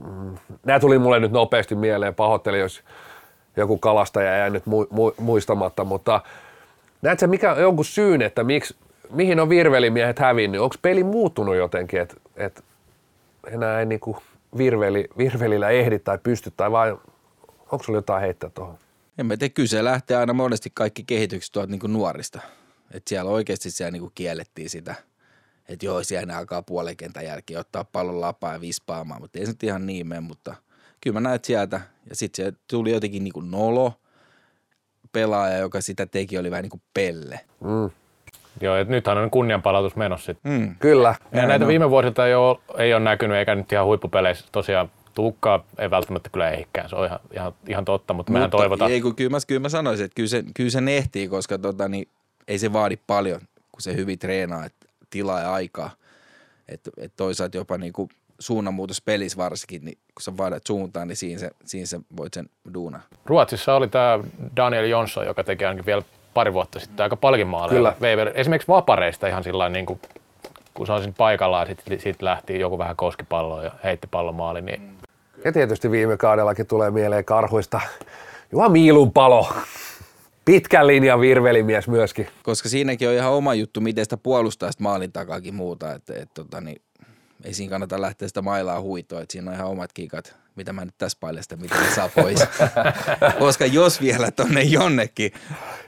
Mm, 0.07 0.37
Nämä 0.65 0.79
tuli 0.79 0.99
mulle 0.99 1.19
nyt 1.19 1.31
nopeasti 1.31 1.75
mieleen, 1.75 2.15
pahoittelin, 2.15 2.59
jos 2.59 2.83
joku 3.57 3.77
kalastaja 3.77 4.37
jäi 4.37 4.49
nyt 4.49 4.63
muistamatta, 5.17 5.83
mutta 5.83 6.21
näetkö 7.03 7.27
mikä 7.27 7.51
on 7.51 7.61
jonkun 7.61 7.85
syyn, 7.85 8.21
että 8.21 8.43
miksi, 8.43 8.75
mihin 9.09 9.39
on 9.39 9.49
virvelimiehet 9.49 10.19
hävinnyt? 10.19 10.61
Onko 10.61 10.75
peli 10.81 11.03
muuttunut 11.03 11.55
jotenkin, 11.55 12.01
että 12.01 12.15
et 12.35 12.63
enää 13.47 13.79
ei 13.79 13.85
niinku 13.85 14.17
virveli, 14.57 15.07
virvelillä 15.17 15.69
ehdi 15.69 15.99
tai 15.99 16.17
pysty, 16.17 16.51
tai 16.57 16.71
vai 16.71 16.91
onko 17.71 17.83
sulla 17.83 17.97
jotain 17.97 18.21
heittää 18.21 18.49
tuohon? 18.49 18.77
En 19.17 19.25
mä 19.25 19.37
tiedä, 19.37 19.53
kyse 19.53 19.83
lähtee 19.83 20.17
aina 20.17 20.33
monesti 20.33 20.71
kaikki 20.73 21.03
kehitykset 21.03 21.51
tuolta 21.51 21.71
niinku 21.71 21.87
nuorista. 21.87 22.39
Että 22.91 23.09
siellä 23.09 23.31
oikeasti 23.31 23.71
siellä 23.71 23.91
niinku 23.91 24.11
kiellettiin 24.15 24.69
sitä, 24.69 24.95
että 25.69 25.85
joo, 25.85 26.03
siellä 26.03 26.37
alkaa 26.37 26.61
puolen 26.61 26.97
kentän 26.97 27.25
jälkeen 27.25 27.59
ottaa 27.59 27.83
pallon 27.83 28.21
lapaa 28.21 28.53
ja 28.53 28.61
vispaamaan, 28.61 29.21
mutta 29.21 29.39
ei 29.39 29.45
se 29.45 29.51
nyt 29.51 29.63
ihan 29.63 29.85
niin 29.85 30.07
mene, 30.07 30.21
mutta 30.21 30.55
kyllä 31.01 31.13
mä 31.13 31.29
näet 31.29 31.45
sieltä. 31.45 31.81
Ja 32.09 32.15
sitten 32.15 32.45
se 32.45 32.53
tuli 32.67 32.91
jotenkin 32.91 33.23
niinku 33.23 33.41
nolo 33.41 33.93
pelaaja, 35.13 35.57
joka 35.57 35.81
sitä 35.81 36.05
teki, 36.05 36.37
oli 36.37 36.51
vähän 36.51 36.63
niin 36.63 36.69
kuin 36.69 36.81
pelle. 36.93 37.39
Mm. 37.59 37.89
Joo, 38.61 38.75
että 38.75 38.91
nythän 38.91 39.17
on 39.17 39.29
kunnianpalautus 39.29 39.95
menossa. 39.95 40.35
Mm. 40.43 40.75
Kyllä. 40.79 41.15
Ja 41.31 41.47
näitä 41.47 41.67
viime 41.67 41.89
vuosilta 41.89 42.27
ei 42.27 42.35
ole, 42.35 42.57
ei 42.77 42.93
ole 42.93 43.03
näkynyt, 43.03 43.37
eikä 43.37 43.55
nyt 43.55 43.71
ihan 43.71 43.85
huippupeleissä 43.85 44.45
tosiaan 44.51 44.89
Tuukkaa 45.15 45.65
ei 45.77 45.89
välttämättä 45.89 46.29
kyllä 46.29 46.49
ehikään, 46.49 46.89
se 46.89 46.95
on 46.95 47.05
ihan, 47.05 47.19
ihan, 47.33 47.53
ihan 47.67 47.85
totta, 47.85 48.13
mutta, 48.13 48.31
mutta 48.31 48.31
mehän 48.31 48.49
toivotaan. 48.49 48.91
Ei, 48.91 49.01
kun 49.01 49.15
kyllä, 49.15 49.29
mä, 49.29 49.37
kyllä 49.47 49.61
mä 49.61 49.69
sanoisin, 49.69 50.05
että 50.05 50.15
kyllä 50.15 50.29
se, 50.29 50.43
kyllä 50.53 50.69
se 50.69 50.79
ehtii, 50.87 51.27
koska 51.27 51.57
tota, 51.57 51.87
niin, 51.87 52.07
ei 52.47 52.59
se 52.59 52.73
vaadi 52.73 52.97
paljon, 53.07 53.41
kun 53.71 53.81
se 53.81 53.95
hyvin 53.95 54.19
treenaa, 54.19 54.65
että 54.65 54.87
tilaa 55.09 55.39
ja 55.39 55.53
aikaa. 55.53 55.91
Että 56.67 56.91
et 56.97 57.13
toisaalta 57.15 57.57
jopa 57.57 57.77
niin 57.77 57.93
kuin 57.93 58.09
suunnanmuutos 58.39 59.01
pelissä 59.01 59.37
varsinkin, 59.37 59.85
niin 59.85 59.97
kun 60.15 60.21
sä 60.21 60.37
vaihdat 60.37 60.67
suuntaan, 60.67 61.07
niin 61.07 61.15
siinä, 61.15 61.39
se, 61.39 61.51
siinä 61.65 61.85
se 61.85 61.99
voit 62.17 62.33
sen 62.33 62.49
duuna. 62.73 62.99
Ruotsissa 63.25 63.75
oli 63.75 63.87
tämä 63.87 64.19
Daniel 64.55 64.85
Jonsson, 64.85 65.25
joka 65.25 65.43
teki 65.43 65.65
ainakin 65.65 65.85
vielä 65.85 66.01
pari 66.33 66.53
vuotta 66.53 66.79
sitten 66.79 67.03
aika 67.03 67.15
paljon 67.15 67.47
maaleja. 67.47 67.95
Kyllä. 67.99 68.31
Esimerkiksi 68.33 68.67
vapareista 68.67 69.27
ihan 69.27 69.43
sillä 69.43 69.69
niin 69.69 69.85
kuin, 69.85 69.99
kun 70.73 70.87
se 70.87 70.93
on 70.93 70.99
siinä 70.99 71.13
paikallaan, 71.17 71.67
sitten 71.67 71.99
sit 71.99 72.21
lähti 72.21 72.59
joku 72.59 72.77
vähän 72.77 72.95
koskipalloa 72.95 73.63
ja 73.63 73.71
heitti 73.83 74.07
pallon 74.11 74.35
maali. 74.35 74.61
Niin... 74.61 74.97
Ja 75.45 75.51
tietysti 75.51 75.91
viime 75.91 76.17
kaudellakin 76.17 76.67
tulee 76.67 76.91
mieleen 76.91 77.25
karhuista 77.25 77.81
Juha 78.51 78.69
Miilun 78.69 79.11
palo. 79.11 79.53
Pitkän 80.45 80.87
linjan 80.87 81.19
virvelimies 81.21 81.87
myöskin. 81.87 82.27
Koska 82.43 82.69
siinäkin 82.69 83.07
on 83.07 83.13
ihan 83.13 83.31
oma 83.31 83.53
juttu, 83.53 83.81
miten 83.81 84.05
sitä 84.05 84.17
puolustaa 84.17 84.71
sitä 84.71 84.83
maalin 84.83 85.11
takaakin 85.11 85.55
muuta. 85.55 85.93
Että, 85.93 86.13
et, 86.15 86.29
tota, 86.33 86.61
niin 86.61 86.81
ei 87.43 87.53
siinä 87.53 87.69
kannata 87.69 88.01
lähteä 88.01 88.27
sitä 88.27 88.41
mailaa 88.41 88.81
huitoa, 88.81 89.21
että 89.21 89.31
siinä 89.31 89.51
on 89.51 89.55
ihan 89.55 89.67
omat 89.67 89.93
kikat, 89.93 90.35
mitä 90.55 90.73
mä 90.73 90.85
nyt 90.85 90.93
tässä 90.97 91.17
paljasta, 91.21 91.55
mitä 91.55 91.75
saa 91.95 92.09
pois. 92.15 92.39
Koska 93.39 93.65
jos 93.65 94.01
vielä 94.01 94.31
tonne 94.31 94.61
jonnekin. 94.61 95.31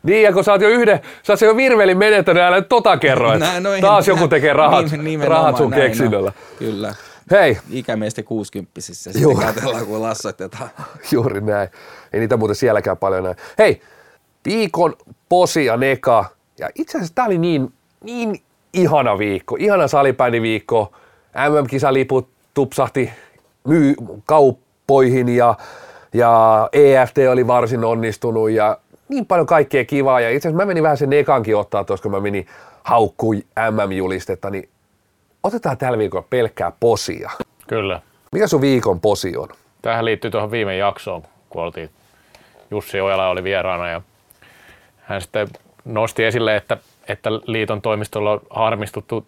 Niin, 0.03 0.23
ja 0.23 0.33
kun 0.33 0.43
sä 0.43 0.51
oot 0.51 0.61
jo 0.61 0.69
yhden, 0.69 0.99
sä 1.23 1.33
oot 1.33 1.41
jo 1.41 1.57
virvelin 1.57 1.97
menettänyt, 1.97 2.43
älä 2.43 2.61
tota 2.61 2.97
kerro, 2.97 3.33
että 3.33 3.59
no, 3.59 3.69
taas 3.81 4.07
joku 4.07 4.27
tekee 4.27 4.53
rahat, 4.53 4.85
rahat 5.27 5.57
sun 5.57 5.71
keksinnöllä. 5.71 6.29
No. 6.29 6.57
Kyllä. 6.59 6.95
Hei. 7.31 7.57
Ikämiesten 7.69 8.23
60 8.23 8.81
sitten 8.81 9.37
katsellaan, 9.37 9.85
kun 9.85 10.01
lassoitetaan. 10.01 10.69
Juuri 11.11 11.41
näin. 11.41 11.69
Ei 12.13 12.19
niitä 12.19 12.37
muuten 12.37 12.55
sielläkään 12.55 12.97
paljon 12.97 13.23
näin. 13.23 13.35
Hei, 13.57 13.81
viikon 14.45 14.93
posia 15.29 15.77
neka. 15.77 16.25
Ja 16.59 16.69
itse 16.75 16.97
asiassa 16.97 17.15
tää 17.15 17.25
oli 17.25 17.37
niin, 17.37 17.73
niin 18.03 18.41
ihana 18.73 19.17
viikko, 19.17 19.55
ihana 19.59 19.87
salipäiniviikko. 19.87 20.81
viikko 20.81 21.04
MM-kisaliput 21.35 22.29
tupsahti 22.53 23.09
myy 23.67 23.95
kauppoihin 24.25 25.29
ja, 25.29 25.55
ja 26.13 26.69
EFT 26.73 27.17
oli 27.31 27.47
varsin 27.47 27.83
onnistunut 27.83 28.49
ja 28.49 28.77
niin 29.09 29.25
paljon 29.25 29.47
kaikkea 29.47 29.85
kivaa. 29.85 30.19
Ja 30.19 30.29
itse 30.29 30.47
asiassa 30.47 30.63
mä 30.63 30.67
menin 30.67 30.83
vähän 30.83 30.97
sen 30.97 31.13
ekankin 31.13 31.57
ottaa 31.57 31.83
tuossa, 31.83 32.03
kun 32.03 32.11
mä 32.11 32.19
menin 32.19 32.47
haukkui 32.83 33.43
MM-julistetta, 33.71 34.49
niin 34.49 34.69
otetaan 35.43 35.77
tällä 35.77 35.97
viikolla 35.97 36.27
pelkkää 36.29 36.71
posia. 36.79 37.31
Kyllä. 37.67 38.01
Mikä 38.31 38.47
sun 38.47 38.61
viikon 38.61 38.99
posi 38.99 39.37
on? 39.37 39.49
Tähän 39.81 40.05
liittyy 40.05 40.31
tuohon 40.31 40.51
viime 40.51 40.77
jaksoon, 40.77 41.23
kun 41.49 41.63
oltiin 41.63 41.89
Jussi 42.71 43.01
Ojala 43.01 43.29
oli 43.29 43.43
vieraana 43.43 43.89
ja 43.89 44.01
hän 44.97 45.21
sitten 45.21 45.47
nosti 45.85 46.23
esille, 46.23 46.55
että, 46.55 46.77
että 47.07 47.29
liiton 47.31 47.81
toimistolla 47.81 48.31
on 48.31 48.41
harmistuttu 48.49 49.27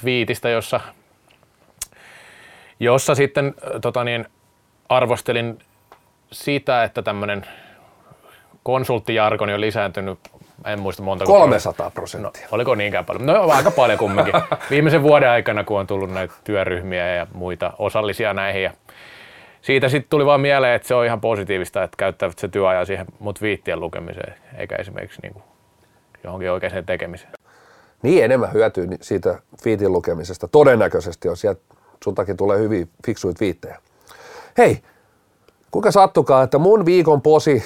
twiitistä, 0.00 0.48
jossa 0.48 0.80
jossa 2.80 3.14
sitten 3.14 3.54
tota 3.80 4.04
niin, 4.04 4.26
arvostelin 4.88 5.58
sitä, 6.32 6.84
että 6.84 7.02
tämmöinen 7.02 7.46
konsulttijargoni 8.62 9.54
on 9.54 9.60
lisääntynyt, 9.60 10.18
en 10.64 10.80
muista 10.80 11.02
monta. 11.02 11.24
300 11.24 11.90
prosenttia. 11.90 12.42
No, 12.42 12.48
oliko 12.52 12.74
niinkään 12.74 13.04
paljon? 13.04 13.26
No 13.26 13.48
aika 13.48 13.70
paljon 13.70 13.98
kumminkin. 13.98 14.34
Viimeisen 14.70 15.02
vuoden 15.02 15.30
aikana, 15.30 15.64
kun 15.64 15.80
on 15.80 15.86
tullut 15.86 16.10
näitä 16.10 16.34
työryhmiä 16.44 17.14
ja 17.14 17.26
muita 17.34 17.72
osallisia 17.78 18.34
näihin. 18.34 18.62
Ja 18.62 18.72
siitä 19.62 19.88
sitten 19.88 20.10
tuli 20.10 20.26
vaan 20.26 20.40
mieleen, 20.40 20.74
että 20.74 20.88
se 20.88 20.94
on 20.94 21.06
ihan 21.06 21.20
positiivista, 21.20 21.82
että 21.82 21.96
käyttävät 21.96 22.38
se 22.38 22.48
työajan 22.48 22.86
siihen 22.86 23.06
mut 23.18 23.42
viittien 23.42 23.80
lukemiseen, 23.80 24.34
eikä 24.56 24.76
esimerkiksi 24.76 25.20
niin 25.22 25.32
kuin 25.32 25.42
johonkin 26.24 26.50
oikeaan 26.50 26.84
tekemiseen. 26.84 27.32
Niin 28.02 28.24
enemmän 28.24 28.52
hyötyy 28.52 28.88
siitä 29.00 29.38
viitin 29.64 29.92
lukemisesta. 29.92 30.48
Todennäköisesti 30.48 31.28
on 31.28 31.36
sieltä 31.36 31.60
sultakin 32.04 32.36
tulee 32.36 32.58
hyvin 32.58 32.90
fiksuit 33.06 33.40
viittejä. 33.40 33.78
Hei, 34.58 34.82
kuinka 35.70 35.90
sattukaa, 35.90 36.42
että 36.42 36.58
mun 36.58 36.86
viikon 36.86 37.22
posi 37.22 37.64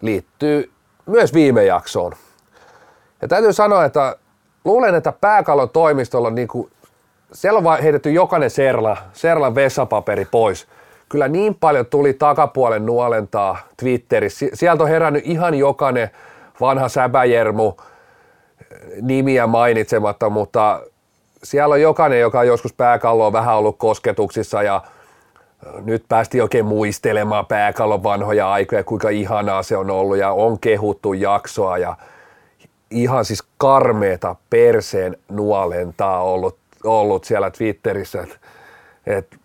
liittyy 0.00 0.72
myös 1.06 1.34
viime 1.34 1.64
jaksoon. 1.64 2.12
Ja 3.22 3.28
täytyy 3.28 3.52
sanoa, 3.52 3.84
että 3.84 4.16
luulen, 4.64 4.94
että 4.94 5.12
pääkallon 5.12 5.70
toimistolla 5.70 6.30
niin 6.30 6.48
kuin, 6.48 6.70
siellä 7.32 7.58
on 7.58 7.82
heitetty 7.82 8.10
jokainen 8.10 8.50
serla, 8.50 8.96
serlan 9.12 9.54
vessapaperi 9.54 10.24
pois. 10.24 10.66
Kyllä 11.08 11.28
niin 11.28 11.54
paljon 11.54 11.86
tuli 11.86 12.12
takapuolen 12.12 12.86
nuolentaa 12.86 13.58
Twitterissä. 13.76 14.46
Sieltä 14.54 14.82
on 14.82 14.88
herännyt 14.88 15.22
ihan 15.26 15.54
jokainen 15.54 16.10
vanha 16.60 16.88
säbäjermu 16.88 17.72
nimiä 19.02 19.46
mainitsematta, 19.46 20.30
mutta 20.30 20.80
siellä 21.44 21.72
on 21.72 21.80
jokainen, 21.80 22.20
joka 22.20 22.40
on 22.40 22.46
joskus 22.46 22.72
pääkalloa 22.72 23.32
vähän 23.32 23.56
ollut 23.56 23.78
kosketuksissa 23.78 24.62
ja 24.62 24.82
nyt 25.84 26.04
päästi 26.08 26.40
oikein 26.40 26.64
muistelemaan 26.64 27.46
pääkallon 27.46 28.02
vanhoja 28.02 28.52
aikoja, 28.52 28.84
kuinka 28.84 29.08
ihanaa 29.08 29.62
se 29.62 29.76
on 29.76 29.90
ollut 29.90 30.16
ja 30.16 30.30
on 30.30 30.58
kehuttu 30.60 31.12
jaksoa 31.12 31.78
ja 31.78 31.96
ihan 32.90 33.24
siis 33.24 33.44
karmeeta 33.58 34.36
perseen 34.50 35.16
nuolentaa 35.30 36.22
ollut, 36.22 36.58
ollut 36.84 37.24
siellä 37.24 37.50
Twitterissä, 37.50 38.22
että 38.22 38.36
et, 39.06 39.36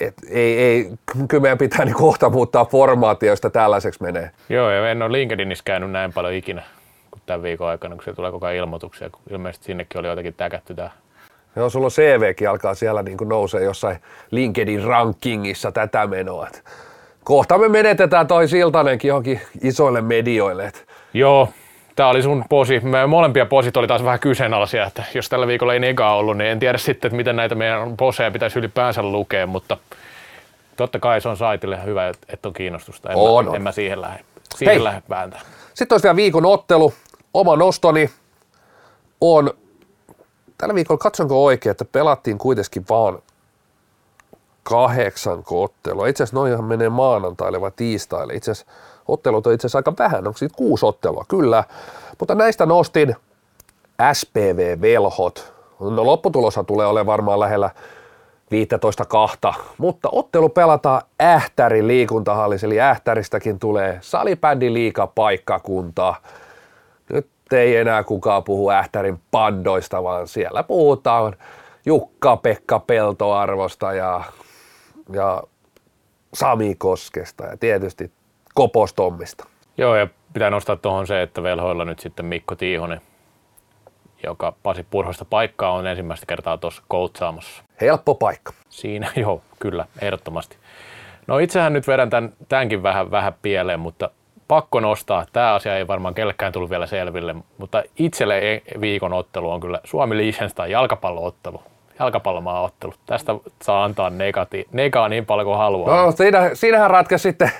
et, 0.00 0.14
ei, 0.30 0.58
ei, 0.58 0.90
kyllä 1.28 1.42
meidän 1.42 1.58
pitää 1.58 1.84
niin 1.84 1.94
kohta 1.96 2.30
muuttaa 2.30 2.64
formaatio, 2.64 3.28
josta 3.28 3.50
tällaiseksi 3.50 4.02
menee. 4.02 4.30
Joo, 4.48 4.70
ja 4.70 4.90
en 4.90 5.02
ole 5.02 5.12
LinkedInissä 5.12 5.64
käynyt 5.64 5.90
näin 5.90 6.12
paljon 6.12 6.34
ikinä 6.34 6.62
tämän 7.28 7.42
viikon 7.42 7.68
aikana, 7.68 7.94
kun 7.94 8.04
se 8.04 8.12
tulee 8.12 8.30
koko 8.30 8.46
ajan 8.46 8.56
ilmoituksia, 8.56 9.10
kun 9.10 9.20
ilmeisesti 9.30 9.66
sinnekin 9.66 9.98
oli 10.00 10.08
jotenkin 10.08 10.34
täkätty 10.34 10.74
tämä. 10.74 10.90
Joo, 11.56 11.70
sulla 11.70 11.88
CVkin 11.88 12.48
alkaa 12.50 12.74
siellä 12.74 13.02
niin 13.02 13.16
kuin 13.16 13.28
nousee 13.28 13.62
jossain 13.64 13.98
LinkedIn 14.30 14.84
rankingissa 14.84 15.72
tätä 15.72 16.06
menoa. 16.06 16.48
kohta 17.24 17.58
me 17.58 17.68
menetetään 17.68 18.26
toi 18.26 18.48
Siltanenkin 18.48 19.08
johonkin 19.08 19.40
isoille 19.62 20.00
medioille. 20.00 20.72
Joo, 21.14 21.48
tämä 21.96 22.08
oli 22.08 22.22
sun 22.22 22.44
posi. 22.48 22.80
Meidän 22.80 23.10
molempia 23.10 23.46
posit 23.46 23.76
oli 23.76 23.86
taas 23.86 24.04
vähän 24.04 24.20
kyseenalaisia, 24.20 24.86
että 24.86 25.02
jos 25.14 25.28
tällä 25.28 25.46
viikolla 25.46 25.74
ei 25.74 25.80
negaa 25.80 26.16
ollut, 26.16 26.36
niin 26.36 26.50
en 26.50 26.58
tiedä 26.58 26.78
sitten, 26.78 27.08
että 27.08 27.16
miten 27.16 27.36
näitä 27.36 27.54
meidän 27.54 27.96
poseja 27.96 28.30
pitäisi 28.30 28.58
ylipäänsä 28.58 29.02
lukea, 29.02 29.46
mutta 29.46 29.76
Totta 30.78 30.98
kai 30.98 31.20
se 31.20 31.28
on 31.28 31.36
saitille 31.36 31.84
hyvä, 31.84 32.08
että 32.08 32.26
et 32.32 32.46
on 32.46 32.52
kiinnostusta. 32.52 33.10
En, 33.10 33.16
On, 33.16 33.44
mä, 33.44 33.50
on. 33.50 33.56
en 33.56 33.62
mä 33.62 33.72
siihen 33.72 34.00
lähde, 34.00 34.24
siihen 34.56 34.74
Hei. 34.74 34.84
lähde. 34.84 35.36
Sitten 35.74 35.94
olisi 35.94 36.04
vielä 36.04 36.16
viikon 36.16 36.46
ottelu. 36.46 36.92
Oma 37.34 37.56
nostoni 37.56 38.10
on, 39.20 39.50
tällä 40.58 40.74
viikolla 40.74 40.98
katsonko 40.98 41.44
oikein, 41.44 41.70
että 41.70 41.84
pelattiin 41.84 42.38
kuitenkin 42.38 42.84
vaan 42.90 43.18
kahdeksan 44.62 45.44
ottelua. 45.50 46.06
Itse 46.06 46.22
asiassa 46.22 46.36
noihan 46.36 46.64
menee 46.64 46.88
maanantaille 46.88 47.60
vai 47.60 47.70
tiistaille. 47.76 48.34
Itse 48.34 48.50
asiassa 48.50 48.72
ottelut 49.08 49.46
on 49.46 49.52
itse 49.52 49.66
asiassa 49.66 49.78
aika 49.78 49.94
vähän, 49.98 50.26
onko 50.26 50.38
siitä 50.38 50.56
kuusi 50.56 50.86
ottelua? 50.86 51.24
Kyllä. 51.28 51.64
Mutta 52.18 52.34
näistä 52.34 52.66
nostin 52.66 53.16
SPV-velhot. 54.12 55.52
No 55.80 56.06
lopputuloshan 56.06 56.66
tulee 56.66 56.86
olemaan 56.86 57.06
varmaan 57.06 57.40
lähellä 57.40 57.70
15 58.50 59.04
kahta, 59.04 59.54
mutta 59.78 60.08
ottelu 60.12 60.48
pelataan 60.48 61.02
Ähtärin 61.22 61.88
liikuntahallissa, 61.88 62.66
eli 62.66 62.80
Ähtäristäkin 62.80 63.58
tulee 63.58 63.98
salibändin 64.00 64.74
liikapaikkakunta. 64.74 66.14
Nyt 66.14 66.47
ei 67.52 67.76
enää 67.76 68.04
kukaan 68.04 68.44
puhu 68.44 68.70
Ähtärin 68.70 69.20
pandoista, 69.30 70.02
vaan 70.02 70.28
siellä 70.28 70.62
puhutaan 70.62 71.36
Jukka-Pekka 71.86 72.78
Peltoarvosta 72.80 73.92
ja, 73.92 74.24
ja 75.12 75.42
Sami 76.34 76.74
Koskesta 76.74 77.44
ja 77.44 77.56
tietysti 77.56 78.12
Kopostommista. 78.54 79.46
Joo, 79.78 79.96
ja 79.96 80.08
pitää 80.32 80.50
nostaa 80.50 80.76
tuohon 80.76 81.06
se, 81.06 81.22
että 81.22 81.42
velhoilla 81.42 81.84
nyt 81.84 81.98
sitten 81.98 82.26
Mikko 82.26 82.54
Tiihonen, 82.54 83.00
joka 84.22 84.54
Pasi 84.62 84.86
Purhosta 84.90 85.24
paikkaa 85.24 85.72
on 85.72 85.86
ensimmäistä 85.86 86.26
kertaa 86.26 86.58
tuossa 86.58 86.82
coachaamassa. 86.90 87.62
Helppo 87.80 88.14
paikka. 88.14 88.52
Siinä, 88.68 89.12
joo, 89.16 89.42
kyllä, 89.58 89.86
ehdottomasti. 90.00 90.56
No 91.26 91.38
itsehän 91.38 91.72
nyt 91.72 91.88
vedän 91.88 92.10
tämän, 92.10 92.32
tämänkin 92.48 92.82
vähän, 92.82 93.10
vähän 93.10 93.34
pieleen, 93.42 93.80
mutta 93.80 94.10
pakko 94.48 94.80
nostaa. 94.80 95.24
Tämä 95.32 95.54
asia 95.54 95.76
ei 95.76 95.86
varmaan 95.86 96.14
kellekään 96.14 96.52
tullut 96.52 96.70
vielä 96.70 96.86
selville, 96.86 97.34
mutta 97.58 97.82
itselle 97.98 98.38
e- 98.38 98.62
viikon 98.80 99.12
ottelu 99.12 99.50
on 99.50 99.60
kyllä 99.60 99.80
Suomi 99.84 100.16
Liechtenstein 100.16 100.70
jalkapalloottelu. 100.70 101.62
Jalkapallomaaottelu. 101.98 102.92
Tästä 103.06 103.34
saa 103.62 103.84
antaa 103.84 104.10
negati, 104.10 104.68
negaa 104.72 105.08
niin 105.08 105.26
paljon 105.26 105.46
kuin 105.46 105.58
haluaa. 105.58 106.04
No, 106.04 106.12
siinä, 106.12 106.50
siinähän 106.54 106.90
ratkaisi 106.90 107.22
sitten 107.22 107.50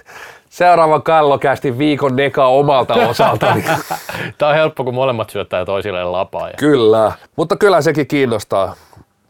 seuraavan 0.48 1.02
kallokästi 1.02 1.78
viikon 1.78 2.16
neka 2.16 2.46
omalta 2.46 2.94
osaltani. 2.94 3.64
Tämä 4.38 4.48
on 4.50 4.54
helppo, 4.54 4.84
kun 4.84 4.94
molemmat 4.94 5.30
syöttää 5.30 5.64
toisilleen 5.64 6.12
lapaa. 6.12 6.48
Ja 6.48 6.54
Kyllä, 6.58 7.12
mutta 7.36 7.56
kyllä 7.56 7.80
sekin 7.80 8.06
kiinnostaa 8.06 8.74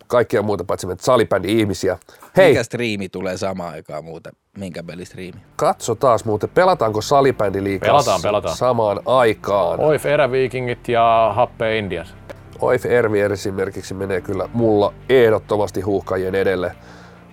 kaikkia 0.08 0.42
muuta 0.42 0.64
paitsi 0.64 0.86
meitä 0.86 1.02
salibändi 1.04 1.58
ihmisiä. 1.60 1.98
Hei, 2.36 2.48
Mikä 2.50 2.62
striimi 2.62 3.08
tulee 3.08 3.36
samaan 3.36 3.72
aikaan 3.74 4.04
muuten? 4.04 4.32
Minkä 4.58 4.82
pelistriimi? 4.82 5.40
katso 5.56 5.94
taas 5.94 6.24
muuten, 6.24 6.50
pelataanko 6.50 7.00
salibändi 7.00 7.64
liikaa 7.64 7.88
Pelataan, 7.90 8.22
pelataan. 8.22 8.56
samaan 8.56 9.00
aikaan. 9.06 9.80
Oif 9.80 10.06
Eräviikingit 10.06 10.88
ja 10.88 11.32
Happe 11.34 11.78
Indians. 11.78 12.14
Oif 12.60 12.86
Ervier 12.86 13.32
esimerkiksi 13.32 13.94
menee 13.94 14.20
kyllä 14.20 14.48
mulla 14.52 14.94
ehdottomasti 15.08 15.80
huuhkajien 15.80 16.34
edelle. 16.34 16.72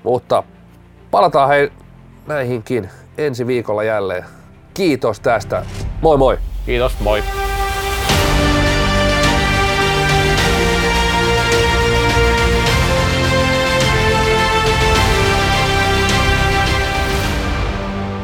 Mutta 0.03 0.43
palataan 1.11 1.49
hei 1.49 1.71
näihinkin 2.27 2.89
ensi 3.17 3.47
viikolla 3.47 3.83
jälleen. 3.83 4.25
Kiitos 4.73 5.19
tästä. 5.19 5.65
Moi 6.01 6.17
moi! 6.17 6.37
Kiitos, 6.65 6.99
moi! 6.99 7.23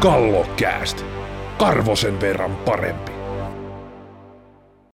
Kallokääst. 0.01 1.05
Karvosen 1.57 2.21
verran 2.21 2.55
parempi. 2.55 3.10